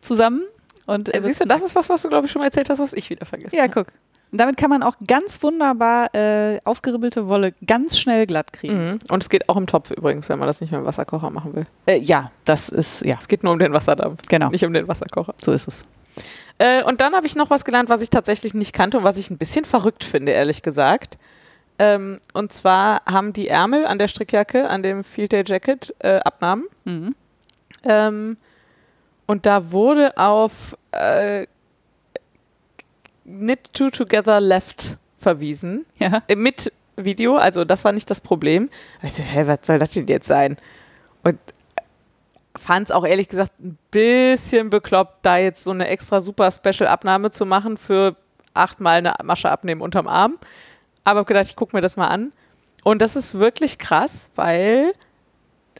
zusammen. 0.00 0.42
Und 0.86 1.12
Äh, 1.14 1.22
Siehst 1.22 1.40
du, 1.40 1.46
das 1.46 1.62
ist 1.62 1.74
was, 1.74 1.88
was 1.88 2.02
du, 2.02 2.08
glaube 2.08 2.26
ich, 2.26 2.32
schon 2.32 2.40
mal 2.40 2.46
erzählt 2.46 2.68
hast, 2.68 2.78
was 2.78 2.92
ich 2.92 3.08
wieder 3.10 3.24
vergessen 3.24 3.56
Ja, 3.56 3.62
habe. 3.62 3.72
guck. 3.72 3.86
Und 4.32 4.40
damit 4.40 4.56
kann 4.56 4.70
man 4.70 4.82
auch 4.82 4.94
ganz 5.06 5.42
wunderbar 5.42 6.14
äh, 6.14 6.60
aufgeribbelte 6.64 7.28
Wolle 7.28 7.52
ganz 7.66 7.98
schnell 7.98 8.26
glatt 8.26 8.52
kriegen. 8.52 8.92
Mhm. 8.92 8.98
Und 9.08 9.22
es 9.22 9.28
geht 9.28 9.48
auch 9.48 9.56
im 9.56 9.66
Topf 9.66 9.90
übrigens, 9.90 10.28
wenn 10.28 10.38
man 10.38 10.46
das 10.46 10.60
nicht 10.60 10.70
mehr 10.70 10.80
im 10.80 10.86
Wasserkocher 10.86 11.30
machen 11.30 11.54
will. 11.54 11.66
Äh, 11.86 11.98
ja, 11.98 12.30
das 12.44 12.68
ist, 12.68 13.04
ja, 13.04 13.16
Es 13.18 13.26
geht 13.26 13.42
nur 13.42 13.52
um 13.52 13.58
den 13.58 13.72
Wasserdampf, 13.72 14.22
genau. 14.28 14.48
nicht 14.50 14.64
um 14.64 14.72
den 14.72 14.86
Wasserkocher. 14.86 15.34
So 15.42 15.52
ist 15.52 15.66
es. 15.66 15.84
Äh, 16.58 16.84
und 16.84 17.00
dann 17.00 17.14
habe 17.14 17.26
ich 17.26 17.34
noch 17.34 17.50
was 17.50 17.64
gelernt, 17.64 17.88
was 17.88 18.02
ich 18.02 18.10
tatsächlich 18.10 18.54
nicht 18.54 18.72
kannte 18.72 18.98
und 18.98 19.04
was 19.04 19.16
ich 19.16 19.30
ein 19.30 19.38
bisschen 19.38 19.64
verrückt 19.64 20.04
finde, 20.04 20.32
ehrlich 20.32 20.62
gesagt. 20.62 21.18
Ähm, 21.78 22.20
und 22.34 22.52
zwar 22.52 23.00
haben 23.10 23.32
die 23.32 23.48
Ärmel 23.48 23.86
an 23.86 23.98
der 23.98 24.08
Strickjacke, 24.08 24.68
an 24.68 24.82
dem 24.82 25.02
Field 25.02 25.32
Day 25.32 25.42
Jacket, 25.46 25.94
äh, 26.00 26.18
Abnahmen. 26.18 26.66
Mhm. 26.84 27.14
Ähm, 27.84 28.36
und 29.26 29.46
da 29.46 29.72
wurde 29.72 30.18
auf 30.18 30.76
äh, 30.92 31.46
Knit 33.38 33.72
Two 33.72 33.90
Together 33.90 34.40
Left 34.40 34.96
verwiesen. 35.18 35.86
Ja. 35.98 36.22
Äh, 36.28 36.36
mit 36.36 36.72
Video, 36.96 37.36
also 37.36 37.64
das 37.64 37.84
war 37.84 37.92
nicht 37.92 38.10
das 38.10 38.20
Problem. 38.20 38.68
Also, 39.02 39.22
hä, 39.22 39.46
was 39.46 39.60
soll 39.62 39.78
das 39.78 39.90
denn 39.90 40.06
jetzt 40.06 40.26
sein? 40.26 40.56
Und 41.22 41.38
fand 42.56 42.88
es 42.88 42.92
auch 42.92 43.06
ehrlich 43.06 43.28
gesagt 43.28 43.52
ein 43.60 43.78
bisschen 43.90 44.70
bekloppt, 44.70 45.18
da 45.22 45.36
jetzt 45.38 45.64
so 45.64 45.70
eine 45.70 45.88
extra 45.88 46.20
super 46.20 46.50
Special-Abnahme 46.50 47.30
zu 47.30 47.46
machen 47.46 47.76
für 47.76 48.16
achtmal 48.54 48.98
eine 48.98 49.14
Masche 49.22 49.50
abnehmen 49.50 49.80
unterm 49.80 50.08
Arm. 50.08 50.38
Aber 51.04 51.20
hab 51.20 51.26
gedacht, 51.26 51.46
ich 51.46 51.56
gucke 51.56 51.76
mir 51.76 51.80
das 51.80 51.96
mal 51.96 52.08
an. 52.08 52.32
Und 52.82 53.02
das 53.02 53.16
ist 53.16 53.38
wirklich 53.38 53.78
krass, 53.78 54.30
weil, 54.34 54.92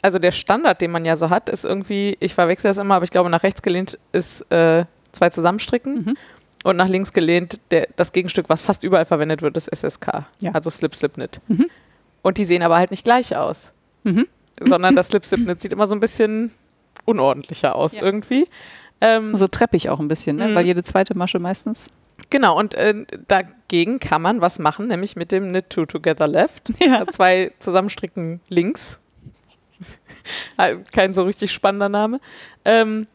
also 0.02 0.18
der 0.18 0.32
Standard, 0.32 0.80
den 0.80 0.90
man 0.90 1.04
ja 1.04 1.16
so 1.16 1.30
hat, 1.30 1.48
ist 1.48 1.64
irgendwie, 1.64 2.16
ich 2.20 2.34
verwechsel 2.34 2.70
das 2.70 2.78
immer, 2.78 2.94
aber 2.94 3.04
ich 3.04 3.10
glaube, 3.10 3.30
nach 3.30 3.42
rechts 3.42 3.62
gelehnt 3.62 3.98
ist 4.12 4.42
äh, 4.52 4.84
zwei 5.12 5.30
zusammenstricken. 5.30 5.94
Mhm. 5.94 6.16
Und 6.64 6.76
nach 6.76 6.88
links 6.88 7.12
gelehnt 7.12 7.60
der, 7.70 7.88
das 7.96 8.12
Gegenstück, 8.12 8.48
was 8.48 8.62
fast 8.62 8.84
überall 8.84 9.06
verwendet 9.06 9.40
wird, 9.42 9.56
ist 9.56 9.68
SSK. 9.74 10.26
Ja. 10.40 10.52
Also 10.52 10.68
Slip 10.70 10.94
Slip 10.94 11.14
Knit. 11.14 11.40
Mhm. 11.48 11.66
Und 12.22 12.36
die 12.38 12.44
sehen 12.44 12.62
aber 12.62 12.76
halt 12.76 12.90
nicht 12.90 13.04
gleich 13.04 13.34
aus. 13.36 13.72
Mhm. 14.04 14.26
Sondern 14.60 14.94
das 14.94 15.08
Slip 15.08 15.24
Slip 15.24 15.40
Knit 15.44 15.62
sieht 15.62 15.72
immer 15.72 15.86
so 15.86 15.94
ein 15.94 16.00
bisschen 16.00 16.52
unordentlicher 17.06 17.74
aus 17.74 17.94
Ja. 17.96 18.02
irgendwie. 18.02 18.46
Ähm, 19.00 19.34
So 19.34 19.46
treppig 19.48 19.88
auch 19.88 20.00
ein 20.00 20.08
bisschen, 20.08 20.36
ne? 20.36 20.48
Mhm. 20.48 20.54
weil 20.54 20.66
jede 20.66 20.82
zweite 20.82 21.16
Masche 21.16 21.38
meistens. 21.38 21.90
Genau, 22.28 22.58
und 22.58 22.74
äh, 22.74 23.06
dagegen 23.28 23.98
kann 23.98 24.20
man 24.20 24.42
was 24.42 24.58
machen, 24.58 24.88
nämlich 24.88 25.16
mit 25.16 25.32
dem 25.32 25.48
Knit 25.48 25.70
Two 25.70 25.86
Together 25.86 26.28
Left. 26.28 26.70
Ja. 26.80 27.06
Zwei 27.06 27.52
zusammenstricken 27.58 28.40
links. 28.50 29.00
Kein 30.92 31.14
so 31.14 31.22
richtig 31.24 31.52
spannender 31.52 31.88
Name. 31.88 32.20
Ähm, 32.66 33.06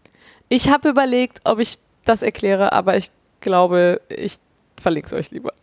ich 0.50 0.70
habe 0.70 0.90
überlegt, 0.90 1.42
ob 1.44 1.60
ich 1.60 1.78
das 2.06 2.24
erkläre, 2.24 2.72
aber 2.72 2.98
ich 2.98 3.12
glaube, 3.46 4.02
ich 4.10 4.36
verlinke 4.78 5.06
es 5.08 5.14
euch 5.14 5.32
lieber. 5.32 5.54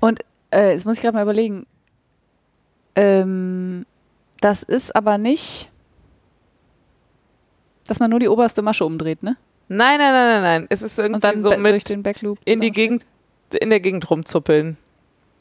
Und 0.00 0.20
äh, 0.52 0.72
jetzt 0.72 0.84
muss 0.84 0.96
ich 0.96 1.02
gerade 1.02 1.16
mal 1.16 1.22
überlegen. 1.22 1.64
Ähm, 2.94 3.86
das 4.40 4.62
ist 4.62 4.94
aber 4.94 5.16
nicht, 5.16 5.70
dass 7.86 8.00
man 8.00 8.10
nur 8.10 8.20
die 8.20 8.28
oberste 8.28 8.60
Masche 8.62 8.84
umdreht, 8.84 9.22
ne? 9.22 9.36
Nein, 9.68 9.98
nein, 9.98 10.12
nein, 10.12 10.26
nein, 10.28 10.42
nein. 10.42 10.66
Es 10.68 10.82
ist 10.82 10.98
irgendwie 10.98 11.14
Und 11.16 11.24
dann 11.24 11.42
so 11.42 11.50
be- 11.50 11.56
durch 11.56 11.72
mit 11.72 11.88
den 11.88 12.02
Backloop. 12.02 12.38
in 12.44 12.60
die 12.60 12.70
Gegend, 12.70 13.06
in 13.58 13.70
der 13.70 13.80
Gegend 13.80 14.10
rumzuppeln. 14.10 14.76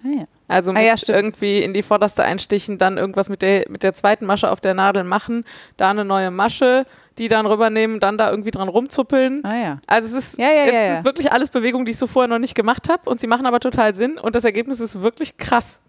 Ah, 0.03 0.07
ja. 0.19 0.25
Also 0.47 0.71
Ah 0.71 0.75
mit 0.75 0.83
ja, 0.83 0.95
irgendwie 1.15 1.61
in 1.63 1.73
die 1.73 1.83
vorderste 1.83 2.23
einstichen, 2.23 2.77
dann 2.77 2.97
irgendwas 2.97 3.29
mit 3.29 3.41
der, 3.41 3.65
mit 3.69 3.83
der 3.83 3.93
zweiten 3.93 4.25
Masche 4.25 4.51
auf 4.51 4.59
der 4.61 4.73
Nadel 4.73 5.03
machen, 5.03 5.45
da 5.77 5.89
eine 5.91 6.03
neue 6.05 6.29
Masche, 6.31 6.85
die 7.21 7.27
dann 7.29 7.45
rübernehmen, 7.45 7.99
dann 8.01 8.17
da 8.17 8.29
irgendwie 8.29 8.51
dran 8.51 8.67
rumzuppeln. 8.67 9.45
ah 9.45 9.55
ja. 9.55 9.77
Also 9.87 10.09
es 10.17 10.23
ist, 10.31 10.39
Ja, 10.39 10.51
ja, 10.51 10.65
ja. 10.65 11.05
wirklich 11.05 11.31
alles 11.31 11.49
Bewegungen, 11.49 11.85
die 11.85 11.91
ich 11.91 11.97
so 11.97 12.07
vorher 12.07 12.27
noch 12.27 12.39
nicht 12.39 12.55
gemacht 12.55 12.89
habe 12.89 13.09
und 13.09 13.21
sie 13.21 13.27
machen 13.27 13.45
aber 13.45 13.59
total 13.61 13.95
Sinn 13.95 14.17
und 14.17 14.35
das 14.35 14.43
Ergebnis 14.43 14.79
ist 14.81 15.01
wirklich 15.01 15.37
krass. 15.37 15.79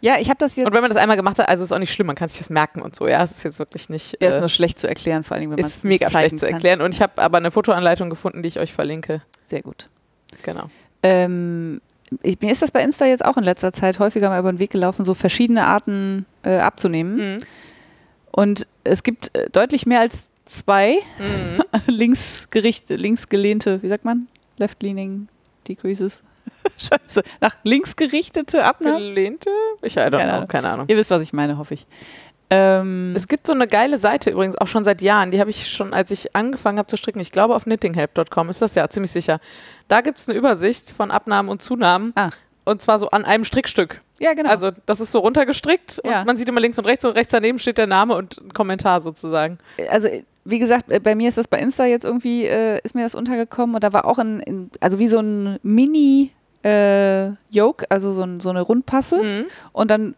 Ja, 0.00 0.18
ich 0.18 0.28
habe 0.28 0.38
das 0.40 0.56
jetzt. 0.56 0.66
Und 0.66 0.72
wenn 0.72 0.80
man 0.80 0.90
das 0.90 0.98
einmal 0.98 1.16
gemacht 1.16 1.38
hat, 1.38 1.48
also 1.48 1.62
ist 1.62 1.70
auch 1.72 1.78
nicht 1.78 1.92
schlimm, 1.92 2.08
man 2.08 2.16
kann 2.16 2.28
sich 2.28 2.38
das 2.38 2.50
merken 2.50 2.82
und 2.82 2.96
so, 2.96 3.06
ja, 3.06 3.22
es 3.22 3.30
ist 3.30 3.44
jetzt 3.44 3.58
wirklich 3.60 3.88
nicht, 3.90 4.16
Ja, 4.20 4.30
ist 4.30 4.36
äh, 4.36 4.40
nur 4.40 4.48
schlecht 4.48 4.80
zu 4.80 4.88
erklären, 4.88 5.22
vor 5.22 5.36
allem, 5.36 5.50
wenn 5.50 5.56
man 5.56 5.60
es 5.60 5.76
ist 5.76 5.84
mega 5.84 6.10
schlecht 6.10 6.40
zu 6.40 6.46
kann. 6.46 6.54
erklären 6.54 6.80
und 6.80 6.94
ich 6.94 7.00
habe 7.02 7.20
aber 7.22 7.36
eine 7.38 7.50
Fotoanleitung 7.52 8.10
gefunden, 8.10 8.42
die 8.42 8.48
ich 8.48 8.58
euch 8.58 8.72
verlinke. 8.72 9.22
Sehr 9.44 9.62
gut. 9.62 9.88
Genau. 10.42 10.64
Ähm, 11.02 11.80
ich, 12.22 12.40
mir 12.40 12.50
ist 12.50 12.62
das 12.62 12.72
bei 12.72 12.82
Insta 12.82 13.04
jetzt 13.06 13.24
auch 13.24 13.36
in 13.36 13.44
letzter 13.44 13.72
Zeit 13.72 13.98
häufiger 13.98 14.30
mal 14.30 14.40
über 14.40 14.50
den 14.50 14.58
Weg 14.58 14.70
gelaufen, 14.70 15.04
so 15.04 15.12
verschiedene 15.14 15.64
Arten 15.66 16.24
äh, 16.42 16.56
abzunehmen. 16.56 17.34
Mhm. 17.34 17.38
Und 18.32 18.66
es 18.84 19.02
gibt 19.02 19.34
äh, 19.36 19.50
deutlich 19.50 19.84
mehr 19.86 20.00
als 20.00 20.30
zwei 20.48 20.98
Mhm. 21.18 21.62
links, 21.86 22.48
gericht, 22.50 22.88
links 22.90 23.28
gelehnte, 23.28 23.82
wie 23.82 23.88
sagt 23.88 24.04
man? 24.04 24.26
Left-leaning 24.58 25.28
decreases. 25.66 26.22
Scheiße. 26.78 27.22
Nach 27.40 27.56
links 27.62 27.94
gerichtete 27.96 28.64
Abnahmen. 28.64 28.98
Gelehnte? 29.08 29.50
Ich 29.82 29.96
I 29.96 30.00
don't 30.00 30.10
Keine 30.10 30.24
know, 30.24 30.32
Ahnung. 30.36 30.48
keine 30.48 30.68
Ahnung. 30.70 30.86
Ihr 30.88 30.96
wisst, 30.96 31.10
was 31.10 31.22
ich 31.22 31.32
meine, 31.32 31.58
hoffe 31.58 31.74
ich. 31.74 31.86
Ähm, 32.50 33.12
Es 33.14 33.28
gibt 33.28 33.46
so 33.46 33.52
eine 33.52 33.66
geile 33.66 33.98
Seite 33.98 34.30
übrigens, 34.30 34.56
auch 34.56 34.66
schon 34.66 34.82
seit 34.84 35.02
Jahren. 35.02 35.30
Die 35.30 35.38
habe 35.40 35.50
ich 35.50 35.70
schon, 35.70 35.92
als 35.92 36.10
ich 36.10 36.34
angefangen 36.34 36.78
habe 36.78 36.86
zu 36.88 36.96
stricken, 36.96 37.20
ich 37.20 37.30
glaube 37.32 37.54
auf 37.54 37.64
knittinghelp.com 37.64 38.48
ist 38.48 38.62
das 38.62 38.74
ja 38.74 38.88
ziemlich 38.88 39.10
sicher. 39.12 39.38
Da 39.88 40.00
gibt 40.00 40.18
es 40.18 40.28
eine 40.28 40.38
Übersicht 40.38 40.90
von 40.90 41.10
Abnahmen 41.10 41.50
und 41.50 41.60
Zunahmen. 41.62 42.12
Ah. 42.16 42.30
Und 42.64 42.80
zwar 42.80 42.98
so 42.98 43.08
an 43.10 43.24
einem 43.24 43.44
Strickstück. 43.44 44.00
ja, 44.20 44.32
genau. 44.34 44.48
Also 44.50 44.70
das 44.86 45.00
ist 45.00 45.12
so 45.12 45.20
runtergestrickt 45.20 46.00
Ja. 46.04 46.20
und 46.20 46.26
man 46.26 46.36
sieht 46.38 46.48
immer 46.48 46.60
links 46.60 46.78
und 46.78 46.86
rechts 46.86 47.04
und 47.04 47.12
rechts 47.12 47.32
daneben 47.32 47.58
steht 47.58 47.76
der 47.78 47.86
Name 47.86 48.14
und 48.14 48.38
ein 48.42 48.52
Kommentar 48.54 49.00
sozusagen. 49.02 49.58
also 49.90 50.08
wie 50.50 50.58
gesagt, 50.58 50.90
äh, 50.90 51.00
bei 51.00 51.14
mir 51.14 51.28
ist 51.28 51.38
das 51.38 51.48
bei 51.48 51.58
Insta 51.58 51.84
jetzt 51.86 52.04
irgendwie, 52.04 52.44
äh, 52.46 52.80
ist 52.82 52.94
mir 52.94 53.02
das 53.02 53.14
untergekommen 53.14 53.74
und 53.74 53.84
da 53.84 53.92
war 53.92 54.04
auch 54.06 54.18
ein, 54.18 54.40
in, 54.40 54.70
also 54.80 54.98
wie 54.98 55.08
so 55.08 55.18
ein 55.20 55.58
Mini 55.62 56.30
äh, 56.64 57.28
Yoke, 57.50 57.86
also 57.90 58.10
so, 58.12 58.22
ein, 58.22 58.40
so 58.40 58.50
eine 58.50 58.62
Rundpasse 58.62 59.22
Mhm. 59.22 59.44
und 59.72 59.90
dann 59.90 60.14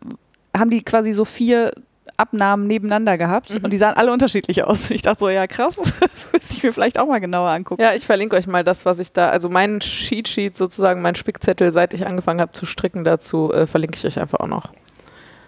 haben 0.56 0.70
die 0.70 0.82
quasi 0.82 1.12
so 1.12 1.24
vier 1.24 1.72
Abnahmen 2.16 2.66
nebeneinander 2.66 3.16
gehabt 3.18 3.54
Mhm. 3.54 3.64
und 3.64 3.72
die 3.72 3.78
sahen 3.78 3.94
alle 3.96 4.12
unterschiedlich 4.12 4.64
aus. 4.64 4.90
Ich 4.90 5.02
dachte 5.02 5.20
so, 5.20 5.28
ja 5.28 5.46
krass, 5.46 5.76
das 6.00 6.28
müsste 6.32 6.54
ich 6.54 6.62
mir 6.62 6.72
vielleicht 6.72 6.98
auch 6.98 7.06
mal 7.06 7.20
genauer 7.20 7.50
angucken. 7.50 7.80
Ja, 7.82 7.94
ich 7.94 8.06
verlinke 8.06 8.36
euch 8.36 8.46
mal 8.46 8.62
das, 8.64 8.84
was 8.84 8.98
ich 8.98 9.12
da, 9.12 9.30
also 9.30 9.48
mein 9.48 9.80
Cheat 9.80 10.28
Sheet 10.28 10.56
sozusagen, 10.56 11.02
mein 11.02 11.14
Spickzettel, 11.14 11.72
seit 11.72 11.94
ich 11.94 12.06
angefangen 12.06 12.40
habe 12.40 12.52
zu 12.52 12.66
stricken 12.66 13.04
dazu, 13.04 13.52
äh, 13.52 13.66
verlinke 13.66 13.96
ich 13.96 14.04
euch 14.06 14.18
einfach 14.20 14.40
auch 14.40 14.46
noch. 14.48 14.70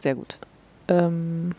Sehr 0.01 0.15
gut. 0.15 0.39
Ähm, 0.89 1.53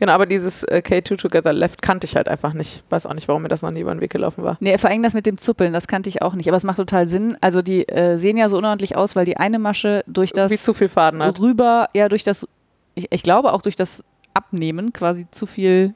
genau, 0.00 0.12
aber 0.12 0.26
dieses 0.26 0.64
äh, 0.64 0.82
K2 0.84 1.16
Together 1.16 1.52
Left 1.52 1.80
kannte 1.82 2.04
ich 2.06 2.16
halt 2.16 2.26
einfach 2.26 2.52
nicht. 2.54 2.82
Weiß 2.90 3.06
auch 3.06 3.14
nicht, 3.14 3.28
warum 3.28 3.42
mir 3.42 3.48
das 3.48 3.62
noch 3.62 3.70
nie 3.70 3.80
über 3.80 3.94
den 3.94 4.00
Weg 4.00 4.10
gelaufen 4.10 4.42
war. 4.42 4.56
Nee, 4.58 4.76
vor 4.78 4.90
allem 4.90 5.04
das 5.04 5.14
mit 5.14 5.26
dem 5.26 5.38
Zuppeln, 5.38 5.72
das 5.72 5.86
kannte 5.86 6.08
ich 6.08 6.22
auch 6.22 6.34
nicht, 6.34 6.48
aber 6.48 6.56
es 6.56 6.64
macht 6.64 6.78
total 6.78 7.06
Sinn. 7.06 7.36
Also 7.40 7.62
die 7.62 7.86
äh, 7.88 8.16
sehen 8.16 8.36
ja 8.36 8.48
so 8.48 8.58
unordentlich 8.58 8.96
aus, 8.96 9.14
weil 9.14 9.24
die 9.26 9.36
eine 9.36 9.60
Masche 9.60 10.02
durch 10.08 10.30
Wie 10.30 10.34
das 10.34 10.64
zu 10.64 10.74
viel 10.74 10.88
Faden 10.88 11.22
hat. 11.22 11.38
rüber, 11.38 11.88
ja 11.94 12.08
durch 12.08 12.24
das, 12.24 12.48
ich, 12.96 13.06
ich 13.10 13.22
glaube 13.22 13.52
auch 13.52 13.62
durch 13.62 13.76
das 13.76 14.02
Abnehmen 14.34 14.92
quasi 14.92 15.26
zu 15.30 15.46
viel 15.46 15.94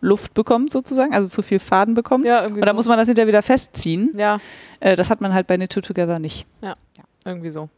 Luft 0.00 0.34
bekommt 0.34 0.72
sozusagen, 0.72 1.14
also 1.14 1.28
zu 1.28 1.42
viel 1.42 1.60
Faden 1.60 1.94
bekommt. 1.94 2.26
Ja, 2.26 2.42
irgendwie 2.42 2.60
Und 2.60 2.66
dann 2.66 2.74
so. 2.74 2.78
muss 2.78 2.88
man 2.88 2.98
das 2.98 3.06
hinterher 3.06 3.28
wieder 3.28 3.42
festziehen. 3.42 4.12
Ja, 4.16 4.38
Äh, 4.80 4.96
das 4.96 5.10
hat 5.10 5.20
man 5.20 5.32
halt 5.32 5.46
bei 5.46 5.56
Knit 5.56 5.70
Two 5.72 5.80
Together 5.80 6.18
nicht. 6.18 6.46
irgendwie 7.24 7.50
so. 7.50 7.68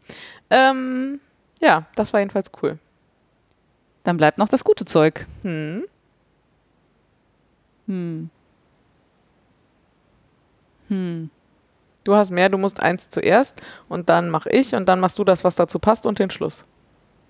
Ähm, 0.50 1.20
ja, 1.60 1.84
das 1.96 2.12
war 2.12 2.20
jedenfalls 2.20 2.50
cool. 2.62 2.78
Dann 4.04 4.16
bleibt 4.16 4.38
noch 4.38 4.48
das 4.48 4.64
gute 4.64 4.84
Zeug. 4.84 5.26
Hm. 5.42 5.84
Hm. 7.86 8.30
Hm. 10.88 11.30
Du 12.04 12.14
hast 12.14 12.30
mehr, 12.30 12.48
du 12.48 12.58
musst 12.58 12.82
eins 12.82 13.08
zuerst 13.10 13.62
und 13.88 14.08
dann 14.08 14.28
mach 14.28 14.46
ich 14.46 14.74
und 14.74 14.86
dann 14.88 14.98
machst 14.98 15.18
du 15.18 15.24
das, 15.24 15.44
was 15.44 15.54
dazu 15.54 15.78
passt 15.78 16.04
und 16.04 16.18
den 16.18 16.30
Schluss. 16.30 16.64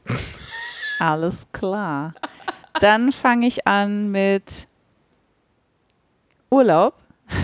Alles 0.99 1.47
klar. 1.53 2.15
Dann 2.81 3.13
fange 3.13 3.47
ich 3.47 3.67
an 3.67 4.11
mit 4.11 4.67
Urlaub. 6.51 6.95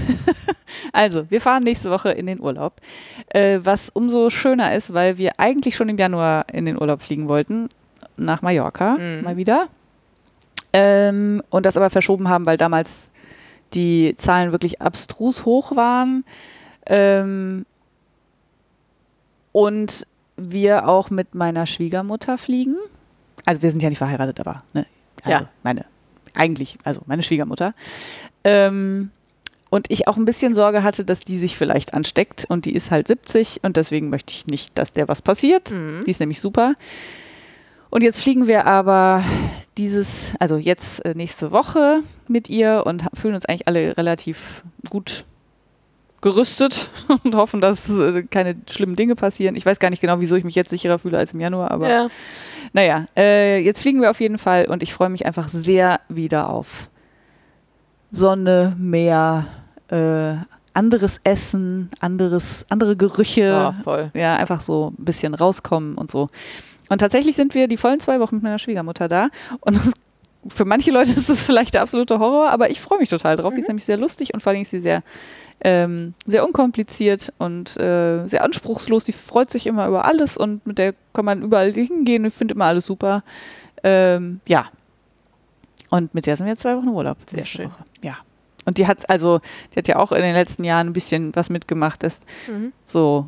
also, 0.92 1.30
wir 1.30 1.40
fahren 1.40 1.62
nächste 1.62 1.90
Woche 1.90 2.10
in 2.10 2.26
den 2.26 2.40
Urlaub, 2.40 2.80
äh, 3.28 3.58
was 3.62 3.90
umso 3.90 4.30
schöner 4.30 4.74
ist, 4.74 4.94
weil 4.94 5.18
wir 5.18 5.38
eigentlich 5.38 5.76
schon 5.76 5.88
im 5.88 5.98
Januar 5.98 6.46
in 6.52 6.64
den 6.66 6.80
Urlaub 6.80 7.02
fliegen 7.02 7.28
wollten, 7.28 7.68
nach 8.18 8.42
Mallorca 8.42 8.96
Mhm. 8.98 9.24
mal 9.24 9.36
wieder. 9.36 9.68
Ähm, 10.72 11.42
und 11.50 11.64
das 11.66 11.76
aber 11.76 11.90
verschoben 11.90 12.28
haben, 12.28 12.44
weil 12.46 12.56
damals 12.56 13.10
die 13.74 14.14
Zahlen 14.16 14.52
wirklich 14.52 14.80
abstrus 14.82 15.44
hoch 15.44 15.74
waren. 15.76 16.24
Ähm, 16.86 17.64
und 19.52 20.06
wir 20.36 20.88
auch 20.88 21.10
mit 21.10 21.34
meiner 21.34 21.66
Schwiegermutter 21.66 22.38
fliegen. 22.38 22.76
Also 23.44 23.62
wir 23.62 23.70
sind 23.70 23.82
ja 23.82 23.88
nicht 23.88 23.98
verheiratet, 23.98 24.40
aber 24.40 24.62
ne? 24.72 24.86
also 25.24 25.44
Ja. 25.44 25.48
meine, 25.62 25.84
eigentlich, 26.34 26.78
also 26.84 27.00
meine 27.06 27.22
Schwiegermutter. 27.22 27.74
Ähm, 28.44 29.10
und 29.70 29.90
ich 29.90 30.06
auch 30.08 30.16
ein 30.16 30.24
bisschen 30.24 30.54
Sorge 30.54 30.82
hatte, 30.82 31.04
dass 31.04 31.20
die 31.20 31.36
sich 31.36 31.56
vielleicht 31.56 31.92
ansteckt 31.92 32.46
und 32.48 32.64
die 32.64 32.74
ist 32.74 32.90
halt 32.90 33.08
70 33.08 33.60
und 33.64 33.76
deswegen 33.76 34.08
möchte 34.10 34.32
ich 34.32 34.46
nicht, 34.46 34.78
dass 34.78 34.92
der 34.92 35.08
was 35.08 35.20
passiert. 35.22 35.72
Mhm. 35.72 36.02
Die 36.06 36.10
ist 36.10 36.20
nämlich 36.20 36.40
super. 36.40 36.74
Und 37.90 38.02
jetzt 38.02 38.22
fliegen 38.22 38.46
wir 38.48 38.66
aber 38.66 39.22
dieses, 39.76 40.34
also 40.40 40.56
jetzt 40.56 41.04
äh, 41.04 41.14
nächste 41.14 41.50
Woche 41.52 42.00
mit 42.26 42.48
ihr 42.50 42.82
und 42.86 43.04
fühlen 43.14 43.34
uns 43.34 43.46
eigentlich 43.46 43.66
alle 43.68 43.96
relativ 43.96 44.64
gut 44.90 45.24
gerüstet 46.20 46.90
und 47.24 47.34
hoffen, 47.36 47.60
dass 47.60 47.88
äh, 47.88 48.24
keine 48.24 48.56
schlimmen 48.68 48.96
Dinge 48.96 49.14
passieren. 49.14 49.54
Ich 49.56 49.64
weiß 49.64 49.78
gar 49.78 49.90
nicht 49.90 50.00
genau, 50.00 50.20
wieso 50.20 50.36
ich 50.36 50.44
mich 50.44 50.56
jetzt 50.56 50.70
sicherer 50.70 50.98
fühle 50.98 51.16
als 51.18 51.32
im 51.32 51.40
Januar, 51.40 51.70
aber 51.70 51.88
Ja. 51.88 52.08
naja, 52.72 53.06
äh, 53.16 53.60
jetzt 53.60 53.82
fliegen 53.82 54.00
wir 54.02 54.10
auf 54.10 54.20
jeden 54.20 54.38
Fall 54.38 54.66
und 54.66 54.82
ich 54.82 54.92
freue 54.92 55.08
mich 55.10 55.24
einfach 55.26 55.48
sehr 55.48 56.00
wieder 56.08 56.50
auf 56.50 56.90
Sonne, 58.10 58.74
Meer, 58.78 59.46
äh, 59.88 60.34
anderes 60.74 61.20
Essen, 61.24 61.90
anderes, 62.00 62.64
andere 62.68 62.96
Gerüche. 62.96 63.74
Oh, 63.78 63.82
voll. 63.82 64.10
Ja, 64.14 64.36
einfach 64.36 64.60
so 64.60 64.92
ein 64.98 65.04
bisschen 65.04 65.34
rauskommen 65.34 65.94
und 65.96 66.10
so. 66.10 66.28
Und 66.88 66.98
tatsächlich 66.98 67.36
sind 67.36 67.54
wir 67.54 67.68
die 67.68 67.76
vollen 67.76 68.00
zwei 68.00 68.20
Wochen 68.20 68.36
mit 68.36 68.44
meiner 68.44 68.58
Schwiegermutter 68.58 69.08
da. 69.08 69.28
Und 69.60 69.78
das, 69.78 69.92
für 70.46 70.64
manche 70.64 70.90
Leute 70.90 71.10
ist 71.16 71.28
das 71.28 71.42
vielleicht 71.42 71.74
der 71.74 71.82
absolute 71.82 72.18
Horror, 72.18 72.50
aber 72.50 72.70
ich 72.70 72.80
freue 72.80 72.98
mich 72.98 73.08
total 73.08 73.36
drauf. 73.36 73.54
Die 73.54 73.60
ist 73.60 73.68
nämlich 73.68 73.84
sehr 73.84 73.96
lustig 73.96 74.34
und 74.34 74.42
vor 74.42 74.50
allem 74.52 74.62
ist 74.62 74.70
sie 74.70 74.80
sehr, 74.80 75.02
ähm, 75.60 76.14
sehr 76.24 76.46
unkompliziert 76.46 77.32
und 77.38 77.76
äh, 77.76 78.26
sehr 78.26 78.44
anspruchslos. 78.44 79.04
Die 79.04 79.12
freut 79.12 79.50
sich 79.50 79.66
immer 79.66 79.86
über 79.86 80.04
alles 80.04 80.36
und 80.36 80.66
mit 80.66 80.78
der 80.78 80.94
kann 81.12 81.24
man 81.24 81.42
überall 81.42 81.72
hingehen 81.72 82.24
und 82.24 82.30
findet 82.30 82.56
immer 82.56 82.66
alles 82.66 82.86
super. 82.86 83.22
Ähm, 83.82 84.40
ja. 84.46 84.68
Und 85.90 86.14
mit 86.14 86.26
der 86.26 86.36
sind 86.36 86.46
wir 86.46 86.52
jetzt 86.52 86.60
zwei 86.62 86.76
Wochen 86.76 86.88
im 86.88 86.94
Urlaub. 86.94 87.16
Sehr 87.26 87.44
schön. 87.44 87.66
Woche. 87.66 87.84
Und 88.68 88.78
die 88.78 88.86
hat 88.86 89.08
also, 89.10 89.40
die 89.74 89.78
hat 89.78 89.88
ja 89.88 89.96
auch 89.96 90.12
in 90.12 90.22
den 90.22 90.34
letzten 90.34 90.62
Jahren 90.62 90.86
ein 90.88 90.92
bisschen 90.92 91.34
was 91.34 91.48
mitgemacht. 91.50 92.02
Ist 92.04 92.24
Mhm. 92.48 92.72
so, 92.84 93.26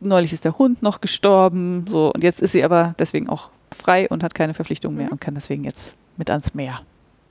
neulich 0.00 0.32
ist 0.32 0.44
der 0.44 0.58
Hund 0.58 0.82
noch 0.82 1.00
gestorben, 1.00 1.84
so, 1.86 2.10
und 2.12 2.24
jetzt 2.24 2.40
ist 2.40 2.52
sie 2.52 2.64
aber 2.64 2.94
deswegen 2.98 3.28
auch 3.28 3.50
frei 3.76 4.08
und 4.08 4.22
hat 4.24 4.34
keine 4.34 4.54
Verpflichtungen 4.54 4.96
mehr 4.96 5.06
Mhm. 5.06 5.12
und 5.12 5.20
kann 5.20 5.34
deswegen 5.34 5.62
jetzt 5.64 5.96
mit 6.16 6.30
ans 6.30 6.54
Meer. 6.54 6.80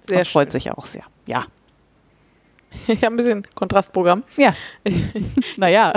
Sehr 0.08 0.20
und 0.20 0.28
freut 0.28 0.48
schön. 0.48 0.52
sich 0.62 0.72
auch 0.72 0.86
sehr. 0.86 1.04
Ja. 1.26 1.46
Ich 2.88 3.04
habe 3.04 3.16
ein 3.16 3.18
bisschen 3.18 3.48
Kontrastprogramm. 3.56 4.24
Ja. 4.36 4.54
naja, 5.58 5.94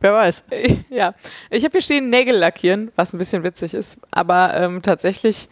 wer 0.00 0.12
weiß. 0.12 0.44
Ja, 0.90 1.14
ich 1.50 1.64
habe 1.64 1.72
hier 1.72 1.80
stehen 1.80 2.10
Nägel 2.10 2.36
lackieren, 2.36 2.90
was 2.96 3.12
ein 3.14 3.18
bisschen 3.18 3.42
witzig 3.44 3.74
ist. 3.74 3.96
Aber 4.10 4.54
ähm, 4.54 4.82
tatsächlich, 4.82 5.48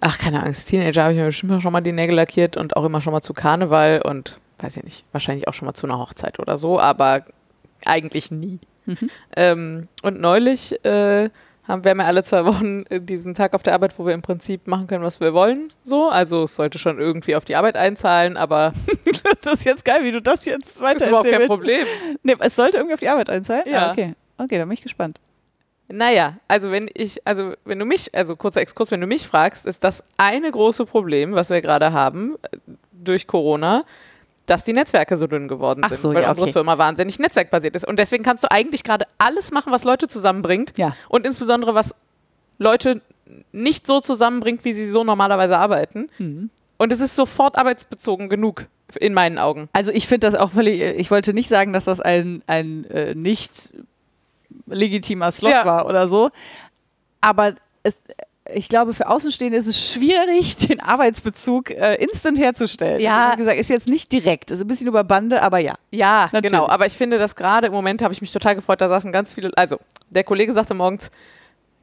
ach, 0.00 0.18
keine 0.18 0.42
als 0.42 0.64
Teenager 0.64 1.02
habe 1.02 1.12
ich 1.12 1.18
mir 1.18 1.26
bestimmt 1.26 1.60
schon 1.62 1.72
mal 1.72 1.80
die 1.80 1.92
Nägel 1.92 2.14
lackiert 2.16 2.56
und 2.56 2.76
auch 2.76 2.84
immer 2.84 3.00
schon 3.00 3.12
mal 3.12 3.22
zu 3.22 3.34
Karneval 3.34 4.00
und 4.02 4.40
weiß 4.62 4.76
ich 4.76 4.84
nicht, 4.84 5.04
wahrscheinlich 5.12 5.48
auch 5.48 5.54
schon 5.54 5.66
mal 5.66 5.74
zu 5.74 5.86
einer 5.86 5.98
Hochzeit 5.98 6.38
oder 6.38 6.56
so, 6.56 6.78
aber 6.78 7.24
eigentlich 7.84 8.30
nie. 8.30 8.60
Mhm. 8.86 9.10
Ähm, 9.36 9.88
und 10.02 10.20
neulich 10.20 10.84
äh, 10.84 11.30
haben 11.64 11.84
wir 11.84 11.96
ja 11.96 12.04
alle 12.04 12.24
zwei 12.24 12.44
Wochen 12.44 12.84
äh, 12.90 13.00
diesen 13.00 13.34
Tag 13.34 13.54
auf 13.54 13.62
der 13.62 13.74
Arbeit, 13.74 13.98
wo 13.98 14.06
wir 14.06 14.14
im 14.14 14.22
Prinzip 14.22 14.66
machen 14.66 14.86
können, 14.86 15.04
was 15.04 15.20
wir 15.20 15.34
wollen. 15.34 15.72
So, 15.82 16.08
also 16.08 16.44
es 16.44 16.56
sollte 16.56 16.78
schon 16.78 16.98
irgendwie 16.98 17.36
auf 17.36 17.44
die 17.44 17.56
Arbeit 17.56 17.76
einzahlen, 17.76 18.36
aber 18.36 18.72
Das 19.42 19.54
ist 19.54 19.64
jetzt 19.64 19.84
geil, 19.84 20.04
wie 20.04 20.12
du 20.12 20.22
das 20.22 20.44
jetzt 20.44 20.76
ist 20.76 20.80
weiter 20.80 21.08
überhaupt 21.08 21.30
kein. 21.30 21.46
Problem. 21.46 21.86
Nee, 22.22 22.36
es 22.38 22.56
sollte 22.56 22.78
irgendwie 22.78 22.94
auf 22.94 23.00
die 23.00 23.08
Arbeit 23.08 23.30
einzahlen? 23.30 23.64
Ja. 23.66 23.88
Ah, 23.88 23.90
okay. 23.90 24.14
Okay, 24.38 24.58
da 24.58 24.64
bin 24.64 24.72
ich 24.72 24.82
gespannt. 24.82 25.20
Naja, 25.88 26.38
also 26.48 26.70
wenn 26.70 26.88
ich, 26.94 27.26
also 27.26 27.54
wenn 27.64 27.78
du 27.78 27.84
mich, 27.84 28.14
also 28.14 28.36
kurzer 28.36 28.60
Exkurs, 28.60 28.90
wenn 28.92 29.00
du 29.00 29.06
mich 29.06 29.26
fragst, 29.26 29.66
ist 29.66 29.84
das 29.84 30.02
eine 30.16 30.50
große 30.50 30.86
Problem, 30.86 31.34
was 31.34 31.50
wir 31.50 31.60
gerade 31.60 31.92
haben 31.92 32.36
äh, 32.42 32.56
durch 32.92 33.26
Corona, 33.26 33.84
dass 34.46 34.64
die 34.64 34.72
Netzwerke 34.72 35.16
so 35.16 35.26
dünn 35.26 35.48
geworden 35.48 35.82
Ach 35.84 35.90
sind, 35.90 35.98
so, 35.98 36.14
weil 36.14 36.22
ja, 36.22 36.28
unsere 36.30 36.46
okay. 36.46 36.52
Firma 36.52 36.78
wahnsinnig 36.78 37.18
netzwerkbasiert 37.18 37.76
ist. 37.76 37.86
Und 37.86 37.98
deswegen 37.98 38.24
kannst 38.24 38.44
du 38.44 38.50
eigentlich 38.50 38.82
gerade 38.84 39.06
alles 39.18 39.52
machen, 39.52 39.72
was 39.72 39.84
Leute 39.84 40.08
zusammenbringt 40.08 40.76
Ja. 40.76 40.96
und 41.08 41.26
insbesondere 41.26 41.74
was 41.74 41.94
Leute 42.58 43.00
nicht 43.52 43.86
so 43.86 44.00
zusammenbringt, 44.00 44.64
wie 44.64 44.72
sie 44.72 44.90
so 44.90 45.04
normalerweise 45.04 45.56
arbeiten. 45.58 46.08
Mhm. 46.18 46.50
Und 46.76 46.92
es 46.92 47.00
ist 47.00 47.14
sofort 47.16 47.56
arbeitsbezogen 47.56 48.28
genug 48.28 48.66
in 48.98 49.14
meinen 49.14 49.38
Augen. 49.38 49.68
Also 49.72 49.90
ich 49.92 50.06
finde 50.06 50.26
das 50.26 50.34
auch 50.34 50.50
völlig, 50.50 50.80
ich 50.82 51.10
wollte 51.10 51.32
nicht 51.32 51.48
sagen, 51.48 51.72
dass 51.72 51.84
das 51.84 52.00
ein, 52.00 52.42
ein 52.46 52.84
äh, 52.90 53.14
nicht 53.14 53.72
legitimer 54.66 55.30
Slot 55.30 55.52
Ja. 55.52 55.64
war 55.64 55.86
oder 55.86 56.06
so, 56.06 56.30
aber 57.20 57.54
es, 57.82 57.96
ich 58.52 58.68
glaube, 58.68 58.92
für 58.92 59.08
Außenstehende 59.08 59.56
ist 59.56 59.66
es 59.66 59.92
schwierig, 59.92 60.56
den 60.68 60.80
Arbeitsbezug 60.80 61.70
äh, 61.70 61.94
instant 61.96 62.38
herzustellen. 62.38 63.00
Ja. 63.00 63.24
Also, 63.26 63.32
wie 63.32 63.36
gesagt, 63.38 63.58
ist 63.58 63.70
jetzt 63.70 63.88
nicht 63.88 64.12
direkt, 64.12 64.50
ist 64.50 64.60
ein 64.60 64.66
bisschen 64.66 64.88
über 64.88 65.04
Bande, 65.04 65.42
aber 65.42 65.58
ja. 65.58 65.74
Ja, 65.90 66.28
Natürlich. 66.32 66.50
genau. 66.50 66.68
Aber 66.68 66.86
ich 66.86 66.94
finde, 66.94 67.18
dass 67.18 67.36
gerade 67.36 67.68
im 67.68 67.72
Moment 67.72 68.02
habe 68.02 68.12
ich 68.12 68.20
mich 68.20 68.32
total 68.32 68.54
gefreut, 68.54 68.80
da 68.80 68.88
saßen 68.88 69.12
ganz 69.12 69.34
viele. 69.34 69.50
Also, 69.56 69.78
der 70.10 70.24
Kollege 70.24 70.52
sagte 70.52 70.74
morgens, 70.74 71.10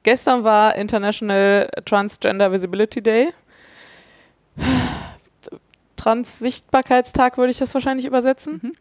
gestern 0.04 0.44
war 0.44 0.76
International 0.76 1.70
Transgender 1.86 2.52
Visibility 2.52 3.02
Day. 3.02 3.30
Transsichtbarkeitstag 5.96 7.38
würde 7.38 7.52
ich 7.52 7.58
das 7.58 7.74
wahrscheinlich 7.74 8.06
übersetzen. 8.06 8.62
Mhm. 8.64 8.74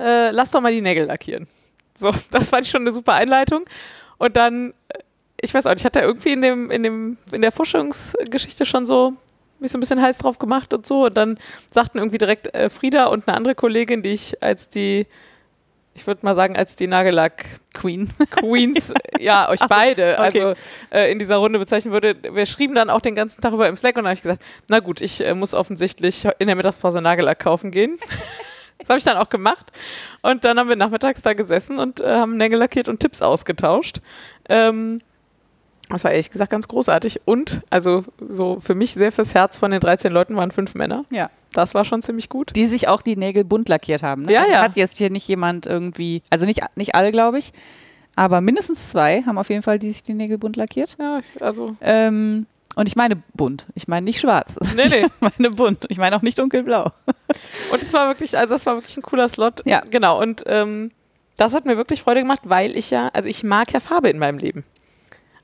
Äh, 0.00 0.30
lass 0.30 0.52
doch 0.52 0.60
mal 0.60 0.72
die 0.72 0.80
Nägel 0.80 1.06
lackieren. 1.06 1.48
So, 1.96 2.12
das 2.30 2.50
fand 2.50 2.64
ich 2.64 2.70
schon 2.70 2.82
eine 2.82 2.92
super 2.92 3.14
Einleitung. 3.14 3.64
Und 4.18 4.36
dann, 4.36 4.72
äh, 4.88 4.98
ich 5.40 5.54
weiß 5.54 5.66
auch 5.66 5.74
nicht, 5.74 5.84
hat 5.84 5.96
er 5.96 6.02
irgendwie 6.02 6.32
in, 6.32 6.42
dem, 6.42 6.70
in, 6.70 6.82
dem, 6.82 7.16
in 7.32 7.42
der 7.42 7.52
Forschungsgeschichte 7.52 8.64
schon 8.64 8.86
so 8.86 9.14
mich 9.60 9.72
so 9.72 9.78
ein 9.78 9.80
bisschen 9.80 10.00
heiß 10.00 10.18
drauf 10.18 10.38
gemacht 10.38 10.72
und 10.72 10.86
so. 10.86 11.06
Und 11.06 11.16
dann 11.16 11.38
sagten 11.70 11.98
irgendwie 11.98 12.18
direkt 12.18 12.54
äh, 12.54 12.68
Frieda 12.68 13.06
und 13.06 13.28
eine 13.28 13.36
andere 13.36 13.54
Kollegin, 13.54 14.02
die 14.02 14.10
ich 14.10 14.42
als 14.42 14.68
die, 14.68 15.06
ich 15.94 16.06
würde 16.06 16.24
mal 16.24 16.34
sagen, 16.34 16.56
als 16.56 16.76
die 16.76 16.86
Nagellack 16.86 17.44
Queen. 17.74 18.10
Queens, 18.30 18.92
ja, 19.18 19.48
euch 19.48 19.60
beide, 19.68 20.14
okay. 20.18 20.42
also 20.42 20.60
äh, 20.90 21.10
in 21.10 21.18
dieser 21.18 21.36
Runde 21.36 21.58
bezeichnen 21.58 21.92
würde. 21.92 22.16
Wir 22.22 22.46
schrieben 22.46 22.74
dann 22.74 22.90
auch 22.90 23.00
den 23.00 23.14
ganzen 23.14 23.40
Tag 23.40 23.52
über 23.52 23.68
im 23.68 23.76
Slack 23.76 23.96
und 23.96 24.04
dann 24.04 24.10
habe 24.10 24.14
ich 24.14 24.22
gesagt, 24.22 24.44
na 24.68 24.80
gut, 24.80 25.00
ich 25.00 25.24
äh, 25.24 25.34
muss 25.34 25.54
offensichtlich 25.54 26.26
in 26.38 26.46
der 26.46 26.56
Mittagspause 26.56 27.00
Nagellack 27.00 27.38
kaufen 27.40 27.70
gehen. 27.70 27.98
Das 28.80 28.90
habe 28.90 28.98
ich 28.98 29.04
dann 29.04 29.16
auch 29.16 29.28
gemacht. 29.28 29.72
Und 30.22 30.44
dann 30.44 30.56
haben 30.56 30.68
wir 30.68 30.76
nachmittags 30.76 31.20
da 31.20 31.32
gesessen 31.32 31.80
und 31.80 32.00
äh, 32.00 32.14
haben 32.14 32.36
Nägel 32.36 32.60
lackiert 32.60 32.88
und 32.88 33.00
Tipps 33.00 33.22
ausgetauscht. 33.22 34.00
Ähm, 34.48 35.00
das 35.88 36.04
war 36.04 36.10
ehrlich 36.10 36.30
gesagt 36.30 36.50
ganz 36.50 36.68
großartig. 36.68 37.22
Und, 37.24 37.62
also 37.70 38.04
so 38.20 38.60
für 38.60 38.74
mich 38.74 38.92
sehr 38.92 39.12
fürs 39.12 39.34
Herz 39.34 39.58
von 39.58 39.70
den 39.70 39.80
13 39.80 40.12
Leuten 40.12 40.36
waren 40.36 40.50
fünf 40.50 40.74
Männer. 40.74 41.04
Ja. 41.10 41.30
Das 41.52 41.74
war 41.74 41.84
schon 41.84 42.02
ziemlich 42.02 42.28
gut. 42.28 42.54
Die 42.56 42.66
sich 42.66 42.88
auch 42.88 43.02
die 43.02 43.16
Nägel 43.16 43.44
bunt 43.44 43.68
lackiert 43.68 44.02
haben. 44.02 44.22
Ne? 44.22 44.32
Ja, 44.32 44.40
also 44.40 44.52
ja. 44.52 44.62
Hat 44.62 44.76
jetzt 44.76 44.98
hier 44.98 45.10
nicht 45.10 45.26
jemand 45.26 45.66
irgendwie, 45.66 46.22
also 46.30 46.44
nicht, 46.44 46.62
nicht 46.76 46.94
alle, 46.94 47.10
glaube 47.10 47.38
ich, 47.38 47.52
aber 48.18 48.40
mindestens 48.40 48.90
zwei 48.90 49.22
haben 49.22 49.38
auf 49.38 49.48
jeden 49.48 49.62
Fall 49.62 49.78
die 49.78 49.90
sich 49.90 50.02
die 50.02 50.12
Nägel 50.12 50.38
bunt 50.38 50.56
lackiert. 50.56 50.96
Ja, 50.98 51.20
also. 51.40 51.76
Ähm, 51.80 52.46
und 52.74 52.86
ich 52.88 52.96
meine 52.96 53.22
bunt. 53.34 53.66
Ich 53.74 53.88
meine 53.88 54.04
nicht 54.04 54.20
schwarz. 54.20 54.56
Nee, 54.76 54.86
nee. 54.88 55.06
Ich 55.20 55.38
meine 55.38 55.50
bunt. 55.50 55.86
Ich 55.88 55.98
meine 55.98 56.16
auch 56.16 56.22
nicht 56.22 56.38
dunkelblau. 56.38 56.92
Und 57.72 57.82
es 57.82 57.92
war 57.92 58.08
wirklich, 58.08 58.36
also 58.36 58.54
das 58.54 58.66
war 58.66 58.76
wirklich 58.76 58.96
ein 58.96 59.02
cooler 59.02 59.28
Slot. 59.28 59.62
Ja. 59.66 59.82
Genau. 59.90 60.20
Und 60.20 60.44
ähm, 60.46 60.92
das 61.36 61.54
hat 61.54 61.64
mir 61.64 61.76
wirklich 61.76 62.02
Freude 62.02 62.20
gemacht, 62.20 62.40
weil 62.44 62.76
ich 62.76 62.90
ja, 62.90 63.08
also 63.12 63.28
ich 63.28 63.42
mag 63.42 63.72
ja 63.72 63.80
Farbe 63.80 64.10
in 64.10 64.18
meinem 64.18 64.38
Leben. 64.38 64.64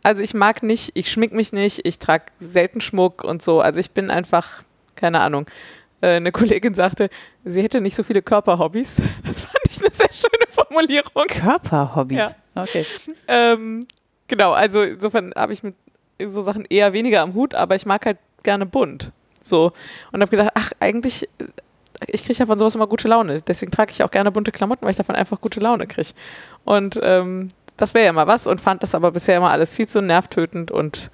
Also 0.05 0.23
ich 0.23 0.35
mag 0.35 0.63
nicht, 0.63 0.93
ich 0.95 1.11
schmink 1.11 1.33
mich 1.33 1.53
nicht, 1.53 1.85
ich 1.85 1.99
trage 1.99 2.27
selten 2.39 2.83
Schmuck 2.83 3.25
und 3.25 3.43
so. 3.43 3.61
Also 3.63 3.81
ich 3.81 3.91
bin 3.91 4.11
einfach, 4.11 4.63
keine 4.97 5.21
Ahnung. 5.21 5.47
Äh, 6.03 6.17
Eine 6.17 6.31
Kollegin 6.31 6.75
sagte, 6.75 7.09
sie 7.45 7.63
hätte 7.63 7.81
nicht 7.81 7.97
so 7.97 8.03
viele 8.03 8.21
Körperhobbys. 8.21 8.99
Das 9.27 9.47
fand 9.47 9.59
ich 9.69 9.81
eine 9.81 9.91
sehr 9.93 10.13
schöne 10.13 10.45
Formulierung. 10.51 11.27
Körperhobbys. 11.27 12.19
Ja. 12.19 12.31
Okay. 12.55 12.85
Ähm, 13.27 13.87
genau, 14.29 14.53
also 14.53 14.83
insofern 14.83 15.33
habe 15.35 15.55
ich 15.55 15.63
mit 15.63 15.75
so 16.23 16.43
Sachen 16.43 16.67
eher 16.69 16.93
weniger 16.93 17.23
am 17.23 17.33
Hut, 17.33 17.55
aber 17.55 17.75
ich 17.75 17.87
mag 17.87 18.05
halt 18.05 18.19
gerne 18.43 18.67
bunt. 18.67 19.11
So. 19.43 19.73
Und 20.13 20.21
habe 20.21 20.31
gedacht, 20.31 20.51
ach, 20.55 20.73
eigentlich, 20.81 21.25
äh, 21.39 21.47
ich 22.09 22.25
kriege 22.25 22.39
ja 22.39 22.45
von 22.47 22.59
sowas 22.59 22.75
immer 22.75 22.87
gute 22.87 23.09
Laune. 23.09 23.41
Deswegen 23.41 23.73
trage 23.73 23.91
ich 23.91 24.03
auch 24.03 24.11
gerne 24.11 24.31
bunte 24.31 24.53
Klamotten, 24.53 24.83
weil 24.83 24.91
ich 24.91 24.99
davon 24.99 25.15
einfach 25.17 25.41
gute 25.41 25.61
Laune 25.61 25.87
kriege. 25.87 26.11
Und 26.65 27.01
ähm, 27.03 27.49
das 27.77 27.95
wäre 27.95 28.07
ja 28.07 28.13
mal 28.13 28.27
was 28.27 28.47
und 28.47 28.61
fand 28.61 28.83
das 28.83 28.95
aber 28.95 29.13
bisher 29.13 29.37
immer 29.37 29.51
alles 29.51 29.73
viel 29.73 29.89
zu 29.89 30.01
nervtötend 30.01 30.71
und 30.71 31.11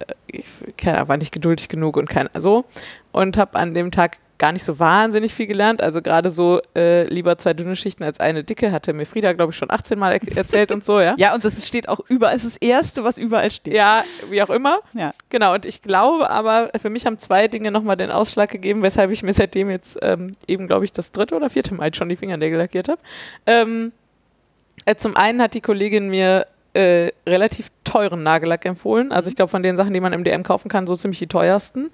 äh, 0.00 0.12
ich 0.26 0.46
keine, 0.76 1.08
war 1.08 1.16
nicht 1.16 1.32
geduldig 1.32 1.68
genug 1.68 1.96
und 1.96 2.08
kein 2.08 2.28
so. 2.34 2.64
Und 3.12 3.36
habe 3.36 3.58
an 3.58 3.74
dem 3.74 3.90
Tag 3.90 4.18
gar 4.42 4.50
nicht 4.50 4.64
so 4.64 4.80
wahnsinnig 4.80 5.32
viel 5.32 5.46
gelernt. 5.46 5.80
Also 5.80 6.02
gerade 6.02 6.28
so 6.28 6.60
äh, 6.74 7.04
lieber 7.04 7.38
zwei 7.38 7.54
dünne 7.54 7.76
Schichten 7.76 8.02
als 8.02 8.18
eine 8.18 8.42
dicke, 8.42 8.72
hatte 8.72 8.92
mir 8.92 9.06
Frieda, 9.06 9.32
glaube 9.34 9.52
ich, 9.52 9.56
schon 9.56 9.70
18 9.70 9.96
Mal 9.96 10.14
er 10.14 10.36
erzählt 10.36 10.72
und 10.72 10.82
so, 10.82 10.98
ja. 10.98 11.14
Ja, 11.16 11.32
und 11.32 11.44
das 11.44 11.64
steht 11.64 11.88
auch 11.88 12.00
überall. 12.08 12.34
Es 12.34 12.42
ist 12.42 12.56
das 12.56 12.68
Erste, 12.68 13.04
was 13.04 13.18
überall 13.18 13.52
steht. 13.52 13.72
Ja, 13.72 14.02
wie 14.30 14.42
auch 14.42 14.50
immer. 14.50 14.80
Ja. 14.94 15.14
Genau, 15.28 15.54
und 15.54 15.64
ich 15.64 15.80
glaube 15.80 16.28
aber, 16.28 16.70
für 16.80 16.90
mich 16.90 17.06
haben 17.06 17.20
zwei 17.20 17.46
Dinge 17.46 17.70
nochmal 17.70 17.96
den 17.96 18.10
Ausschlag 18.10 18.50
gegeben, 18.50 18.82
weshalb 18.82 19.12
ich 19.12 19.22
mir 19.22 19.32
seitdem 19.32 19.70
jetzt 19.70 19.96
ähm, 20.02 20.32
eben, 20.48 20.66
glaube 20.66 20.86
ich, 20.86 20.92
das 20.92 21.12
dritte 21.12 21.36
oder 21.36 21.48
vierte 21.48 21.72
Mal 21.74 21.94
schon 21.94 22.08
die 22.08 22.16
Fingernägel 22.16 22.58
lackiert 22.58 22.88
habe. 22.88 23.00
Ähm, 23.46 23.92
äh, 23.92 24.01
zum 24.96 25.16
einen 25.16 25.40
hat 25.42 25.54
die 25.54 25.60
Kollegin 25.60 26.08
mir 26.08 26.46
äh, 26.74 27.10
relativ 27.26 27.70
teuren 27.84 28.22
Nagellack 28.22 28.64
empfohlen. 28.64 29.12
Also 29.12 29.28
ich 29.28 29.36
glaube, 29.36 29.50
von 29.50 29.62
den 29.62 29.76
Sachen, 29.76 29.92
die 29.92 30.00
man 30.00 30.12
im 30.12 30.24
DM 30.24 30.42
kaufen 30.42 30.68
kann, 30.68 30.86
so 30.86 30.96
ziemlich 30.96 31.18
die 31.18 31.26
teuersten. 31.26 31.90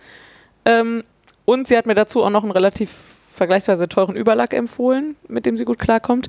Ähm, 0.64 1.04
und 1.44 1.66
sie 1.66 1.76
hat 1.76 1.86
mir 1.86 1.94
dazu 1.94 2.22
auch 2.22 2.30
noch 2.30 2.42
einen 2.42 2.52
relativ 2.52 2.90
vergleichsweise 3.32 3.88
teuren 3.88 4.16
Überlack 4.16 4.52
empfohlen, 4.52 5.16
mit 5.28 5.46
dem 5.46 5.56
sie 5.56 5.64
gut 5.64 5.78
klarkommt. 5.78 6.28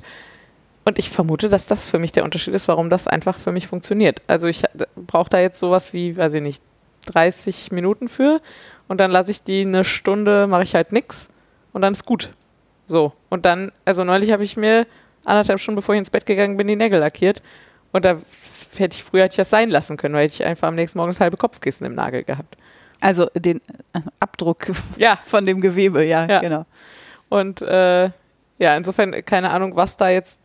Und 0.84 0.98
ich 0.98 1.10
vermute, 1.10 1.48
dass 1.48 1.66
das 1.66 1.88
für 1.88 1.98
mich 1.98 2.12
der 2.12 2.24
Unterschied 2.24 2.54
ist, 2.54 2.68
warum 2.68 2.88
das 2.88 3.06
einfach 3.06 3.38
für 3.38 3.52
mich 3.52 3.66
funktioniert. 3.66 4.22
Also 4.26 4.48
ich 4.48 4.64
brauche 4.96 5.28
da 5.28 5.38
jetzt 5.38 5.60
sowas 5.60 5.92
wie, 5.92 6.16
weiß 6.16 6.34
ich 6.34 6.42
nicht, 6.42 6.62
30 7.06 7.72
Minuten 7.72 8.08
für 8.08 8.40
und 8.88 8.98
dann 8.98 9.10
lasse 9.10 9.30
ich 9.30 9.42
die 9.42 9.62
eine 9.62 9.84
Stunde, 9.84 10.46
mache 10.46 10.62
ich 10.62 10.74
halt 10.74 10.92
nix 10.92 11.28
und 11.72 11.82
dann 11.82 11.92
ist 11.92 12.06
gut. 12.06 12.30
So. 12.86 13.12
Und 13.28 13.44
dann, 13.44 13.72
also 13.84 14.04
neulich 14.04 14.32
habe 14.32 14.42
ich 14.42 14.56
mir 14.56 14.86
anderthalb 15.24 15.60
Stunden 15.60 15.76
bevor 15.76 15.94
ich 15.94 15.98
ins 16.00 16.10
Bett 16.10 16.26
gegangen 16.26 16.56
bin, 16.56 16.66
die 16.66 16.76
Nägel 16.76 17.00
lackiert. 17.00 17.42
Und 17.92 18.04
da 18.04 18.18
hätte 18.76 18.96
ich 18.96 19.02
früher 19.02 19.24
hätte 19.24 19.32
ich 19.34 19.36
das 19.38 19.50
sein 19.50 19.70
lassen 19.70 19.96
können, 19.96 20.14
weil 20.14 20.24
hätte 20.24 20.34
ich 20.42 20.44
einfach 20.44 20.68
am 20.68 20.76
nächsten 20.76 20.98
Morgen 20.98 21.10
das 21.10 21.20
halbe 21.20 21.36
Kopfkissen 21.36 21.86
im 21.86 21.94
Nagel 21.94 22.22
gehabt. 22.24 22.56
Also 23.00 23.26
den 23.34 23.58
äh, 23.92 24.00
Abdruck 24.20 24.70
Ja, 24.96 25.18
von 25.24 25.44
dem 25.44 25.60
Gewebe, 25.60 26.04
ja, 26.04 26.26
Ja. 26.26 26.40
genau. 26.40 26.66
Und 27.28 27.62
äh, 27.62 28.10
ja, 28.58 28.76
insofern 28.76 29.24
keine 29.24 29.50
Ahnung, 29.50 29.74
was 29.74 29.96
da 29.96 30.08
jetzt 30.08 30.38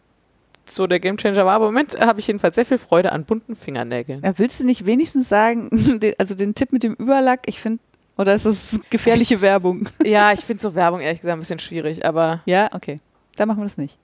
so 0.67 0.87
der 0.87 0.99
Gamechanger 0.99 1.45
war. 1.45 1.53
Aber 1.55 1.67
im 1.67 1.73
Moment 1.73 1.99
habe 1.99 2.19
ich 2.19 2.27
jedenfalls 2.27 2.55
sehr 2.55 2.65
viel 2.65 2.77
Freude 2.79 3.11
an 3.11 3.25
bunten 3.25 3.55
Fingernägeln. 3.55 4.21
Ja, 4.23 4.33
willst 4.39 4.59
du 4.59 4.65
nicht 4.65 4.85
wenigstens 4.85 5.29
sagen, 5.29 5.69
also 6.17 6.33
den 6.33 6.55
Tipp 6.55 6.71
mit 6.71 6.83
dem 6.83 6.93
Überlack, 6.95 7.41
ich 7.45 7.59
finde, 7.59 7.79
oder 8.17 8.33
ist 8.33 8.45
das 8.45 8.79
gefährliche 8.89 9.41
Werbung? 9.41 9.87
Ja, 10.03 10.31
ich 10.31 10.39
finde 10.39 10.63
so 10.63 10.73
Werbung 10.73 11.01
ehrlich 11.01 11.21
gesagt 11.21 11.37
ein 11.37 11.41
bisschen 11.41 11.59
schwierig, 11.59 12.05
aber. 12.05 12.41
Ja, 12.45 12.69
okay. 12.73 12.99
Dann 13.35 13.47
machen 13.49 13.59
wir 13.59 13.65
das 13.65 13.77
nicht. 13.77 13.97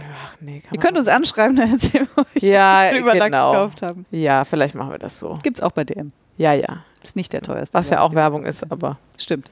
Ach 0.00 0.36
nee, 0.40 0.62
Ihr 0.72 0.78
könnt 0.80 0.96
uns 0.96 1.08
anschreiben, 1.08 1.56
dann 1.56 1.70
erzählen 1.72 2.08
wir 2.14 2.24
euch, 2.34 2.42
Ja, 2.42 2.92
Überlack 2.96 3.30
genau. 3.30 3.52
gekauft 3.52 3.82
haben. 3.82 4.06
Ja, 4.10 4.44
vielleicht 4.44 4.74
machen 4.74 4.90
wir 4.90 4.98
das 4.98 5.18
so. 5.20 5.38
Gibt's 5.42 5.60
auch 5.60 5.72
bei 5.72 5.84
DM. 5.84 6.10
Ja, 6.38 6.54
ja. 6.54 6.84
Ist 7.02 7.14
nicht 7.16 7.32
der 7.32 7.42
teuerste. 7.42 7.76
Was 7.76 7.90
ja 7.90 8.00
auch. 8.00 8.14
Werbung 8.14 8.44
ist, 8.46 8.70
aber 8.70 8.98
Stimmt. 9.18 9.50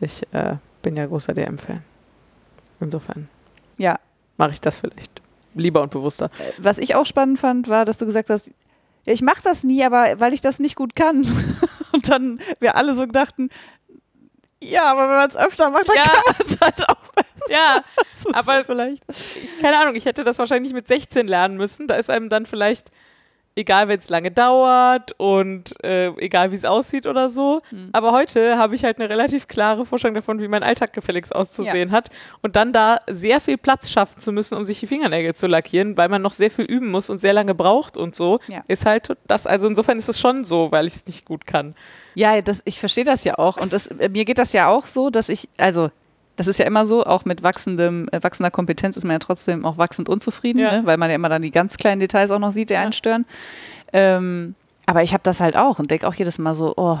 ich 0.00 0.22
äh, 0.32 0.56
bin 0.82 0.96
ja 0.96 1.06
großer 1.06 1.34
DM-Fan. 1.34 1.82
Insofern 2.78 3.28
Ja. 3.78 3.98
mache 4.36 4.52
ich 4.52 4.60
das 4.60 4.78
vielleicht 4.78 5.20
lieber 5.54 5.82
und 5.82 5.90
bewusster. 5.90 6.30
Was 6.58 6.78
ich 6.78 6.94
auch 6.94 7.06
spannend 7.06 7.38
fand, 7.40 7.68
war, 7.68 7.84
dass 7.84 7.98
du 7.98 8.06
gesagt 8.06 8.30
hast, 8.30 8.46
ja, 9.06 9.12
ich 9.12 9.22
mache 9.22 9.42
das 9.42 9.64
nie, 9.64 9.82
aber 9.84 10.20
weil 10.20 10.32
ich 10.32 10.40
das 10.40 10.58
nicht 10.60 10.76
gut 10.76 10.94
kann. 10.94 11.26
Und 11.92 12.08
dann 12.08 12.38
wir 12.60 12.76
alle 12.76 12.94
so 12.94 13.04
dachten, 13.06 13.48
ja, 14.62 14.84
aber 14.92 15.08
wenn 15.08 15.16
man 15.16 15.28
es 15.28 15.36
öfter 15.36 15.70
macht, 15.70 15.88
dann 15.88 15.96
Ja. 15.96 16.02
kann 16.04 16.22
man 16.26 16.46
es 16.46 16.60
halt 16.60 16.88
auch. 16.88 16.96
Ja, 17.54 17.82
Aber- 18.32 18.64
vielleicht. 18.64 19.02
keine 19.60 19.78
Ahnung, 19.78 19.94
ich 19.96 20.04
hätte 20.04 20.24
das 20.24 20.38
wahrscheinlich 20.38 20.72
mit 20.72 20.86
16 20.88 21.26
lernen 21.26 21.56
müssen. 21.56 21.86
Da 21.86 21.96
ist 21.96 22.08
einem 22.10 22.28
dann 22.28 22.46
vielleicht 22.46 22.90
egal, 23.56 23.88
wenn 23.88 23.98
es 23.98 24.08
lange 24.08 24.30
dauert 24.30 25.12
und 25.18 25.74
äh, 25.84 26.06
egal, 26.18 26.52
wie 26.52 26.54
es 26.54 26.64
aussieht 26.64 27.06
oder 27.06 27.28
so. 27.28 27.60
Aber 27.92 28.12
heute 28.12 28.56
habe 28.56 28.74
ich 28.76 28.84
halt 28.84 28.98
eine 28.98 29.10
relativ 29.10 29.48
klare 29.48 29.84
Vorstellung 29.84 30.14
davon, 30.14 30.40
wie 30.40 30.46
mein 30.48 30.62
Alltag 30.62 30.92
gefälligst 30.92 31.34
auszusehen 31.34 31.90
hat. 31.90 32.08
Und 32.42 32.54
dann 32.56 32.72
da 32.72 32.98
sehr 33.08 33.40
viel 33.40 33.58
Platz 33.58 33.90
schaffen 33.90 34.20
zu 34.20 34.30
müssen, 34.32 34.56
um 34.56 34.64
sich 34.64 34.78
die 34.80 34.86
Fingernägel 34.86 35.34
zu 35.34 35.46
lackieren, 35.48 35.96
weil 35.96 36.08
man 36.08 36.22
noch 36.22 36.32
sehr 36.32 36.50
viel 36.50 36.64
üben 36.64 36.90
muss 36.90 37.10
und 37.10 37.18
sehr 37.18 37.32
lange 37.32 37.54
braucht 37.54 37.96
und 37.98 38.14
so, 38.14 38.38
Ja. 38.46 38.62
ist 38.68 38.86
halt 38.86 39.14
das, 39.26 39.46
also 39.46 39.66
insofern 39.66 39.98
ist 39.98 40.08
es 40.08 40.20
schon 40.20 40.44
so, 40.44 40.70
weil 40.70 40.86
ich 40.86 40.94
es 40.94 41.06
nicht 41.06 41.24
gut 41.26 41.44
kann. 41.46 41.74
Ja, 42.14 42.40
das, 42.40 42.62
ich 42.64 42.78
verstehe 42.78 43.04
das 43.04 43.24
ja 43.24 43.36
auch. 43.38 43.56
Und 43.58 43.72
das, 43.72 43.88
äh, 43.88 44.08
mir 44.08 44.24
geht 44.24 44.38
das 44.38 44.52
ja 44.52 44.68
auch 44.68 44.86
so, 44.86 45.10
dass 45.10 45.28
ich, 45.28 45.48
also 45.58 45.90
das 46.36 46.46
ist 46.46 46.58
ja 46.58 46.64
immer 46.64 46.84
so, 46.86 47.04
auch 47.04 47.24
mit 47.24 47.42
wachsendem, 47.42 48.08
äh, 48.12 48.22
wachsender 48.22 48.50
Kompetenz 48.50 48.96
ist 48.96 49.04
man 49.04 49.12
ja 49.12 49.18
trotzdem 49.18 49.64
auch 49.66 49.76
wachsend 49.78 50.08
unzufrieden, 50.08 50.58
Ja. 50.60 50.78
ne? 50.80 50.86
weil 50.86 50.96
man 50.96 51.10
ja 51.10 51.16
immer 51.16 51.28
dann 51.28 51.42
die 51.42 51.50
ganz 51.50 51.76
kleinen 51.76 52.00
Details 52.00 52.30
auch 52.30 52.38
noch 52.38 52.50
sieht, 52.50 52.70
die 52.70 52.76
einen 52.76 52.92
stören. 52.92 53.26
Ähm, 53.92 54.54
aber 54.86 55.02
ich 55.02 55.12
habe 55.12 55.22
das 55.22 55.40
halt 55.40 55.56
auch 55.56 55.78
und 55.78 55.90
denke 55.90 56.06
auch 56.08 56.14
jedes 56.14 56.38
Mal 56.38 56.54
so, 56.54 56.74
oh, 56.76 56.98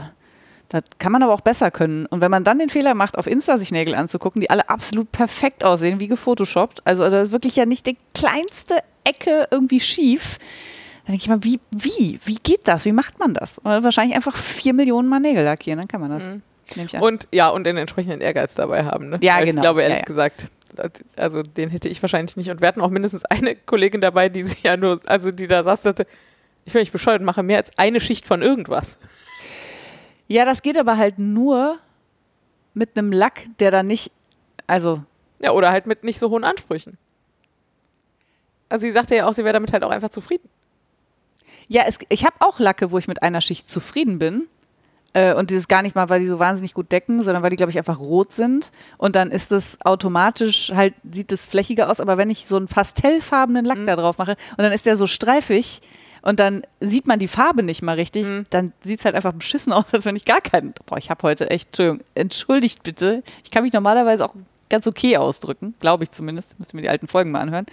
das 0.68 0.82
kann 0.98 1.10
man 1.10 1.22
aber 1.22 1.32
auch 1.32 1.40
besser 1.40 1.70
können. 1.70 2.06
Und 2.06 2.20
wenn 2.20 2.30
man 2.30 2.44
dann 2.44 2.58
den 2.58 2.68
Fehler 2.68 2.94
macht, 2.94 3.18
auf 3.18 3.26
Insta 3.26 3.56
sich 3.56 3.72
Nägel 3.72 3.94
anzugucken, 3.94 4.40
die 4.40 4.50
alle 4.50 4.68
absolut 4.68 5.10
perfekt 5.10 5.64
aussehen, 5.64 5.98
wie 5.98 6.06
gefotoshoppt, 6.06 6.86
also 6.86 7.08
da 7.08 7.22
ist 7.22 7.32
wirklich 7.32 7.56
ja 7.56 7.66
nicht 7.66 7.86
die 7.86 7.96
kleinste 8.14 8.76
Ecke 9.02 9.48
irgendwie 9.50 9.80
schief, 9.80 10.38
dann 11.06 11.12
denke 11.14 11.22
ich 11.22 11.28
mal, 11.28 11.42
wie, 11.42 11.58
wie, 11.72 12.20
wie 12.24 12.36
geht 12.36 12.68
das? 12.68 12.84
Wie 12.84 12.92
macht 12.92 13.18
man 13.18 13.34
das? 13.34 13.58
Und 13.58 13.64
wahrscheinlich 13.82 14.14
einfach 14.14 14.36
vier 14.36 14.74
Millionen 14.74 15.08
Mal 15.08 15.18
Nägel 15.18 15.42
lackieren, 15.44 15.78
dann 15.78 15.88
kann 15.88 16.00
man 16.00 16.10
das. 16.10 16.28
An. 16.28 16.42
Und 17.00 17.28
ja, 17.32 17.48
und 17.48 17.64
den 17.64 17.76
entsprechenden 17.76 18.20
Ehrgeiz 18.20 18.54
dabei 18.54 18.84
haben. 18.84 19.08
Ne? 19.10 19.18
Ja, 19.22 19.36
Weil 19.36 19.46
genau. 19.46 19.58
Ich 19.58 19.62
glaube, 19.62 19.82
ehrlich 19.82 19.96
Ja, 19.98 20.02
ja. 20.02 20.06
gesagt, 20.06 20.48
also 21.16 21.42
den 21.42 21.70
hätte 21.70 21.88
ich 21.88 22.00
wahrscheinlich 22.02 22.36
nicht. 22.36 22.50
Und 22.50 22.60
wir 22.60 22.68
hatten 22.68 22.80
auch 22.80 22.90
mindestens 22.90 23.24
eine 23.24 23.56
Kollegin 23.56 24.00
dabei, 24.00 24.28
die 24.28 24.44
sich 24.44 24.62
ja 24.62 24.76
nur, 24.76 25.00
also 25.06 25.30
die 25.32 25.46
da 25.46 25.62
saß, 25.64 25.82
dachte, 25.82 26.06
ich 26.64 26.72
bin 26.72 26.80
nicht 26.80 26.92
bescheuert 26.92 27.22
mache 27.22 27.42
mehr 27.42 27.56
als 27.56 27.76
eine 27.78 28.00
Schicht 28.00 28.26
von 28.26 28.42
irgendwas. 28.42 28.98
ja, 30.28 30.44
das 30.44 30.62
geht 30.62 30.78
aber 30.78 30.96
halt 30.96 31.18
nur 31.18 31.78
mit 32.74 32.96
einem 32.96 33.12
Lack, 33.12 33.46
der 33.58 33.70
dann 33.72 33.88
nicht, 33.88 34.12
also 34.66 35.02
Ja, 35.40 35.52
oder 35.52 35.70
halt 35.72 35.86
mit 35.86 36.04
nicht 36.04 36.18
so 36.18 36.30
hohen 36.30 36.44
Ansprüchen. 36.44 36.98
Also 38.68 38.82
sie 38.82 38.92
sagte 38.92 39.16
ja 39.16 39.26
auch, 39.26 39.32
sie 39.32 39.42
wäre 39.44 39.54
damit 39.54 39.72
halt 39.72 39.82
auch 39.82 39.90
einfach 39.90 40.10
zufrieden. 40.10 40.48
Ja, 41.66 41.82
es, 41.86 41.98
ich 42.08 42.24
habe 42.24 42.36
auch 42.40 42.58
Lacke, 42.60 42.92
wo 42.92 42.98
ich 42.98 43.08
mit 43.08 43.22
einer 43.22 43.40
Schicht 43.40 43.68
zufrieden 43.68 44.18
bin. 44.20 44.46
Äh, 45.12 45.34
und 45.34 45.50
dieses 45.50 45.66
gar 45.66 45.82
nicht 45.82 45.96
mal, 45.96 46.08
weil 46.08 46.20
die 46.20 46.26
so 46.26 46.38
wahnsinnig 46.38 46.74
gut 46.74 46.92
decken, 46.92 47.22
sondern 47.22 47.42
weil 47.42 47.50
die, 47.50 47.56
glaube 47.56 47.70
ich, 47.70 47.78
einfach 47.78 47.98
rot 47.98 48.32
sind. 48.32 48.70
Und 48.96 49.16
dann 49.16 49.30
ist 49.30 49.50
das 49.50 49.78
automatisch, 49.84 50.72
halt 50.74 50.94
sieht 51.10 51.32
es 51.32 51.46
flächiger 51.46 51.90
aus. 51.90 52.00
Aber 52.00 52.16
wenn 52.16 52.30
ich 52.30 52.46
so 52.46 52.56
einen 52.56 52.68
pastellfarbenen 52.68 53.64
Lack 53.64 53.84
da 53.86 53.96
drauf 53.96 54.18
mache 54.18 54.36
und 54.56 54.58
dann 54.58 54.72
ist 54.72 54.86
der 54.86 54.96
so 54.96 55.06
streifig 55.06 55.80
und 56.22 56.38
dann 56.38 56.62
sieht 56.80 57.06
man 57.06 57.18
die 57.18 57.28
Farbe 57.28 57.62
nicht 57.62 57.82
mal 57.82 57.96
richtig, 57.96 58.26
dann 58.50 58.72
sieht 58.82 59.00
es 59.00 59.04
halt 59.04 59.14
einfach 59.14 59.32
beschissen 59.32 59.72
aus, 59.72 59.92
als 59.92 60.04
wenn 60.04 60.16
ich 60.16 60.24
gar 60.24 60.40
keinen. 60.40 60.74
Boah, 60.86 60.98
ich 60.98 61.10
habe 61.10 61.22
heute 61.22 61.50
echt, 61.50 61.68
Entschuldigung, 61.68 62.06
entschuldigt 62.14 62.82
bitte. 62.82 63.22
Ich 63.42 63.50
kann 63.50 63.64
mich 63.64 63.72
normalerweise 63.72 64.24
auch 64.24 64.34
ganz 64.68 64.86
okay 64.86 65.16
ausdrücken, 65.16 65.74
glaube 65.80 66.04
ich 66.04 66.12
zumindest. 66.12 66.58
Müsst 66.58 66.72
ihr 66.72 66.76
mir 66.76 66.82
die 66.82 66.88
alten 66.88 67.08
Folgen 67.08 67.32
mal 67.32 67.40
anhören. 67.40 67.66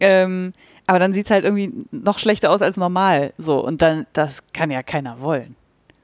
Ähm, 0.00 0.52
aber 0.86 0.98
dann 0.98 1.12
sieht 1.12 1.26
es 1.26 1.30
halt 1.30 1.44
irgendwie 1.44 1.72
noch 1.90 2.18
schlechter 2.18 2.50
aus 2.50 2.62
als 2.62 2.76
normal. 2.76 3.32
So, 3.38 3.64
und 3.64 3.80
dann, 3.82 4.06
das 4.12 4.42
kann 4.52 4.70
ja 4.70 4.82
keiner 4.82 5.20
wollen. 5.20 5.56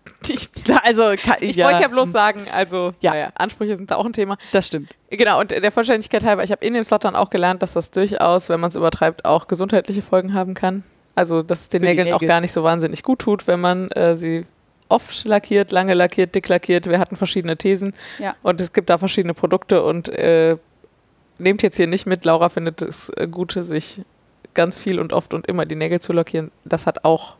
Ich, 0.29 0.49
Also, 0.83 1.03
kann, 1.23 1.37
ich 1.41 1.57
ja, 1.57 1.67
wollte 1.67 1.83
ja 1.83 1.89
bloß 1.89 2.11
sagen, 2.11 2.47
also 2.51 2.95
Ja. 3.01 3.11
naja, 3.13 3.29
Ansprüche 3.35 3.77
sind 3.77 3.91
da 3.91 3.97
auch 3.97 4.05
ein 4.07 4.13
Thema. 4.13 4.37
Das 4.53 4.67
stimmt. 4.67 4.91
Genau, 5.11 5.41
und 5.41 5.51
der 5.51 5.73
Vollständigkeit 5.73 6.25
halber, 6.25 6.43
ich 6.45 6.51
habe 6.51 6.65
in 6.65 6.75
dem 6.75 6.85
Slot 6.85 7.05
dann 7.05 7.15
auch 7.17 7.31
gelernt, 7.31 7.63
dass 7.63 7.73
das 7.75 7.91
durchaus, 7.91 8.49
wenn 8.49 8.61
man 8.61 8.69
es 8.69 8.77
übertreibt, 8.77 9.25
auch 9.25 9.47
gesundheitliche 9.47 10.03
Folgen 10.03 10.35
haben 10.35 10.55
kann. 10.55 10.83
Also, 11.15 11.43
dass 11.43 11.61
es 11.63 11.69
den 11.69 11.83
Nägeln 11.83 12.09
auch 12.13 12.21
Nägel. 12.21 12.29
gar 12.29 12.41
nicht 12.41 12.53
so 12.53 12.65
wahnsinnig 12.65 13.03
gut 13.03 13.21
tut, 13.21 13.47
wenn 13.47 13.61
man 13.61 13.91
äh, 13.93 14.17
sie 14.17 14.47
oft 14.89 15.25
lackiert, 15.25 15.73
lange 15.73 15.95
lackiert, 15.95 16.35
dick 16.35 16.49
lackiert. 16.49 16.87
Wir 16.89 16.99
hatten 16.99 17.17
verschiedene 17.17 17.57
Thesen 17.57 17.95
Ja. 18.19 18.35
und 18.43 18.61
es 18.61 18.73
gibt 18.73 18.91
da 18.91 18.99
verschiedene 18.99 19.33
Produkte 19.35 19.83
und 19.83 20.09
äh, 20.09 20.57
nehmt 21.39 21.63
jetzt 21.63 21.77
hier 21.77 21.87
nicht 21.87 22.07
mit, 22.07 22.25
Laura 22.25 22.49
findet 22.49 22.83
es 22.83 23.09
äh, 23.11 23.27
gut, 23.29 23.53
sich 23.59 24.01
ganz 24.55 24.79
viel 24.79 25.01
und 25.01 25.13
oft 25.13 25.35
und 25.35 25.47
immer 25.49 25.67
die 25.67 25.75
Nägel 25.77 26.01
zu 26.01 26.13
lackieren. 26.13 26.51
Das 26.65 26.87
hat 26.87 27.05
auch 27.05 27.35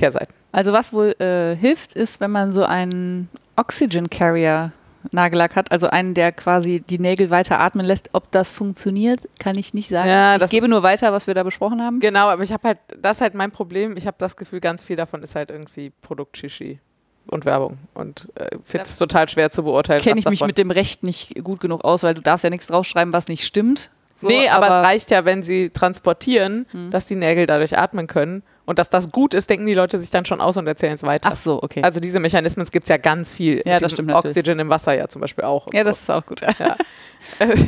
Kehrseiten. 0.00 0.34
Also, 0.52 0.72
was 0.72 0.92
wohl 0.92 1.14
äh, 1.20 1.54
hilft, 1.54 1.94
ist, 1.94 2.20
wenn 2.20 2.30
man 2.30 2.52
so 2.52 2.64
einen 2.64 3.28
Oxygen 3.56 4.10
Carrier 4.10 4.72
Nagellack 5.12 5.56
hat, 5.56 5.72
also 5.72 5.88
einen, 5.88 6.14
der 6.14 6.32
quasi 6.32 6.80
die 6.80 6.98
Nägel 6.98 7.30
weiter 7.30 7.58
atmen 7.60 7.86
lässt. 7.86 8.10
Ob 8.12 8.30
das 8.30 8.52
funktioniert, 8.52 9.28
kann 9.38 9.56
ich 9.56 9.72
nicht 9.74 9.88
sagen. 9.88 10.08
Ja, 10.08 10.34
ich 10.34 10.40
das 10.40 10.50
gebe 10.50 10.68
nur 10.68 10.82
weiter, 10.82 11.12
was 11.12 11.26
wir 11.26 11.34
da 11.34 11.42
besprochen 11.42 11.82
haben. 11.82 12.00
Genau, 12.00 12.28
aber 12.28 12.42
ich 12.42 12.52
habe 12.52 12.68
halt, 12.68 12.78
das 13.00 13.18
ist 13.18 13.20
halt 13.22 13.34
mein 13.34 13.50
Problem. 13.50 13.96
Ich 13.96 14.06
habe 14.06 14.16
das 14.18 14.36
Gefühl, 14.36 14.60
ganz 14.60 14.82
viel 14.82 14.96
davon 14.96 15.22
ist 15.22 15.34
halt 15.34 15.50
irgendwie 15.50 15.92
Produktschischi 16.02 16.80
und 17.28 17.44
Werbung. 17.44 17.78
Und 17.94 18.28
äh, 18.34 18.56
finde 18.64 18.84
es 18.84 18.98
total 18.98 19.28
schwer 19.28 19.50
zu 19.50 19.62
beurteilen. 19.62 20.00
Kenne 20.00 20.18
ich 20.18 20.28
mich 20.28 20.44
mit 20.44 20.58
dem 20.58 20.70
Recht 20.70 21.02
nicht 21.02 21.42
gut 21.44 21.60
genug 21.60 21.84
aus, 21.84 22.02
weil 22.02 22.14
du 22.14 22.22
darfst 22.22 22.44
ja 22.44 22.50
nichts 22.50 22.66
draufschreiben, 22.66 23.12
was 23.12 23.28
nicht 23.28 23.44
stimmt. 23.44 23.90
So, 24.14 24.28
nee, 24.28 24.48
aber, 24.48 24.66
es 24.66 24.72
reicht 24.86 25.10
ja, 25.10 25.24
wenn 25.24 25.42
sie 25.42 25.70
transportieren, 25.70 26.66
Hm. 26.72 26.90
dass 26.90 27.06
die 27.06 27.14
Nägel 27.14 27.46
dadurch 27.46 27.78
atmen 27.78 28.06
können. 28.06 28.42
Und 28.70 28.78
dass 28.78 28.88
das 28.88 29.10
gut 29.10 29.34
ist, 29.34 29.50
denken 29.50 29.66
die 29.66 29.74
Leute 29.74 29.98
sich 29.98 30.10
dann 30.10 30.24
schon 30.24 30.40
aus 30.40 30.56
und 30.56 30.64
erzählen 30.64 30.92
es 30.92 31.02
weiter. 31.02 31.30
Ach 31.32 31.36
so, 31.36 31.60
okay. 31.60 31.82
Also 31.82 31.98
diese 31.98 32.20
Mechanismen 32.20 32.64
gibt 32.70 32.84
es 32.84 32.88
ja 32.88 32.98
ganz 32.98 33.34
viel. 33.34 33.60
Ja, 33.64 33.78
das 33.78 33.90
stimmt 33.90 34.10
natürlich. 34.10 34.36
Oxygen 34.36 34.60
im 34.60 34.68
Wasser 34.68 34.96
ja 34.96 35.08
zum 35.08 35.20
Beispiel 35.20 35.42
auch. 35.42 35.66
ja, 35.72 35.80
so. 35.80 35.84
das 35.86 36.02
ist 36.02 36.08
auch 36.08 36.24
gut. 36.24 36.42
und, 37.40 37.58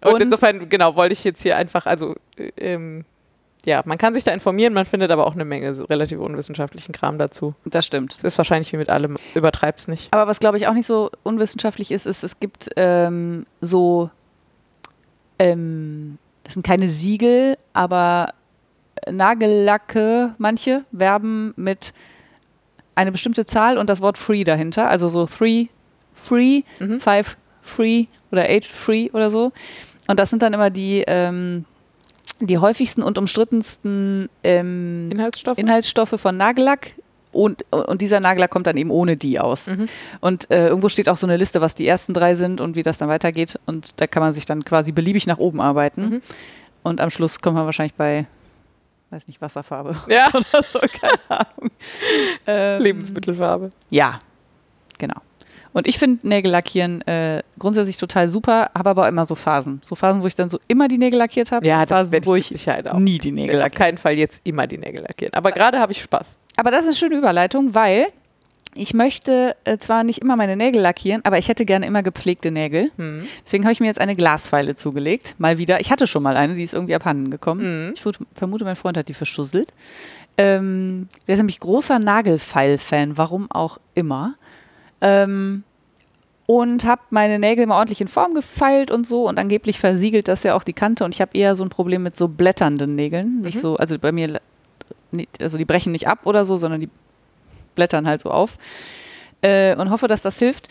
Und- 0.00 0.22
insofern, 0.22 0.70
genau, 0.70 0.96
wollte 0.96 1.12
ich 1.12 1.22
jetzt 1.22 1.42
hier 1.42 1.58
einfach, 1.58 1.84
also 1.84 2.14
äh, 2.38 2.50
ähm, 2.56 3.04
ja, 3.66 3.82
man 3.84 3.98
kann 3.98 4.14
sich 4.14 4.24
da 4.24 4.32
informieren, 4.32 4.72
man 4.72 4.86
findet 4.86 5.10
aber 5.10 5.26
auch 5.26 5.34
eine 5.34 5.44
Menge 5.44 5.86
relativ 5.90 6.18
unwissenschaftlichen 6.18 6.92
Kram 6.92 7.18
dazu. 7.18 7.54
Das 7.66 7.84
stimmt. 7.84 8.16
Es 8.16 8.24
ist 8.24 8.38
wahrscheinlich 8.38 8.72
wie 8.72 8.78
mit 8.78 8.88
allem, 8.88 9.18
übertreib's 9.34 9.86
nicht. 9.86 10.14
Aber 10.14 10.26
was, 10.28 10.40
glaube 10.40 10.56
ich, 10.56 10.66
auch 10.66 10.72
nicht 10.72 10.86
so 10.86 11.10
unwissenschaftlich 11.24 11.90
ist, 11.90 12.06
ist, 12.06 12.24
es 12.24 12.40
gibt 12.40 12.70
ähm, 12.76 13.44
so, 13.60 14.08
ähm, 15.38 16.16
das 16.42 16.54
sind 16.54 16.64
keine 16.64 16.88
Siegel, 16.88 17.58
aber 17.74 18.32
Nagellacke, 19.10 20.30
manche 20.38 20.84
werben 20.92 21.52
mit 21.56 21.92
eine 22.94 23.12
bestimmte 23.12 23.46
Zahl 23.46 23.78
und 23.78 23.88
das 23.88 24.00
Wort 24.00 24.18
free 24.18 24.44
dahinter. 24.44 24.88
Also 24.88 25.08
so 25.08 25.26
three 25.26 25.66
free, 26.14 26.62
Mhm. 26.78 27.00
five 27.00 27.36
free 27.62 28.06
oder 28.30 28.48
eight 28.48 28.64
free 28.66 29.10
oder 29.12 29.30
so. 29.30 29.52
Und 30.08 30.18
das 30.18 30.30
sind 30.30 30.42
dann 30.42 30.52
immer 30.52 30.68
die, 30.70 31.04
ähm, 31.06 31.64
die 32.40 32.58
häufigsten 32.58 33.02
und 33.02 33.18
umstrittensten 33.18 34.28
ähm, 34.44 35.08
Inhaltsstoffe? 35.12 35.58
Inhaltsstoffe 35.58 36.20
von 36.20 36.36
Nagellack. 36.36 36.92
Und, 37.30 37.64
und 37.70 38.02
dieser 38.02 38.20
Nagellack 38.20 38.50
kommt 38.50 38.66
dann 38.66 38.76
eben 38.76 38.90
ohne 38.90 39.16
die 39.16 39.40
aus. 39.40 39.68
Mhm. 39.68 39.88
Und 40.20 40.50
äh, 40.50 40.66
irgendwo 40.68 40.90
steht 40.90 41.08
auch 41.08 41.16
so 41.16 41.26
eine 41.26 41.38
Liste, 41.38 41.62
was 41.62 41.74
die 41.74 41.86
ersten 41.86 42.12
drei 42.12 42.34
sind 42.34 42.60
und 42.60 42.76
wie 42.76 42.82
das 42.82 42.98
dann 42.98 43.08
weitergeht. 43.08 43.58
Und 43.64 43.98
da 44.02 44.06
kann 44.06 44.22
man 44.22 44.34
sich 44.34 44.44
dann 44.44 44.66
quasi 44.66 44.92
beliebig 44.92 45.26
nach 45.26 45.38
oben 45.38 45.58
arbeiten. 45.60 46.02
Mhm. 46.02 46.20
Und 46.82 47.00
am 47.00 47.08
Schluss 47.08 47.40
kommt 47.40 47.56
man 47.56 47.64
wahrscheinlich 47.64 47.94
bei, 47.94 48.26
weiß 49.12 49.26
nicht, 49.28 49.40
Wasserfarbe 49.40 49.94
ja, 50.08 50.28
oder 50.34 50.64
so, 50.72 50.78
keine 50.80 51.18
Ahnung. 51.28 51.70
Ähm, 52.46 52.82
Lebensmittelfarbe. 52.82 53.70
Ja, 53.90 54.18
genau. 54.98 55.20
Und 55.74 55.86
ich 55.86 55.98
finde 55.98 56.26
Nägel 56.26 56.50
lackieren 56.50 57.00
äh, 57.02 57.42
grundsätzlich 57.58 57.96
total 57.96 58.28
super, 58.28 58.70
habe 58.76 58.90
aber 58.90 59.08
immer 59.08 59.24
so 59.24 59.34
Phasen. 59.34 59.80
So 59.82 59.94
Phasen, 59.94 60.22
wo 60.22 60.26
ich 60.26 60.34
dann 60.34 60.50
so 60.50 60.58
immer 60.68 60.86
die 60.86 60.98
Nägel 60.98 61.18
lackiert 61.18 61.50
habe. 61.50 61.66
Ja, 61.66 61.86
das 61.86 62.10
Phasen, 62.10 62.26
wo 62.26 62.34
ich 62.34 62.48
Sicherheit 62.48 62.88
auch. 62.88 62.98
nie 62.98 63.18
die 63.18 63.32
Nägel 63.32 63.56
will 63.56 63.62
auf 63.62 63.72
keinen 63.72 63.96
Fall 63.96 64.14
jetzt 64.14 64.42
immer 64.44 64.66
die 64.66 64.76
Nägel 64.76 65.02
lackieren. 65.02 65.32
Aber 65.32 65.50
gerade 65.52 65.78
habe 65.78 65.92
ich 65.92 66.02
Spaß. 66.02 66.36
Aber 66.56 66.70
das 66.70 66.80
ist 66.80 66.86
eine 66.88 66.96
schöne 66.96 67.16
Überleitung, 67.16 67.74
weil 67.74 68.08
ich 68.74 68.94
möchte 68.94 69.54
äh, 69.64 69.78
zwar 69.78 70.02
nicht 70.04 70.20
immer 70.20 70.36
meine 70.36 70.56
Nägel 70.56 70.80
lackieren, 70.80 71.22
aber 71.24 71.38
ich 71.38 71.48
hätte 71.48 71.64
gerne 71.64 71.86
immer 71.86 72.02
gepflegte 72.02 72.50
Nägel. 72.50 72.90
Hm. 72.96 73.22
Deswegen 73.44 73.64
habe 73.64 73.72
ich 73.72 73.80
mir 73.80 73.86
jetzt 73.86 74.00
eine 74.00 74.16
Glasfeile 74.16 74.74
zugelegt. 74.74 75.34
Mal 75.38 75.58
wieder. 75.58 75.80
Ich 75.80 75.90
hatte 75.90 76.06
schon 76.06 76.22
mal 76.22 76.36
eine, 76.36 76.54
die 76.54 76.62
ist 76.62 76.72
irgendwie 76.74 76.94
abhanden 76.94 77.30
gekommen. 77.30 77.88
Mhm. 77.88 77.92
Ich 77.94 78.02
vermute- 78.02 78.64
mein 78.64 78.76
Freund 78.76 78.96
hat 78.96 79.08
die 79.08 79.14
verschusselt. 79.14 79.72
Ähm, 80.38 81.08
der 81.26 81.34
ist 81.34 81.40
nämlich 81.40 81.60
großer 81.60 81.98
Nagelfeil-Fan, 81.98 83.18
warum 83.18 83.50
auch 83.50 83.78
immer. 83.94 84.34
Ähm, 85.02 85.64
und 86.46 86.84
habe 86.84 87.02
meine 87.10 87.38
Nägel 87.38 87.66
mal 87.66 87.76
ordentlich 87.78 88.00
in 88.00 88.08
Form 88.08 88.34
gefeilt 88.34 88.90
und 88.90 89.06
so 89.06 89.28
und 89.28 89.38
angeblich 89.38 89.78
versiegelt 89.78 90.28
das 90.28 90.42
ja 90.42 90.54
auch 90.54 90.64
die 90.64 90.72
Kante 90.72 91.04
und 91.04 91.14
ich 91.14 91.20
habe 91.20 91.36
eher 91.36 91.54
so 91.54 91.62
ein 91.64 91.68
Problem 91.70 92.02
mit 92.02 92.16
so 92.16 92.28
blätternden 92.28 92.94
Nägeln. 92.94 93.42
Nicht 93.42 93.60
so, 93.60 93.76
also 93.76 93.98
bei 93.98 94.10
mir, 94.12 94.40
nicht- 95.12 95.40
also 95.40 95.56
die 95.58 95.64
brechen 95.64 95.92
nicht 95.92 96.08
ab 96.08 96.20
oder 96.24 96.44
so, 96.44 96.56
sondern 96.56 96.80
die 96.80 96.88
blättern 97.74 98.06
halt 98.06 98.20
so 98.20 98.30
auf. 98.30 98.58
Äh, 99.40 99.76
und 99.76 99.90
hoffe, 99.90 100.08
dass 100.08 100.22
das 100.22 100.38
hilft. 100.38 100.68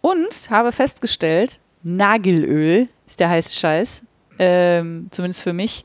Und 0.00 0.50
habe 0.50 0.72
festgestellt, 0.72 1.60
Nagelöl 1.82 2.88
ist 3.06 3.20
der 3.20 3.30
heiße 3.30 3.56
Scheiß, 3.56 4.02
ähm, 4.38 5.08
zumindest 5.10 5.42
für 5.42 5.52
mich, 5.52 5.84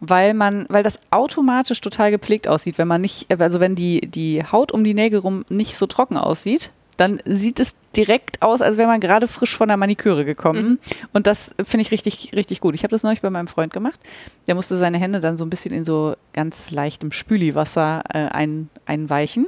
weil 0.00 0.34
man, 0.34 0.66
weil 0.68 0.82
das 0.82 1.00
automatisch 1.10 1.80
total 1.80 2.10
gepflegt 2.10 2.48
aussieht, 2.48 2.78
wenn 2.78 2.88
man 2.88 3.00
nicht, 3.00 3.26
also 3.40 3.60
wenn 3.60 3.74
die, 3.74 4.02
die 4.02 4.44
Haut 4.44 4.72
um 4.72 4.84
die 4.84 4.94
Nägel 4.94 5.20
rum 5.20 5.44
nicht 5.48 5.76
so 5.76 5.86
trocken 5.86 6.16
aussieht, 6.16 6.70
dann 6.96 7.20
sieht 7.24 7.60
es 7.60 7.74
direkt 7.94 8.42
aus, 8.42 8.62
als 8.62 8.78
wäre 8.78 8.88
man 8.88 9.00
gerade 9.00 9.28
frisch 9.28 9.56
von 9.56 9.68
der 9.68 9.76
Maniküre 9.76 10.24
gekommen. 10.24 10.78
Und 11.12 11.26
das 11.26 11.54
finde 11.62 11.82
ich 11.82 11.90
richtig, 11.90 12.32
richtig 12.34 12.60
gut. 12.60 12.74
Ich 12.74 12.84
habe 12.84 12.90
das 12.90 13.02
neulich 13.02 13.20
bei 13.20 13.30
meinem 13.30 13.48
Freund 13.48 13.72
gemacht. 13.72 14.00
Der 14.46 14.54
musste 14.54 14.76
seine 14.76 14.98
Hände 14.98 15.20
dann 15.20 15.36
so 15.36 15.44
ein 15.44 15.50
bisschen 15.50 15.74
in 15.74 15.84
so 15.84 16.14
ganz 16.32 16.70
leichtem 16.70 17.12
Spüliwasser 17.12 18.02
äh, 18.08 18.28
ein, 18.28 18.70
einweichen. 18.86 19.46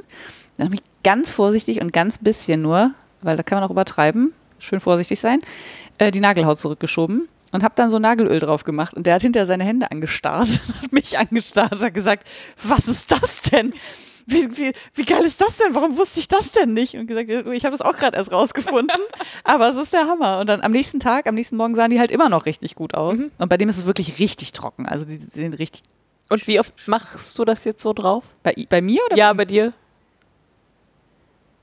Dann 0.59 0.67
habe 0.67 0.75
ich 0.75 0.81
ganz 1.03 1.31
vorsichtig 1.31 1.79
und 1.79 1.93
ganz 1.93 2.17
bisschen 2.17 2.61
nur, 2.61 2.91
weil 3.21 3.37
da 3.37 3.43
kann 3.43 3.57
man 3.59 3.63
auch 3.63 3.71
übertreiben, 3.71 4.33
schön 4.59 4.81
vorsichtig 4.81 5.21
sein, 5.21 5.41
äh, 5.99 6.11
die 6.11 6.19
Nagelhaut 6.19 6.59
zurückgeschoben 6.59 7.29
und 7.53 7.63
habe 7.63 7.75
dann 7.77 7.89
so 7.89 7.97
Nagelöl 7.97 8.41
drauf 8.41 8.65
gemacht. 8.65 8.93
Und 8.93 9.07
der 9.07 9.15
hat 9.15 9.21
hinterher 9.21 9.45
seine 9.45 9.63
Hände 9.63 9.89
angestarrt, 9.89 10.59
hat 10.83 10.91
mich 10.91 11.17
angestarrt, 11.17 11.81
hat 11.81 11.93
gesagt, 11.93 12.27
was 12.61 12.89
ist 12.89 13.09
das 13.09 13.39
denn? 13.39 13.73
Wie, 14.25 14.57
wie, 14.57 14.73
wie 14.95 15.05
geil 15.05 15.23
ist 15.23 15.39
das 15.39 15.59
denn? 15.59 15.73
Warum 15.75 15.97
wusste 15.97 16.19
ich 16.19 16.27
das 16.27 16.51
denn 16.51 16.73
nicht? 16.73 16.95
Und 16.95 17.07
gesagt, 17.07 17.29
ich 17.29 17.63
habe 17.63 17.71
das 17.71 17.81
auch 17.81 17.95
gerade 17.95 18.17
erst 18.17 18.33
rausgefunden, 18.33 18.99
aber 19.45 19.69
es 19.69 19.77
ist 19.77 19.93
der 19.93 20.07
Hammer. 20.07 20.39
Und 20.39 20.47
dann 20.47 20.59
am 20.59 20.73
nächsten 20.73 20.99
Tag, 20.99 21.25
am 21.25 21.35
nächsten 21.35 21.55
Morgen 21.55 21.73
sahen 21.73 21.89
die 21.89 22.01
halt 22.01 22.11
immer 22.11 22.27
noch 22.27 22.45
richtig 22.45 22.75
gut 22.75 22.95
aus. 22.95 23.31
Und 23.37 23.47
bei 23.47 23.55
dem 23.55 23.69
ist 23.69 23.77
es 23.77 23.85
wirklich 23.85 24.19
richtig 24.19 24.51
trocken. 24.51 24.85
Also 24.85 25.05
die 25.05 25.19
sind 25.19 25.57
richtig. 25.57 25.83
Und 26.27 26.45
wie 26.47 26.59
oft 26.59 26.73
machst 26.89 27.39
du 27.39 27.45
das 27.45 27.63
jetzt 27.63 27.81
so 27.81 27.93
drauf? 27.93 28.25
Bei, 28.43 28.53
bei 28.67 28.81
mir 28.81 29.01
oder? 29.05 29.15
Ja, 29.15 29.31
bei 29.31 29.45
dir. 29.45 29.73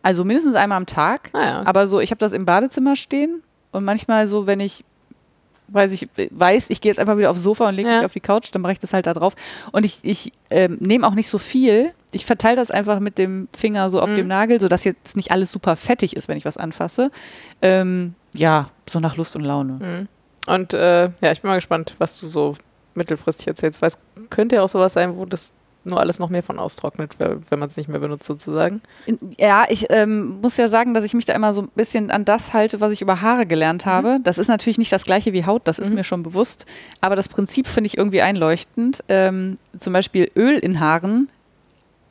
Also 0.06 0.24
mindestens 0.24 0.54
einmal 0.54 0.76
am 0.78 0.86
Tag. 0.86 1.30
Ah 1.32 1.44
ja. 1.44 1.62
Aber 1.66 1.86
so, 1.88 1.98
ich 1.98 2.10
habe 2.12 2.20
das 2.20 2.32
im 2.32 2.44
Badezimmer 2.44 2.94
stehen 2.94 3.42
und 3.72 3.82
manchmal 3.84 4.26
so, 4.28 4.46
wenn 4.46 4.60
ich 4.60 4.84
weiß 5.68 5.90
ich 5.90 6.08
weiß, 6.30 6.70
ich 6.70 6.80
gehe 6.80 6.90
jetzt 6.92 7.00
einfach 7.00 7.16
wieder 7.16 7.28
aufs 7.28 7.42
Sofa 7.42 7.68
und 7.68 7.74
lege 7.74 7.88
Ja. 7.88 7.96
mich 7.96 8.04
auf 8.04 8.12
die 8.12 8.20
Couch, 8.20 8.50
dann 8.52 8.62
mache 8.62 8.70
ich 8.74 8.78
das 8.78 8.92
halt 8.92 9.08
da 9.08 9.14
drauf. 9.14 9.34
Und 9.72 9.84
ich, 9.84 9.98
ich 10.04 10.32
ähm, 10.48 10.76
nehme 10.78 11.04
auch 11.04 11.14
nicht 11.14 11.26
so 11.28 11.38
viel. 11.38 11.90
Ich 12.12 12.24
verteile 12.24 12.54
das 12.54 12.70
einfach 12.70 13.00
mit 13.00 13.18
dem 13.18 13.48
Finger 13.52 13.90
so 13.90 14.00
auf 14.00 14.08
Mhm. 14.08 14.14
dem 14.14 14.28
Nagel, 14.28 14.60
sodass 14.60 14.84
jetzt 14.84 15.16
nicht 15.16 15.32
alles 15.32 15.50
super 15.50 15.74
fettig 15.74 16.14
ist, 16.14 16.28
wenn 16.28 16.36
ich 16.38 16.44
was 16.44 16.56
anfasse. 16.56 17.10
Ähm, 17.62 18.14
ja, 18.32 18.70
so 18.88 19.00
nach 19.00 19.16
Lust 19.16 19.34
und 19.34 19.42
Laune. 19.42 19.72
Mhm. 19.72 20.08
Und 20.54 20.72
äh, 20.72 21.10
ja, 21.20 21.32
ich 21.32 21.42
bin 21.42 21.48
mal 21.48 21.56
gespannt, 21.56 21.96
was 21.98 22.20
du 22.20 22.28
so 22.28 22.54
mittelfristig 22.94 23.48
erzählst. 23.48 23.82
Weil 23.82 23.88
es 23.88 23.98
könnte 24.30 24.54
ja 24.54 24.62
auch 24.62 24.68
sowas 24.68 24.92
sein, 24.92 25.16
wo 25.16 25.24
das 25.24 25.50
nur 25.86 26.00
alles 26.00 26.18
noch 26.18 26.28
mehr 26.30 26.42
von 26.42 26.58
austrocknet, 26.58 27.16
wenn 27.18 27.58
man 27.58 27.68
es 27.68 27.76
nicht 27.76 27.88
mehr 27.88 28.00
benutzt 28.00 28.26
sozusagen. 28.26 28.80
Ja, 29.38 29.64
ich 29.68 29.86
ähm, 29.90 30.40
muss 30.40 30.56
ja 30.56 30.68
sagen, 30.68 30.94
dass 30.94 31.04
ich 31.04 31.14
mich 31.14 31.24
da 31.24 31.32
immer 31.34 31.52
so 31.52 31.62
ein 31.62 31.68
bisschen 31.74 32.10
an 32.10 32.24
das 32.24 32.52
halte, 32.52 32.80
was 32.80 32.92
ich 32.92 33.02
über 33.02 33.20
Haare 33.22 33.46
gelernt 33.46 33.86
habe. 33.86 34.18
Das 34.22 34.38
ist 34.38 34.48
natürlich 34.48 34.78
nicht 34.78 34.92
das 34.92 35.04
gleiche 35.04 35.32
wie 35.32 35.44
Haut, 35.46 35.62
das 35.64 35.78
ist 35.78 35.90
Mhm. 35.90 35.94
mir 35.96 36.04
schon 36.04 36.22
bewusst. 36.22 36.66
Aber 37.00 37.16
das 37.16 37.28
Prinzip 37.28 37.66
finde 37.68 37.86
ich 37.86 37.96
irgendwie 37.96 38.22
einleuchtend. 38.22 39.02
Ähm, 39.08 39.58
zum 39.78 39.92
Beispiel 39.92 40.30
Öl 40.36 40.58
in 40.58 40.80
Haaren 40.80 41.28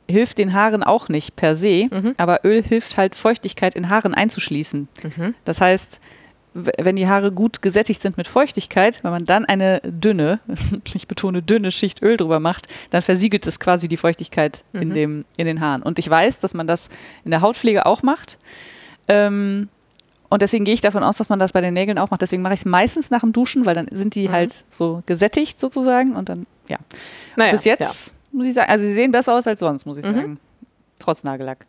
hilft 0.08 0.38
den 0.38 0.52
Haaren 0.54 0.82
auch 0.84 1.08
nicht 1.08 1.34
per 1.36 1.56
se, 1.56 1.88
Mhm. 1.90 2.14
aber 2.16 2.40
Öl 2.44 2.62
hilft 2.62 2.96
halt 2.96 3.14
Feuchtigkeit 3.16 3.74
in 3.74 3.88
Haaren 3.88 4.14
einzuschließen. 4.14 4.88
Mhm. 5.02 5.34
Das 5.44 5.60
heißt, 5.60 6.00
wenn 6.78 6.96
die 6.96 7.06
Haare 7.06 7.32
gut 7.32 7.60
gesättigt 7.62 8.00
sind 8.00 8.16
mit 8.16 8.26
Feuchtigkeit, 8.28 9.02
wenn 9.04 9.10
man 9.10 9.26
dann 9.26 9.44
eine 9.44 9.80
dünne, 9.84 10.40
ich 10.94 11.06
betone 11.08 11.42
dünne 11.42 11.70
Schicht 11.70 12.02
Öl 12.02 12.16
drüber 12.16 12.40
macht, 12.40 12.68
dann 12.90 13.02
versiegelt 13.02 13.46
es 13.46 13.60
quasi 13.60 13.88
die 13.88 13.96
Feuchtigkeit 13.96 14.64
in, 14.72 14.88
Mhm. 14.88 14.94
dem, 14.94 15.24
in 15.36 15.46
den 15.46 15.60
Haaren. 15.60 15.82
Und 15.82 15.98
ich 15.98 16.08
weiß, 16.08 16.40
dass 16.40 16.54
man 16.54 16.66
das 16.66 16.88
in 17.24 17.30
der 17.30 17.40
Hautpflege 17.42 17.84
auch 17.86 18.02
macht. 18.02 18.38
Ähm, 19.08 19.68
und 20.28 20.42
deswegen 20.42 20.64
gehe 20.64 20.74
ich 20.74 20.80
davon 20.80 21.02
aus, 21.04 21.16
dass 21.18 21.28
man 21.28 21.38
das 21.38 21.52
bei 21.52 21.60
den 21.60 21.74
Nägeln 21.74 21.98
auch 21.98 22.10
macht. 22.10 22.22
Deswegen 22.22 22.42
mache 22.42 22.54
ich 22.54 22.60
es 22.60 22.64
meistens 22.66 23.10
nach 23.10 23.20
dem 23.20 23.32
Duschen, 23.32 23.64
weil 23.66 23.74
dann 23.74 23.86
sind 23.92 24.14
die 24.14 24.28
Mhm. 24.28 24.32
halt 24.32 24.64
so 24.70 25.02
gesättigt 25.06 25.60
sozusagen. 25.60 26.16
Und 26.16 26.28
dann, 26.28 26.46
ja. 26.68 26.78
Naja, 27.36 27.52
Bis 27.52 27.64
jetzt 27.64 28.14
muss 28.32 28.46
ich 28.46 28.54
sagen, 28.54 28.70
also 28.70 28.84
sie 28.86 28.92
sehen 28.92 29.12
besser 29.12 29.34
aus 29.34 29.46
als 29.46 29.60
sonst, 29.60 29.86
muss 29.86 29.98
ich 29.98 30.04
Mhm. 30.04 30.14
sagen. 30.14 30.40
Trotz 30.98 31.22
Nagellack. 31.24 31.66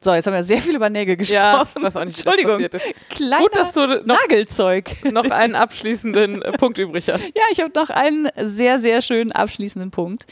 So, 0.00 0.12
jetzt 0.14 0.26
haben 0.26 0.34
wir 0.34 0.42
sehr 0.42 0.60
viel 0.60 0.76
über 0.76 0.90
Nägel 0.90 1.16
gesprochen. 1.16 1.40
Ja, 1.42 1.66
was 1.82 1.96
auch 1.96 2.04
nicht 2.04 2.18
Entschuldigung. 2.24 2.64
Kleiner 3.08 3.42
Gut, 3.42 3.56
dass 3.56 3.72
du 3.72 3.86
noch, 3.86 4.04
Nagelzeug. 4.04 4.90
noch 5.10 5.24
einen 5.30 5.54
abschließenden 5.54 6.42
äh, 6.42 6.52
Punkt 6.52 6.78
übrig 6.78 7.08
hast. 7.08 7.24
Ja, 7.34 7.42
ich 7.50 7.60
habe 7.60 7.72
noch 7.74 7.90
einen 7.90 8.28
sehr, 8.36 8.78
sehr 8.78 9.00
schönen 9.00 9.32
abschließenden 9.32 9.90
Punkt. 9.90 10.26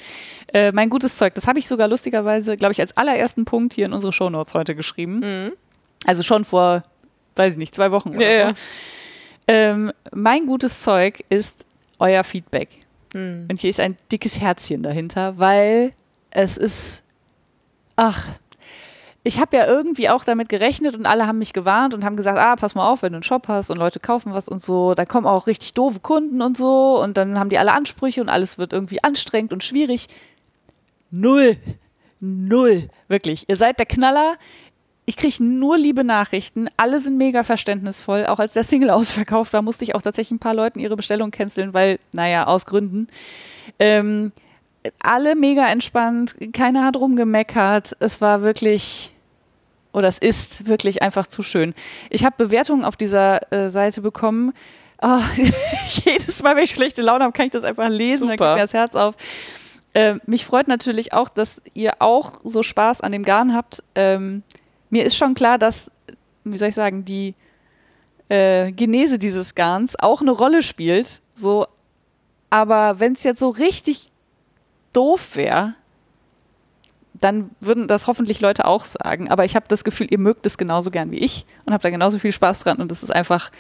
Äh, 0.53 0.71
mein 0.73 0.91
gutes 0.91 1.17
Zeug, 1.17 1.35
das 1.35 1.47
habe 1.47 1.59
ich 1.59 1.67
sogar 1.67 1.89
lustigerweise, 1.89 2.57
glaube 2.57 2.73
ich, 2.73 2.81
als 2.81 2.97
allerersten 2.97 3.45
Punkt 3.47 3.75
hier 3.75 3.87
in 3.87 3.93
unsere 3.93 4.13
Shownotes 4.13 4.55
heute 4.55 4.75
geschrieben. 4.75 5.21
Mhm. 5.21 5.53
Also 6.07 6.23
schon 6.23 6.45
vor, 6.45 6.83
weiß 7.37 7.55
ich 7.55 7.59
nicht, 7.59 7.75
zwei 7.75 7.91
Wochen 7.91 8.11
oder 8.11 8.21
Ja, 8.21 8.49
ja. 8.49 8.53
Ähm, 9.49 9.93
mein 10.13 10.47
gutes 10.47 10.83
Zeug 10.83 11.25
ist 11.31 11.67
euer 11.99 12.23
Feedback. 12.23 12.69
Mhm. 13.15 13.47
Und 13.51 13.59
hier 13.61 13.71
ist 13.71 13.81
ein 13.81 13.97
dickes 14.13 14.41
Herzchen 14.41 14.83
dahinter, 14.83 15.39
weil 15.39 15.91
es 16.31 16.57
ist, 16.57 17.03
ach, 17.97 18.27
ich 19.27 19.41
habe 19.41 19.57
ja 19.57 19.67
irgendwie 19.67 20.11
auch 20.11 20.23
damit 20.23 20.51
gerechnet 20.51 20.95
und 20.95 21.07
alle 21.07 21.27
haben 21.27 21.39
mich 21.39 21.55
gewarnt 21.55 21.95
und 21.95 22.05
haben 22.05 22.15
gesagt, 22.15 22.39
ah, 22.39 22.57
pass 22.57 22.75
mal 22.75 22.87
auf, 22.87 23.03
wenn 23.03 23.13
du 23.13 23.17
einen 23.17 23.23
Shop 23.23 23.49
hast 23.49 23.71
und 23.71 23.79
Leute 23.79 23.99
kaufen 23.99 24.35
was 24.35 24.51
und 24.51 24.61
so, 24.61 24.93
da 24.93 25.07
kommen 25.07 25.27
auch 25.27 25.47
richtig 25.47 25.73
doofe 25.73 26.01
Kunden 26.01 26.43
und 26.43 26.59
so 26.59 27.03
und 27.03 27.17
dann 27.17 27.39
haben 27.39 27.49
die 27.49 27.57
alle 27.57 27.73
Ansprüche 27.73 28.21
und 28.21 28.29
alles 28.29 28.59
wird 28.59 28.75
irgendwie 28.75 29.03
anstrengend 29.03 29.55
und 29.55 29.65
schwierig. 29.65 30.09
Null. 31.11 31.57
Null. 32.21 32.91
Wirklich. 33.09 33.49
Ihr 33.49 33.57
seid 33.57 33.79
der 33.79 33.87
Knaller. 33.87 34.37
Ich 35.07 35.17
kriege 35.17 35.43
nur 35.43 35.79
liebe 35.79 36.05
Nachrichten. 36.05 36.69
Alle 36.77 37.01
sind 37.01 37.17
mega 37.17 37.45
verständnisvoll. 37.45 38.27
Auch 38.27 38.39
als 38.41 38.53
der 38.53 38.65
Single 38.65 38.91
ausverkauft 38.91 39.55
war, 39.55 39.63
musste 39.63 39.85
ich 39.85 39.95
auch 39.95 40.03
tatsächlich 40.03 40.33
ein 40.33 40.39
paar 40.39 40.55
Leuten 40.55 40.79
ihre 40.81 40.97
Bestellung 40.97 41.31
canceln, 41.31 41.73
weil, 41.73 41.99
naja, 42.13 42.47
aus 42.47 42.67
Gründen. 42.67 43.09
Ähm, 43.79 44.33
alle 45.03 45.35
mega 45.35 45.67
entspannt. 45.69 46.37
Keiner 46.53 46.85
hat 46.85 46.97
rumgemeckert. 46.97 47.97
Es 48.01 48.21
war 48.21 48.43
wirklich, 48.43 49.14
oder 49.95 50.09
es 50.09 50.19
ist 50.19 50.67
wirklich 50.67 51.03
einfach 51.03 51.27
zu 51.27 51.43
schön. 51.43 51.75
Ich 52.11 52.25
habe 52.25 52.35
Bewertungen 52.37 52.85
auf 52.85 52.97
dieser 52.97 53.53
äh, 53.53 53.69
Seite 53.69 54.03
bekommen. 54.03 54.53
Oh, 55.01 55.21
jedes 56.05 56.43
Mal, 56.43 56.57
wenn 56.57 56.65
ich 56.65 56.71
schlechte 56.71 57.03
Laune 57.03 57.25
habe, 57.25 57.33
kann 57.33 57.47
ich 57.47 57.53
das 57.53 57.65
einfach 57.65 57.89
lesen. 57.89 58.29
Dann 58.29 58.39
Super. 58.39 58.51
geht 58.51 58.57
mir 58.57 58.63
das 58.63 58.75
Herz 58.75 58.97
auf. 58.97 59.15
Ähm, 59.95 60.21
mich 60.27 60.45
freut 60.45 60.67
natürlich 60.67 61.13
auch, 61.13 61.29
dass 61.29 61.63
ihr 61.73 61.95
auch 62.01 62.41
so 62.43 62.63
Spaß 62.63 63.01
an 63.01 63.13
dem 63.13 63.25
Garn 63.25 63.55
habt. 63.55 63.83
Ähm, 63.95 64.43
mir 64.91 65.05
ist 65.05 65.17
schon 65.17 65.35
klar, 65.35 65.57
dass, 65.57 65.91
wie 66.43 66.59
soll 66.59 66.69
ich 66.69 66.75
sagen, 66.75 67.05
die 67.05 67.35
äh, 68.29 68.73
Genese 68.73 69.19
dieses 69.19 69.55
Garns 69.55 69.97
auch 69.99 70.21
eine 70.21 70.33
Rolle 70.33 70.63
spielt. 70.65 71.21
So, 71.35 71.67
aber 72.51 72.99
wenn 72.99 73.13
es 73.13 73.23
jetzt 73.23 73.41
so 73.41 73.49
richtig 73.51 74.11
doof 74.93 75.37
wäre, 75.37 75.75
dann 77.15 77.51
würden 77.61 77.87
das 77.89 78.07
hoffentlich 78.07 78.41
Leute 78.41 78.65
auch 78.67 78.85
sagen. 78.85 79.31
Aber 79.31 79.45
ich 79.45 79.57
habe 79.57 79.67
das 79.69 79.85
Gefühl, 79.85 80.09
ihr 80.11 80.19
mögt 80.19 80.47
es 80.47 80.59
genauso 80.59 80.91
gern 80.91 81.11
wie 81.11 81.19
ich 81.19 81.47
und 81.67 81.73
habt 81.73 81.85
da 81.85 81.91
genauso 81.91 82.19
viel 82.19 82.33
Spaß 82.33 82.61
dran 82.61 82.79
und 82.79 82.91
das 82.91 83.03
ist 83.03 83.11
einfach 83.15 83.51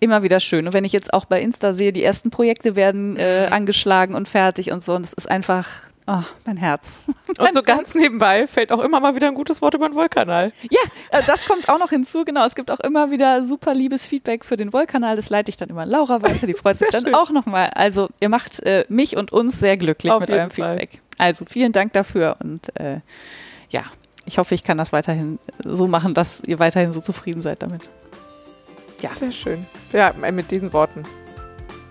immer 0.00 0.22
wieder 0.22 0.40
schön. 0.40 0.66
Und 0.66 0.72
wenn 0.74 0.84
ich 0.84 0.92
jetzt 0.92 1.12
auch 1.12 1.24
bei 1.24 1.40
Insta 1.40 1.72
sehe, 1.72 1.92
die 1.92 2.04
ersten 2.04 2.30
Projekte 2.30 2.76
werden 2.76 3.16
äh, 3.16 3.46
Mhm. 3.46 3.52
angeschlagen 3.52 4.14
und 4.14 4.28
fertig 4.28 4.70
und 4.72 4.82
so, 4.82 4.94
und 4.94 5.02
das 5.02 5.12
ist 5.12 5.28
einfach 5.30 5.66
oh, 6.06 6.22
mein 6.46 6.56
Herz. 6.56 7.04
Und 7.38 7.52
so 7.54 7.62
ganz 7.62 7.94
nebenbei 7.94 8.46
fällt 8.46 8.72
auch 8.72 8.78
immer 8.80 8.98
mal 9.00 9.14
wieder 9.14 9.26
ein 9.28 9.34
gutes 9.34 9.60
Wort 9.60 9.74
über 9.74 9.88
den 9.88 9.94
Wollkanal. 9.96 10.52
Ja, 10.70 10.80
äh, 11.10 11.22
das 11.26 11.44
kommt 11.46 11.68
auch 11.68 11.78
noch 11.78 11.90
hinzu. 11.90 12.24
Genau, 12.24 12.44
es 12.46 12.54
gibt 12.54 12.70
auch 12.70 12.80
immer 12.80 13.10
wieder 13.10 13.44
super 13.44 13.74
liebes 13.74 14.06
Feedback 14.06 14.44
für 14.44 14.56
den 14.56 14.72
Wollkanal. 14.72 15.16
Das 15.16 15.30
leite 15.30 15.50
ich 15.50 15.56
dann 15.56 15.68
immer 15.68 15.82
an 15.82 15.90
Laura 15.90 16.22
weiter. 16.22 16.46
Die 16.46 16.52
freut 16.62 16.76
sich 16.78 16.88
dann 16.90 17.04
schön. 17.04 17.14
auch 17.14 17.30
nochmal. 17.30 17.70
Also 17.74 18.08
ihr 18.20 18.28
macht 18.28 18.60
äh, 18.60 18.84
mich 18.88 19.16
und 19.16 19.32
uns 19.32 19.58
sehr 19.60 19.76
glücklich 19.76 20.12
Auf 20.12 20.20
mit 20.20 20.30
eurem 20.30 20.50
Fall. 20.50 20.78
Feedback. 20.78 21.00
Also 21.18 21.44
vielen 21.44 21.72
Dank 21.72 21.92
dafür 21.92 22.36
und 22.40 22.74
äh, 22.78 23.00
ja, 23.70 23.84
ich 24.24 24.38
hoffe, 24.38 24.54
ich 24.54 24.64
kann 24.64 24.78
das 24.78 24.92
weiterhin 24.92 25.38
so 25.64 25.86
machen, 25.86 26.14
dass 26.14 26.42
ihr 26.46 26.58
weiterhin 26.58 26.92
so 26.92 27.00
zufrieden 27.00 27.42
seid 27.42 27.62
damit. 27.62 27.88
Sehr 29.14 29.32
schön. 29.32 29.66
Ja, 29.92 30.12
mit 30.12 30.50
diesen 30.50 30.72
Worten 30.72 31.04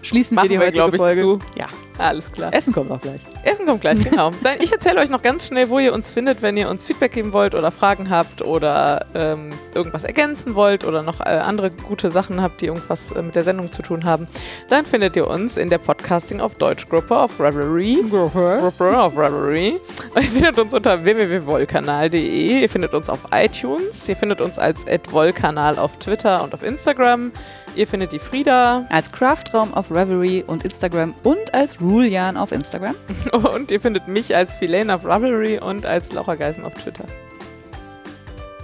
Schließen 0.02 0.38
wir 0.38 0.44
die 0.44 0.52
wir, 0.52 0.60
heutige 0.60 0.74
glaube 0.74 0.96
ich, 0.96 1.02
Folge. 1.02 1.22
zu. 1.22 1.40
Ja. 1.56 1.68
Alles 1.98 2.32
klar. 2.32 2.54
Essen 2.54 2.74
kommt 2.74 2.92
auch 2.92 3.02
gleich. 3.02 3.22
Essen 3.44 3.66
kommt 3.66 3.82
gleich, 3.82 4.04
genau. 4.10 4.32
Ich 4.60 4.72
erzähle 4.72 5.00
euch 5.00 5.10
noch 5.10 5.22
ganz 5.22 5.48
schnell, 5.48 5.70
wo 5.70 5.80
ihr 5.80 5.94
uns 5.94 6.12
findet, 6.12 6.42
wenn 6.42 6.58
ihr 6.58 6.70
uns 6.70 6.86
Feedback 6.86 7.14
geben 7.14 7.34
wollt 7.34 7.56
oder 7.56 7.72
Fragen 7.72 8.10
habt 8.10 8.42
oder 8.42 9.06
ähm, 9.16 9.50
irgendwas 9.74 10.04
ergänzen 10.04 10.56
wollt 10.56 10.86
oder 10.86 11.04
noch 11.04 11.20
äh, 11.20 11.24
andere 11.24 11.72
gute 11.72 12.10
Sachen 12.10 12.42
habt, 12.42 12.62
die 12.62 12.68
irgendwas 12.68 13.12
äh, 13.12 13.22
mit 13.22 13.36
der 13.36 13.44
Sendung 13.44 13.72
zu 13.72 13.82
tun 13.82 14.06
haben. 14.06 14.28
Dann 14.70 14.86
findet 14.86 15.16
ihr 15.16 15.28
uns 15.28 15.58
in 15.58 15.70
der 15.70 15.78
Podcasting 15.80 16.42
auf 16.42 16.56
Deutsch 16.56 16.88
Gruppe 16.90 17.18
auf 17.18 17.40
Revelry. 17.40 18.04
Gruppe 18.10 19.00
auf 19.00 19.18
Revelry. 19.18 19.80
Ihr 20.16 20.24
findet 20.24 20.60
uns 20.60 20.74
unter 20.74 21.04
www.wollkanal.de. 21.04 22.62
Ihr 22.62 22.70
findet 22.70 22.94
uns 22.94 23.10
auf 23.10 23.20
iTunes. 23.32 24.08
Ihr 24.08 24.16
findet 24.16 24.42
uns 24.42 24.60
als 24.60 24.86
@wollkanal 25.12 25.78
auf 25.80 25.98
Twitter 25.98 26.44
und 26.44 26.54
auf 26.54 26.64
Instagram. 26.64 27.32
Ihr 27.76 27.88
findet 27.88 28.12
die 28.12 28.20
Frieda. 28.20 28.86
Als 28.90 29.12
Craftraum 29.12 29.74
auf 29.74 29.92
Revelry 29.92 30.44
und 30.46 30.66
Instagram 30.66 31.14
und 31.24 31.54
als 31.54 31.80
Rulian 31.90 32.38
auf 32.38 32.52
Instagram. 32.52 32.96
Und 33.32 33.72
ihr 33.72 33.80
findet 33.82 34.08
mich 34.08 34.36
als 34.36 34.56
Filane 34.56 34.94
auf 34.94 35.06
Ravelry 35.06 35.60
und 35.60 35.86
als 35.86 36.12
Laura 36.12 36.36
Geisen 36.36 36.66
auf 36.66 36.74
Twitter. 36.74 37.06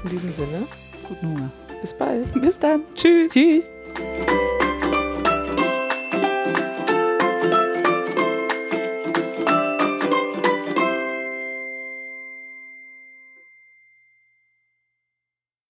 In 0.04 0.10
diesem 0.10 0.32
Sinne, 0.32 0.64
Guten 1.08 1.28
Hunger. 1.30 1.52
bis 1.82 1.94
bald. 1.94 2.42
Bis 2.42 2.60
dann. 2.60 2.82
Tschüss. 2.96 3.32
Tschüss. 3.32 3.70